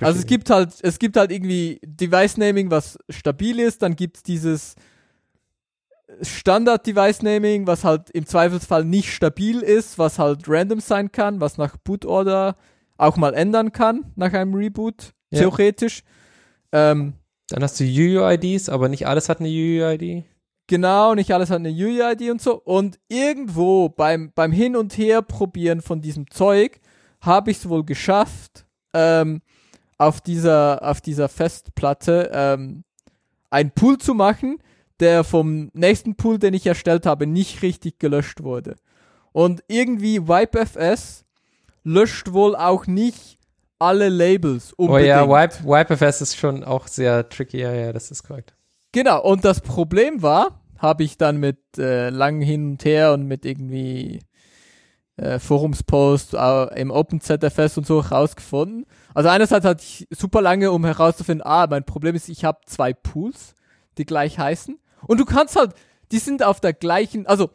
Also 0.01 0.19
es 0.19 0.25
gibt 0.25 0.49
halt, 0.49 0.73
es 0.81 0.97
gibt 0.97 1.17
halt 1.17 1.31
irgendwie 1.31 1.79
Device 1.83 2.37
Naming, 2.37 2.71
was 2.71 2.97
stabil 3.09 3.59
ist, 3.59 3.81
dann 3.81 3.95
gibt 3.95 4.17
es 4.17 4.23
dieses 4.23 4.75
Standard 6.21 6.87
Device 6.87 7.21
Naming, 7.21 7.67
was 7.67 7.83
halt 7.83 8.09
im 8.11 8.25
Zweifelsfall 8.25 8.85
nicht 8.85 9.13
stabil 9.13 9.59
ist, 9.61 9.99
was 9.99 10.17
halt 10.17 10.43
random 10.47 10.79
sein 10.79 11.11
kann, 11.11 11.41
was 11.41 11.57
nach 11.57 11.75
Bootorder 11.77 12.55
auch 12.97 13.17
mal 13.17 13.33
ändern 13.33 13.73
kann, 13.73 14.11
nach 14.15 14.31
einem 14.33 14.53
Reboot, 14.55 15.13
Ja. 15.31 15.39
theoretisch. 15.39 16.03
Ähm, 16.75 17.13
Dann 17.47 17.63
hast 17.63 17.79
du 17.79 17.85
UUIDs, 17.85 18.67
aber 18.69 18.89
nicht 18.89 19.07
alles 19.07 19.29
hat 19.29 19.39
eine 19.39 19.47
UUID. 19.47 20.25
Genau, 20.67 21.13
nicht 21.13 21.31
alles 21.31 21.49
hat 21.49 21.59
eine 21.59 21.69
UUID 21.69 22.31
und 22.31 22.41
so. 22.41 22.59
Und 22.61 22.99
irgendwo 23.07 23.87
beim, 23.87 24.31
beim 24.33 24.51
Hin- 24.51 24.75
und 24.75 24.97
Her-Probieren 24.97 25.81
von 25.81 26.01
diesem 26.01 26.29
Zeug 26.29 26.81
habe 27.21 27.51
ich 27.51 27.57
es 27.57 27.69
wohl 27.69 27.85
geschafft, 27.85 28.65
ähm, 28.93 29.41
auf, 29.97 30.19
dieser, 30.19 30.81
auf 30.83 30.99
dieser 30.99 31.29
Festplatte 31.29 32.29
ähm, 32.33 32.83
einen 33.49 33.71
Pool 33.71 33.97
zu 33.97 34.13
machen, 34.13 34.57
der 34.99 35.23
vom 35.23 35.69
nächsten 35.73 36.15
Pool, 36.15 36.39
den 36.39 36.53
ich 36.53 36.65
erstellt 36.65 37.05
habe, 37.05 37.25
nicht 37.27 37.61
richtig 37.61 37.99
gelöscht 37.99 38.43
wurde. 38.43 38.75
Und 39.31 39.63
irgendwie 39.67 40.27
WipeFS 40.27 41.25
löscht 41.83 42.33
wohl 42.33 42.55
auch 42.55 42.87
nicht 42.87 43.37
alle 43.79 44.09
Labels 44.09 44.73
Oh 44.77 44.85
unbedingt. 44.85 45.09
ja, 45.09 45.27
Wipe, 45.27 45.63
WipeFS 45.63 46.21
ist 46.21 46.37
schon 46.37 46.63
auch 46.63 46.87
sehr 46.87 47.27
tricky. 47.29 47.59
Ja, 47.59 47.73
ja, 47.73 47.91
das 47.93 48.11
ist 48.11 48.23
korrekt. 48.23 48.53
Genau, 48.91 49.21
und 49.23 49.43
das 49.43 49.61
Problem 49.61 50.21
war, 50.21 50.61
habe 50.77 51.03
ich 51.03 51.17
dann 51.17 51.37
mit 51.37 51.57
äh, 51.77 52.09
langem 52.09 52.41
Hin 52.41 52.71
und 52.71 52.85
Her 52.85 53.13
und 53.13 53.23
mit 53.27 53.45
irgendwie 53.45 54.19
äh, 55.17 55.39
Forumspost 55.39 56.33
äh, 56.33 56.79
im 56.79 56.91
OpenZFS 56.91 57.77
und 57.77 57.85
so 57.85 57.99
rausgefunden. 57.99 58.85
Also 59.13 59.29
einerseits 59.29 59.65
hatte 59.65 59.83
ich 59.83 60.07
super 60.11 60.41
lange, 60.41 60.71
um 60.71 60.85
herauszufinden, 60.85 61.45
ah, 61.45 61.67
mein 61.69 61.83
Problem 61.85 62.15
ist, 62.15 62.29
ich 62.29 62.45
habe 62.45 62.59
zwei 62.65 62.93
Pools, 62.93 63.53
die 63.97 64.05
gleich 64.05 64.39
heißen. 64.39 64.77
Und 65.07 65.19
du 65.19 65.25
kannst 65.25 65.55
halt, 65.57 65.73
die 66.11 66.19
sind 66.19 66.43
auf 66.43 66.59
der 66.59 66.73
gleichen, 66.73 67.25
also 67.27 67.49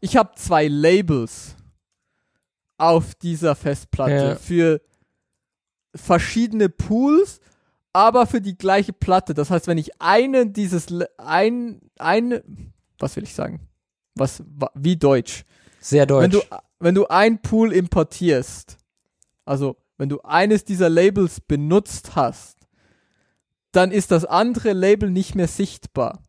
ich 0.00 0.16
habe 0.16 0.30
zwei 0.36 0.66
Labels 0.68 1.56
auf 2.78 3.14
dieser 3.14 3.54
Festplatte 3.54 4.12
Ja. 4.14 4.36
für 4.36 4.80
verschiedene 5.96 6.68
Pools, 6.68 7.40
aber 7.92 8.26
für 8.26 8.40
die 8.40 8.56
gleiche 8.56 8.92
Platte. 8.92 9.34
Das 9.34 9.50
heißt, 9.50 9.66
wenn 9.66 9.78
ich 9.78 10.00
einen 10.00 10.52
dieses 10.52 10.86
ein 11.18 11.80
eine 11.98 12.44
was 12.98 13.16
will 13.16 13.24
ich 13.24 13.34
sagen? 13.34 13.60
Was 14.14 14.42
wa- 14.46 14.70
wie 14.74 14.96
Deutsch? 14.96 15.44
Sehr 15.80 16.06
deutsch. 16.06 16.22
Wenn 16.24 16.30
du 16.30 16.42
wenn 16.78 16.94
du 16.94 17.06
ein 17.08 17.40
Pool 17.40 17.72
importierst, 17.72 18.76
also 19.44 19.76
wenn 19.98 20.08
du 20.08 20.20
eines 20.22 20.64
dieser 20.64 20.90
Labels 20.90 21.40
benutzt 21.40 22.16
hast, 22.16 22.56
dann 23.72 23.90
ist 23.92 24.10
das 24.10 24.24
andere 24.24 24.72
Label 24.72 25.10
nicht 25.10 25.34
mehr 25.34 25.48
sichtbar. 25.48 26.22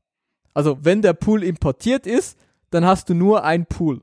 Also 0.53 0.79
wenn 0.83 1.01
der 1.01 1.13
Pool 1.13 1.43
importiert 1.43 2.07
ist, 2.07 2.37
dann 2.69 2.85
hast 2.85 3.09
du 3.09 3.13
nur 3.13 3.43
ein 3.43 3.65
Pool. 3.65 4.01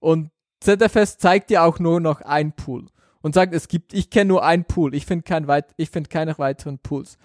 Und 0.00 0.30
ZFS 0.60 1.18
zeigt 1.18 1.50
dir 1.50 1.62
auch 1.64 1.78
nur 1.78 2.00
noch 2.00 2.20
ein 2.20 2.52
Pool 2.52 2.86
und 3.22 3.34
sagt, 3.34 3.54
es 3.54 3.68
gibt, 3.68 3.94
ich 3.94 4.10
kenne 4.10 4.28
nur 4.28 4.44
einen 4.44 4.64
Pool, 4.64 4.94
ich 4.94 5.06
finde 5.06 5.22
kein 5.22 5.46
weit, 5.46 5.72
ich 5.76 5.90
finde 5.90 6.10
keine 6.10 6.36
weiteren 6.38 6.78
Pools. 6.78 7.16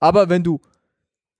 Aber 0.00 0.28
wenn 0.28 0.42
du 0.42 0.60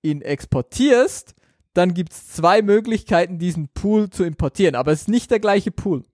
ihn 0.03 0.23
exportierst, 0.23 1.35
dann 1.73 1.95
gibt 1.95 2.13
es 2.13 2.29
zwei 2.29 2.63
Möglichkeiten, 2.63 3.39
diesen 3.39 3.69
Pool 3.69 4.11
zu 4.11 4.25
importieren, 4.25 4.77
aber 4.77 4.93
es 4.93 5.03
ist 5.03 5.09
nicht 5.09 5.31
der 5.31 5.41
gleiche 5.41 5.73
Pool. 5.73 6.05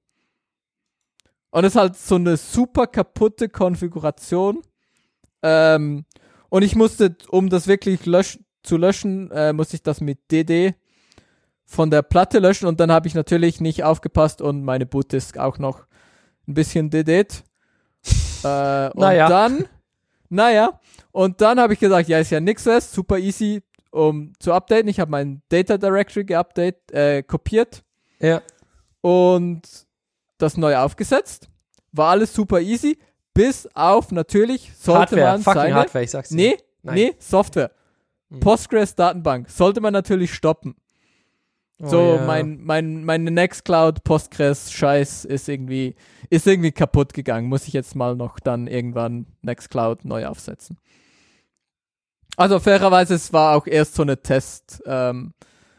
Und 1.50 1.64
es 1.64 1.72
ist 1.72 1.80
halt 1.80 1.96
so 1.96 2.14
eine 2.14 2.36
super 2.36 2.86
kaputte 2.86 3.48
Konfiguration. 3.48 4.62
Ähm, 5.42 6.04
und 6.48 6.62
ich 6.62 6.76
musste, 6.76 7.16
um 7.28 7.48
das 7.48 7.66
wirklich 7.66 8.06
lösch 8.06 8.38
zu 8.62 8.76
löschen, 8.76 9.30
äh, 9.30 9.52
musste 9.52 9.76
ich 9.76 9.82
das 9.82 10.00
mit 10.00 10.30
DD 10.30 10.74
von 11.64 11.90
der 11.90 12.02
Platte 12.02 12.40
löschen 12.40 12.66
und 12.66 12.80
dann 12.80 12.90
habe 12.90 13.08
ich 13.08 13.14
natürlich 13.14 13.60
nicht 13.60 13.84
aufgepasst 13.84 14.42
und 14.42 14.64
meine 14.64 14.86
Bootdisk 14.86 15.38
auch 15.38 15.58
noch 15.58 15.86
ein 16.48 16.54
bisschen 16.54 16.90
DD't. 16.90 17.44
Äh, 18.44 18.90
und 18.94 19.00
Naja. 19.00 19.28
dann, 19.28 19.68
naja, 20.28 20.80
und 21.12 21.40
dann 21.40 21.58
habe 21.60 21.74
ich 21.74 21.80
gesagt, 21.80 22.08
ja, 22.08 22.18
ist 22.18 22.30
ja 22.30 22.40
nix 22.40 22.66
was, 22.66 22.92
super 22.92 23.18
easy, 23.18 23.62
um 23.90 24.32
zu 24.38 24.52
updaten. 24.52 24.88
Ich 24.88 25.00
habe 25.00 25.10
mein 25.10 25.42
Data 25.48 25.76
Directory 25.76 26.24
geupdate, 26.24 26.92
äh, 26.92 27.22
kopiert 27.22 27.82
ja. 28.20 28.42
und 29.00 29.62
das 30.38 30.56
neu 30.56 30.76
aufgesetzt. 30.76 31.48
War 31.92 32.10
alles 32.10 32.32
super 32.32 32.60
easy, 32.60 32.98
bis 33.34 33.68
auf 33.74 34.12
natürlich 34.12 34.72
sollte 34.76 35.00
Hardware, 35.00 35.32
man 35.32 35.42
fucking 35.42 35.60
seine 35.62 35.74
Hardware, 35.74 36.04
ich 36.04 36.10
sag's 36.10 36.28
dir. 36.28 36.36
Nee, 36.36 36.56
Nein. 36.82 36.94
nee, 36.94 37.16
Software. 37.18 37.72
Hm. 38.30 38.40
Postgres 38.40 38.94
Datenbank 38.94 39.50
sollte 39.50 39.80
man 39.80 39.92
natürlich 39.92 40.32
stoppen. 40.32 40.76
Oh, 41.82 41.88
so 41.88 42.14
ja. 42.16 42.26
mein 42.26 42.60
mein 42.62 43.04
meine 43.04 43.30
Nextcloud 43.30 44.04
Postgres 44.04 44.70
Scheiß 44.72 45.24
ist 45.24 45.48
irgendwie 45.48 45.94
ist 46.28 46.46
irgendwie 46.46 46.72
kaputt 46.72 47.14
gegangen. 47.14 47.48
Muss 47.48 47.66
ich 47.66 47.72
jetzt 47.72 47.96
mal 47.96 48.16
noch 48.16 48.38
dann 48.38 48.66
irgendwann 48.66 49.26
Nextcloud 49.42 50.04
neu 50.04 50.26
aufsetzen. 50.26 50.76
Also 52.36 52.58
fairerweise 52.60 53.14
es 53.14 53.32
war 53.32 53.56
auch 53.56 53.66
erst 53.66 53.94
so 53.94 54.02
eine 54.02 54.20
Test 54.22 54.82
ähm, 54.86 55.32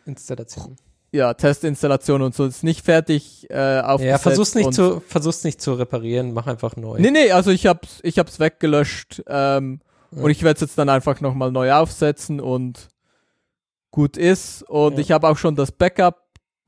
Installation. 0.06 0.76
ja 1.12 1.34
Testinstallation 1.34 2.22
und 2.22 2.36
so 2.36 2.46
ist 2.46 2.64
nicht 2.64 2.84
fertig 2.86 3.48
äh, 3.50 3.80
aufgesetzt. 3.80 4.12
Ja, 4.12 4.18
versuch's 4.18 4.56
nicht 4.56 4.74
zu, 4.74 5.02
versuch's 5.08 5.44
nicht 5.44 5.62
zu 5.62 5.74
reparieren, 5.74 6.34
mach 6.34 6.48
einfach 6.48 6.76
neu. 6.76 7.00
Nee, 7.00 7.12
nee, 7.12 7.32
also 7.32 7.52
ich 7.52 7.66
hab's, 7.68 8.00
ich 8.04 8.20
hab's 8.20 8.40
weggelöscht 8.40 9.24
ähm, 9.28 9.82
Ja. 10.12 10.24
und 10.24 10.30
ich 10.32 10.44
werde 10.44 10.56
es 10.56 10.62
jetzt 10.62 10.78
dann 10.78 10.90
einfach 10.90 11.22
nochmal 11.22 11.52
neu 11.52 11.72
aufsetzen 11.72 12.40
und 12.40 12.90
gut 13.92 14.18
ist. 14.18 14.64
Und 14.64 14.94
Ja. 14.94 15.00
ich 15.00 15.12
habe 15.12 15.28
auch 15.28 15.38
schon 15.38 15.56
das 15.56 15.72
Backup 15.72 16.22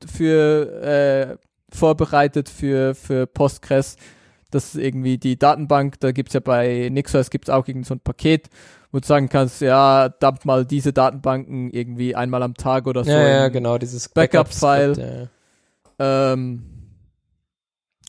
für 0.06 0.82
äh, 0.82 1.36
vorbereitet 1.74 2.48
für, 2.48 2.94
für 2.94 3.26
Postgres. 3.26 3.96
Das 4.50 4.66
ist 4.74 4.80
irgendwie 4.80 5.18
die 5.18 5.36
Datenbank, 5.38 5.98
da 6.00 6.12
gibt's 6.12 6.34
ja 6.34 6.40
bei 6.40 6.88
NixOS 6.90 7.30
gibt's 7.30 7.50
auch 7.50 7.66
irgend 7.66 7.86
so 7.86 7.94
ein 7.94 8.00
Paket, 8.00 8.48
wo 8.92 9.00
du 9.00 9.06
sagen 9.06 9.28
kannst, 9.28 9.60
ja, 9.60 10.08
dump 10.08 10.44
mal 10.44 10.64
diese 10.64 10.92
Datenbanken 10.92 11.70
irgendwie 11.70 12.14
einmal 12.14 12.42
am 12.44 12.54
Tag 12.54 12.86
oder 12.86 13.02
so. 13.02 13.10
ja, 13.10 13.26
ja, 13.28 13.48
genau, 13.48 13.78
dieses 13.78 14.08
Backup-File. 14.10 15.28
Ja. 15.98 16.32
ähm, 16.32 16.62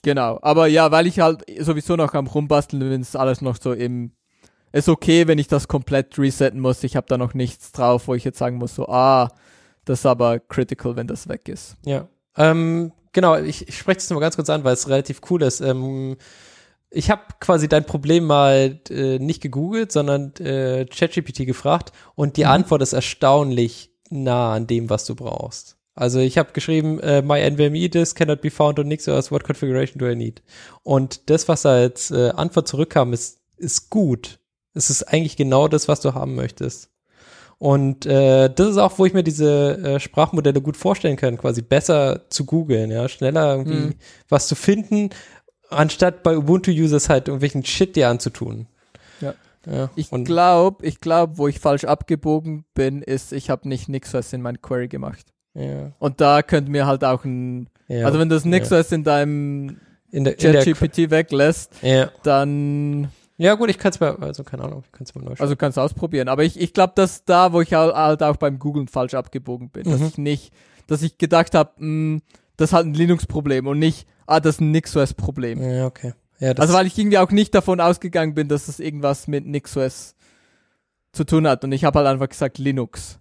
genau, 0.03 0.37
aber 0.43 0.67
ja, 0.67 0.91
weil 0.91 1.07
ich 1.07 1.19
halt 1.19 1.43
sowieso 1.61 1.95
noch 1.95 2.13
am 2.13 2.27
rumbasteln 2.27 2.87
bin, 2.87 3.01
ist 3.01 3.15
alles 3.15 3.41
noch 3.41 3.57
so 3.59 3.73
im. 3.73 4.11
Ist 4.75 4.89
okay, 4.89 5.25
wenn 5.25 5.39
ich 5.39 5.47
das 5.47 5.69
komplett 5.69 6.19
resetten 6.19 6.59
muss. 6.59 6.83
Ich 6.83 6.97
habe 6.97 7.07
da 7.07 7.17
noch 7.17 7.33
nichts 7.33 7.71
drauf, 7.71 8.09
wo 8.09 8.13
ich 8.13 8.25
jetzt 8.25 8.37
sagen 8.37 8.57
muss, 8.57 8.75
so, 8.75 8.89
ah, 8.89 9.29
das 9.85 9.99
ist 9.99 10.05
aber 10.05 10.39
critical, 10.39 10.97
wenn 10.97 11.07
das 11.07 11.29
weg 11.29 11.47
ist. 11.47 11.77
Ja. 11.85 12.09
Ähm, 12.35 12.91
genau, 13.13 13.37
ich, 13.37 13.69
ich 13.69 13.77
spreche 13.77 13.99
das 13.99 14.09
nur 14.09 14.19
ganz 14.19 14.35
kurz 14.35 14.49
an, 14.49 14.65
weil 14.65 14.73
es 14.73 14.89
relativ 14.89 15.21
cool 15.29 15.43
ist. 15.43 15.61
Ähm, 15.61 16.17
ich 16.89 17.09
habe 17.09 17.21
quasi 17.39 17.69
dein 17.69 17.85
Problem 17.85 18.25
mal 18.25 18.81
äh, 18.89 19.17
nicht 19.17 19.41
gegoogelt, 19.41 19.93
sondern 19.93 20.35
äh, 20.41 20.85
ChatGPT 20.85 21.45
gefragt 21.45 21.93
und 22.15 22.35
die 22.35 22.43
Mhm. 22.43 22.49
Antwort 22.49 22.81
ist 22.81 22.91
erstaunlich 22.91 23.91
nah 24.09 24.55
an 24.55 24.67
dem, 24.67 24.89
was 24.89 25.05
du 25.05 25.15
brauchst. 25.15 25.77
Also 25.93 26.19
ich 26.19 26.37
habe 26.37 26.51
geschrieben, 26.51 26.99
äh, 26.99 27.21
my 27.21 27.39
NVMe 27.39 27.87
disk 27.87 28.17
cannot 28.17 28.41
be 28.41 28.51
found 28.51 28.77
on 28.77 28.89
NixOS, 28.89 29.31
what 29.31 29.45
configuration 29.45 29.99
do 29.99 30.09
I 30.09 30.15
need? 30.17 30.43
Und 30.83 31.29
das, 31.29 31.47
was 31.47 31.61
da 31.61 31.69
als 31.69 32.11
äh, 32.11 32.31
Antwort 32.35 32.67
zurückkam, 32.67 33.13
ist, 33.13 33.39
ist 33.55 33.89
gut. 33.89 34.39
Es 34.75 34.89
ist 34.89 35.03
eigentlich 35.03 35.35
genau 35.37 35.67
das, 35.67 35.87
was 35.87 36.01
du 36.01 36.13
haben 36.13 36.35
möchtest. 36.35 36.89
Und 37.57 38.05
äh, 38.05 38.49
das 38.53 38.69
ist 38.71 38.77
auch, 38.77 38.99
wo 38.99 39.05
ich 39.05 39.13
mir 39.13 39.23
diese 39.23 39.77
äh, 39.77 39.99
Sprachmodelle 39.99 40.61
gut 40.61 40.75
vorstellen 40.75 41.15
kann, 41.15 41.37
quasi 41.37 41.61
besser 41.61 42.29
zu 42.29 42.45
googeln, 42.45 42.91
ja, 42.91 43.07
schneller 43.07 43.55
irgendwie 43.55 43.77
Mhm. 43.77 43.93
was 44.27 44.47
zu 44.47 44.55
finden, 44.55 45.09
anstatt 45.69 46.21
bei 46.21 46.37
Ubuntu-Users 46.37 47.07
halt 47.09 47.27
irgendwelchen 47.29 47.63
Shit 47.65 47.95
dir 47.95 48.09
anzutun. 48.09 48.67
Ja. 49.21 49.33
ja. 49.65 49.89
Ich 49.95 50.11
glaube, 50.11 50.85
ich 50.85 50.99
glaube, 50.99 51.37
wo 51.37 51.47
ich 51.47 51.59
falsch 51.59 51.85
abgebogen 51.85 52.65
bin, 52.73 53.01
ist, 53.01 53.31
ich 53.31 53.49
habe 53.49 53.69
nicht 53.69 53.87
NixOS 53.87 54.33
in 54.33 54.41
mein 54.41 54.61
Query 54.61 54.89
gemacht. 54.89 55.25
ja, 55.53 55.93
Und 55.97 56.19
da 56.19 56.41
könnte 56.43 56.69
mir 56.71 56.85
halt 56.85 57.05
auch 57.05 57.23
ein, 57.23 57.69
ja. 57.87 58.05
also 58.05 58.19
wenn 58.19 58.27
du 58.27 58.35
das 58.35 58.43
NixOS 58.43 58.91
in 58.91 59.05
deinem 59.05 59.79
in 60.11 60.23
der, 60.25 60.37
in 60.39 60.51
der 60.51 60.63
ChatGPT 60.65 61.09
weglässt, 61.09 61.71
ja. 61.81 62.11
dann, 62.23 63.09
ja 63.37 63.53
gut, 63.55 63.69
ich 63.69 63.77
kann 63.77 63.91
es 63.91 63.99
mal, 63.99 64.15
also 64.17 64.43
keine 64.43 64.63
Ahnung, 64.63 64.83
ich 64.85 64.91
kann 64.91 65.03
es 65.03 65.13
mal 65.15 65.21
neu 65.21 65.35
schauen. 65.35 65.43
also 65.43 65.55
kannst 65.55 65.77
du 65.77 65.81
ausprobieren. 65.81 66.27
Aber 66.29 66.43
ich, 66.43 66.59
ich 66.59 66.73
glaube, 66.73 66.93
dass 66.95 67.25
da, 67.25 67.51
wo 67.53 67.61
ich 67.61 67.73
halt, 67.73 67.93
halt 67.95 68.23
auch 68.23 68.37
beim 68.37 68.59
Googlen 68.59 68.87
falsch 68.87 69.13
abgebogen 69.13 69.69
bin, 69.69 69.83
dass 69.89 69.99
Mhm. 69.99 70.07
ich 70.07 70.17
nicht, 70.17 70.53
dass 70.87 71.01
ich 71.01 71.17
gedacht 71.17 71.53
habe, 71.55 72.21
das 72.57 72.69
ist 72.69 72.73
halt 72.73 72.85
ein 72.85 72.93
Linux-Problem 72.93 73.67
und 73.67 73.79
nicht, 73.79 74.07
ah, 74.27 74.39
das 74.39 74.55
ist 74.55 74.61
ein 74.61 74.71
NixOS-Problem. 74.71 75.61
ja, 75.61 75.85
okay. 75.85 76.13
Ja, 76.39 76.53
das, 76.53 76.63
Also 76.63 76.73
weil 76.77 76.85
ich 76.87 76.97
irgendwie 76.97 77.17
auch 77.17 77.31
nicht 77.31 77.55
davon 77.55 77.79
ausgegangen 77.79 78.33
bin, 78.35 78.49
dass 78.49 78.65
das 78.65 78.79
irgendwas 78.81 79.27
mit 79.27 79.45
NixOS 79.45 80.15
zu 81.13 81.23
tun 81.23 81.47
hat. 81.47 81.63
Und 81.63 81.71
ich 81.71 81.85
habe 81.85 81.99
halt 81.99 82.07
einfach 82.09 82.27
gesagt 82.27 82.57
Linux. 82.57 83.19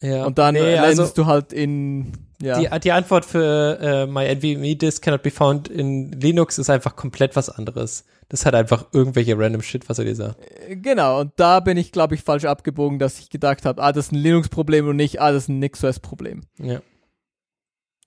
ja. 0.00 0.24
Und 0.26 0.38
dann 0.38 0.54
nee, 0.54 0.60
nee, 0.60 0.78
also 0.78 1.06
du 1.06 1.26
halt 1.26 1.52
in 1.52 2.12
ja. 2.40 2.58
die, 2.58 2.80
die 2.80 2.90
Antwort 2.92 3.24
für 3.24 3.78
äh, 3.80 4.06
my 4.06 4.26
NVMe 4.34 4.74
disk 4.74 5.02
cannot 5.04 5.22
be 5.22 5.30
found 5.30 5.68
in 5.68 6.10
Linux 6.12 6.58
ist 6.58 6.68
einfach 6.68 6.96
komplett 6.96 7.36
was 7.36 7.48
anderes. 7.48 8.04
Das 8.28 8.46
hat 8.46 8.54
einfach 8.54 8.86
irgendwelche 8.92 9.38
random 9.38 9.62
Shit, 9.62 9.88
was 9.88 9.98
er 9.98 10.04
dir 10.04 10.14
sagt. 10.14 10.38
genau, 10.68 11.20
und 11.20 11.32
da 11.36 11.60
bin 11.60 11.76
ich, 11.76 11.92
glaube 11.92 12.14
ich, 12.14 12.22
falsch 12.22 12.44
abgebogen, 12.44 12.98
dass 12.98 13.18
ich 13.18 13.28
gedacht 13.28 13.66
habe, 13.66 13.82
ah, 13.82 13.92
das 13.92 14.06
ist 14.06 14.12
ein 14.12 14.18
Linux-Problem 14.18 14.88
und 14.88 14.96
nicht, 14.96 15.20
ah, 15.20 15.32
das 15.32 15.44
ist 15.44 15.48
ein 15.48 15.58
NixOS-Problem. 15.58 16.42
Ja. 16.58 16.80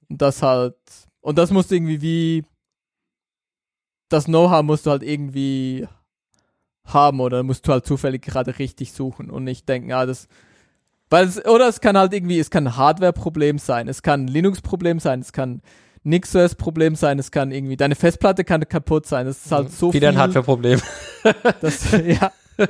Und 0.10 0.22
das 0.22 0.42
halt, 0.42 0.78
und 1.22 1.38
das 1.38 1.52
musst 1.52 1.72
du 1.72 1.76
irgendwie 1.76 2.02
wie, 2.02 2.44
das 4.10 4.26
Know-how 4.26 4.64
musst 4.64 4.86
du 4.86 4.92
halt 4.92 5.04
irgendwie 5.04 5.88
haben 6.86 7.20
oder 7.20 7.44
musst 7.44 7.68
du 7.68 7.72
halt 7.72 7.86
zufällig 7.86 8.22
gerade 8.22 8.60
richtig 8.60 8.94
suchen 8.94 9.30
und 9.30 9.44
nicht 9.44 9.68
denken, 9.68 9.92
ah, 9.92 10.06
das, 10.06 10.28
weil 11.10 11.28
es, 11.28 11.44
oder 11.46 11.68
es 11.68 11.82
kann 11.82 11.98
halt 11.98 12.14
irgendwie, 12.14 12.40
es 12.40 12.50
kann 12.50 12.68
ein 12.68 12.78
Hardware-Problem 12.78 13.58
sein, 13.58 13.88
es 13.88 14.02
kann 14.02 14.26
ein 14.26 14.28
Linux-Problem 14.28 15.00
sein, 15.00 15.22
es 15.22 15.34
kann 15.34 15.62
NixOS-Problem 16.06 16.96
sein, 16.96 17.20
es 17.20 17.32
kann 17.32 17.52
irgendwie, 17.52 17.76
deine 17.78 17.96
Festplatte 17.96 18.44
kann 18.44 18.68
kaputt 18.68 19.06
sein, 19.08 19.28
es 19.28 19.46
ist 19.46 19.52
halt 19.52 19.72
so 19.72 19.92
Wieder 19.94 20.10
viel. 20.10 20.18
ein 20.18 20.22
Hardware-Problem. 20.22 20.80
Das, 21.62 21.92
ja. 21.92 22.32
Ich 22.58 22.68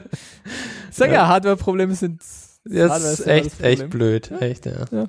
sag 0.91 1.11
ja, 1.11 1.27
Hardware-Probleme 1.27 1.93
sind. 1.93 2.21
Das 2.63 2.89
Hardware 2.91 3.11
ist 3.13 3.25
ja 3.25 3.33
echt, 3.33 3.45
das 3.47 3.59
echt 3.61 3.81
Problem. 3.81 3.89
blöd. 3.89 4.31
Echt, 4.39 4.65
ja. 4.65 4.85
Ja. 4.91 5.07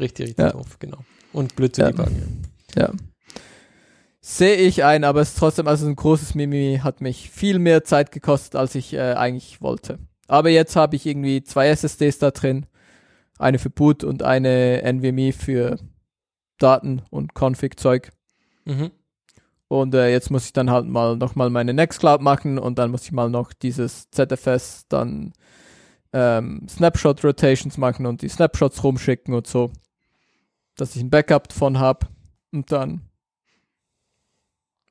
Richtig, 0.00 0.28
richtig 0.28 0.38
Ja. 0.38 0.50
doof, 0.52 0.78
genau. 0.78 0.98
Und 1.32 1.54
blöd 1.56 1.74
zu 1.76 1.82
Ja. 1.82 1.90
debuggen. 1.90 2.42
Ja. 2.74 2.90
Sehe 4.20 4.56
ich 4.56 4.82
ein, 4.82 5.04
aber 5.04 5.20
es 5.20 5.28
ist 5.30 5.38
trotzdem, 5.38 5.68
also 5.68 5.86
ein 5.86 5.94
großes 5.94 6.34
Mimi 6.34 6.80
hat 6.82 7.00
mich 7.00 7.30
viel 7.30 7.58
mehr 7.58 7.84
Zeit 7.84 8.10
gekostet, 8.10 8.56
als 8.56 8.74
ich 8.74 8.92
äh, 8.94 9.12
eigentlich 9.12 9.60
wollte. 9.60 9.98
Aber 10.26 10.48
jetzt 10.48 10.74
habe 10.74 10.96
ich 10.96 11.06
irgendwie 11.06 11.44
zwei 11.44 11.68
SSDs 11.68 12.18
da 12.18 12.30
drin. 12.32 12.66
Eine 13.38 13.58
für 13.58 13.70
Boot 13.70 14.02
und 14.02 14.22
eine 14.22 14.82
NVMe 14.82 15.32
für 15.32 15.78
Daten 16.58 17.02
und 17.10 17.32
Config-Zeug. 17.34 18.10
Mhm. 18.64 18.90
Und 19.68 19.94
äh, 19.94 20.10
jetzt 20.10 20.30
muss 20.30 20.46
ich 20.46 20.52
dann 20.52 20.70
halt 20.70 20.86
mal 20.86 21.16
nochmal 21.16 21.50
meine 21.50 21.74
Nextcloud 21.74 22.20
machen 22.20 22.58
und 22.58 22.78
dann 22.78 22.90
muss 22.90 23.04
ich 23.04 23.12
mal 23.12 23.28
noch 23.28 23.52
dieses 23.52 24.10
ZFS 24.10 24.86
dann 24.88 25.32
ähm, 26.12 26.66
Snapshot 26.68 27.24
Rotations 27.24 27.76
machen 27.76 28.06
und 28.06 28.22
die 28.22 28.28
Snapshots 28.28 28.84
rumschicken 28.84 29.34
und 29.34 29.46
so, 29.46 29.72
dass 30.76 30.94
ich 30.94 31.02
ein 31.02 31.10
Backup 31.10 31.48
davon 31.48 31.80
habe 31.80 32.06
und 32.52 32.70
dann 32.70 33.02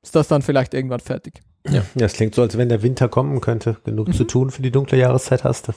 ist 0.04 0.16
das 0.16 0.28
dann 0.28 0.42
vielleicht 0.42 0.74
irgendwann 0.74 1.00
fertig. 1.00 1.42
Ja, 1.68 1.84
es 1.96 2.14
klingt 2.14 2.36
so, 2.36 2.44
als 2.44 2.58
wenn 2.58 2.70
der 2.70 2.84
Winter 2.84 3.08
kommen 3.10 3.42
könnte. 3.42 3.78
Genug 3.86 4.14
zu 4.14 4.24
tun 4.24 4.52
für 4.52 4.62
die 4.62 4.70
dunkle 4.70 5.00
Jahreszeit 5.00 5.44
hast 5.44 5.70
du. 5.70 5.74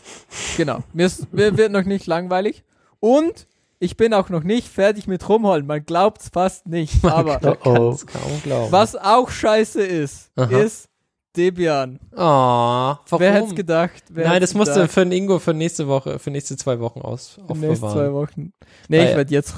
Genau. 0.58 0.84
Mir, 0.92 1.06
ist, 1.06 1.32
mir 1.32 1.56
wird 1.56 1.72
noch 1.72 1.84
nicht 1.84 2.06
langweilig 2.06 2.62
und 3.00 3.46
ich 3.80 3.96
bin 3.96 4.12
auch 4.14 4.28
noch 4.28 4.42
nicht 4.42 4.68
fertig 4.68 5.06
mit 5.06 5.28
rumholen. 5.28 5.66
Man 5.66 5.84
glaubt's 5.84 6.30
fast 6.32 6.66
nicht. 6.66 7.04
Aber 7.04 7.38
Man 7.42 7.56
Oh, 7.64 7.70
oh. 7.70 7.72
kann's 7.90 8.06
kaum 8.06 8.42
glauben. 8.42 8.72
was 8.72 8.96
auch 8.96 9.30
scheiße 9.30 9.80
ist, 9.82 10.30
Aha. 10.36 10.58
ist 10.58 10.88
Debian. 11.36 12.00
Oh, 12.12 12.18
warum? 12.18 12.98
Wer 13.18 13.32
hätte 13.34 13.54
gedacht? 13.54 14.02
Wer 14.10 14.28
Nein, 14.28 14.40
das 14.40 14.54
musst 14.54 14.74
du 14.74 14.88
für 14.88 15.00
den 15.04 15.12
Ingo 15.12 15.38
für 15.38 15.54
nächste 15.54 15.86
Woche, 15.86 16.18
für 16.18 16.30
nächste 16.30 16.56
zwei 16.56 16.80
Wochen 16.80 17.00
aus, 17.00 17.38
nächsten 17.54 17.88
zwei. 17.90 18.12
Wochen. 18.12 18.52
Nee, 18.88 18.98
Weil- 18.98 19.08
ich 19.10 19.16
werde 19.16 19.34
jetzt. 19.34 19.54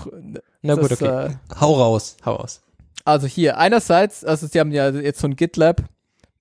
Na 0.62 0.74
gut, 0.74 0.90
das, 0.90 1.00
okay. 1.00 1.26
Äh, 1.28 1.34
Hau 1.58 1.72
raus, 1.74 2.16
hau 2.26 2.34
raus. 2.34 2.60
also 3.06 3.26
hier, 3.26 3.56
einerseits, 3.56 4.24
also 4.24 4.46
sie 4.46 4.60
haben 4.60 4.72
ja 4.72 4.90
jetzt 4.90 5.20
so 5.20 5.26
ein 5.28 5.36
GitLab, 5.36 5.82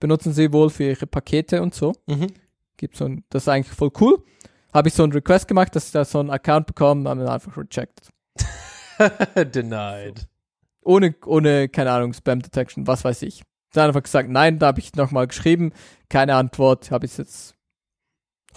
benutzen 0.01 0.33
sie 0.33 0.51
wohl 0.51 0.69
für 0.69 0.83
ihre 0.83 1.07
Pakete 1.07 1.61
und 1.61 1.73
so. 1.73 1.93
Mhm. 2.07 2.27
Gibt 2.75 2.97
so 2.97 3.05
ein, 3.05 3.23
das 3.29 3.43
ist 3.43 3.47
eigentlich 3.47 3.73
voll 3.73 3.91
cool. 4.01 4.21
Habe 4.73 4.89
ich 4.89 4.93
so 4.93 5.03
einen 5.03 5.13
Request 5.13 5.47
gemacht, 5.47 5.75
dass 5.75 5.87
ich 5.87 5.91
da 5.91 6.05
so 6.05 6.19
einen 6.19 6.29
Account 6.29 6.67
bekomme, 6.67 7.09
haben 7.09 7.21
wir 7.21 7.31
einfach 7.31 7.57
rejected. 7.57 8.09
Denied. 9.53 10.27
Ohne, 10.83 11.15
ohne, 11.25 11.69
keine 11.69 11.91
Ahnung, 11.91 12.13
Spam 12.13 12.41
Detection, 12.41 12.87
was 12.87 13.03
weiß 13.03 13.23
ich. 13.23 13.43
Dann 13.73 13.87
einfach 13.87 14.03
gesagt, 14.03 14.29
nein, 14.29 14.59
da 14.59 14.67
habe 14.67 14.79
ich 14.79 14.95
nochmal 14.95 15.27
geschrieben, 15.27 15.71
keine 16.09 16.35
Antwort, 16.35 16.91
habe 16.91 17.05
ich 17.05 17.17
jetzt 17.17 17.55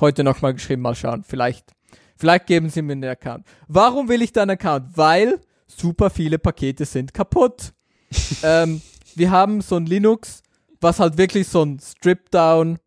heute 0.00 0.24
nochmal 0.24 0.54
geschrieben, 0.54 0.82
mal 0.82 0.94
schauen, 0.94 1.22
vielleicht, 1.24 1.72
vielleicht 2.16 2.46
geben 2.46 2.70
sie 2.70 2.82
mir 2.82 2.92
einen 2.92 3.04
Account. 3.04 3.46
Warum 3.68 4.08
will 4.08 4.22
ich 4.22 4.32
da 4.32 4.42
einen 4.42 4.52
Account? 4.52 4.96
Weil 4.96 5.40
super 5.66 6.10
viele 6.10 6.38
Pakete 6.38 6.84
sind 6.84 7.12
kaputt. 7.12 7.72
ähm, 8.42 8.80
wir 9.14 9.30
haben 9.30 9.60
so 9.60 9.76
ein 9.76 9.86
Linux, 9.86 10.42
was 10.80 10.98
halt 10.98 11.18
wirklich 11.18 11.48
so 11.48 11.62
ein 11.62 11.78
Strip-Down 11.78 12.78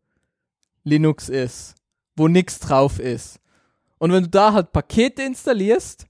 Linux 0.83 1.29
ist, 1.29 1.75
wo 2.15 2.27
nichts 2.27 2.59
drauf 2.59 2.99
ist. 2.99 3.39
Und 3.97 4.11
wenn 4.11 4.23
du 4.23 4.29
da 4.29 4.53
halt 4.53 4.71
Pakete 4.71 5.23
installierst, 5.23 6.05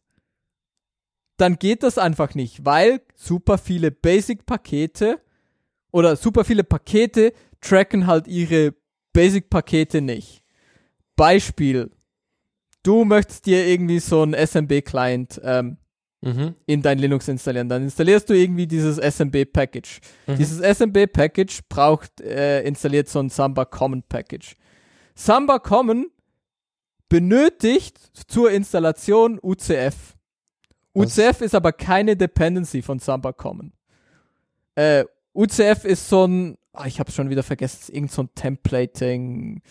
dann 1.37 1.57
geht 1.57 1.83
das 1.83 1.97
einfach 1.97 2.33
nicht, 2.33 2.63
weil 2.65 3.01
super 3.15 3.57
viele 3.57 3.91
Basic-Pakete 3.91 5.19
oder 5.91 6.15
super 6.15 6.45
viele 6.45 6.63
Pakete 6.63 7.33
tracken 7.61 8.07
halt 8.07 8.27
ihre 8.27 8.73
Basic-Pakete 9.13 10.01
nicht. 10.01 10.43
Beispiel, 11.15 11.91
du 12.83 13.03
möchtest 13.05 13.45
dir 13.45 13.65
irgendwie 13.67 13.99
so 13.99 14.21
einen 14.21 14.33
SMB-Client 14.33 15.41
ähm, 15.43 15.77
Mhm. 16.21 16.55
in 16.65 16.81
dein 16.81 16.97
Linux 16.97 17.27
installieren. 17.27 17.69
Dann 17.69 17.83
installierst 17.83 18.27
du 18.27 18.33
irgendwie 18.33 18.65
dieses 18.65 18.97
SMB-Package. 18.97 19.99
Mhm. 20.25 20.37
Dieses 20.37 20.59
SMB-Package 20.59 21.59
braucht, 21.69 22.19
äh, 22.19 22.63
installiert 22.63 23.07
so 23.09 23.19
ein 23.19 23.29
Samba 23.29 23.63
Common 23.65 24.01
Package. 24.01 24.55
Samba 25.15 25.59
Common 25.59 26.07
benötigt 27.09 27.99
zur 28.29 28.51
Installation 28.51 29.39
UCF. 29.41 30.15
Was? 30.93 31.17
UCF 31.17 31.41
ist 31.41 31.55
aber 31.55 31.71
keine 31.71 32.15
Dependency 32.15 32.81
von 32.81 32.99
Samba 32.99 33.33
Common. 33.33 33.73
Äh, 34.75 35.05
UCF 35.33 35.85
ist 35.85 36.09
so 36.09 36.25
ein, 36.25 36.57
ah, 36.73 36.85
ich 36.85 36.99
habe 36.99 37.11
schon 37.11 37.29
wieder 37.29 37.43
vergessen, 37.43 37.93
irgend 37.93 38.11
so 38.11 38.23
ein 38.23 38.29
Templating, 38.35 39.61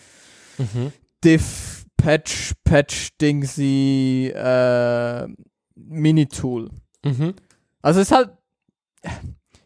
Mhm. 0.57 0.93
Diff, 1.23 1.85
Patch, 1.97 2.53
Patch, 2.63 3.09
Dingsy, 3.19 4.31
äh, 4.33 5.27
Mini-Tool. 5.75 6.69
Mhm. 7.03 7.33
Also 7.81 7.99
ist 7.99 8.11
halt, 8.11 8.29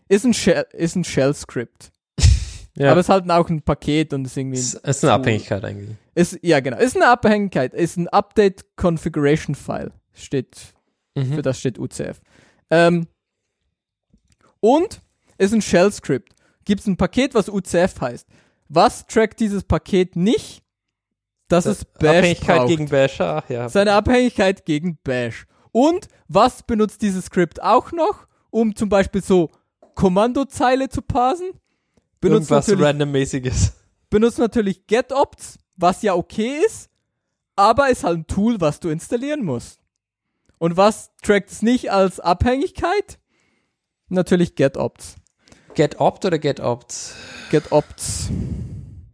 ist 0.07 0.25
ein 0.25 0.33
Shell, 0.33 0.65
ist 0.73 0.95
ein 0.95 1.03
Shell-Script. 1.03 1.91
Ja. 2.79 2.91
Aber 2.91 3.01
es 3.01 3.05
ist 3.07 3.09
halt 3.09 3.29
auch 3.29 3.49
ein 3.49 3.61
Paket 3.61 4.13
und 4.13 4.25
ist 4.25 4.37
irgendwie, 4.37 4.57
es 4.57 4.73
ist 4.73 5.03
eine 5.03 5.13
Abhängigkeit 5.13 5.63
eigentlich. 5.65 5.97
ist, 6.15 6.39
ja 6.41 6.59
genau, 6.61 6.77
ist 6.77 6.95
eine 6.95 7.07
Abhängigkeit, 7.09 7.73
ist 7.73 7.97
ein 7.97 8.07
Update 8.07 8.65
Configuration 8.77 9.53
File, 9.53 9.91
steht, 10.13 10.55
für 11.13 11.23
Mhm. 11.23 11.41
das 11.41 11.59
steht 11.59 11.77
UCF. 11.77 12.21
Ähm, 12.71 13.07
und 14.61 15.01
ist 15.37 15.53
ein 15.53 15.61
Shell-Script. 15.61 16.33
Gibt 16.65 16.81
es 16.81 16.87
ein 16.87 16.97
Paket, 16.97 17.33
was 17.33 17.49
UCF 17.49 17.99
heißt. 18.01 18.27
Was 18.67 19.05
trackt 19.07 19.39
dieses 19.39 19.63
Paket 19.63 20.15
nicht? 20.15 20.63
Dass 21.47 21.65
es 21.65 21.83
Bash 21.83 22.17
Abhängigkeit 22.17 22.57
braucht. 22.57 22.67
gegen 22.67 22.89
Bash, 22.89 23.19
ach 23.21 23.49
ja. 23.49 23.67
Seine 23.69 23.93
Abhängigkeit 23.93 24.65
gegen 24.65 24.97
Bash. 25.03 25.47
Und 25.71 26.07
was 26.27 26.61
benutzt 26.63 27.01
dieses 27.01 27.25
Skript 27.25 27.61
auch 27.61 27.91
noch, 27.91 28.27
um 28.51 28.75
zum 28.75 28.89
Beispiel 28.89 29.23
so 29.23 29.49
Kommandozeile 29.95 30.89
zu 30.89 31.01
parsen? 31.01 31.49
Benutzt 32.21 32.49
Irgendwas 32.51 32.67
natürlich, 32.67 32.85
randommäßiges. 32.85 33.73
benutzt 34.09 34.39
natürlich 34.39 34.87
getOpts, 34.87 35.57
was 35.75 36.01
ja 36.01 36.13
okay 36.15 36.59
ist, 36.65 36.89
aber 37.55 37.89
ist 37.89 38.03
halt 38.03 38.17
ein 38.19 38.27
Tool, 38.27 38.59
was 38.59 38.79
du 38.79 38.89
installieren 38.89 39.43
musst. 39.45 39.79
Und 40.57 40.75
was 40.75 41.11
trackt 41.21 41.49
es 41.51 41.61
nicht 41.61 41.91
als 41.91 42.19
Abhängigkeit? 42.19 43.19
Natürlich 44.09 44.55
GetOpts. 44.55 45.15
GetOpt 45.75 46.25
oder 46.25 46.39
GetOpt? 46.39 47.13
GetOpts 47.51 48.29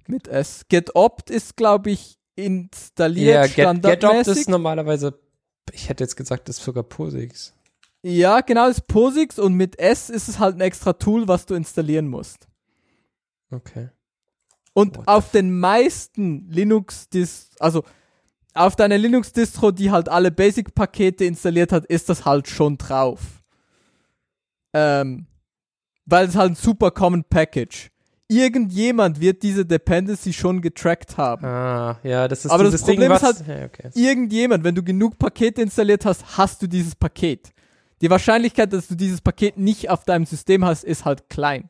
mit 0.07 0.27
S. 0.27 0.65
GetOpt 0.69 1.30
ist, 1.30 1.56
glaube 1.57 1.91
ich, 1.91 2.18
installiert 2.36 3.34
Ja, 3.36 3.41
Get, 3.44 3.56
GetOpt 3.56 3.80
standardmäßig. 3.84 4.38
ist 4.38 4.49
normalerweise, 4.49 5.19
ich 5.72 5.90
hätte 5.90 6.03
jetzt 6.03 6.15
gesagt, 6.15 6.49
das 6.49 6.57
ist 6.57 6.64
sogar 6.65 6.84
POSIX. 6.84 7.53
ja, 8.03 8.41
genau, 8.41 8.68
das 8.68 8.77
ist 8.80 8.88
POSIX 8.88 9.40
und 9.40 9.53
mit 9.53 9.77
S 9.80 10.10
ist 10.10 10.27
es 10.27 10.40
halt 10.40 10.56
ein 10.56 10.61
extra 10.61 10.94
Tool, 10.94 11.27
was 11.27 11.45
du 11.45 11.53
installieren 11.56 12.07
musst. 12.07 12.48
Okay. 13.51 13.89
Und 14.73 14.97
What 14.97 15.07
auf 15.07 15.31
den 15.31 15.57
meisten 15.59 16.49
Linux-Dis, 16.49 17.51
also 17.59 17.84
auf 18.53 18.76
deiner 18.76 18.97
Linux-Distro, 18.97 19.72
die 19.72 19.91
halt 19.91 20.09
alle 20.09 20.31
Basic-Pakete 20.31 21.26
installiert 21.26 21.72
hat, 21.72 21.85
ist 21.85 22.09
das 22.09 22.26
halt 22.26 22.47
schon 22.47 22.77
drauf. 22.77 23.41
Ähm, 24.73 25.27
weil 26.05 26.27
es 26.27 26.35
halt 26.35 26.51
ein 26.51 26.55
super 26.55 26.91
Common 26.91 27.23
Package. 27.23 27.89
Irgendjemand 28.27 29.19
wird 29.19 29.43
diese 29.43 29.65
Dependency 29.65 30.34
schon 30.34 30.61
getrackt 30.61 31.15
haben. 31.17 31.45
Ah, 31.45 31.99
ja, 32.03 32.27
das 32.27 32.43
ist 32.45 32.51
Aber 32.51 32.63
das 32.63 32.72
dieses 32.73 32.85
Problem 32.85 33.09
Ding, 33.09 33.15
ist 33.15 33.23
was, 33.23 33.47
halt- 33.47 33.47
ja, 33.47 33.65
okay. 33.65 33.89
Irgendjemand, 33.93 34.63
wenn 34.63 34.76
du 34.76 34.84
genug 34.84 35.17
Pakete 35.19 35.61
installiert 35.61 36.05
hast, 36.05 36.38
hast 36.38 36.61
du 36.61 36.67
dieses 36.67 36.95
Paket. 36.95 37.51
Die 38.01 38.09
Wahrscheinlichkeit, 38.09 38.73
dass 38.73 38.88
du 38.88 38.95
dieses 38.95 39.22
Paket 39.22 39.57
nicht 39.57 39.89
auf 39.89 40.03
deinem 40.03 40.26
System 40.26 40.65
hast, 40.65 40.84
ist 40.84 41.05
halt 41.05 41.30
klein. 41.30 41.69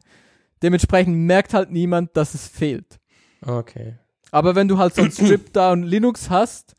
Dementsprechend 0.61 1.15
merkt 1.15 1.53
halt 1.53 1.71
niemand, 1.71 2.15
dass 2.15 2.33
es 2.33 2.47
fehlt. 2.47 2.99
Okay. 3.41 3.95
Aber 4.31 4.55
wenn 4.55 4.67
du 4.67 4.77
halt 4.77 4.95
so 4.95 5.01
ein 5.01 5.11
Strip-Down 5.11 5.83
Linux 5.83 6.29
hast, 6.29 6.75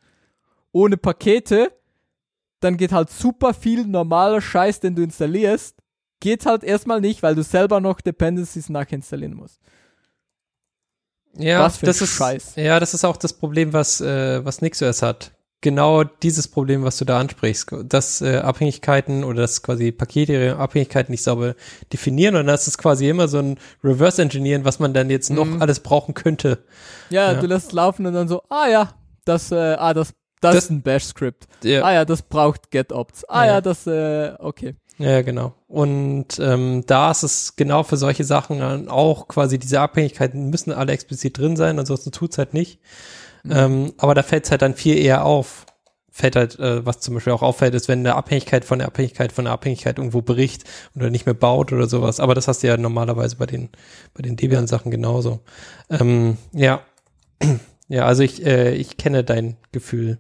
ohne 0.73 0.97
Pakete, 0.97 1.73
dann 2.61 2.77
geht 2.77 2.93
halt 2.93 3.11
super 3.11 3.55
viel 3.55 3.87
normaler 3.87 4.41
Scheiß, 4.41 4.81
den 4.81 4.95
du 4.95 5.03
installierst, 5.03 5.77
geht 6.21 6.47
halt 6.47 6.65
erstmal 6.65 7.01
nicht, 7.01 7.23
weil 7.23 7.35
du 7.35 7.43
selber 7.43 7.81
noch 7.81 8.01
Dependencies 8.01 8.69
nachinstallieren 8.69 9.35
musst. 9.35 9.61
Ja, 11.39 11.63
das 11.63 12.01
ist, 12.01 12.17
Scheiß. 12.17 12.57
Ja, 12.57 12.81
das 12.81 12.95
ist 12.95 13.05
auch 13.05 13.19
das 13.19 13.35
Problem, 13.35 13.75
was, 13.75 14.01
äh, 14.01 14.43
was 14.45 14.63
NixOS 14.63 15.03
hat. 15.03 15.36
Genau 15.63 16.05
dieses 16.05 16.49
Problem, 16.49 16.85
was 16.85 16.99
du 16.99 17.05
da 17.07 17.19
ansprichst, 17.19 17.69
dass 17.85 18.21
äh, 18.21 18.37
Abhängigkeiten 18.37 19.25
oder 19.25 19.41
dass 19.43 19.63
quasi 19.63 19.91
Pakete 19.91 20.35
ihre 20.35 20.57
Abhängigkeiten 20.57 21.11
nicht 21.13 21.25
sauber 21.25 21.55
definieren 21.93 22.37
und 22.37 22.47
das 22.47 22.69
ist 22.69 22.77
quasi 22.79 23.09
immer 23.09 23.27
so 23.27 23.39
ein 23.39 23.59
Reverse 23.83 24.21
Engineeren, 24.23 24.65
was 24.67 24.79
man 24.79 24.93
dann 24.93 25.09
jetzt 25.11 25.31
noch 25.31 25.47
Mhm. 25.47 25.63
alles 25.63 25.81
brauchen 25.81 26.15
könnte. 26.15 26.59
Ja, 27.11 27.33
Ja. 27.33 27.41
du 27.41 27.47
lässt 27.47 27.69
es 27.69 27.73
laufen 27.73 28.07
und 28.07 28.13
dann 28.13 28.29
so, 28.29 28.43
ah 28.51 28.69
ja, 28.69 28.93
das, 29.25 29.51
äh, 29.51 29.57
ah, 29.79 29.95
das, 29.95 30.13
das, 30.43 30.55
Das- 30.55 30.65
ist 30.65 30.71
ein 30.71 30.83
Bash-Script. 30.83 31.47
Ja, 31.65 31.83
Ah 31.83 31.93
ja, 31.95 32.05
das 32.05 32.21
braucht 32.23 32.71
GetOpts. 32.71 33.25
Ah 33.25 33.47
ja, 33.47 33.53
Ja. 33.55 33.61
das, 33.63 33.87
äh, 33.87 34.35
okay. 34.39 34.77
ja 34.99 35.23
genau. 35.23 35.55
Und 35.69 36.39
ähm, 36.39 36.85
da 36.87 37.11
ist 37.11 37.23
es 37.23 37.57
genau 37.57 37.83
für 37.83 37.97
solche 37.97 38.25
Sachen 38.25 38.59
dann 38.61 38.89
auch 38.89 39.27
quasi 39.27 39.59
diese 39.59 39.81
Abhängigkeiten 39.81 40.51
müssen 40.51 40.71
alle 40.73 40.93
explizit 40.93 41.39
drin 41.39 41.57
sein, 41.57 41.79
ansonsten 41.79 42.13
tut's 42.13 42.37
halt 42.39 42.53
nicht. 42.55 42.79
Mhm. 43.47 43.53
Ähm, 43.53 43.93
aber 43.99 44.15
da 44.15 44.23
fällt's 44.23 44.51
halt 44.51 44.63
dann 44.63 44.75
viel 44.75 44.99
eher 44.99 45.25
auf. 45.25 45.67
Fällt 46.11 46.37
halt, 46.37 46.59
äh, 46.59 46.85
was 46.87 47.01
zum 47.01 47.15
Beispiel 47.15 47.33
auch 47.33 47.43
auffällt, 47.43 47.75
ist, 47.75 47.89
wenn 47.89 47.99
eine 48.01 48.15
Abhängigkeit 48.15 48.65
von 48.65 48.79
der 48.79 48.89
Abhängigkeit 48.89 49.33
von 49.33 49.45
der 49.45 49.53
Abhängigkeit 49.53 49.99
irgendwo 49.99 50.23
bricht 50.23 50.65
oder 50.95 51.11
nicht 51.11 51.27
mehr 51.27 51.35
baut 51.35 51.73
oder 51.73 51.87
sowas. 51.89 52.21
Aber 52.21 52.35
das 52.35 52.49
hast 52.49 52.63
du 52.63 52.69
ja 52.69 52.77
normalerweise 52.77 53.37
bei 53.37 53.47
den, 53.47 53.69
bei 54.15 54.23
den 54.23 54.37
Debian-Sachen 54.37 54.91
genauso. 54.91 55.41
Ähm, 55.91 56.39
ja. 56.53 56.81
Ja, 57.89 58.05
also 58.05 58.25
ich, 58.25 58.45
äh, 58.45 58.75
ich 58.75 58.97
kenne 58.97 59.23
dein 59.23 59.59
Gefühl. 59.71 60.19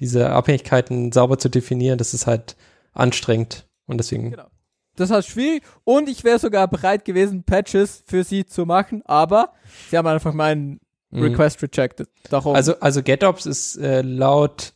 Diese 0.00 0.30
Abhängigkeiten 0.30 1.12
sauber 1.12 1.38
zu 1.38 1.48
definieren, 1.48 1.98
das 1.98 2.14
ist 2.14 2.26
halt 2.26 2.56
anstrengend. 2.94 3.68
Und 3.86 3.98
deswegen. 3.98 4.32
Genau. 4.32 4.48
Das 4.96 5.10
ist 5.10 5.14
halt 5.14 5.26
schwierig 5.26 5.62
und 5.84 6.08
ich 6.08 6.24
wäre 6.24 6.38
sogar 6.38 6.66
bereit 6.68 7.04
gewesen, 7.04 7.44
Patches 7.44 8.02
für 8.06 8.24
sie 8.24 8.46
zu 8.46 8.64
machen, 8.64 9.02
aber 9.04 9.52
sie 9.90 9.98
haben 9.98 10.06
einfach 10.06 10.32
meinen 10.32 10.80
Mhm. 11.16 11.22
Request 11.22 11.62
rejected. 11.62 12.08
Darum. 12.30 12.54
Also, 12.54 12.78
also 12.80 13.02
GetOps 13.02 13.46
ist 13.46 13.76
äh, 13.76 14.02
laut 14.02 14.74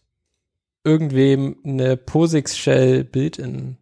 irgendwem 0.85 1.59
eine 1.65 1.97
POSIX-Shell 1.97 3.05
Build-in. 3.05 3.77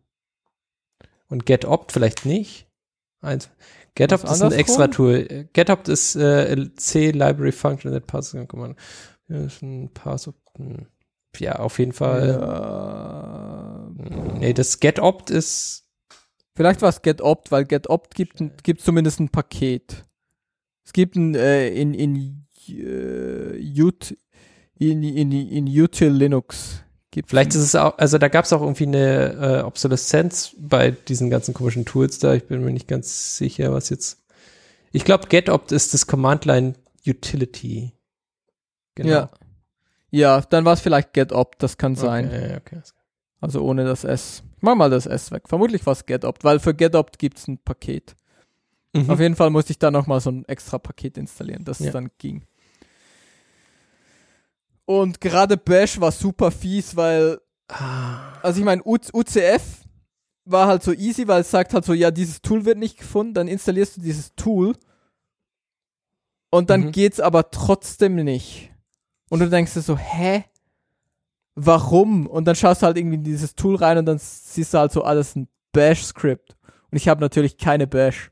Und 1.29 1.47
GetOpt 1.47 1.93
vielleicht 1.93 2.25
nicht. 2.25 2.67
Eins. 3.21 3.51
GetOpt 3.95 4.25
ist 4.25 4.43
ein 4.43 4.53
extra 4.53 4.89
Tool. 4.89 5.49
GetOpt 5.53 5.89
ist 5.89 6.17
äh, 6.17 6.71
C 6.77 7.11
Library 7.11 7.53
Function 7.53 7.93
that 7.93 8.07
passes 8.07 8.47
command. 8.49 8.77
Ein 9.29 9.91
Pass 9.93 10.31
hm. 10.57 10.87
Ja, 11.39 11.57
auf 11.57 11.79
jeden 11.79 11.93
Fall. 11.93 12.29
ja, 12.29 13.89
Nee, 14.39 14.55
das 14.55 14.81
GetOpt 14.81 15.31
ist 15.31 15.85
vielleicht 16.57 16.83
war 16.83 16.89
es 16.89 17.03
GetOpt, 17.03 17.53
weil 17.53 17.65
GetOpt 17.65 18.15
gibt, 18.15 18.43
gibt 18.65 18.81
zumindest 18.81 19.21
ein 19.21 19.29
Paket. 19.29 20.05
Es 20.85 20.93
gibt 20.93 21.17
ein 21.17 21.35
äh, 21.35 21.69
in 21.69 21.95
in 21.95 22.48
ut, 22.69 24.17
in, 24.79 25.03
in, 25.03 25.33
in 25.33 25.67
util 25.67 26.11
Linux. 26.11 26.83
Gibt's 27.11 27.31
Vielleicht 27.31 27.55
ist 27.55 27.63
es 27.63 27.75
auch, 27.75 27.97
also 27.99 28.19
da 28.19 28.29
gab 28.29 28.45
es 28.45 28.53
auch 28.53 28.61
irgendwie 28.61 28.87
eine 28.87 29.61
äh, 29.61 29.63
Obsoleszenz 29.63 30.55
bei 30.59 30.91
diesen 30.91 31.31
ganzen 31.31 31.55
komischen 31.55 31.85
Tools 31.85 32.19
da. 32.19 32.35
Ich 32.35 32.45
bin 32.47 32.63
mir 32.63 32.73
nicht 32.73 32.89
ganz 32.89 33.37
sicher, 33.39 33.73
was 33.73 33.89
jetzt. 33.89 34.23
Ich 34.93 35.05
glaube, 35.05 35.29
GetOpt 35.29 35.73
ist 35.73 35.95
das 35.95 36.07
Command 36.07 36.45
Line 36.45 36.75
Utility. 37.07 37.93
Genau. 38.95 39.11
Ja. 39.11 39.31
Ja, 40.11 40.41
dann 40.41 40.65
war 40.65 40.73
es 40.73 40.81
vielleicht 40.81 41.13
GetOpt, 41.13 41.63
das 41.63 41.77
kann 41.77 41.95
sein. 41.95 42.27
Okay, 42.27 42.57
okay. 42.57 42.81
Also 43.41 43.63
ohne 43.63 43.85
das 43.85 44.05
S. 44.05 44.43
Ich 44.57 44.63
mach 44.63 44.75
mal 44.75 44.91
das 44.91 45.07
S 45.07 45.31
weg. 45.31 45.49
Vermutlich 45.49 45.85
war 45.87 45.93
es 45.93 46.07
GetOpt, 46.07 46.45
weil 46.45 46.59
für 46.59 46.75
GetOpt 46.75 47.19
gibt 47.19 47.39
es 47.39 47.47
ein 47.47 47.59
Paket. 47.59 48.17
Mhm. 48.95 49.11
Auf 49.11 49.21
jeden 49.21 49.37
Fall 49.37 49.51
musste 49.51 49.73
ich 49.73 49.79
da 49.79 49.91
nochmal 49.91 50.21
so 50.21 50.31
ein 50.31 50.45
extra 50.47 50.79
Paket 50.79 51.19
installieren, 51.19 51.65
das 51.65 51.79
Ja. 51.79 51.93
dann 51.93 52.11
ging. 52.19 52.45
Und 54.89 55.21
gerade 55.21 55.59
Bash 55.59 56.01
war 56.01 56.11
super 56.13 56.51
fies, 56.51 56.97
weil, 56.97 57.41
also 58.43 58.59
ich 58.59 58.65
meine, 58.65 58.81
UCF 58.83 59.63
war 60.47 60.67
halt 60.67 60.83
so 60.83 60.95
easy, 60.95 61.29
weil 61.29 61.43
es 61.43 61.51
sagt 61.51 61.75
halt 61.75 61.85
so, 61.85 61.93
ja, 61.93 62.11
dieses 62.11 62.41
Tool 62.41 62.65
wird 62.65 62.79
nicht 62.79 62.97
gefunden, 62.97 63.35
dann 63.35 63.49
installierst 63.49 63.99
du 63.99 64.01
dieses 64.01 64.35
Tool 64.35 64.75
und 66.51 66.71
dann 66.71 66.87
Mhm. 66.87 66.93
geht's 66.93 67.21
aber 67.21 67.51
trotzdem 67.51 68.15
nicht. 68.15 68.73
Und 69.29 69.41
du 69.41 69.51
denkst 69.51 69.75
dir 69.75 69.83
so, 69.83 69.99
hä? 69.99 70.45
Warum? 71.55 72.27
Und 72.27 72.47
dann 72.47 72.57
schaust 72.57 72.81
du 72.81 72.87
halt 72.87 72.97
irgendwie 72.97 73.17
in 73.17 73.25
dieses 73.25 73.55
Tool 73.55 73.75
rein 73.77 73.99
und 73.99 74.07
dann 74.07 74.19
siehst 74.19 74.73
du 74.73 74.79
halt 74.79 74.93
so 74.93 75.03
alles 75.05 75.37
ein 75.37 75.49
Bash-Skript. 75.73 76.57
Und 76.91 76.97
ich 76.97 77.09
habe 77.09 77.21
natürlich 77.21 77.59
keine 77.59 77.87
Bash. 77.87 78.31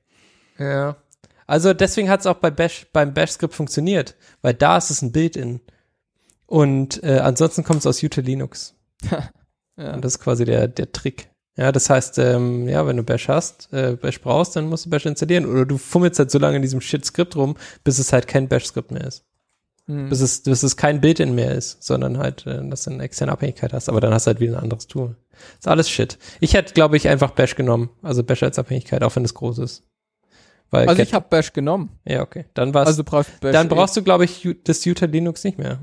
ja. 0.59 0.97
Also 1.49 1.75
deswegen 1.75 2.09
hat 2.09 2.21
es 2.21 2.27
auch 2.27 2.39
bei 2.39 2.51
Bash, 2.51 2.87
beim 2.93 3.13
Bash-Skript 3.15 3.55
funktioniert, 3.55 4.17
weil 4.43 4.55
da 4.55 4.79
ist 4.79 4.91
es 4.91 5.03
ein 5.03 5.13
Build-in. 5.13 5.61
Und 6.47 7.03
äh, 7.03 7.19
ansonsten 7.19 7.65
kommt 7.65 7.81
es 7.81 7.87
aus 7.87 8.03
Util 8.03 8.25
Linux. 8.25 8.75
Ja. 9.79 9.93
Und 9.93 10.03
das 10.07 10.15
ist 10.15 10.21
quasi 10.21 10.47
der, 10.47 10.69
der 10.69 10.91
Trick. 10.91 11.29
Ja, 11.59 11.71
das 11.71 11.91
heißt, 11.91 12.17
ähm, 12.19 12.67
ja, 12.67 12.87
wenn 12.87 12.97
du 12.97 13.03
Bash 13.03 13.29
hast, 13.29 13.71
äh, 13.75 13.95
Bash 14.01 14.23
brauchst, 14.23 14.57
dann 14.57 14.71
musst 14.71 14.87
du 14.87 14.91
Bash 14.91 15.05
installieren. 15.05 15.45
Oder 15.45 15.67
du 15.67 15.77
fummelst 15.77 16.19
halt 16.19 16.31
so 16.31 16.39
lange 16.39 16.57
in 16.57 16.63
diesem 16.63 16.81
Shit-Skript 16.81 17.37
rum, 17.37 17.57
bis 17.85 17.99
es 17.99 18.11
halt 18.11 18.27
kein 18.27 18.49
Bash-Skript 18.49 18.91
mehr 18.91 19.05
ist. 19.05 19.27
Hm. 19.87 20.09
Bis 20.09 20.23
es, 20.23 20.43
bis 20.45 20.63
es 20.63 20.79
kein 20.79 21.03
Build-in 21.03 21.35
mehr 21.35 21.55
ist, 21.55 21.83
sondern 21.83 22.17
halt, 22.17 22.47
äh, 22.47 22.67
dass 22.71 22.85
du 22.85 22.91
eine 22.93 23.03
externe 23.03 23.33
Abhängigkeit 23.33 23.75
hast. 23.75 23.91
Aber 23.91 24.01
dann 24.01 24.15
hast 24.15 24.27
du 24.27 24.29
halt 24.29 24.41
wieder 24.41 24.57
ein 24.57 24.63
anderes 24.63 24.87
Tool. 24.87 25.15
Ist 25.59 25.69
alles 25.69 25.91
Shit. 25.91 26.17
Ich 26.41 26.55
hätte, 26.55 26.73
glaube 26.73 26.97
ich, 26.97 27.09
einfach 27.09 27.33
Bash 27.33 27.55
genommen. 27.55 27.91
Also 28.01 28.25
Bash 28.25 28.43
als 28.45 28.59
Abhängigkeit, 28.59 29.03
auch 29.03 29.15
wenn 29.15 29.27
es 29.27 29.35
groß 29.35 29.59
ist. 29.59 29.83
Weil 30.71 30.89
Also 30.89 30.97
Get- 30.97 31.09
ich 31.09 31.13
habe 31.15 31.27
Bash 31.29 31.53
genommen. 31.53 31.91
ja, 32.07 32.23
okay. 32.23 32.47
Dann 32.55 32.73
war's, 32.73 32.87
Also 32.89 33.05
brauchst 33.05 33.41
Bash. 33.41 33.53
dann 33.53 33.69
brauchst 33.69 33.95
du, 33.95 34.03
glaube 34.03 34.25
ich, 34.25 34.49
das 34.65 34.87
Util 34.87 35.09
Linux 35.11 35.45
nicht 35.45 35.59
mehr. 35.59 35.81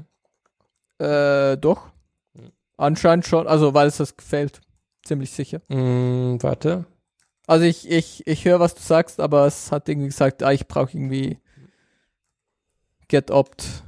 Äh, 1.03 1.57
doch. 1.57 1.89
Hm. 2.35 2.51
Anscheinend 2.77 3.25
schon. 3.25 3.47
Also, 3.47 3.73
weil 3.73 3.87
es 3.87 3.97
das 3.97 4.15
gefällt. 4.17 4.61
Ziemlich 5.03 5.31
sicher. 5.31 5.59
Mm, 5.67 6.37
warte. 6.41 6.85
Also 7.45 7.65
ich, 7.65 7.89
ich, 7.91 8.25
ich 8.25 8.45
höre, 8.45 8.61
was 8.61 8.73
du 8.73 8.81
sagst, 8.81 9.19
aber 9.19 9.45
es 9.45 9.69
hat 9.71 9.89
irgendwie 9.89 10.07
gesagt, 10.07 10.43
ah, 10.43 10.53
ich 10.53 10.65
brauche 10.67 10.95
irgendwie 10.97 11.39
GetOpt 13.09 13.83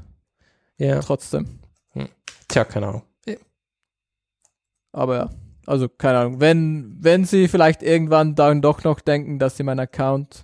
Ja. 0.78 1.00
trotzdem. 1.00 1.60
Tja, 2.50 2.66
keine 2.66 2.88
Ahnung. 2.88 3.04
Aber 4.92 5.16
ja. 5.18 5.30
Also, 5.66 5.90
keine 5.90 6.20
Ahnung. 6.20 6.40
Wenn, 6.40 6.96
wenn 7.00 7.26
sie 7.26 7.48
vielleicht 7.48 7.84
irgendwann 7.84 8.36
dann 8.36 8.62
doch 8.62 8.84
noch 8.84 9.02
denken, 9.02 9.40
dass 9.40 9.58
sie 9.58 9.64
meinen 9.64 9.80
Account 9.82 10.44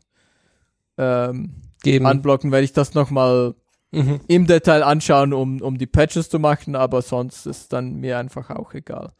ähm, 0.97 1.53
Geben. 1.83 2.05
anblocken, 2.05 2.51
werde 2.51 2.65
ich 2.65 2.73
das 2.73 2.93
nochmal 2.93 3.55
mhm. 3.91 4.21
im 4.27 4.47
Detail 4.47 4.83
anschauen, 4.83 5.33
um, 5.33 5.61
um 5.61 5.77
die 5.77 5.87
Patches 5.87 6.29
zu 6.29 6.39
machen, 6.39 6.75
aber 6.75 7.01
sonst 7.01 7.45
ist 7.45 7.73
dann 7.73 7.95
mir 7.95 8.17
einfach 8.17 8.49
auch 8.49 8.73
egal. 8.73 9.11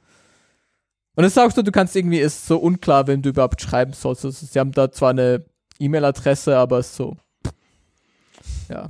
Und 1.16 1.26
es 1.26 1.34
ist 1.34 1.38
auch 1.38 1.52
so, 1.52 1.62
du 1.62 1.72
kannst 1.72 1.96
irgendwie, 1.96 2.20
ist 2.20 2.46
so 2.46 2.58
unklar, 2.58 3.08
wem 3.08 3.22
du 3.22 3.30
überhaupt 3.30 3.62
schreiben 3.62 3.94
sollst. 3.94 4.24
Also, 4.26 4.46
sie 4.46 4.60
haben 4.60 4.72
da 4.72 4.92
zwar 4.92 5.10
eine 5.10 5.46
E-Mail-Adresse, 5.80 6.58
aber 6.58 6.80
ist 6.80 6.96
so. 6.96 7.18
Ja. 8.70 8.90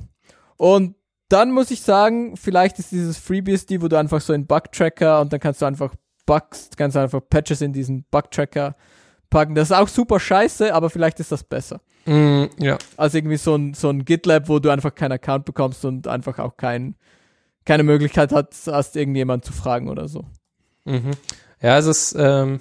Und 0.58 0.96
dann 1.30 1.52
muss 1.52 1.72
ich 1.72 1.82
sagen, 1.82 2.38
vielleicht 2.38 2.78
ist 2.78 2.92
dieses 2.92 3.18
FreeBSD, 3.18 3.82
wo 3.82 3.88
du 3.88 3.98
einfach 3.98 4.22
so 4.22 4.34
einen 4.34 4.46
Bug-Tracker 4.46 5.22
und 5.22 5.34
dann 5.34 5.40
kannst 5.40 5.62
du 5.62 5.66
einfach 5.66 5.96
Bugs, 6.26 6.70
ganz 6.76 6.96
einfach 6.96 7.22
Patches 7.28 7.62
in 7.62 7.74
diesen 7.74 8.04
Bug-Tracker 8.12 8.76
packen. 9.30 9.56
Das 9.56 9.70
ist 9.70 9.76
auch 9.76 9.88
super 9.88 10.20
scheiße, 10.20 10.74
aber 10.74 10.90
vielleicht 10.90 11.20
ist 11.20 11.32
das 11.32 11.44
besser. 11.44 11.82
Mm, 12.06 12.46
ja. 12.58 12.78
Also 12.98 13.18
irgendwie 13.18 13.38
so 13.38 13.56
ein, 13.56 13.74
so 13.74 13.90
ein 13.90 14.06
GitLab, 14.06 14.50
wo 14.50 14.60
du 14.60 14.70
einfach 14.70 14.94
keinen 14.96 15.14
Account 15.14 15.46
bekommst 15.46 15.86
und 15.86 16.08
einfach 16.08 16.40
auch 16.40 16.58
kein, 16.58 16.96
keine 17.66 17.84
Möglichkeit 17.84 18.32
hast, 18.32 18.68
hast 18.68 18.96
irgendjemand 18.96 19.46
zu 19.46 19.54
fragen 19.54 19.90
oder 19.90 20.08
so. 20.08 20.26
Mhm. 20.86 21.12
Ja, 21.62 21.78
es 21.78 21.86
ist, 21.86 22.16
ähm, 22.18 22.60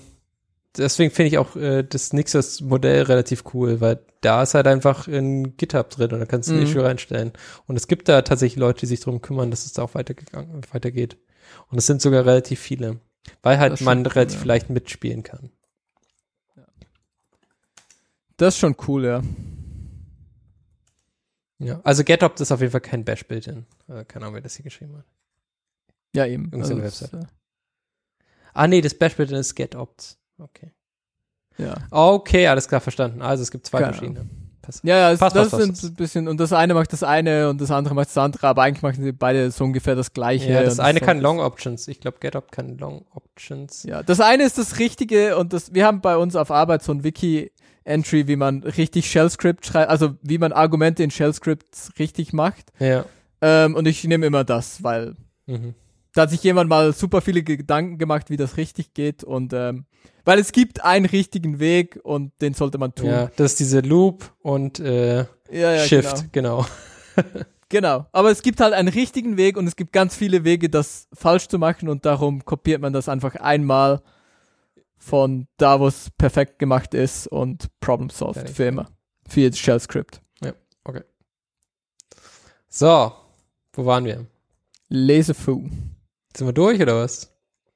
deswegen 0.77 1.11
finde 1.11 1.29
ich 1.29 1.39
auch 1.39 1.57
äh, 1.57 1.83
das 1.83 2.13
Nixos-Modell 2.13 3.05
relativ 3.05 3.45
cool, 3.55 3.81
weil 3.81 4.01
da 4.21 4.43
ist 4.43 4.55
halt 4.55 4.67
einfach 4.67 5.09
ein 5.09 5.57
GitHub 5.57 5.89
drin 5.89 6.13
und 6.13 6.21
da 6.21 6.27
kannst 6.27 6.51
du 6.51 6.55
ein 6.55 6.61
Mhm. 6.61 6.67
Issue 6.67 6.85
reinstellen. 6.85 7.33
Und 7.67 7.77
es 7.77 7.89
gibt 7.89 8.09
da 8.09 8.21
tatsächlich 8.23 8.59
Leute, 8.59 8.81
die 8.81 8.87
sich 8.87 9.01
darum 9.01 9.23
kümmern, 9.23 9.51
dass 9.51 9.65
es 9.65 9.73
da 9.73 9.83
auch 9.83 9.95
weitergegangen, 9.95 10.61
weitergeht. 10.73 11.17
Und 11.71 11.79
es 11.79 11.87
sind 11.87 12.03
sogar 12.03 12.27
relativ 12.27 12.61
viele, 12.61 13.01
weil 13.43 13.59
halt 13.59 13.81
man 13.81 14.05
relativ 14.05 14.41
ja. 14.41 14.47
leicht 14.47 14.69
mitspielen 14.69 15.23
kann. 15.23 15.51
Das 18.41 18.55
ist 18.55 18.61
schon 18.61 18.75
cool, 18.89 19.05
ja. 19.05 19.23
Ja. 21.59 21.81
Also 21.85 22.05
GetOpt 22.05 22.41
ist 22.41 22.51
auf 22.53 22.61
jeden 22.61 22.73
Fall 22.73 22.81
kein 22.81 23.05
Bash-Build-In. 23.05 23.67
Äh, 23.89 24.05
keine 24.07 24.25
Ahnung, 24.25 24.35
wer 24.37 24.41
das 24.41 24.57
hier 24.57 24.65
geschrieben 24.65 24.97
hat. 24.97 25.05
Ja, 26.15 26.25
eben. 26.27 26.45
Irgendeine 26.45 26.83
das, 26.83 27.03
Website. 27.03 27.23
äh, 27.23 27.27
Ah, 28.55 28.67
nee, 28.67 28.81
das 28.81 28.95
Bash-Build-In 28.95 29.37
ist 29.37 29.55
GetOpt. 29.55 30.17
Okay. 30.39 30.73
ja. 31.59 31.75
Okay, 31.91 32.47
alles 32.49 32.67
klar, 32.67 32.81
verstanden. 32.81 33.21
Also 33.21 33.43
es 33.43 33.51
gibt 33.51 33.67
zwei 33.67 33.81
Keine 33.81 33.93
verschiedene. 33.93 34.27
Pass. 34.63 34.81
Ja, 34.85 34.97
ja, 34.97 35.13
es, 35.13 35.21
Passt, 35.21 35.37
das 35.37 35.51
passt, 35.51 35.63
sind 35.63 35.93
ein 35.93 35.95
bisschen, 35.97 36.29
und 36.29 36.41
das 36.41 36.55
eine 36.55 36.73
macht 36.73 36.93
das 36.95 37.03
eine 37.03 37.51
und 37.51 37.61
das 37.61 37.71
andere 37.71 37.95
macht 37.95 38.09
das 38.09 38.17
andere, 38.17 38.47
aber 38.49 38.63
eigentlich 38.63 38.83
machen 38.83 39.03
sie 39.05 39.13
beide 39.13 39.51
so 39.51 39.65
ungefähr 39.65 39.95
das 39.95 40.15
gleiche. 40.15 40.51
Ja, 40.51 40.63
das 40.63 40.81
eine 40.81 40.99
so- 41.01 41.05
kann 41.05 41.21
Long 41.21 41.41
Options. 41.41 41.89
Ich 41.89 42.01
glaube, 42.01 42.19
GetOpt 42.21 42.53
kann 42.53 42.79
Long 42.79 43.05
Options. 43.11 43.83
Ja, 43.83 44.03
das 44.03 44.21
eine 44.21 44.45
ist 44.45 44.57
das 44.57 44.79
Richtige 44.79 45.37
und 45.37 45.53
das, 45.53 45.75
wir 45.75 45.85
haben 45.87 46.01
bei 46.01 46.17
uns 46.17 46.37
auf 46.37 46.51
Arbeit 46.51 46.83
so 46.83 46.93
ein 46.93 47.05
Wiki-Entry, 47.91 48.29
wie 48.29 48.37
man 48.37 48.63
richtig 48.63 49.11
Shell-Script 49.11 49.67
schreibt, 49.67 49.91
also 49.91 50.15
wie 50.23 50.39
man 50.39 50.53
Argumente 50.53 51.03
in 51.03 51.11
Shell-Scripts 51.11 51.93
richtig 51.99 52.33
macht. 52.33 52.73
Ja. 52.79 53.05
Ähm, 53.41 53.75
und 53.75 53.87
ich 53.87 54.05
nehme 54.05 54.27
immer 54.27 54.45
das, 54.45 54.83
weil 54.83 55.17
Mhm. 55.47 55.75
da 56.15 56.23
hat 56.23 56.31
sich 56.31 56.43
jemand 56.45 56.69
mal 56.71 56.93
super 56.93 57.21
viele 57.21 57.43
Gedanken 57.43 57.99
gemacht, 57.99 58.31
wie 58.31 58.37
das 58.37 58.57
richtig 58.57 58.95
geht 58.95 59.25
und 59.25 59.53
ähm, 59.53 59.85
weil 60.25 60.39
es 60.39 60.53
gibt 60.53 60.85
einen 60.85 61.07
richtigen 61.07 61.59
Weg 61.59 61.99
und 62.03 62.33
den 62.41 62.55
sollte 62.55 62.79
man 62.79 62.95
tun. 62.95 63.07
Ja, 63.09 63.31
das 63.37 63.53
ist 63.53 63.61
diese 63.61 63.81
Loop 63.81 64.33
und 64.43 64.79
äh, 64.79 65.21
ja, 65.21 65.27
ja 65.51 65.79
Shift, 65.85 66.31
Genau. 66.33 66.67
genau. 67.17 67.25
genau. 67.69 68.07
Aber 68.13 68.31
es 68.31 68.43
gibt 68.43 68.61
halt 68.61 68.75
einen 68.75 68.89
richtigen 68.89 69.37
Weg 69.37 69.57
und 69.57 69.67
es 69.67 69.75
gibt 69.77 69.93
ganz 69.93 70.15
viele 70.15 70.45
Wege, 70.45 70.69
das 70.69 71.09
falsch 71.13 71.49
zu 71.49 71.59
machen 71.59 71.89
und 71.89 72.05
darum 72.05 72.45
kopiert 72.45 72.81
man 72.81 72.93
das 72.93 73.09
einfach 73.09 73.35
einmal 73.37 74.03
von 75.01 75.49
da, 75.57 75.81
wo 75.81 75.89
es 75.89 76.11
perfekt 76.17 76.61
gemacht 76.61 76.95
ist 76.95 77.27
und 77.27 77.69
problem 77.81 78.11
solved 78.11 78.37
Fertig. 78.37 78.57
für 78.57 78.65
immer. 78.65 78.87
Für 79.29 79.41
jedes 79.41 79.59
Shell-Script. 79.59 80.23
So, 82.73 83.13
wo 83.73 83.85
waren 83.85 84.05
wir? 84.05 84.27
Lesefu. 84.89 85.69
Sind 86.37 86.47
wir 86.47 86.53
durch 86.53 86.81
oder 86.81 87.03
was? 87.03 87.35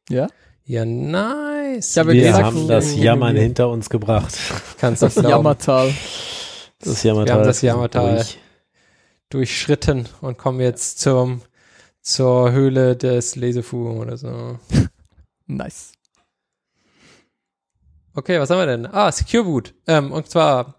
Ja? 0.09 0.29
Ja, 0.65 0.85
nice. 0.85 1.97
Wir 1.97 2.05
gesagt, 2.05 2.45
haben 2.45 2.69
das 2.69 2.95
Jammern 2.95 3.35
hinter 3.35 3.69
uns 3.69 3.91
gebracht. 3.91 4.39
Kannst 4.79 5.03
Das 5.03 5.15
das 5.15 5.23
glauben. 5.23 5.31
Jammertal. 5.31 5.93
Das 6.79 7.03
Jammertal. 7.03 7.27
Wir 7.27 7.39
haben 7.41 7.47
das 7.47 7.61
Jammertal. 7.61 8.15
durch. 8.15 8.39
durchschritten 9.31 10.09
und 10.21 10.39
kommen 10.39 10.61
jetzt 10.61 11.01
zum, 11.01 11.43
zur 12.01 12.53
Höhle 12.53 12.97
des 12.97 13.35
Lesefu 13.35 14.01
oder 14.01 14.17
so. 14.17 14.61
Nice. 15.47 15.93
Okay, 18.17 18.39
was 18.39 18.49
haben 18.51 18.59
wir 18.59 18.67
denn? 18.67 18.87
Ah, 18.87 19.11
Secure 19.11 19.43
Boot. 19.45 19.75
Ähm, 19.89 20.13
und 20.13 20.31
zwar 20.31 20.77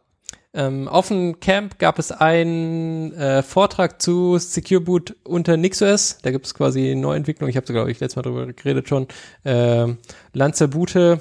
ähm, 0.54 0.88
auf 0.88 1.10
dem 1.10 1.42
Camp 1.42 1.80
gab 1.80 2.00
es 2.00 2.14
einen 2.14 3.12
äh, 3.14 3.44
Vortrag 3.44 4.02
zu 4.02 4.38
Secure 4.38 4.80
Boot 4.80 5.16
unter 5.26 5.58
NixOS. 5.58 6.20
Da 6.22 6.32
gibt 6.32 6.46
es 6.46 6.54
quasi 6.54 6.96
Neuentwicklung. 6.96 7.50
Ich 7.50 7.58
habe 7.58 7.66
glaube 7.66 7.92
ich, 7.92 8.00
letztes 8.00 8.16
Mal 8.16 8.22
drüber 8.22 8.54
geredet 8.54 8.88
schon. 8.88 9.08
Ähm, 9.44 9.98
Lancer 10.32 10.70
Boote 10.70 11.20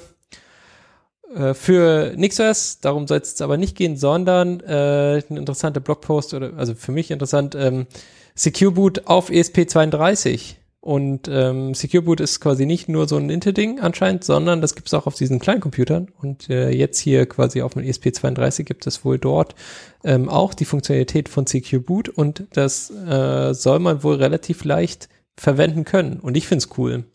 äh, 1.35 1.53
für 1.53 2.13
NixOS. 2.15 2.79
Darum 2.79 3.07
soll 3.07 3.17
es 3.17 3.31
jetzt 3.31 3.41
aber 3.41 3.57
nicht 3.57 3.75
gehen, 3.75 3.97
sondern 3.97 4.61
äh, 4.61 5.21
ein 5.29 5.35
interessanter 5.35 5.81
Blogpost 5.81 6.33
oder 6.33 6.53
also 6.55 6.75
für 6.75 6.93
mich 6.93 7.11
interessant. 7.11 7.55
Ähm, 7.55 7.87
Secure 8.35 8.71
Boot 8.71 9.05
auf 9.05 9.29
E 9.29 9.41
ESP32. 9.41 10.55
Und 10.85 11.27
ähm, 11.27 11.73
Secure 11.73 12.03
Boot 12.03 12.19
ist 12.19 12.39
quasi 12.39 12.67
nicht 12.67 12.87
nur 12.87 13.07
so 13.07 13.17
ein 13.17 13.31
Intel-Ding 13.31 13.79
anscheinend, 13.79 14.23
sondern 14.23 14.61
das 14.61 14.75
gibt 14.75 14.87
es 14.87 14.93
auch 14.93 15.07
auf 15.07 15.15
diesen 15.15 15.39
kleinen 15.39 15.59
Computern. 15.59 16.09
Und 16.21 16.47
äh, 16.47 16.69
jetzt 16.69 16.99
hier 16.99 17.25
quasi 17.25 17.63
auf 17.63 17.73
dem 17.73 17.81
E 17.81 17.89
ESP32 17.89 18.65
gibt 18.65 18.85
es 18.85 19.03
wohl 19.03 19.17
dort 19.17 19.55
ähm, 20.03 20.29
auch 20.29 20.53
die 20.53 20.65
Funktionalität 20.65 21.27
von 21.27 21.47
Secure 21.47 21.81
Boot 21.81 22.07
und 22.07 22.43
das 22.53 22.91
äh, 22.91 23.55
soll 23.55 23.79
man 23.79 24.03
wohl 24.03 24.17
relativ 24.17 24.63
leicht 24.63 25.09
verwenden 25.35 25.85
können. 25.85 26.19
Und 26.19 26.37
ich 26.37 26.47
finde 26.47 26.63
es 26.63 26.77
cool. 26.77 27.05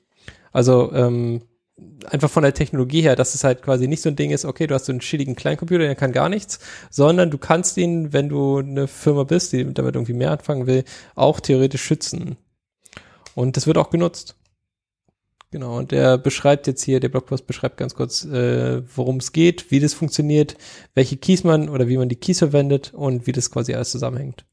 Also 0.50 0.92
ähm, 0.92 1.42
einfach 2.06 2.28
von 2.28 2.42
der 2.42 2.54
Technologie 2.54 3.02
her, 3.02 3.14
dass 3.14 3.36
es 3.36 3.44
halt 3.44 3.62
quasi 3.62 3.86
nicht 3.86 4.02
so 4.02 4.08
ein 4.08 4.16
Ding 4.16 4.32
ist, 4.32 4.44
okay, 4.46 4.66
du 4.66 4.74
hast 4.74 4.86
so 4.86 4.92
einen 4.92 5.00
schädigen 5.00 5.36
Kleincomputer, 5.36 5.84
der 5.84 5.94
kann 5.94 6.10
gar 6.10 6.28
nichts, 6.28 6.58
sondern 6.90 7.30
du 7.30 7.38
kannst 7.38 7.76
ihn, 7.76 8.12
wenn 8.12 8.30
du 8.30 8.58
eine 8.58 8.88
Firma 8.88 9.22
bist, 9.22 9.52
die 9.52 9.72
damit 9.72 9.94
irgendwie 9.94 10.14
mehr 10.14 10.32
anfangen 10.32 10.66
will, 10.66 10.82
auch 11.14 11.38
theoretisch 11.38 11.84
schützen. 11.84 12.36
Und 13.34 13.56
das 13.56 13.66
wird 13.66 13.78
auch 13.78 13.90
genutzt. 13.90 14.36
Genau, 15.52 15.78
und 15.78 15.90
der 15.90 16.16
beschreibt 16.16 16.68
jetzt 16.68 16.82
hier, 16.84 17.00
der 17.00 17.08
Blogpost 17.08 17.46
beschreibt 17.46 17.76
ganz 17.76 17.96
kurz, 17.96 18.24
äh, 18.24 18.82
worum 18.96 19.16
es 19.16 19.32
geht, 19.32 19.72
wie 19.72 19.80
das 19.80 19.94
funktioniert, 19.94 20.56
welche 20.94 21.16
Keys 21.16 21.42
man 21.42 21.68
oder 21.68 21.88
wie 21.88 21.96
man 21.96 22.08
die 22.08 22.16
Keys 22.16 22.38
verwendet 22.38 22.94
und 22.94 23.26
wie 23.26 23.32
das 23.32 23.50
quasi 23.50 23.74
alles 23.74 23.90
zusammenhängt. 23.90 24.44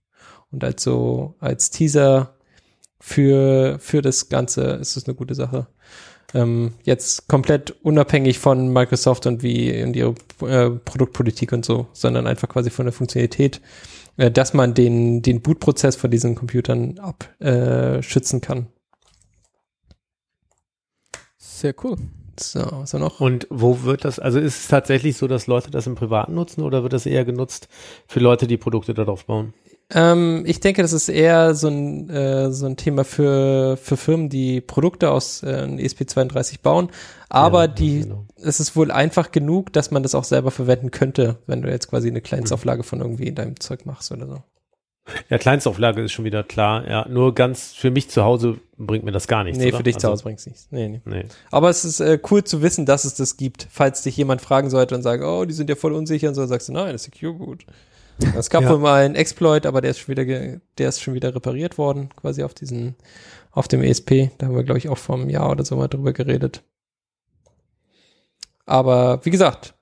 Und 0.51 0.63
als 0.63 0.81
so, 0.81 1.35
als 1.39 1.69
Teaser 1.69 2.35
für, 2.99 3.77
für 3.79 4.01
das 4.01 4.29
Ganze 4.29 4.63
ist 4.71 4.97
es 4.97 5.05
eine 5.05 5.13
gute 5.13 5.35
Sache. 5.35 5.67
Ähm, 6.33 6.73
jetzt 6.83 7.27
komplett 7.27 7.71
unabhängig 7.83 8.39
von 8.39 8.73
Microsoft 8.73 9.27
und 9.27 9.43
wie 9.43 9.83
und 9.83 9.95
ihre 9.95 10.15
äh, 10.41 10.71
Produktpolitik 10.71 11.53
und 11.53 11.63
so, 11.63 11.87
sondern 11.93 12.25
einfach 12.25 12.49
quasi 12.49 12.69
von 12.69 12.85
der 12.85 12.93
Funktionalität, 12.93 13.61
äh, 14.17 14.31
dass 14.31 14.53
man 14.53 14.73
den, 14.73 15.21
den 15.21 15.41
Bootprozess 15.41 15.95
von 15.95 16.11
diesen 16.11 16.35
Computern 16.35 16.99
abschützen 16.99 18.39
äh, 18.39 18.45
kann. 18.45 18.67
Sehr 21.37 21.73
cool. 21.83 21.97
So, 22.39 22.59
was 22.71 22.93
wir 22.93 22.99
noch? 22.99 23.19
Und 23.19 23.47
wo 23.49 23.81
wird 23.81 24.05
das, 24.05 24.19
also 24.19 24.39
ist 24.39 24.59
es 24.59 24.67
tatsächlich 24.67 25.17
so, 25.17 25.27
dass 25.27 25.47
Leute 25.47 25.71
das 25.71 25.87
im 25.87 25.95
Privaten 25.95 26.35
nutzen 26.35 26.61
oder 26.61 26.83
wird 26.83 26.93
das 26.93 27.07
eher 27.07 27.25
genutzt 27.25 27.67
für 28.07 28.19
Leute, 28.19 28.45
die 28.45 28.57
Produkte 28.57 28.93
darauf 28.93 29.25
bauen? 29.25 29.53
Ähm, 29.93 30.43
ich 30.45 30.59
denke, 30.59 30.81
das 30.81 30.91
ist 30.91 31.07
eher 31.07 31.55
so 31.55 31.69
ein, 31.69 32.09
äh, 32.09 32.51
so 32.51 32.65
ein 32.65 32.75
Thema 32.75 33.05
für, 33.05 33.77
für 33.77 33.95
Firmen, 33.95 34.27
die 34.27 34.59
Produkte 34.59 35.11
aus 35.11 35.43
äh, 35.43 35.63
ESP32 35.63 36.61
bauen. 36.61 36.89
Aber 37.29 37.61
Ja, 37.61 37.67
die, 37.67 38.01
genau. 38.01 38.25
es 38.35 38.59
ist 38.59 38.75
wohl 38.75 38.91
einfach 38.91 39.31
genug, 39.31 39.71
dass 39.71 39.89
man 39.91 40.03
das 40.03 40.13
auch 40.13 40.25
selber 40.25 40.51
verwenden 40.51 40.91
könnte, 40.91 41.37
wenn 41.47 41.61
du 41.61 41.69
jetzt 41.69 41.89
quasi 41.89 42.09
eine 42.09 42.21
Kleinstauflage 42.21 42.83
von 42.83 42.99
irgendwie 42.99 43.27
in 43.27 43.35
deinem 43.35 43.59
Zeug 43.59 43.85
machst 43.85 44.11
oder 44.11 44.27
so. 44.27 44.43
Ja, 45.29 45.37
Kleinstauflage 45.37 46.01
ist 46.01 46.11
schon 46.11 46.25
wieder 46.25 46.43
klar. 46.43 46.85
Ja, 46.85 47.07
nur 47.07 47.33
ganz 47.33 47.71
für 47.73 47.91
mich 47.91 48.09
zu 48.09 48.25
Hause 48.25 48.57
bringt 48.77 49.05
mir 49.05 49.13
das 49.13 49.29
gar 49.29 49.45
nichts. 49.45 49.57
nee, 49.57 49.69
oder? 49.69 49.77
für 49.77 49.83
dich 49.83 49.97
zu 49.97 50.07
Also, 50.07 50.11
Hause 50.15 50.23
bringt's 50.23 50.45
nichts. 50.45 50.67
Nee, 50.69 50.89
nee. 50.89 51.01
Nee. 51.05 51.25
Aber 51.49 51.69
es 51.69 51.85
ist 51.85 52.01
äh, 52.01 52.19
cool 52.29 52.43
zu 52.43 52.61
wissen, 52.61 52.85
dass 52.85 53.05
es 53.05 53.15
das 53.15 53.37
gibt. 53.37 53.67
Falls 53.71 54.01
dich 54.01 54.17
jemand 54.17 54.41
fragen 54.41 54.69
sollte 54.69 54.95
und 54.95 55.03
sagen, 55.03 55.23
oh, 55.23 55.45
die 55.45 55.53
sind 55.53 55.69
ja 55.69 55.77
voll 55.77 55.93
unsicher 55.93 56.27
und 56.27 56.35
so, 56.35 56.45
sagst 56.45 56.67
du, 56.67 56.73
nein, 56.73 56.91
das 56.91 57.07
ist 57.07 57.13
Secure 57.15 57.35
Boot. 57.35 57.65
Es 58.35 58.49
gab 58.49 58.63
Ja. 58.63 58.69
wohl 58.71 58.79
mal 58.79 59.03
einen 59.05 59.15
Exploit, 59.15 59.65
aber 59.65 59.81
der 59.81 59.91
ist 59.91 59.99
schon 59.99 60.09
wieder, 60.09 60.25
ge- 60.25 60.59
der 60.77 60.89
ist 60.89 61.01
schon 61.01 61.13
wieder 61.13 61.33
repariert 61.35 61.77
worden, 61.77 62.09
quasi 62.15 62.43
auf 62.43 62.53
diesen, 62.53 62.95
auf 63.51 63.67
dem 63.67 63.83
ESP. 63.83 64.31
Da 64.37 64.47
haben 64.47 64.55
wir, 64.55 64.63
glaube 64.63 64.79
ich, 64.79 64.89
auch 64.89 64.97
vor 64.97 65.15
einem 65.15 65.29
Jahr 65.29 65.51
oder 65.51 65.63
so 65.65 65.75
mal 65.75 65.87
drüber 65.87 66.13
geredet. 66.13 66.63
Aber 68.65 69.23
wie 69.25 69.29
gesagt, 69.29 69.75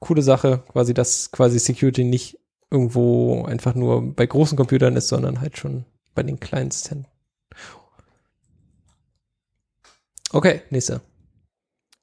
coole 0.00 0.22
Sache, 0.22 0.62
quasi, 0.68 0.94
dass 0.94 1.30
quasi 1.30 1.58
Security 1.58 2.04
nicht 2.04 2.38
irgendwo 2.70 3.44
einfach 3.44 3.74
nur 3.74 4.14
bei 4.14 4.26
großen 4.26 4.56
Computern 4.56 4.96
ist, 4.96 5.08
sondern 5.08 5.40
halt 5.40 5.58
schon 5.58 5.84
bei 6.14 6.22
den 6.22 6.40
kleinsten. 6.40 7.06
Okay, 10.32 10.62
nächste. 10.70 11.00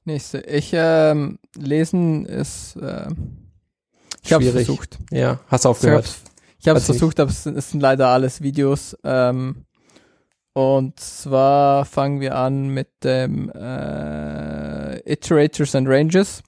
Nächste. 0.06 0.40
Ich, 0.42 0.72
ähm, 0.74 1.40
lesen 1.56 2.26
ist, 2.26 2.78
ähm, 2.82 3.49
ich 4.24 4.34
habe 4.34 4.52
versucht. 4.52 4.98
Ja, 5.12 5.40
hast 5.48 5.66
aufgehört. 5.66 6.10
ich 6.60 6.68
habe 6.68 6.80
es 6.80 6.86
versucht, 6.86 7.20
aber 7.20 7.32
es 7.32 7.44
sind, 7.44 7.58
es 7.58 7.72
sind 7.72 7.82
leider 7.82 8.08
alles 8.08 8.42
Videos. 8.42 8.98
Ähm, 9.04 9.66
und 10.54 11.00
zwar 11.00 11.86
fangen 11.86 12.20
wir 12.20 12.36
an 12.36 12.70
mit 12.70 12.90
dem 13.04 13.50
äh, 13.52 15.00
Iterators 15.12 15.76
and 15.76 15.88
Ranges. 15.88 16.42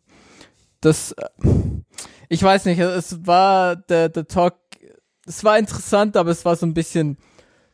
Das, 0.82 1.14
äh, 1.14 1.28
ich 2.28 2.42
weiß 2.44 2.66
nicht, 2.66 2.80
es 2.80 3.26
war 3.26 3.76
der, 3.76 4.10
der 4.10 4.28
Talk, 4.28 4.56
es 5.26 5.44
war 5.44 5.58
interessant, 5.58 6.18
aber 6.18 6.32
es 6.32 6.44
war 6.46 6.56
so 6.56 6.66
ein 6.66 6.74
bisschen 6.74 7.18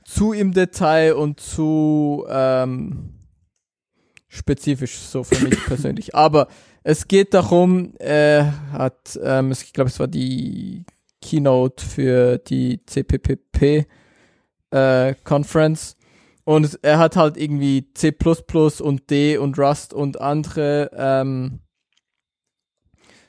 zu 0.03 0.34
im 0.34 0.53
Detail 0.53 1.14
und 1.14 1.40
zu, 1.40 2.26
ähm, 2.30 3.18
spezifisch 4.28 4.98
so 4.98 5.24
für 5.24 5.44
mich 5.44 5.57
persönlich. 5.65 6.15
Aber 6.15 6.48
es 6.90 7.10
geht 7.10 7.34
darum, 7.34 7.96
er 8.00 8.72
hat, 8.72 9.20
ähm, 9.22 9.52
ich 9.52 9.74
glaube, 9.74 9.90
es 9.90 10.00
war 10.00 10.08
die 10.08 10.86
Keynote 11.22 11.86
für 11.86 12.38
die 12.38 12.80
CPPP 12.86 13.86
äh, 14.72 15.14
Conference. 15.26 15.98
Und 16.46 16.80
er 16.84 16.98
hat 16.98 17.18
halt 17.18 17.36
irgendwie 17.36 17.92
C++ 17.94 18.16
und 18.80 19.10
D 19.10 19.38
und 19.38 19.60
Rust 19.60 19.94
und 19.94 20.22
andere 20.22 20.90
ähm, 20.96 21.60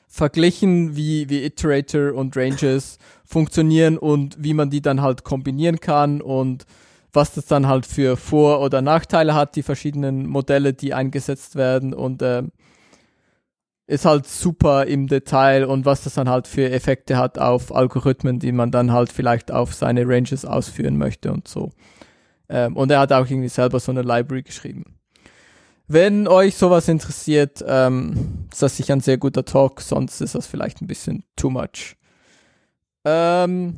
verglichen, 0.07 0.95
wie, 0.95 1.29
wie 1.29 1.43
Iterator 1.43 2.13
und 2.13 2.37
Ranges 2.37 2.97
funktionieren 3.25 3.97
und 3.97 4.41
wie 4.41 4.53
man 4.53 4.69
die 4.69 4.81
dann 4.81 5.01
halt 5.01 5.25
kombinieren 5.25 5.81
kann 5.81 6.21
und 6.21 6.65
was 7.11 7.33
das 7.33 7.47
dann 7.47 7.67
halt 7.67 7.85
für 7.85 8.15
Vor- 8.15 8.61
oder 8.61 8.81
Nachteile 8.81 9.35
hat, 9.35 9.57
die 9.57 9.63
verschiedenen 9.63 10.27
Modelle, 10.27 10.71
die 10.73 10.93
eingesetzt 10.93 11.57
werden 11.57 11.93
und 11.93 12.21
ähm, 12.21 12.53
ist 13.89 14.05
halt 14.05 14.27
super 14.27 14.85
im 14.85 15.07
Detail 15.07 15.65
und 15.65 15.83
was 15.83 16.03
das 16.03 16.13
dann 16.13 16.29
halt 16.29 16.47
für 16.47 16.69
Effekte 16.69 17.17
hat 17.17 17.39
auf 17.39 17.73
Algorithmen, 17.73 18.37
die 18.37 18.51
man 18.51 18.69
dann 18.69 18.91
halt 18.91 19.11
vielleicht 19.11 19.51
auf 19.51 19.73
seine 19.73 20.07
Ranges 20.07 20.45
ausführen 20.45 20.95
möchte 20.95 21.31
und 21.31 21.47
so. 21.47 21.71
Ähm, 22.49 22.77
und 22.77 22.91
er 22.91 22.99
hat 22.99 23.11
auch 23.11 23.27
irgendwie 23.27 23.49
selber 23.49 23.79
so 23.79 23.91
eine 23.91 24.03
Library 24.03 24.43
geschrieben. 24.43 24.99
Wenn 25.87 26.27
euch 26.27 26.55
sowas 26.55 26.87
interessiert, 26.87 27.65
ähm, 27.67 28.45
ist 28.51 28.61
das 28.61 28.77
sicher 28.77 28.93
ein 28.93 29.01
sehr 29.01 29.17
guter 29.17 29.43
Talk, 29.43 29.81
sonst 29.81 30.21
ist 30.21 30.35
das 30.35 30.45
vielleicht 30.45 30.83
ein 30.83 30.87
bisschen 30.87 31.23
too 31.35 31.49
much. 31.49 31.95
Ähm, 33.05 33.73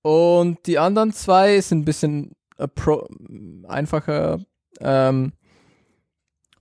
und 0.00 0.66
die 0.66 0.78
anderen 0.78 1.12
zwei 1.12 1.60
sind 1.60 1.80
ein 1.80 1.84
bisschen 1.84 2.30
einfacher. 3.68 4.38
Ähm, 4.80 5.34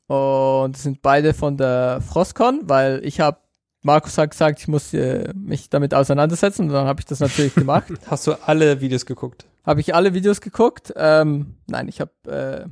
und 0.08 0.78
sind 0.78 1.02
beide 1.02 1.34
von 1.34 1.58
der 1.58 2.02
Frostcon, 2.02 2.62
weil 2.64 3.04
ich 3.04 3.20
habe, 3.20 3.40
Markus 3.82 4.18
hat 4.18 4.32
gesagt, 4.32 4.60
ich 4.60 4.68
muss 4.68 4.94
äh, 4.94 5.34
mich 5.36 5.70
damit 5.70 5.94
auseinandersetzen 5.94 6.64
und 6.64 6.74
dann 6.74 6.88
habe 6.88 7.00
ich 7.02 7.06
das 7.06 7.20
natürlich 7.20 7.56
gemacht. 7.56 7.92
Hast 8.08 8.28
du 8.28 8.34
alle 8.46 8.82
Videos 8.82 9.06
geguckt? 9.06 9.46
Habe 9.64 9.82
ich 9.82 9.96
alle 9.96 10.14
Videos 10.14 10.42
geguckt? 10.42 10.94
Ähm, 10.96 11.56
nein, 11.68 11.88
ich 11.88 12.02
habe 12.02 12.12
äh, 12.26 12.70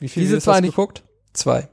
Wie 0.00 0.08
viele 0.08 0.24
Diese 0.24 0.34
Videos 0.34 0.44
zwei 0.44 0.52
hast 0.52 0.62
du 0.62 0.66
geguckt? 0.68 1.02
Zwei. 1.32 1.68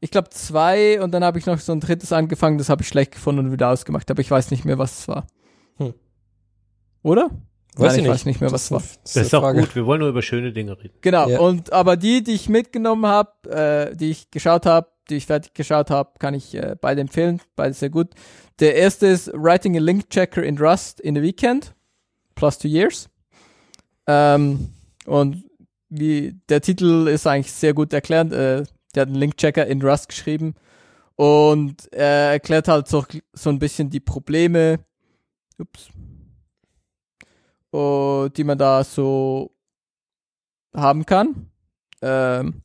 ich 0.00 0.10
glaube 0.10 0.30
zwei 0.30 1.00
und 1.02 1.12
dann 1.12 1.24
habe 1.24 1.38
ich 1.38 1.46
noch 1.46 1.58
so 1.58 1.72
ein 1.72 1.80
drittes 1.80 2.12
angefangen, 2.12 2.58
das 2.58 2.68
habe 2.68 2.82
ich 2.82 2.88
schlecht 2.88 3.12
gefunden 3.12 3.46
und 3.46 3.52
wieder 3.52 3.68
ausgemacht, 3.68 4.10
aber 4.10 4.20
ich 4.20 4.30
weiß 4.30 4.50
nicht 4.50 4.64
mehr, 4.64 4.78
was 4.78 5.00
es 5.00 5.08
war. 5.08 5.26
Hm. 5.76 5.94
Oder? 7.02 7.30
Weiß 7.76 7.92
Nein, 7.92 8.00
ich 8.00 8.04
ich 8.04 8.10
weiß 8.10 8.24
nicht 8.26 8.40
mehr, 8.40 8.52
was 8.52 8.68
Das 8.68 8.70
war. 8.72 8.78
ist 8.80 8.86
eine- 8.86 9.00
Das 9.04 9.16
ist 9.16 9.34
eine 9.34 9.38
auch 9.40 9.44
Frage. 9.46 9.60
gut. 9.60 9.74
Wir 9.76 9.86
wollen 9.86 10.00
nur 10.00 10.08
über 10.10 10.20
schöne 10.22 10.52
Dinge 10.52 10.78
reden. 10.78 10.94
Genau, 11.00 11.28
Ja. 11.28 11.40
und 11.40 11.72
aber 11.72 11.96
die, 11.96 12.22
die 12.22 12.32
ich 12.32 12.48
mitgenommen 12.50 13.06
habe, 13.06 13.50
äh, 13.92 13.96
die 13.96 14.10
ich 14.10 14.30
geschaut 14.30 14.66
habe, 14.66 14.88
die 15.08 15.16
ich 15.16 15.26
fertig 15.26 15.54
geschaut 15.54 15.90
habe, 15.90 16.10
kann 16.18 16.34
ich 16.34 16.54
äh, 16.54 16.76
beide 16.80 17.00
empfehlen, 17.00 17.40
beide 17.56 17.72
sehr 17.74 17.90
gut. 17.90 18.08
Der 18.60 18.74
erste 18.76 19.06
ist 19.06 19.30
Writing 19.34 19.76
a 19.76 19.80
Link 19.80 20.10
Checker 20.10 20.42
in 20.42 20.58
Rust 20.58 21.00
in 21.00 21.16
a 21.16 21.22
Weekend, 21.22 21.74
plus 22.34 22.58
two 22.58 22.68
years. 22.68 23.08
Ähm, 24.06 24.68
und 25.06 25.44
wie 25.88 26.34
der 26.48 26.60
Titel 26.60 27.08
ist 27.08 27.26
eigentlich 27.26 27.52
sehr 27.52 27.74
gut 27.74 27.92
erklärt. 27.92 28.32
Äh, 28.32 28.64
der 28.94 29.00
hat 29.02 29.08
einen 29.08 29.16
Link 29.16 29.36
Checker 29.38 29.66
in 29.66 29.80
Rust 29.82 30.08
geschrieben 30.08 30.54
und 31.16 31.90
er 31.92 32.32
erklärt 32.32 32.68
halt 32.68 32.88
so, 32.88 33.04
so 33.32 33.50
ein 33.50 33.58
bisschen 33.58 33.88
die 33.90 34.00
Probleme, 34.00 34.80
ups, 35.58 35.88
oh, 37.72 38.28
die 38.34 38.44
man 38.44 38.58
da 38.58 38.84
so 38.84 39.54
haben 40.74 41.04
kann. 41.06 41.50
Ähm, 42.00 42.62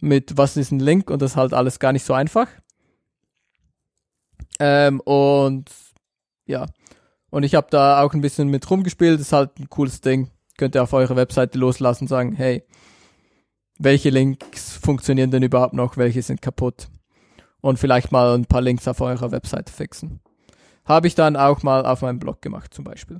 mit 0.00 0.36
was 0.36 0.56
ist 0.56 0.70
ein 0.70 0.80
Link 0.80 1.10
und 1.10 1.22
das 1.22 1.36
halt 1.36 1.52
alles 1.52 1.78
gar 1.78 1.92
nicht 1.92 2.04
so 2.04 2.14
einfach. 2.14 2.48
Ähm, 4.60 5.00
und 5.00 5.70
ja, 6.46 6.66
und 7.30 7.42
ich 7.42 7.54
habe 7.54 7.68
da 7.70 8.02
auch 8.02 8.14
ein 8.14 8.20
bisschen 8.20 8.48
mit 8.48 8.68
rumgespielt, 8.70 9.20
ist 9.20 9.32
halt 9.32 9.58
ein 9.58 9.68
cooles 9.68 10.00
Ding. 10.00 10.30
Könnt 10.56 10.74
ihr 10.74 10.82
auf 10.82 10.92
eure 10.92 11.16
Webseite 11.16 11.58
loslassen 11.58 12.04
und 12.04 12.08
sagen, 12.08 12.32
hey, 12.32 12.64
welche 13.78 14.10
Links 14.10 14.76
funktionieren 14.76 15.30
denn 15.30 15.42
überhaupt 15.42 15.74
noch, 15.74 15.96
welche 15.96 16.22
sind 16.22 16.42
kaputt? 16.42 16.88
Und 17.60 17.78
vielleicht 17.78 18.12
mal 18.12 18.34
ein 18.34 18.46
paar 18.46 18.60
Links 18.60 18.88
auf 18.88 19.00
eurer 19.00 19.30
Webseite 19.30 19.72
fixen. 19.72 20.20
Habe 20.84 21.06
ich 21.06 21.14
dann 21.14 21.36
auch 21.36 21.62
mal 21.62 21.84
auf 21.84 22.02
meinem 22.02 22.18
Blog 22.18 22.40
gemacht, 22.40 22.72
zum 22.72 22.84
Beispiel. 22.84 23.18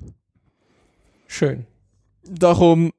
Schön. 1.31 1.65
Darum 2.23 2.91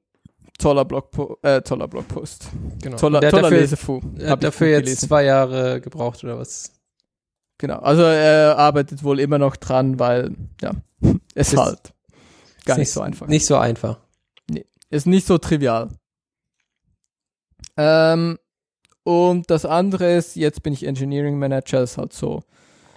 toller 0.59 0.85
Blogpo 0.85 1.36
äh, 1.43 1.62
toller 1.62 1.89
Blogpost. 1.89 2.48
Genau. 2.81 2.97
Toller, 2.97 3.20
der 3.20 3.31
toller 3.31 3.43
dafür, 3.44 3.59
Lesefu. 3.59 4.01
er 4.19 4.24
Hab 4.27 4.31
hat 4.39 4.44
dafür 4.44 4.69
jetzt 4.69 4.85
gelesen. 4.85 5.09
zwei 5.09 5.24
Jahre 5.24 5.81
gebraucht 5.81 6.23
oder 6.23 6.39
was? 6.39 6.73
Genau. 7.59 7.78
Also 7.81 8.02
er 8.02 8.57
arbeitet 8.57 9.02
wohl 9.02 9.19
immer 9.20 9.39
noch 9.39 9.57
dran, 9.57 9.98
weil 9.98 10.35
ja, 10.62 10.73
es 11.35 11.52
Ist- 11.52 11.59
halt 11.59 11.93
gar 12.65 12.74
Ist 12.74 12.78
nicht 12.78 12.90
so 12.93 13.01
einfach. 13.01 13.27
Nicht 13.27 13.47
so 13.47 13.57
einfach. 13.57 13.98
Ist 14.90 15.07
nicht 15.07 15.27
so 15.27 15.39
trivial. 15.39 15.89
Ähm, 17.77 18.39
und 19.05 19.51
das 19.51 19.65
andere 19.65 20.12
ist, 20.15 20.36
jetzt 20.36 20.62
bin 20.62 20.73
ich 20.73 20.85
Engineering 20.85 21.39
Manager, 21.39 21.82
ist 21.82 21.97
halt 21.98 22.12
so. 22.12 22.43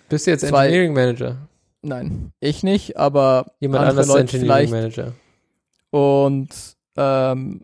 Bist 0.10 0.28
du 0.28 0.32
jetzt 0.32 0.46
Zwei- 0.46 0.66
Engineering 0.68 0.94
Manager? 0.94 1.38
Nein, 1.82 2.32
ich 2.40 2.64
nicht, 2.64 2.98
aber 2.98 3.46
Jemand 3.60 3.82
andere 3.88 4.02
anders 4.02 4.08
ist 4.08 4.14
Leute 4.14 4.38
Engineering 4.38 4.68
vielleicht. 4.70 4.72
Manager. 4.72 5.14
Und 5.94 6.50
ähm, 6.98 7.62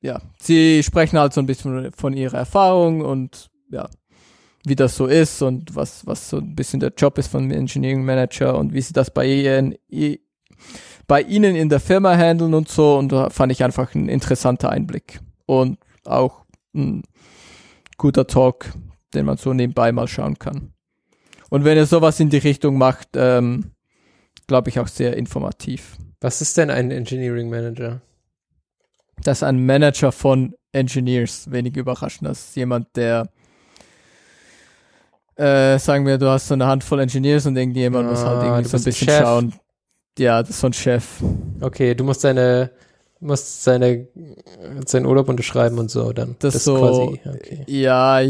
ja, 0.00 0.20
sie 0.40 0.80
sprechen 0.84 1.18
halt 1.18 1.32
so 1.32 1.40
ein 1.40 1.46
bisschen 1.46 1.90
von 1.90 2.12
ihrer 2.12 2.38
Erfahrung 2.38 3.00
und 3.00 3.50
ja, 3.72 3.88
wie 4.64 4.76
das 4.76 4.94
so 4.96 5.06
ist 5.06 5.42
und 5.42 5.74
was, 5.74 6.06
was 6.06 6.30
so 6.30 6.36
ein 6.36 6.54
bisschen 6.54 6.78
der 6.78 6.92
Job 6.96 7.18
ist 7.18 7.26
von 7.32 7.50
Engineering 7.50 8.04
Manager 8.04 8.56
und 8.56 8.72
wie 8.74 8.80
sie 8.80 8.92
das 8.92 9.10
bei 9.10 9.26
ihnen, 9.26 9.74
i- 9.90 10.20
bei 11.08 11.20
ihnen 11.22 11.56
in 11.56 11.68
der 11.68 11.80
Firma 11.80 12.16
handeln 12.16 12.54
und 12.54 12.68
so. 12.68 12.96
Und 12.96 13.10
da 13.10 13.28
fand 13.28 13.50
ich 13.50 13.64
einfach 13.64 13.92
ein 13.96 14.08
interessanter 14.08 14.70
Einblick 14.70 15.18
und 15.46 15.78
auch 16.04 16.44
ein 16.76 17.02
guter 17.98 18.28
Talk, 18.28 18.72
den 19.14 19.26
man 19.26 19.36
so 19.36 19.52
nebenbei 19.52 19.90
mal 19.90 20.06
schauen 20.06 20.38
kann. 20.38 20.72
Und 21.50 21.64
wenn 21.64 21.76
ihr 21.76 21.86
sowas 21.86 22.20
in 22.20 22.30
die 22.30 22.38
Richtung 22.38 22.78
macht, 22.78 23.08
ähm, 23.16 23.72
glaube 24.46 24.68
ich 24.70 24.78
auch 24.78 24.88
sehr 24.88 25.16
informativ. 25.16 25.96
Was 26.24 26.40
ist 26.40 26.56
denn 26.56 26.70
ein 26.70 26.90
Engineering 26.90 27.50
Manager? 27.50 28.00
Das 29.22 29.38
ist 29.38 29.42
ein 29.42 29.66
Manager 29.66 30.10
von 30.10 30.54
Engineers. 30.72 31.50
Wenig 31.50 31.76
überraschend. 31.76 32.26
Das 32.30 32.48
ist 32.48 32.56
jemand, 32.56 32.96
der, 32.96 33.28
äh, 35.36 35.78
sagen 35.78 36.06
wir, 36.06 36.16
du 36.16 36.28
hast 36.30 36.48
so 36.48 36.54
eine 36.54 36.66
Handvoll 36.66 37.00
Engineers 37.00 37.44
und 37.44 37.56
irgendjemand 37.58 38.08
muss 38.08 38.24
halt 38.24 38.38
Ah, 38.38 38.44
irgendwie 38.56 38.68
so 38.70 38.76
ein 38.78 38.80
ein 38.80 38.84
bisschen 38.84 39.08
Chef. 39.08 39.20
schauen. 39.20 39.52
Ja, 40.18 40.40
das 40.40 40.48
ist 40.50 40.60
so 40.60 40.68
ein 40.68 40.72
Chef. 40.72 41.06
Okay, 41.60 41.94
du 41.94 42.04
musst 42.04 42.24
deine, 42.24 42.70
musst 43.20 43.62
seine, 43.62 44.08
seinen 44.86 45.04
Urlaub 45.04 45.28
unterschreiben 45.28 45.78
und 45.78 45.90
so 45.90 46.12
dann. 46.14 46.36
Das 46.38 46.54
ist 46.54 46.64
so- 46.64 46.78
quasi, 46.78 47.20
okay. 47.28 47.64
Ja, 47.66 48.20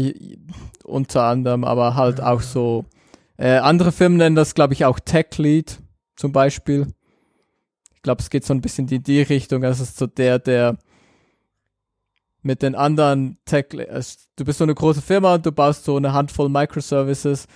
unter 0.83 1.23
anderem, 1.23 1.63
aber 1.63 1.95
halt 1.95 2.19
auch 2.21 2.41
so. 2.41 2.83
Äh, 3.37 3.57
andere 3.57 3.93
Firmen 3.93 4.17
nennen 4.17 4.35
das, 4.35 4.53
glaube 4.53 4.73
ich, 4.73 4.83
auch 4.83 4.99
Tech 4.99 5.37
Lead 5.37 5.79
zum 6.17 6.33
Beispiel. 6.33 6.87
Ich 8.05 8.07
glaube, 8.07 8.21
es 8.21 8.29
geht 8.29 8.45
so 8.45 8.53
ein 8.53 8.61
bisschen 8.61 8.87
in 8.89 9.01
die 9.01 9.23
Richtung. 9.23 9.63
Das 9.63 9.79
ist 9.79 9.97
so 9.97 10.05
der, 10.05 10.37
der 10.37 10.77
mit 12.43 12.61
den 12.61 12.75
anderen 12.75 13.39
Tech, 13.45 13.65
also 13.89 14.19
du 14.35 14.45
bist 14.45 14.59
so 14.59 14.63
eine 14.63 14.75
große 14.75 15.01
Firma 15.01 15.33
und 15.33 15.43
du 15.47 15.51
baust 15.51 15.85
so 15.85 15.97
eine 15.97 16.13
Handvoll 16.13 16.49
Microservices 16.49 17.47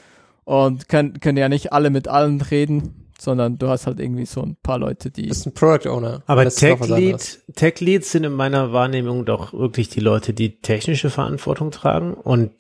und 0.46 0.90
können, 0.90 1.20
können 1.20 1.38
ja 1.38 1.50
nicht 1.50 1.72
alle 1.72 1.92
mit 1.92 2.08
allen 2.08 2.42
reden, 2.42 3.12
sondern 3.20 3.60
du 3.60 3.68
hast 3.68 3.86
halt 3.86 4.00
irgendwie 4.00 4.26
so 4.26 4.42
ein 4.42 4.56
paar 4.56 4.80
Leute, 4.80 5.12
die. 5.12 5.22
Du 5.22 5.28
bist 5.30 5.46
ein 5.46 5.54
Product 5.54 5.88
Owner. 5.88 6.24
Aber 6.26 6.50
Tech. 6.50 6.80
Lead, 6.88 7.42
Tech 7.54 7.80
Leads 7.80 8.12
sind 8.12 8.24
in 8.24 8.34
meiner 8.34 8.74
Wahrnehmung 8.74 9.26
doch 9.26 9.54
wirklich 9.54 9.90
die 9.90 10.00
Leute, 10.00 10.34
die 10.34 10.62
technische 10.62 11.12
Verantwortung 11.12 11.70
tragen 11.70 12.16
und 12.16 12.54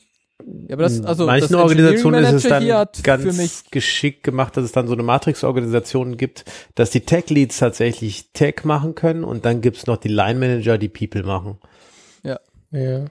Ja, 0.45 0.75
aber 0.75 0.83
das, 0.83 1.01
also 1.03 1.23
in 1.23 1.27
manchen 1.27 1.51
das 1.51 1.61
Organisationen 1.61 2.23
ist 2.23 2.31
es 2.31 2.43
dann 2.43 2.71
hat 2.71 3.03
ganz 3.03 3.23
für 3.23 3.33
mich 3.33 3.69
geschickt 3.71 4.23
gemacht, 4.23 4.55
dass 4.55 4.63
es 4.63 4.71
dann 4.71 4.87
so 4.87 4.93
eine 4.93 5.03
Matrix-Organisation 5.03 6.15
gibt, 6.17 6.45
dass 6.75 6.91
die 6.91 7.01
Tech-Leads 7.01 7.57
tatsächlich 7.57 8.31
Tech 8.31 8.63
machen 8.63 8.95
können 8.95 9.23
und 9.25 9.43
dann 9.45 9.59
gibt's 9.61 9.85
noch 9.85 9.97
die 9.97 10.07
Line-Manager, 10.07 10.77
die 10.77 10.87
People 10.89 11.23
machen. 11.23 11.57
Ja. 12.23 13.05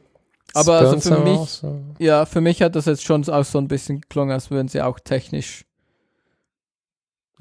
Aber 0.54 0.78
also 0.78 1.00
für 1.00 1.18
mich- 1.18 1.50
so. 1.50 1.80
Ja, 1.98 2.24
für 2.24 2.40
mich 2.40 2.62
hat 2.62 2.74
das 2.76 2.86
jetzt 2.86 3.02
schon 3.04 3.28
auch 3.28 3.44
so 3.44 3.58
ein 3.58 3.68
bisschen 3.68 4.00
geklungen, 4.00 4.32
als 4.32 4.50
würden 4.50 4.68
sie 4.68 4.80
auch 4.80 4.98
technisch. 5.00 5.64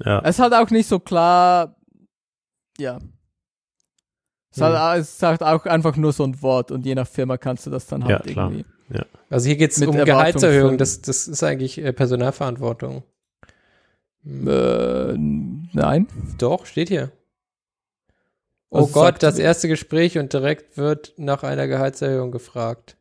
Ja. 0.04 0.20
Es 0.20 0.36
ist 0.36 0.40
halt 0.40 0.52
auch 0.52 0.68
nicht 0.70 0.88
so 0.88 0.98
klar. 0.98 1.76
Ja. 2.78 2.98
Es 4.50 4.58
Hm. 4.58 4.64
halt, 4.64 5.00
es 5.00 5.14
ist 5.14 5.22
halt 5.22 5.42
auch 5.42 5.64
einfach 5.64 5.96
nur 5.96 6.12
so 6.12 6.24
ein 6.24 6.42
Wort 6.42 6.70
und 6.70 6.84
je 6.84 6.94
nach 6.94 7.06
Firma 7.06 7.36
kannst 7.38 7.66
du 7.66 7.70
das 7.70 7.86
dann 7.86 8.04
halt 8.04 8.26
Ja, 8.26 8.32
klar. 8.32 8.50
irgendwie. 8.50 8.64
Also 9.30 9.46
hier 9.46 9.56
geht 9.56 9.72
es 9.72 9.82
um 9.82 9.92
Gehaltserhöhung. 9.94 10.78
Das, 10.78 11.02
das 11.02 11.28
ist 11.28 11.42
eigentlich 11.42 11.78
äh, 11.78 11.92
Personalverantwortung. 11.92 13.02
Hm. 14.24 14.48
Äh, 14.48 15.12
nein. 15.76 16.06
Doch, 16.38 16.66
steht 16.66 16.88
hier. 16.88 17.12
Oh 18.70 18.78
Also 18.78 18.92
Gott, 18.92 19.22
das 19.22 19.38
erste 19.38 19.68
Gespräch 19.68 20.18
und 20.18 20.32
direkt 20.32 20.76
wird 20.76 21.14
nach 21.16 21.42
einer 21.42 21.66
Gehaltserhöhung 21.66 22.30
gefragt. 22.30 22.96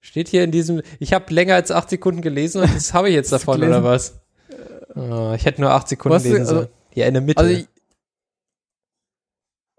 Steht 0.00 0.28
hier 0.28 0.44
in 0.44 0.50
diesem, 0.50 0.80
ich 0.98 1.12
habe 1.12 1.32
länger 1.32 1.54
als 1.54 1.70
acht 1.70 1.90
Sekunden 1.90 2.22
gelesen 2.22 2.62
und 2.62 2.74
das 2.74 2.94
habe 2.94 3.08
ich 3.10 3.14
jetzt 3.14 3.32
davon, 3.32 3.62
oder 3.62 3.84
was? 3.84 4.20
Oh, 4.94 5.32
ich 5.36 5.44
hätte 5.44 5.60
nur 5.60 5.70
acht 5.70 5.88
Sekunden 5.88 6.16
Was, 6.16 6.24
lesen 6.24 6.40
also- 6.40 6.54
sollen. 6.54 6.68
Ja, 6.94 7.06
in 7.06 7.14
der 7.14 7.22
Mitte. 7.22 7.38
Also 7.40 7.52
ich, 7.52 7.68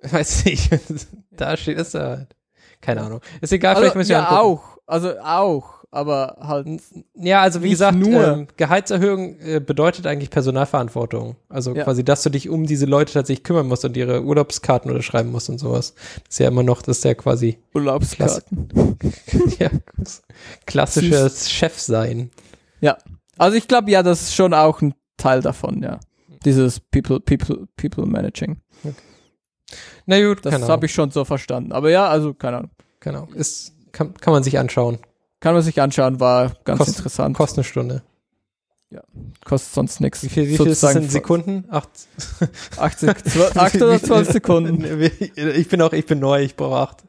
Weiß 0.12 0.46
nicht. 0.46 0.70
da 1.32 1.58
steht 1.58 1.78
es 1.78 1.92
da 1.92 2.10
halt. 2.18 2.36
Keine 2.80 3.02
Ahnung. 3.02 3.22
Ist 3.42 3.52
egal, 3.54 3.72
also 3.76 3.82
vielleicht 3.82 3.96
müssen 3.96 4.10
wir 4.10 4.18
ja 4.18 4.40
auch, 4.40 4.71
also 4.92 5.20
auch, 5.20 5.84
aber 5.90 6.38
halt 6.42 6.68
Ja, 7.16 7.42
also 7.42 7.64
wie 7.64 7.70
gesagt, 7.70 7.98
nur. 7.98 8.28
Ähm, 8.28 8.48
Gehaltserhöhung 8.58 9.40
äh, 9.40 9.60
bedeutet 9.60 10.06
eigentlich 10.06 10.30
Personalverantwortung. 10.30 11.36
Also 11.50 11.74
Ja. 11.76 11.84
quasi, 11.84 12.04
dass 12.04 12.24
du 12.24 12.30
dich 12.30 12.50
um 12.50 12.66
diese 12.66 12.86
Leute 12.86 13.14
tatsächlich 13.14 13.44
kümmern 13.44 13.68
musst 13.68 13.86
und 13.86 13.96
ihre 13.98 14.24
Urlaubskarten 14.24 14.92
unterschreiben 14.92 15.32
musst 15.32 15.50
und 15.50 15.60
sowas. 15.60 15.96
Das 16.24 16.24
ist 16.30 16.40
ja 16.40 16.48
immer 16.50 16.64
noch, 16.64 16.82
das 16.82 16.98
ist 17.00 17.04
ja 17.06 17.14
quasi 17.14 17.58
Urlaubskarten. 17.74 18.98
ja, 19.60 19.70
klassisches 20.66 21.50
Chefsein. 21.50 22.32
Also 23.38 23.58
ich 23.58 23.68
glaube 23.68 23.90
ja, 23.90 24.04
das 24.04 24.22
ist 24.22 24.36
schon 24.36 24.54
auch 24.54 24.82
ein 24.82 24.94
Teil 25.18 25.42
davon, 25.42 25.82
ja. 25.82 26.00
Dieses 26.46 26.80
People, 26.80 27.20
People, 27.20 27.68
People 27.76 28.06
Managing. 28.06 28.58
Na 30.06 30.22
gut, 30.22 30.46
Das 30.46 30.70
habe 30.70 30.86
ich 30.86 30.94
schon 30.94 31.10
so 31.12 31.26
verstanden. 31.26 31.72
Aber 31.72 31.90
ja, 31.90 32.08
also 32.08 32.34
keine 32.34 32.58
Ahnung. 32.58 32.72
Ahnung. 33.06 33.34
Ist, 33.34 33.74
kann, 33.92 34.14
kann 34.16 34.34
man 34.34 34.44
sich 34.44 34.58
anschauen. 34.60 35.00
Kann 35.40 35.54
man 35.54 35.64
sich 35.64 35.82
anschauen, 35.82 36.20
war 36.20 36.54
ganz 36.66 36.80
Kost- 36.80 36.98
interessant. 36.98 37.36
Kostet 37.36 37.58
eine 37.60 37.64
Stunde. 37.66 38.04
Kostet 39.46 39.74
sonst 39.74 40.02
nichts. 40.02 40.22
Wie 40.24 40.30
viel, 40.30 40.50
wie 40.50 40.58
viel 40.58 40.68
ist 40.68 40.84
das 40.84 40.96
in 40.96 41.10
Sekunden? 41.10 41.64
Acht. 41.70 41.90
80, 42.78 43.24
12, 43.24 43.56
8 43.58 43.76
oder 43.82 44.04
12 44.04 44.32
Sekunden. 44.32 44.84
Ich 45.36 45.70
bin 45.70 45.82
auch, 45.82 45.94
ich 45.94 46.06
bin 46.06 46.20
neu, 46.20 46.44
ich 46.44 46.56
brauche 46.58 46.76
acht. 46.76 47.04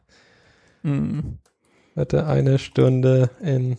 Mhm. 0.85 1.39
Warte, 1.97 2.27
eine 2.27 2.59
Stunde 2.59 3.31
in 3.43 3.77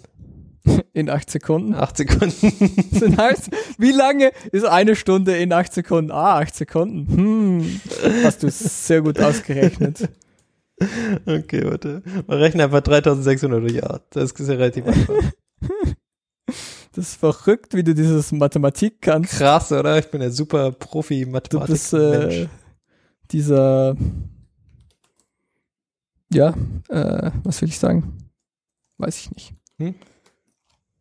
In 0.93 1.09
8 1.09 1.29
Sekunden. 1.29 1.75
acht 1.75 1.97
Sekunden. 1.97 2.31
Sind 2.91 3.19
acht- 3.19 3.49
Wie 3.77 3.91
lange 3.91 4.31
ist 4.51 4.65
eine 4.65 4.95
Stunde 4.95 5.35
in 5.37 5.51
8 5.53 5.73
Sekunden? 5.73 6.11
Ah, 6.11 6.39
8 6.39 6.55
Sekunden. 6.55 7.17
Hm. 7.17 7.81
Hast 8.23 8.43
du 8.43 8.49
sehr 8.51 9.01
gut 9.01 9.19
ausgerechnet. 9.19 10.09
Okay, 11.25 11.63
warte. 11.65 12.01
Man 12.27 12.37
rechnet 12.37 12.63
einfach 12.63 12.81
3600 12.81 13.61
durch 13.61 13.83
8. 13.83 14.01
Das 14.11 14.31
ist 14.31 14.47
ja 14.47 14.55
relativ 14.55 14.85
einfach. 14.85 15.15
Das 16.95 17.07
ist 17.07 17.15
verrückt, 17.15 17.73
wie 17.73 17.83
du 17.83 17.95
dieses 17.95 18.31
Mathematik 18.31 19.01
kannst. 19.01 19.31
Krass, 19.37 19.71
oder? 19.71 19.97
Ich 19.97 20.11
bin 20.11 20.19
der 20.21 20.29
super 20.29 20.69
Du 20.71 20.77
Profi-Mathematik. 20.77 21.71
bist 21.71 21.91
äh, 21.93 22.47
dieser, 23.31 23.95
ja, 26.31 26.53
äh, 26.89 27.31
was 27.43 27.61
will 27.61 27.69
ich 27.69 27.79
sagen? 27.79 28.29
Weiß 28.99 29.17
ich 29.17 29.31
nicht. 29.31 29.53
Hm? 29.79 29.95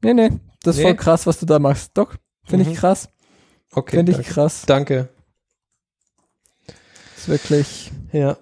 Nee, 0.03 0.15
nee, 0.15 0.31
das 0.63 0.77
ist 0.77 0.83
Nee? 0.83 0.89
voll 0.89 0.97
krass, 0.97 1.27
was 1.27 1.39
du 1.41 1.45
da 1.45 1.59
machst. 1.59 1.91
Doch, 1.93 2.15
finde 2.45 2.65
Mhm. 2.65 2.73
ich 2.73 2.79
krass. 2.79 3.11
okay, 3.73 3.97
Finde 3.97 4.13
ich 4.13 4.17
danke. 4.19 4.33
krass. 4.33 4.63
danke. 4.65 5.09
ist 7.19 7.29
wirklich, 7.29 7.93
Ja. 8.13 8.39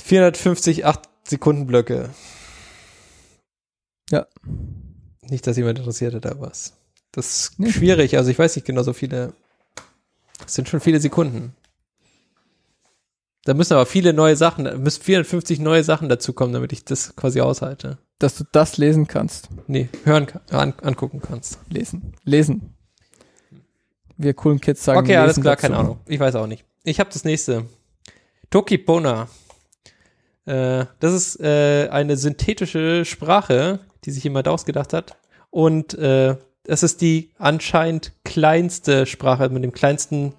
450 0.00 0.84
8 0.84 1.00
Sekunden 1.24 1.66
Blöcke. 1.66 2.10
Ja. 4.10 4.26
Nicht, 5.22 5.46
dass 5.46 5.56
jemand 5.56 5.78
interessiert 5.78 6.14
hat, 6.14 6.26
aber 6.26 6.48
was. 6.48 6.74
Das 7.12 7.26
ist 7.50 7.58
Nee. 7.60 7.70
schwierig. 7.72 8.16
Also 8.16 8.30
ich 8.30 8.38
weiß 8.38 8.56
nicht 8.56 8.64
genau 8.66 8.82
so 8.82 8.92
viele. 8.92 9.32
Es 10.46 10.54
sind 10.54 10.68
schon 10.68 10.80
viele 10.80 11.00
Sekunden. 11.00 11.54
Da 13.44 13.54
müssen 13.54 13.72
aber 13.72 13.86
viele 13.86 14.12
neue 14.12 14.36
Sachen, 14.36 14.64
da 14.64 14.76
müssen 14.76 15.02
450 15.02 15.60
neue 15.60 15.82
Sachen 15.82 16.08
dazukommen, 16.08 16.52
damit 16.52 16.72
ich 16.72 16.84
das 16.84 17.16
quasi 17.16 17.40
aushalte. 17.40 17.98
dass 18.18 18.36
du 18.36 18.44
das 18.52 18.76
lesen 18.76 19.06
kannst. 19.06 19.48
Nee, 19.66 19.88
hören, 20.04 20.26
an, 20.50 20.74
angucken 20.82 21.22
kannst. 21.22 21.58
Lesen. 21.70 22.12
Lesen. 22.24 22.74
Wir 24.18 24.34
coolen 24.34 24.60
Kids 24.60 24.84
sagen 24.84 24.98
Okay, 24.98 25.16
alles 25.16 25.40
klar, 25.40 25.56
dazu. 25.56 25.62
keine 25.62 25.78
Ahnung. 25.78 26.00
Ich 26.06 26.20
weiß 26.20 26.34
auch 26.34 26.46
nicht. 26.46 26.64
Ich 26.84 27.00
habe 27.00 27.08
das 27.10 27.24
nächste. 27.24 27.64
Tokipona. 28.50 29.28
Äh, 30.46 30.86
das 31.00 31.12
ist 31.12 31.40
äh, 31.40 31.88
eine 31.90 32.16
synthetische 32.16 33.04
Sprache, 33.04 33.80
die 34.04 34.10
sich 34.10 34.24
jemand 34.24 34.48
ausgedacht 34.48 34.92
hat. 34.92 35.16
Und 35.50 35.94
äh, 35.94 36.36
es 36.64 36.82
ist 36.82 37.00
die 37.00 37.30
anscheinend 37.38 38.12
kleinste 38.24 39.06
Sprache 39.06 39.48
mit 39.48 39.62
dem 39.64 39.72
kleinsten, 39.72 40.34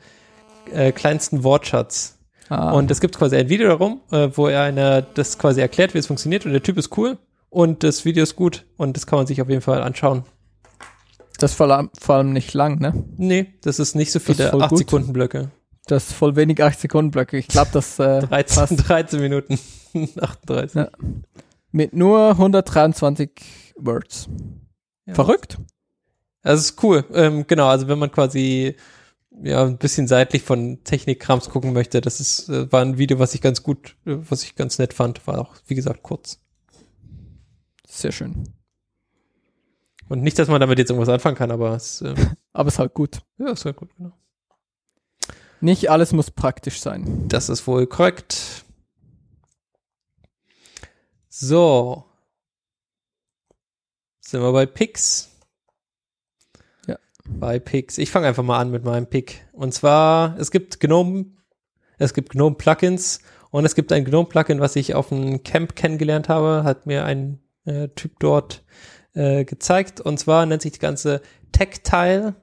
äh, 0.74 0.92
kleinsten 0.92 1.44
Wortschatz. 1.44 2.18
Ah, 2.50 2.72
Und 2.72 2.92
es 2.92 3.00
gibt 3.00 3.18
quasi 3.18 3.36
ein 3.38 3.50
Video 3.50 3.68
darum, 3.70 4.02
äh, 4.12 4.30
wo 4.34 4.48
er 4.48 4.64
einer 4.64 5.02
das 5.02 5.38
quasi 5.38 5.62
erklärt, 5.62 5.94
wie 5.94 6.00
es 6.00 6.08
funktioniert. 6.08 6.46
Und 6.46 6.52
der 6.52 6.64
Typ 6.64 6.78
ist 6.78 6.98
cool. 6.98 7.18
Und 7.50 7.84
das 7.84 8.06
Video 8.06 8.24
ist 8.24 8.36
gut. 8.36 8.66
Und 8.78 8.96
das 8.98 9.06
kann 9.08 9.20
man 9.20 9.28
sich 9.28 9.42
auf 9.42 9.50
jeden 9.50 9.62
Fall 9.62 9.82
anschauen. 9.82 10.24
das 11.38 11.52
ist 11.52 11.58
vor 11.58 11.90
allem, 12.16 12.34
nicht 12.34 12.54
lang, 12.54 12.80
ne? 12.80 13.04
Nee, 13.18 13.54
das 13.62 13.80
ist 13.80 13.96
nicht 13.96 14.12
so 14.12 14.20
Das 14.20 14.26
viele 14.38 14.50
voll 14.50 14.62
8 14.64 14.70
gut. 14.70 14.78
Sekunden 14.80 15.14
Blöcke. 15.14 15.52
Das 15.88 16.10
ist 16.10 16.14
voll 16.14 16.36
wenig 16.36 16.62
8 16.64 16.80
Sekunden 16.80 17.12
Blöcke. 17.12 17.38
Ich 17.38 17.48
glaube, 17.48 17.72
das 17.74 18.00
äh, 18.00 18.20
13, 18.28 18.56
passt 18.56 18.90
13 18.90 19.20
Minuten. 19.22 19.60
38. 19.96 20.76
Ja. 20.76 20.90
mit 21.72 21.94
nur 21.94 22.32
123 22.32 23.74
Words. 23.78 24.30
Ja. 25.06 25.14
Verrückt. 25.14 25.58
Es 26.44 26.60
ist 26.60 26.84
cool. 26.84 27.06
Ähm, 27.14 27.46
genau, 27.48 27.68
also 27.68 27.88
wenn 27.88 28.00
man 28.00 28.12
quasi 28.12 28.76
ja 29.44 29.64
ein 29.64 29.78
bisschen 29.78 30.08
seitlich 30.08 30.42
von 30.44 30.84
Technikkrams 30.84 31.50
gucken 31.50 31.74
möchte, 31.74 32.02
das 32.02 32.20
ist 32.20 32.50
äh, 32.50 32.72
war 32.72 32.82
ein 32.82 32.98
Video, 32.98 33.20
was 33.20 33.34
ich 33.34 33.42
ganz 33.42 33.64
gut, 33.64 33.96
äh, 34.06 34.18
was 34.30 34.44
ich 34.44 34.56
ganz 34.56 34.78
nett 34.80 34.94
fand, 34.94 35.26
war 35.28 35.40
auch 35.40 35.56
wie 35.68 35.76
gesagt 35.76 36.04
kurz. 36.04 36.40
Sehr 37.88 38.12
schön. 38.12 38.50
Und 40.10 40.24
nicht, 40.24 40.38
dass 40.38 40.50
man 40.50 40.60
damit 40.60 40.78
jetzt 40.78 40.90
irgendwas 40.90 41.14
anfangen 41.14 41.38
kann, 41.38 41.52
aber 41.52 41.76
es 41.76 42.02
äh, 42.02 42.16
Aber 42.54 42.68
ist 42.68 42.80
halt 42.80 42.94
gut. 42.94 43.22
ja, 43.38 43.52
ist 43.52 43.66
halt 43.66 43.78
gut, 43.78 43.96
genau. 43.98 44.12
Nicht 45.62 45.90
alles 45.92 46.12
muss 46.12 46.32
praktisch 46.32 46.82
sein. 46.82 47.28
Das 47.28 47.48
ist 47.48 47.68
wohl 47.68 47.86
korrekt. 47.86 48.66
So. 51.42 52.06
Sind 54.20 54.44
wir 54.44 54.52
bei 54.52 54.68
Picks? 54.68 55.32
Ja. 56.86 57.00
Bei 57.26 57.58
Picks. 57.58 57.98
Ich 57.98 58.12
fange 58.12 58.28
einfach 58.28 58.44
mal 58.44 58.60
an 58.60 58.70
mit 58.70 58.86
meinem 58.86 59.08
Pick. 59.08 59.44
Und 59.52 59.74
zwar, 59.74 60.38
es 60.38 60.52
gibt 60.52 60.80
Gnome, 60.80 61.26
es 61.98 62.14
gibt 62.14 62.30
Gnome 62.30 62.58
Plugins 62.58 63.22
und 63.50 63.66
es 63.66 63.74
gibt 63.74 63.92
ein 63.92 64.06
Gnome 64.06 64.30
Plugin, 64.30 64.60
was 64.60 64.76
ich 64.76 64.94
auf 64.94 65.10
dem 65.10 65.42
Camp 65.42 65.76
kennengelernt 65.76 66.30
habe, 66.30 66.64
hat 66.64 66.86
mir 66.86 67.06
ein 67.06 67.40
äh, 67.66 67.88
Typ 67.88 68.20
dort 68.20 68.64
äh, 69.16 69.44
gezeigt. 69.44 70.00
Und 70.00 70.20
zwar 70.20 70.46
nennt 70.46 70.62
sich 70.62 70.74
die 70.74 70.80
ganze 70.80 71.24
Tactile. 71.52 72.36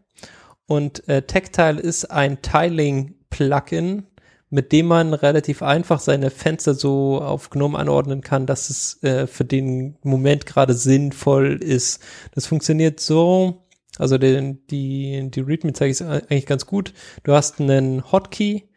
Und 0.67 1.09
äh, 1.09 1.23
Tactile 1.23 1.81
ist 1.81 2.07
ein 2.07 2.43
Tiling-Plugin, 2.43 4.08
mit 4.51 4.73
dem 4.73 4.87
man 4.87 5.15
relativ 5.15 5.63
einfach 5.63 6.01
seine 6.01 6.31
Fenster 6.31 6.75
so 6.75 7.21
auf 7.21 7.51
GNOME 7.51 7.79
anordnen 7.79 8.23
kann, 8.23 8.47
dass 8.47 8.71
es 8.71 9.03
äh, 9.03 9.27
für 9.27 9.45
den 9.45 9.97
Moment 10.03 10.47
gerade 10.47 10.75
sinnvoll 10.75 11.63
ist. 11.63 12.03
Das 12.35 12.47
funktioniert 12.47 13.01
so, 13.01 13.63
also 13.99 14.17
den, 14.17 14.67
die, 14.69 15.31
die 15.31 15.41
README 15.41 15.73
zeige 15.73 15.93
ich 15.93 16.03
eigentlich 16.03 16.47
ganz 16.47 16.67
gut. 16.67 16.95
Du 17.25 17.33
hast 17.33 17.61
einen 17.61 18.11
Hotkey, 18.11 18.69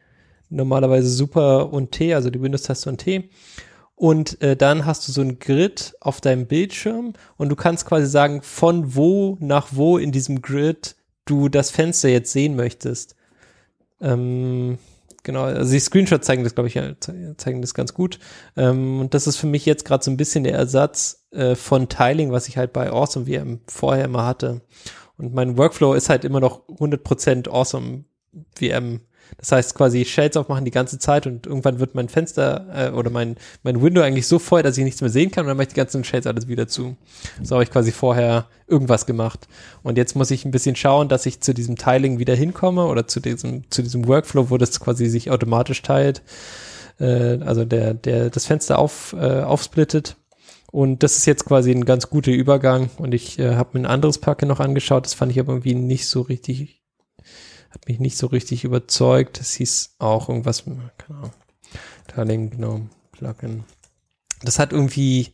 normalerweise 0.50 1.10
Super 1.10 1.72
und 1.72 1.92
T, 1.92 2.14
also 2.14 2.30
die 2.30 2.42
Windows-Taste 2.42 2.90
und 2.90 2.98
T. 2.98 3.30
Und 3.96 4.42
äh, 4.42 4.58
dann 4.58 4.86
hast 4.86 5.08
du 5.08 5.12
so 5.12 5.22
ein 5.22 5.38
Grid 5.40 5.94
auf 6.02 6.22
deinem 6.22 6.48
Bildschirm 6.48 7.14
und 7.38 7.50
du 7.50 7.56
kannst 7.56 7.86
quasi 7.86 8.08
sagen, 8.08 8.42
von 8.42 8.96
wo 8.96 9.38
nach 9.40 9.70
wo 9.72 9.98
in 10.00 10.12
diesem 10.12 10.42
Grid 10.42 10.96
du 11.26 11.50
das 11.50 11.70
Fenster 11.70 12.10
jetzt 12.10 12.32
sehen 12.32 12.56
möchtest. 12.56 13.16
Ähm, 14.02 14.80
genau, 15.24 15.44
also 15.44 15.72
die 15.72 15.80
Screenshots 15.80 16.26
zeigen 16.26 16.44
das, 16.44 16.56
glaube 16.56 16.68
ich, 16.68 16.80
zeigen 17.38 17.62
das 17.62 17.74
ganz 17.74 17.94
gut. 17.94 18.20
Ähm, 18.56 19.00
und 19.00 19.14
das 19.14 19.28
ist 19.28 19.38
für 19.38 19.48
mich 19.48 19.66
jetzt 19.66 19.86
gerade 19.86 20.04
so 20.04 20.12
ein 20.12 20.18
bisschen 20.18 20.44
der 20.44 20.54
Ersatz 20.54 21.26
äh, 21.32 21.56
von 21.56 21.90
Tiling, 21.90 22.32
was 22.32 22.48
ich 22.48 22.58
halt 22.58 22.74
bei 22.74 22.92
Awesome 22.92 23.26
VM 23.26 23.62
vorher 23.68 24.06
immer 24.06 24.26
hatte. 24.26 24.62
Und 25.18 25.34
mein 25.34 25.58
Workflow 25.58 25.94
ist 25.94 26.10
halt 26.10 26.26
immer 26.26 26.40
noch 26.40 26.68
100% 26.68 27.50
Awesome 27.50 28.06
VM. 28.58 29.02
Das 29.38 29.52
heißt 29.52 29.76
quasi 29.76 30.06
Shades 30.06 30.38
aufmachen 30.38 30.66
die 30.66 30.72
ganze 30.72 31.00
Zeit 31.00 31.28
und 31.28 31.48
irgendwann 31.48 31.80
wird 31.80 31.96
mein 31.96 32.10
Fenster 32.10 32.66
äh, 32.74 32.92
oder 32.92 33.10
mein, 33.10 33.38
mein 33.64 33.82
Window 33.82 34.02
eigentlich 34.02 34.28
so 34.28 34.40
voll, 34.40 34.64
dass 34.64 34.78
ich 34.78 34.84
nichts 34.84 35.02
mehr 35.02 35.10
sehen 35.10 35.32
kann 35.32 35.46
und 35.46 35.48
dann 35.50 35.58
mache 35.58 35.68
ich 35.68 35.74
die 35.74 35.80
ganzen 35.80 36.04
Shades 36.04 36.28
alles 36.28 36.48
wieder 36.48 36.68
zu. 36.68 36.96
So 37.42 37.56
habe 37.56 37.64
ich 37.64 37.72
quasi 37.72 37.92
vorher 37.92 38.48
irgendwas 38.68 39.06
gemacht. 39.06 39.48
Und 39.84 39.98
jetzt 39.98 40.16
muss 40.16 40.32
ich 40.32 40.46
ein 40.46 40.52
bisschen 40.52 40.76
schauen, 40.76 41.10
dass 41.10 41.26
ich 41.26 41.42
zu 41.42 41.54
diesem 41.54 41.76
Tiling 41.76 42.20
wieder 42.20 42.36
hinkomme 42.36 42.86
oder 42.86 43.08
zu 43.08 43.20
diesem, 43.20 43.70
zu 43.70 43.82
diesem 43.84 44.08
Workflow, 44.08 44.50
wo 44.50 44.58
das 44.58 44.80
quasi 44.80 45.08
sich 45.08 45.30
automatisch 45.30 45.82
teilt. 45.82 46.22
Äh, 47.00 47.40
also 47.42 47.66
der, 47.66 47.94
der 47.94 48.30
das 48.30 48.46
Fenster 48.46 48.80
auf, 48.80 49.14
äh, 49.20 49.42
aufsplittet. 49.42 50.16
Und 50.72 51.04
das 51.04 51.18
ist 51.18 51.26
jetzt 51.26 51.46
quasi 51.46 51.72
ein 51.72 51.84
ganz 51.84 52.10
guter 52.10 52.32
Übergang. 52.32 52.90
Und 52.98 53.14
ich 53.14 53.38
äh, 53.40 53.56
habe 53.56 53.78
mir 53.78 53.86
ein 53.86 53.92
anderes 53.92 54.20
Paket 54.20 54.48
noch 54.48 54.62
angeschaut. 54.62 55.06
Das 55.06 55.14
fand 55.14 55.32
ich 55.32 55.40
aber 55.40 55.54
irgendwie 55.54 55.76
nicht 55.76 56.08
so 56.08 56.22
richtig, 56.22 56.81
hat 57.72 57.88
mich 57.88 58.00
nicht 58.00 58.18
so 58.18 58.28
richtig 58.28 58.64
überzeugt. 58.64 59.40
Das 59.40 59.54
hieß 59.54 59.96
auch 60.00 60.30
irgendwas, 60.30 60.66
keine 60.66 61.20
Ahnung. 61.20 61.32
Tiling 62.08 62.50
GNOME 62.50 62.90
Plugin. 63.12 63.64
Das 64.44 64.60
hat 64.60 64.74
irgendwie 64.74 65.34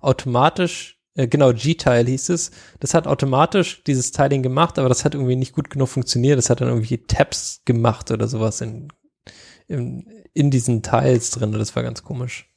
automatisch, 0.00 1.00
äh, 1.14 1.28
genau, 1.28 1.52
G-Tile 1.52 2.10
hieß 2.10 2.30
es, 2.30 2.50
das 2.80 2.94
hat 2.94 3.06
automatisch 3.06 3.84
dieses 3.84 4.12
Tiling 4.12 4.42
gemacht, 4.42 4.78
aber 4.78 4.88
das 4.88 5.04
hat 5.04 5.14
irgendwie 5.14 5.36
nicht 5.36 5.54
gut 5.54 5.70
genug 5.70 5.88
funktioniert. 5.88 6.38
Das 6.38 6.50
hat 6.50 6.60
dann 6.60 6.68
irgendwie 6.68 6.98
Tabs 6.98 7.62
gemacht 7.64 8.10
oder 8.10 8.28
sowas 8.28 8.60
in, 8.60 8.88
in, 9.68 10.06
in 10.34 10.50
diesen 10.50 10.82
Tiles 10.82 11.30
drin. 11.30 11.52
Das 11.52 11.76
war 11.76 11.82
ganz 11.82 12.02
komisch. 12.02 12.48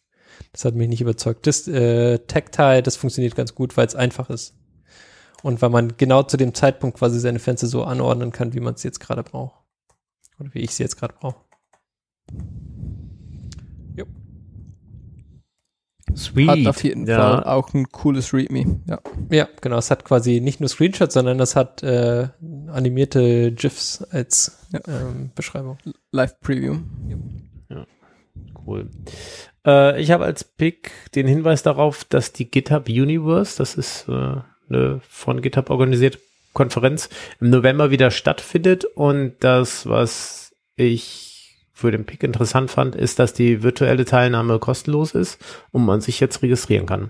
Das 0.52 0.66
hat 0.66 0.76
mich 0.76 0.90
nicht 0.90 1.02
überzeugt. 1.02 1.48
Das 1.48 1.68
äh, 1.68 2.20
Tactile, 2.20 2.84
das 2.84 2.96
funktioniert 2.96 3.36
ganz 3.36 3.56
gut, 3.56 3.78
weil 3.78 3.88
es 3.88 3.96
einfach 3.96 4.30
ist. 4.30 4.56
Und 5.44 5.62
weil 5.62 5.70
man 5.70 5.98
genau 5.98 6.24
zu 6.24 6.38
dem 6.38 6.56
Zeitpunkt 6.56 6.98
quasi 6.98 7.20
seine 7.20 7.38
Fenster 7.38 7.68
so 7.68 7.84
anordnen 7.84 8.32
kann, 8.32 8.54
wie 8.54 8.60
man 8.62 8.74
es 8.74 8.84
jetzt 8.84 9.00
gerade 9.00 9.22
braucht. 9.22 9.60
Oder 10.40 10.54
wie 10.54 10.60
ich 10.60 10.74
sie 10.74 10.84
jetzt 10.84 10.96
gerade 10.98 11.14
brauche. 11.14 11.36
Sweet. 16.16 16.50
Hat 16.50 16.68
auf 16.68 16.84
jeden 16.84 17.08
ja. 17.08 17.18
Fall 17.18 17.44
auch 17.46 17.74
ein 17.74 17.90
cooles 17.90 18.34
README. 18.34 18.82
Ja. 18.88 19.00
Ja, 19.32 19.48
genau. 19.62 19.78
Es 19.78 19.90
hat 19.90 20.06
quasi 20.06 20.42
nicht 20.42 20.60
nur 20.60 20.70
Screenshots, 20.70 21.14
sondern 21.14 21.40
es 21.40 21.56
hat 21.56 21.82
äh, 21.84 22.28
animierte 22.68 23.52
GIFs 23.52 24.04
als 24.12 24.60
Ja. 24.72 24.82
ähm, 24.88 25.32
Beschreibung. 25.36 25.78
Live 26.12 26.40
Preview. 26.40 26.78
Cool. 28.66 28.90
Äh, 29.66 30.02
ich 30.02 30.12
habe 30.12 30.26
als 30.26 30.44
Pick 30.44 30.92
den 31.16 31.28
Hinweis 31.28 31.64
darauf, 31.64 32.06
dass 32.06 32.32
die 32.32 32.50
GitHub 32.50 32.88
Universe, 32.88 33.58
das 33.58 33.76
ist 33.76 34.08
äh, 34.08 34.38
eine 34.70 35.02
von 35.08 35.42
GitHub 35.42 35.70
organisierte 35.70 36.20
Konferenz, 36.54 37.10
im 37.40 37.50
November 37.50 37.90
wieder 37.90 38.12
stattfindet 38.12 38.86
und 38.86 39.34
das, 39.40 39.88
was 39.88 40.54
ich 40.76 41.34
für 41.74 41.92
den 41.92 42.06
Pick 42.06 42.24
interessant 42.24 42.70
fand, 42.70 42.96
ist, 42.96 43.20
dass 43.20 43.34
die 43.34 43.64
virtuelle 43.64 44.06
Teilnahme 44.06 44.60
kostenlos 44.60 45.16
ist 45.16 45.40
und 45.72 45.84
man 45.84 46.02
sich 46.02 46.20
jetzt 46.20 46.42
registrieren 46.44 46.86
kann. 46.86 47.10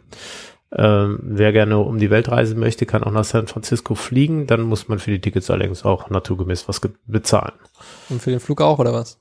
Ähm, 0.75 1.19
wer 1.21 1.51
gerne 1.51 1.77
um 1.77 1.99
die 1.99 2.09
Welt 2.09 2.29
reisen 2.29 2.59
möchte, 2.59 2.85
kann 2.85 3.03
auch 3.03 3.11
nach 3.11 3.25
San 3.25 3.47
Francisco 3.47 3.93
fliegen. 3.93 4.47
Dann 4.47 4.61
muss 4.61 4.87
man 4.87 4.97
für 4.97 5.11
die 5.11 5.21
Tickets 5.21 5.51
allerdings 5.51 5.85
auch 5.85 6.09
naturgemäß 6.09 6.67
was 6.67 6.81
bezahlen. 7.05 7.53
Und 8.09 8.21
für 8.21 8.31
den 8.31 8.39
Flug 8.39 8.61
auch, 8.61 8.79
oder 8.79 8.93
was? 8.93 9.19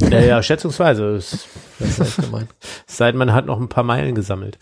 Ja, 0.00 0.20
ja, 0.20 0.42
schätzungsweise. 0.42 1.16
Es, 1.16 1.48
Das 1.80 1.98
ist 1.98 2.16
gemein. 2.18 2.48
es 2.86 2.96
sei 2.96 3.10
denn, 3.10 3.18
man 3.18 3.32
hat 3.32 3.46
noch 3.46 3.58
ein 3.58 3.68
paar 3.68 3.82
Meilen 3.82 4.14
gesammelt. 4.14 4.58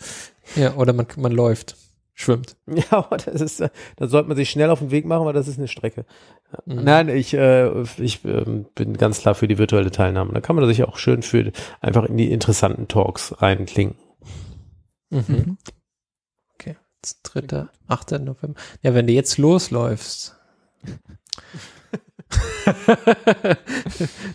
Ja, 0.55 0.73
oder 0.73 0.93
man, 0.93 1.05
man 1.17 1.31
läuft, 1.31 1.75
schwimmt. 2.19 2.57
Ja, 2.67 2.83
aber 2.89 3.17
das 3.17 3.39
ist, 3.41 3.61
äh, 3.61 3.69
da 3.95 4.07
sollte 4.07 4.27
man 4.27 4.35
sich 4.35 4.49
schnell 4.49 4.69
auf 4.71 4.79
den 4.79 4.91
Weg 4.91 5.05
machen, 5.05 5.25
weil 5.25 5.33
das 5.33 5.47
ist 5.47 5.57
eine 5.57 5.67
Strecke. 5.67 6.05
Mhm. 6.65 6.83
Nein, 6.83 7.09
ich, 7.09 7.33
äh, 7.33 7.83
ich 7.97 8.25
ähm, 8.25 8.65
bin 8.75 8.97
ganz 8.97 9.19
klar 9.19 9.35
für 9.35 9.47
die 9.47 9.57
virtuelle 9.57 9.91
Teilnahme. 9.91 10.33
Da 10.33 10.41
kann 10.41 10.55
man 10.55 10.67
sich 10.67 10.83
auch 10.83 10.97
schön 10.97 11.21
für 11.21 11.51
einfach 11.79 12.03
in 12.05 12.17
die 12.17 12.31
interessanten 12.31 12.87
Talks 12.87 13.41
reinklinken. 13.41 13.97
Mhm. 15.11 15.57
Okay, 16.55 16.75
jetzt 16.97 17.21
dritter, 17.23 17.69
8. 17.87 18.11
November. 18.19 18.59
Ja, 18.81 18.93
wenn 18.93 19.07
du 19.07 19.13
jetzt 19.13 19.37
losläufst. 19.37 20.35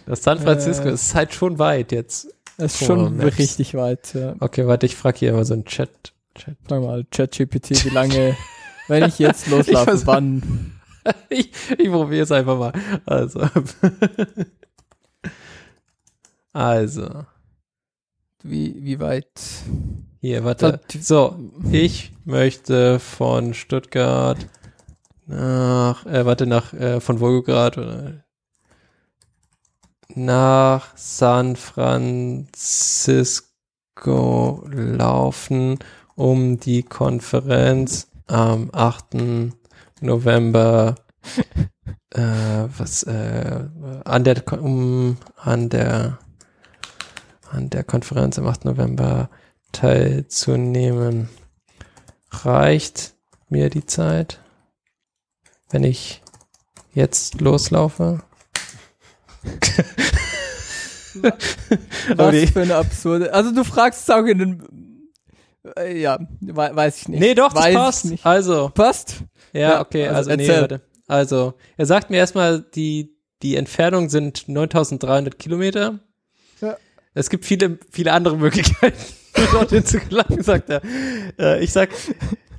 das 0.07 0.23
San 0.23 0.39
Francisco 0.41 0.89
Äh. 0.89 0.93
ist 0.93 1.15
halt 1.15 1.35
schon 1.35 1.59
weit 1.59 1.93
jetzt. 1.93 2.29
Ist 2.59 2.85
schon 2.85 3.21
richtig 3.21 3.75
weit. 3.75 4.15
Ja. 4.15 4.35
Okay, 4.41 4.67
warte, 4.67 4.87
ich 4.87 4.95
frage 4.97 5.19
hier 5.19 5.33
mal 5.33 5.45
so 5.45 5.55
einen 5.55 5.65
Chat. 5.65 6.12
Chat. 6.35 6.57
Sag 6.69 6.83
mal, 6.83 7.05
ChatGPT, 7.11 7.85
wie 7.85 7.91
lange, 7.91 8.37
wenn 8.89 9.05
ich 9.05 9.19
jetzt 9.19 9.49
loslaufe, 9.49 9.93
weiß- 9.93 10.07
wann? 10.07 10.73
ich 11.29 11.51
ich 11.79 11.91
probiere 11.91 12.23
es 12.23 12.33
einfach 12.33 12.59
mal. 12.59 12.73
Also. 13.07 13.41
also. 16.53 17.25
Wie, 18.43 18.75
wie 18.85 18.99
weit? 18.99 19.29
Hier, 20.21 20.45
warte. 20.45 20.81
So, 21.01 21.39
ich 21.71 22.13
möchte 22.25 22.99
von 22.99 23.55
Stuttgart 23.55 24.39
nach, 25.27 26.07
äh, 26.07 26.27
warte, 26.27 26.47
nach, 26.47 26.73
äh, 26.73 27.01
von 27.01 27.19
Volgograd 27.19 27.79
oder 27.79 28.25
nach 30.15 30.97
San 30.97 31.57
Francisco 31.57 33.45
laufen, 34.71 35.79
um 36.15 36.59
die 36.61 36.83
Konferenz 36.83 38.09
am 38.27 38.71
8. 38.73 39.17
November 40.01 40.97
äh, 42.11 42.69
was 42.77 43.03
äh, 43.05 43.65
an 44.05 44.25
der 44.25 44.43
um, 44.63 45.17
an 45.37 45.69
der 45.69 46.19
an 47.51 47.71
der 47.71 47.85
Konferenz 47.85 48.39
am 48.39 48.47
8. 48.47 48.65
November 48.65 49.31
teilzunehmen. 49.73 51.29
Reicht 52.31 53.15
mir 53.49 53.69
die 53.69 53.85
Zeit, 53.85 54.41
wenn 55.71 55.85
ich 55.85 56.23
jetzt 56.95 57.41
loslaufe? 57.41 58.23
Was 62.17 62.51
für 62.51 62.63
eine 62.63 62.77
absurde. 62.77 63.35
Also 63.35 63.53
du 63.53 63.65
fragst 63.65 64.11
auch 64.11 64.25
in 64.25 64.39
den. 64.39 64.63
Äh, 65.77 66.01
ja, 66.01 66.19
we 66.41 66.55
weiß 66.55 67.03
ich 67.03 67.09
nicht. 67.09 67.21
Nee, 67.21 67.35
doch, 67.35 67.53
das 67.53 67.65
weiß 67.65 67.71
ich 67.71 67.77
passt. 67.77 68.05
Nicht. 68.07 68.27
Also, 68.27 68.71
Passt? 68.75 69.25
ja, 69.53 69.61
Ja, 69.61 69.81
okay, 69.81 70.09
also 70.09 70.31
also, 70.31 70.43
nee, 70.43 70.49
warte. 70.49 70.81
Also, 71.07 71.55
er 71.77 71.87
sagt 71.87 72.11
mir 72.11 72.17
erstmal, 72.17 72.63
die, 72.75 73.17
die 73.43 73.57
Entfernung 73.57 74.09
sind 74.09 74.49
9300 74.49 75.39
Kilometer. 75.39 76.01
Ja. 76.61 76.77
Es 77.15 77.29
gibt 77.29 77.45
viele, 77.45 77.79
viele 77.91 78.13
andere 78.13 78.37
Möglichkeiten, 78.37 78.99
dorthin 79.53 79.85
zu 79.85 79.99
gelangen, 80.01 80.43
sagt 80.43 80.71
er. 80.71 80.81
Äh, 81.39 81.63
ich 81.63 81.73
sag, 81.73 81.91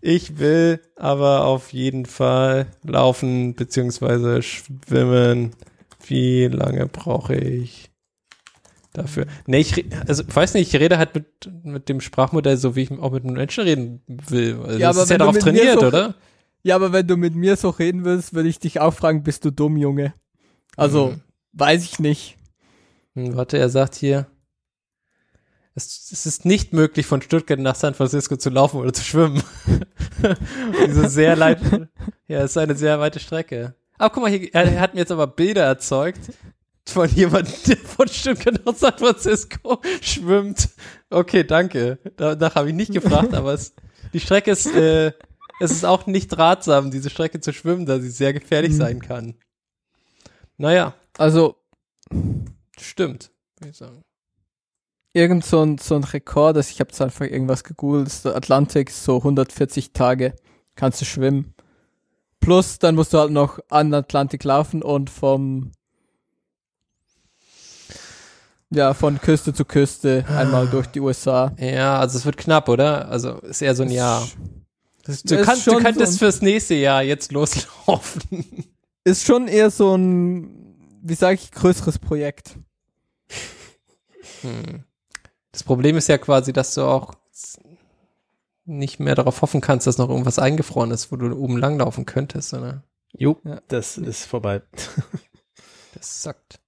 ich 0.02 0.38
will 0.40 0.82
aber 0.96 1.46
auf 1.46 1.74
jeden 1.74 2.06
Fall 2.06 2.68
laufen 2.84 3.56
beziehungsweise 3.56 4.42
schwimmen. 4.42 5.56
Wie 6.06 6.48
lange 6.48 6.88
brauche 6.88 7.36
ich 7.36 7.90
dafür? 8.94 9.26
Nee, 9.48 9.60
ich, 9.60 9.86
also, 10.08 10.24
weiß 10.28 10.54
nicht, 10.54 10.74
ich 10.74 10.80
rede 10.80 10.98
halt 10.98 11.14
mit, 11.16 11.26
mit 11.64 11.90
dem 11.90 12.00
Sprachmodell 12.02 12.58
so, 12.58 12.76
wie 12.76 12.82
ich 12.84 12.92
auch 12.92 13.12
mit 13.12 13.24
einem 13.26 13.34
Menschen 13.36 13.64
reden 13.64 14.02
will. 14.08 14.60
Also, 14.64 14.80
Ja, 14.80 14.88
das 14.90 14.98
aber 14.98 15.04
ist 15.04 15.10
ja 15.10 15.14
wenn 15.14 15.20
du 15.20 15.20
darauf 15.20 15.34
mit 15.36 15.46
mir 15.46 15.52
trainiert, 15.62 15.80
so- 15.80 15.88
oder? 15.88 16.16
Ja, 16.64 16.76
aber 16.76 16.94
wenn 16.94 17.08
du 17.08 17.18
mit 17.18 17.36
mir 17.36 17.58
so 17.58 17.70
reden 17.70 18.06
willst, 18.06 18.34
würde 18.34 18.48
ich 18.50 18.60
dich 18.60 18.80
auch 18.80 18.94
fragen, 18.94 19.24
bist 19.24 19.44
du 19.44 19.52
dumm, 19.52 19.76
Junge? 19.78 20.14
Also, 20.78 21.08
Mhm. 21.12 21.22
weiß 21.54 21.84
ich 21.84 22.00
nicht. 22.00 22.38
Hm, 23.16 23.36
warte, 23.36 23.58
er 23.58 23.70
sagt 23.70 23.96
hier, 23.96 24.28
es, 25.76 26.10
es 26.12 26.26
ist 26.26 26.46
nicht 26.46 26.72
möglich, 26.74 27.06
von 27.06 27.22
Stuttgart 27.22 27.60
nach 27.60 27.76
San 27.76 27.96
Francisco 27.96 28.38
zu 28.38 28.50
laufen 28.50 28.80
oder 28.80 28.94
zu 28.94 29.04
schwimmen. 29.04 29.42
Diese 30.88 31.10
sehr 31.10 31.36
leid, 31.36 31.60
ja, 32.28 32.40
es 32.40 32.52
ist 32.52 32.58
eine 32.58 32.76
sehr 32.76 33.00
weite 33.00 33.20
Strecke. 33.20 33.76
Aber 33.98 34.14
guck 34.14 34.24
mal, 34.24 34.32
hier, 34.32 34.54
er, 34.54 34.64
er 34.72 34.80
hat 34.82 34.94
mir 34.94 35.02
jetzt 35.02 35.12
aber 35.12 35.28
Bilder 35.28 35.64
erzeugt 35.64 36.20
von 36.88 37.10
jemandem, 37.10 37.54
der 37.68 37.78
von 37.78 38.08
Stuttgart 38.08 38.66
nach 38.66 38.76
San 38.76 38.98
Francisco 38.98 39.82
schwimmt. 40.02 40.70
Okay, 41.10 41.44
danke. 41.44 41.98
Danach 42.18 42.56
habe 42.56 42.70
ich 42.70 42.76
nicht 42.76 42.92
gefragt, 42.94 43.34
aber 43.34 43.54
es, 43.54 43.74
die 44.14 44.20
Strecke 44.20 44.52
ist, 44.52 44.66
äh, 44.68 45.12
es 45.60 45.72
ist 45.72 45.86
auch 45.86 46.06
nicht 46.08 46.38
ratsam, 46.38 46.92
diese 46.92 47.10
Strecke 47.10 47.40
zu 47.40 47.54
schwimmen, 47.54 47.86
da 47.86 48.00
sie 48.00 48.10
sehr 48.10 48.34
gefährlich 48.34 48.72
Mhm. 48.74 48.78
sein 48.78 49.02
kann. 49.02 49.36
Naja, 50.58 50.94
Also, 51.18 51.56
stimmt, 52.80 53.32
würde 53.60 53.72
ich 53.72 53.78
sagen. 53.78 54.04
irgend 55.14 55.46
so 55.46 55.62
ein, 55.64 55.78
so 55.78 55.96
ein 55.96 56.04
Rekord, 56.04 56.58
also 56.58 56.70
ich 56.72 56.80
habe 56.80 56.90
jetzt 56.90 57.02
einfach 57.02 57.26
irgendwas 57.26 57.64
gegoogelt, 57.64 58.08
ist 58.08 58.26
der 58.26 58.36
Atlantik 58.36 58.90
so 58.92 59.18
140 59.18 59.94
Tage 59.94 60.36
kannst 60.76 61.02
du 61.02 61.06
schwimmen. 61.06 61.54
Plus, 62.40 62.78
dann 62.80 62.96
musst 62.96 63.14
du 63.14 63.20
halt 63.20 63.32
noch 63.32 63.60
an 63.70 63.88
den 63.88 63.94
Atlantik 63.96 64.44
laufen 64.44 64.82
und 64.82 65.10
vom 65.10 65.72
ja, 68.74 68.94
von 68.94 69.20
Küste 69.20 69.54
zu 69.54 69.66
Küste 69.66 70.26
einmal 70.28 70.68
durch 70.68 70.88
die 70.88 71.00
USA. 71.00 71.54
Ja, 71.60 72.00
also 72.00 72.18
es 72.18 72.26
wird 72.26 72.38
knapp, 72.38 72.70
oder? 72.70 73.08
Also 73.10 73.38
ist 73.40 73.62
eher 73.62 73.76
so 73.76 73.84
ein 73.84 73.92
Jahr. 73.92 74.28
Das, 75.06 75.24
du, 75.24 75.36
ist 75.36 75.46
kannst, 75.46 75.68
du 75.68 75.78
könntest 75.78 76.14
so 76.14 76.16
ein- 76.16 76.20
fürs 76.20 76.42
nächste 76.42 76.76
Jahr 76.76 77.04
jetzt 77.04 77.32
loslaufen. 77.32 78.46
Ist 79.04 79.26
schon 79.26 79.48
eher 79.50 79.70
so 79.70 79.96
ein, 79.96 80.76
wie 81.02 81.16
sage 81.16 81.36
ich, 81.42 81.52
größeres 81.52 82.00
Projekt. 82.00 82.58
Hm. 84.42 84.84
Das 85.52 85.64
Problem 85.64 85.98
ist 85.98 86.08
ja 86.08 86.18
quasi, 86.18 86.54
dass 86.54 86.74
du 86.74 86.84
auch 86.84 87.14
nicht 88.66 89.00
mehr 89.00 89.16
darauf 89.16 89.42
hoffen 89.42 89.60
kannst, 89.62 89.88
dass 89.88 89.98
noch 89.98 90.10
irgendwas 90.10 90.40
eingefroren 90.40 90.92
ist, 90.92 91.12
wo 91.12 91.18
du 91.18 91.36
oben 91.38 91.58
langlaufen 91.58 92.06
könntest, 92.06 92.54
oder? 92.54 92.84
Jo, 93.12 93.38
Ja. 93.44 93.62
das 93.68 93.98
ist 93.98 94.26
vorbei. 94.26 94.62
Das 95.94 96.24
sagt. 96.24 96.60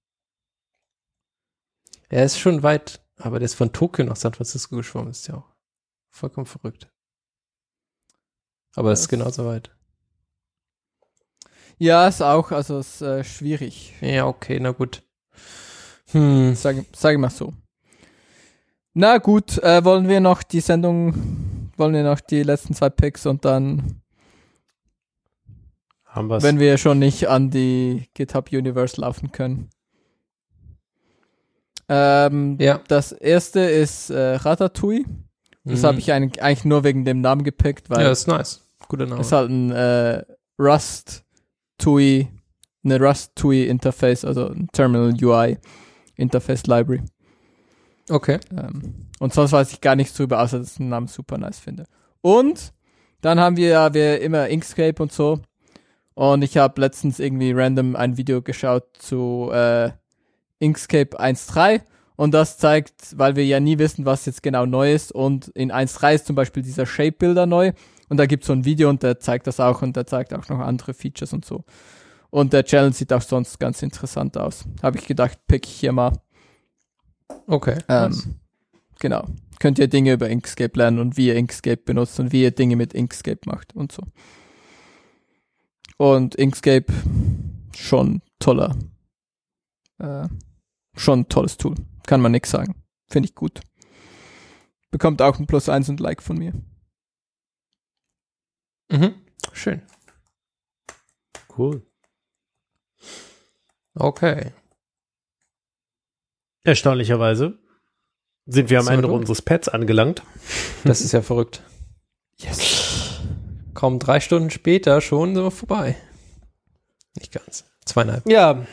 Er 2.08 2.24
ist 2.24 2.38
schon 2.38 2.62
weit, 2.62 3.00
aber 3.18 3.38
der 3.38 3.46
ist 3.46 3.54
von 3.54 3.72
Tokio 3.72 4.04
nach 4.04 4.16
San 4.16 4.34
Francisco 4.34 4.76
geschwommen, 4.76 5.10
ist 5.10 5.26
ja 5.28 5.34
auch 5.36 5.54
vollkommen 6.10 6.46
verrückt. 6.46 6.88
Aber 8.74 8.92
es 8.92 9.00
ist 9.00 9.08
genauso 9.08 9.46
weit. 9.46 9.70
Ja, 11.78 12.08
ist 12.08 12.22
auch, 12.22 12.52
also 12.52 12.78
ist 12.78 13.02
äh, 13.02 13.22
schwierig. 13.24 13.94
Ja, 14.00 14.26
okay, 14.26 14.58
na 14.60 14.70
gut. 14.70 15.02
Hm. 16.12 16.54
Sage 16.54 16.86
sag 16.94 17.12
ich 17.12 17.18
mal 17.18 17.30
so. 17.30 17.52
Na 18.94 19.18
gut, 19.18 19.58
äh, 19.58 19.84
wollen 19.84 20.08
wir 20.08 20.20
noch 20.20 20.42
die 20.42 20.60
Sendung, 20.60 21.70
wollen 21.76 21.92
wir 21.92 22.02
noch 22.02 22.20
die 22.20 22.42
letzten 22.42 22.74
zwei 22.74 22.88
Picks 22.88 23.26
und 23.26 23.44
dann, 23.44 24.00
Haben 26.04 26.28
wir's. 26.28 26.42
wenn 26.42 26.58
wir 26.58 26.78
schon 26.78 26.98
nicht 26.98 27.28
an 27.28 27.50
die 27.50 28.08
GitHub 28.14 28.50
Universe 28.52 28.98
laufen 28.98 29.32
können. 29.32 29.68
Ähm, 31.88 32.56
Ja. 32.60 32.80
Das 32.88 33.12
erste 33.12 33.60
ist 33.60 34.10
äh, 34.10 34.34
Ratatouille. 34.36 35.04
Das 35.64 35.82
Mhm. 35.82 35.86
habe 35.86 35.98
ich 35.98 36.12
eigentlich, 36.12 36.42
eigentlich 36.42 36.64
nur 36.64 36.84
wegen 36.84 37.04
dem 37.04 37.20
Namen 37.20 37.42
gepickt, 37.44 37.90
weil 37.90 38.04
Ja, 38.04 38.10
ist 38.10 38.26
nice. 38.28 38.62
Guter 38.88 39.06
Name. 39.06 39.20
es 39.20 39.32
halt 39.32 39.50
ein 39.50 39.70
äh, 39.72 40.22
Rust 40.58 41.24
TUI, 41.78 42.28
eine 42.84 43.00
Rust 43.00 43.32
TUI 43.34 43.66
Interface, 43.66 44.24
also 44.24 44.48
ein 44.48 44.68
Terminal 44.72 45.12
UI 45.20 45.58
Interface 46.14 46.66
Library. 46.66 47.02
Okay. 48.08 48.38
Ähm, 48.56 49.08
und 49.18 49.32
sonst 49.34 49.52
weiß 49.52 49.72
ich 49.72 49.80
gar 49.80 49.96
nichts 49.96 50.14
drüber, 50.16 50.40
außer 50.40 50.58
dass 50.60 50.72
ich 50.72 50.76
den 50.78 50.88
Namen 50.88 51.08
super 51.08 51.36
nice 51.38 51.58
finde. 51.58 51.84
Und 52.20 52.72
dann 53.20 53.40
haben 53.40 53.56
wir 53.56 53.68
ja 53.68 53.94
wir 53.94 54.20
immer 54.20 54.48
Inkscape 54.48 55.02
und 55.02 55.10
so. 55.12 55.40
Und 56.14 56.42
ich 56.42 56.56
habe 56.56 56.80
letztens 56.80 57.18
irgendwie 57.18 57.52
random 57.52 57.96
ein 57.96 58.16
Video 58.16 58.40
geschaut 58.40 58.84
zu 58.98 59.50
äh, 59.52 59.90
Inkscape 60.58 61.20
1.3 61.20 61.82
und 62.16 62.32
das 62.32 62.58
zeigt, 62.58 63.18
weil 63.18 63.36
wir 63.36 63.44
ja 63.44 63.60
nie 63.60 63.78
wissen, 63.78 64.06
was 64.06 64.26
jetzt 64.26 64.42
genau 64.42 64.66
neu 64.66 64.92
ist 64.92 65.12
und 65.12 65.48
in 65.48 65.70
1.3 65.70 66.14
ist 66.14 66.26
zum 66.26 66.36
Beispiel 66.36 66.62
dieser 66.62 66.86
Shape-Builder 66.86 67.46
neu 67.46 67.72
und 68.08 68.16
da 68.18 68.26
gibt 68.26 68.44
es 68.44 68.46
so 68.46 68.52
ein 68.52 68.64
Video 68.64 68.88
und 68.88 69.02
der 69.02 69.18
zeigt 69.18 69.46
das 69.46 69.60
auch 69.60 69.82
und 69.82 69.96
der 69.96 70.06
zeigt 70.06 70.32
auch 70.32 70.48
noch 70.48 70.60
andere 70.60 70.94
Features 70.94 71.32
und 71.32 71.44
so. 71.44 71.64
Und 72.30 72.52
der 72.52 72.64
Challenge 72.64 72.92
sieht 72.92 73.12
auch 73.12 73.22
sonst 73.22 73.58
ganz 73.58 73.82
interessant 73.82 74.36
aus. 74.36 74.64
Habe 74.82 74.98
ich 74.98 75.06
gedacht, 75.06 75.38
pick 75.46 75.66
ich 75.66 75.72
hier 75.72 75.92
mal. 75.92 76.12
Okay. 77.46 77.78
Ähm, 77.88 78.10
nice. 78.10 78.28
Genau. 78.98 79.24
Könnt 79.58 79.78
ihr 79.78 79.88
Dinge 79.88 80.12
über 80.12 80.28
Inkscape 80.28 80.76
lernen 80.78 80.98
und 80.98 81.16
wie 81.16 81.28
ihr 81.28 81.36
Inkscape 81.36 81.78
benutzt 81.78 82.20
und 82.20 82.32
wie 82.32 82.42
ihr 82.42 82.50
Dinge 82.50 82.76
mit 82.76 82.92
Inkscape 82.92 83.40
macht 83.46 83.74
und 83.74 83.92
so. 83.92 84.02
Und 85.96 86.34
Inkscape 86.34 86.92
schon 87.74 88.20
toller. 88.38 88.76
Äh, 89.98 90.28
schon 90.94 91.20
ein 91.20 91.28
tolles 91.28 91.56
Tool. 91.56 91.74
Kann 92.06 92.20
man 92.20 92.32
nix 92.32 92.50
sagen. 92.50 92.82
Finde 93.08 93.28
ich 93.28 93.34
gut. 93.34 93.60
Bekommt 94.90 95.22
auch 95.22 95.38
ein 95.38 95.46
Plus 95.46 95.68
eins 95.68 95.88
und 95.88 96.00
Like 96.00 96.22
von 96.22 96.38
mir. 96.38 96.52
Mhm. 98.90 99.14
Schön. 99.52 99.82
Cool. 101.56 101.84
Okay. 103.94 104.52
Erstaunlicherweise 106.64 107.58
sind 108.46 108.70
wir 108.70 108.80
am 108.80 108.88
Ende 108.88 109.08
unseres 109.08 109.42
Pads 109.42 109.68
angelangt. 109.68 110.22
Das 110.84 111.00
ist 111.00 111.12
ja 111.12 111.22
verrückt. 111.22 111.62
Yes. 112.38 113.20
Kaum 113.74 113.98
drei 113.98 114.20
Stunden 114.20 114.50
später 114.50 115.00
schon 115.00 115.34
so 115.34 115.50
vorbei. 115.50 115.96
Nicht 117.14 117.32
ganz. 117.32 117.64
Zweieinhalb. 117.84 118.28
Ja. 118.28 118.66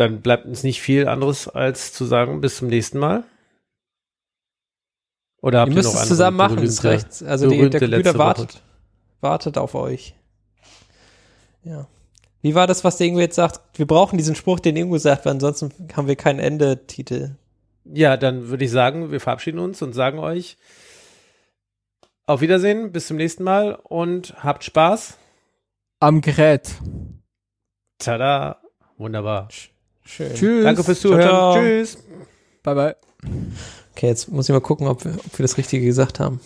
Dann 0.00 0.22
bleibt 0.22 0.46
uns 0.46 0.62
nicht 0.62 0.80
viel 0.80 1.06
anderes 1.06 1.46
als 1.46 1.92
zu 1.92 2.06
sagen, 2.06 2.40
bis 2.40 2.56
zum 2.56 2.68
nächsten 2.68 2.98
Mal. 2.98 3.24
Oder 5.42 5.60
habt 5.60 5.68
Ihr 5.68 5.72
ihr, 5.72 5.76
müsst 5.76 5.92
noch 5.92 6.00
es 6.00 6.08
zusammen 6.08 6.38
machen, 6.38 6.56
ist 6.56 6.84
recht. 6.84 7.22
Also 7.22 7.50
die, 7.50 7.58
der 7.58 7.68
berühmte 7.68 7.80
Computer 7.80 8.14
Woche? 8.14 8.18
wartet, 8.18 8.62
wartet 9.20 9.58
auf 9.58 9.74
euch. 9.74 10.14
Ja. 11.64 11.86
Wie 12.40 12.54
war 12.54 12.66
das, 12.66 12.82
was 12.82 12.96
der 12.96 13.08
Ingo 13.08 13.20
jetzt 13.20 13.36
sagt? 13.36 13.60
Wir 13.74 13.86
brauchen 13.86 14.16
diesen 14.16 14.34
Spruch, 14.34 14.58
den 14.58 14.74
Ingo 14.74 14.96
sagt, 14.96 15.26
weil 15.26 15.32
ansonsten 15.32 15.70
haben 15.94 16.08
wir 16.08 16.16
keinen 16.16 16.38
Ende-Titel. 16.38 17.36
Ja, 17.84 18.16
dann 18.16 18.48
würde 18.48 18.64
ich 18.64 18.70
sagen, 18.70 19.12
wir 19.12 19.20
verabschieden 19.20 19.58
uns 19.58 19.82
und 19.82 19.92
sagen 19.92 20.18
euch 20.18 20.56
auf 22.24 22.40
Wiedersehen, 22.40 22.90
bis 22.90 23.06
zum 23.06 23.18
nächsten 23.18 23.44
Mal 23.44 23.74
und 23.74 24.34
habt 24.42 24.64
Spaß. 24.64 25.18
Am 25.98 26.22
Gerät. 26.22 26.70
Tada. 27.98 28.62
Wunderbar. 28.96 29.48
Schön. 30.04 30.34
Tschüss. 30.34 30.64
Danke 30.64 30.84
fürs 30.84 31.00
Zuhören. 31.00 31.22
Ciao. 31.22 31.54
Tschüss. 31.54 31.98
Bye 32.62 32.74
bye. 32.74 32.96
Okay, 33.92 34.06
jetzt 34.08 34.30
muss 34.30 34.48
ich 34.48 34.52
mal 34.52 34.60
gucken, 34.60 34.86
ob 34.86 35.04
wir, 35.04 35.12
ob 35.12 35.38
wir 35.38 35.42
das 35.42 35.56
Richtige 35.58 35.84
gesagt 35.84 36.20
haben. 36.20 36.40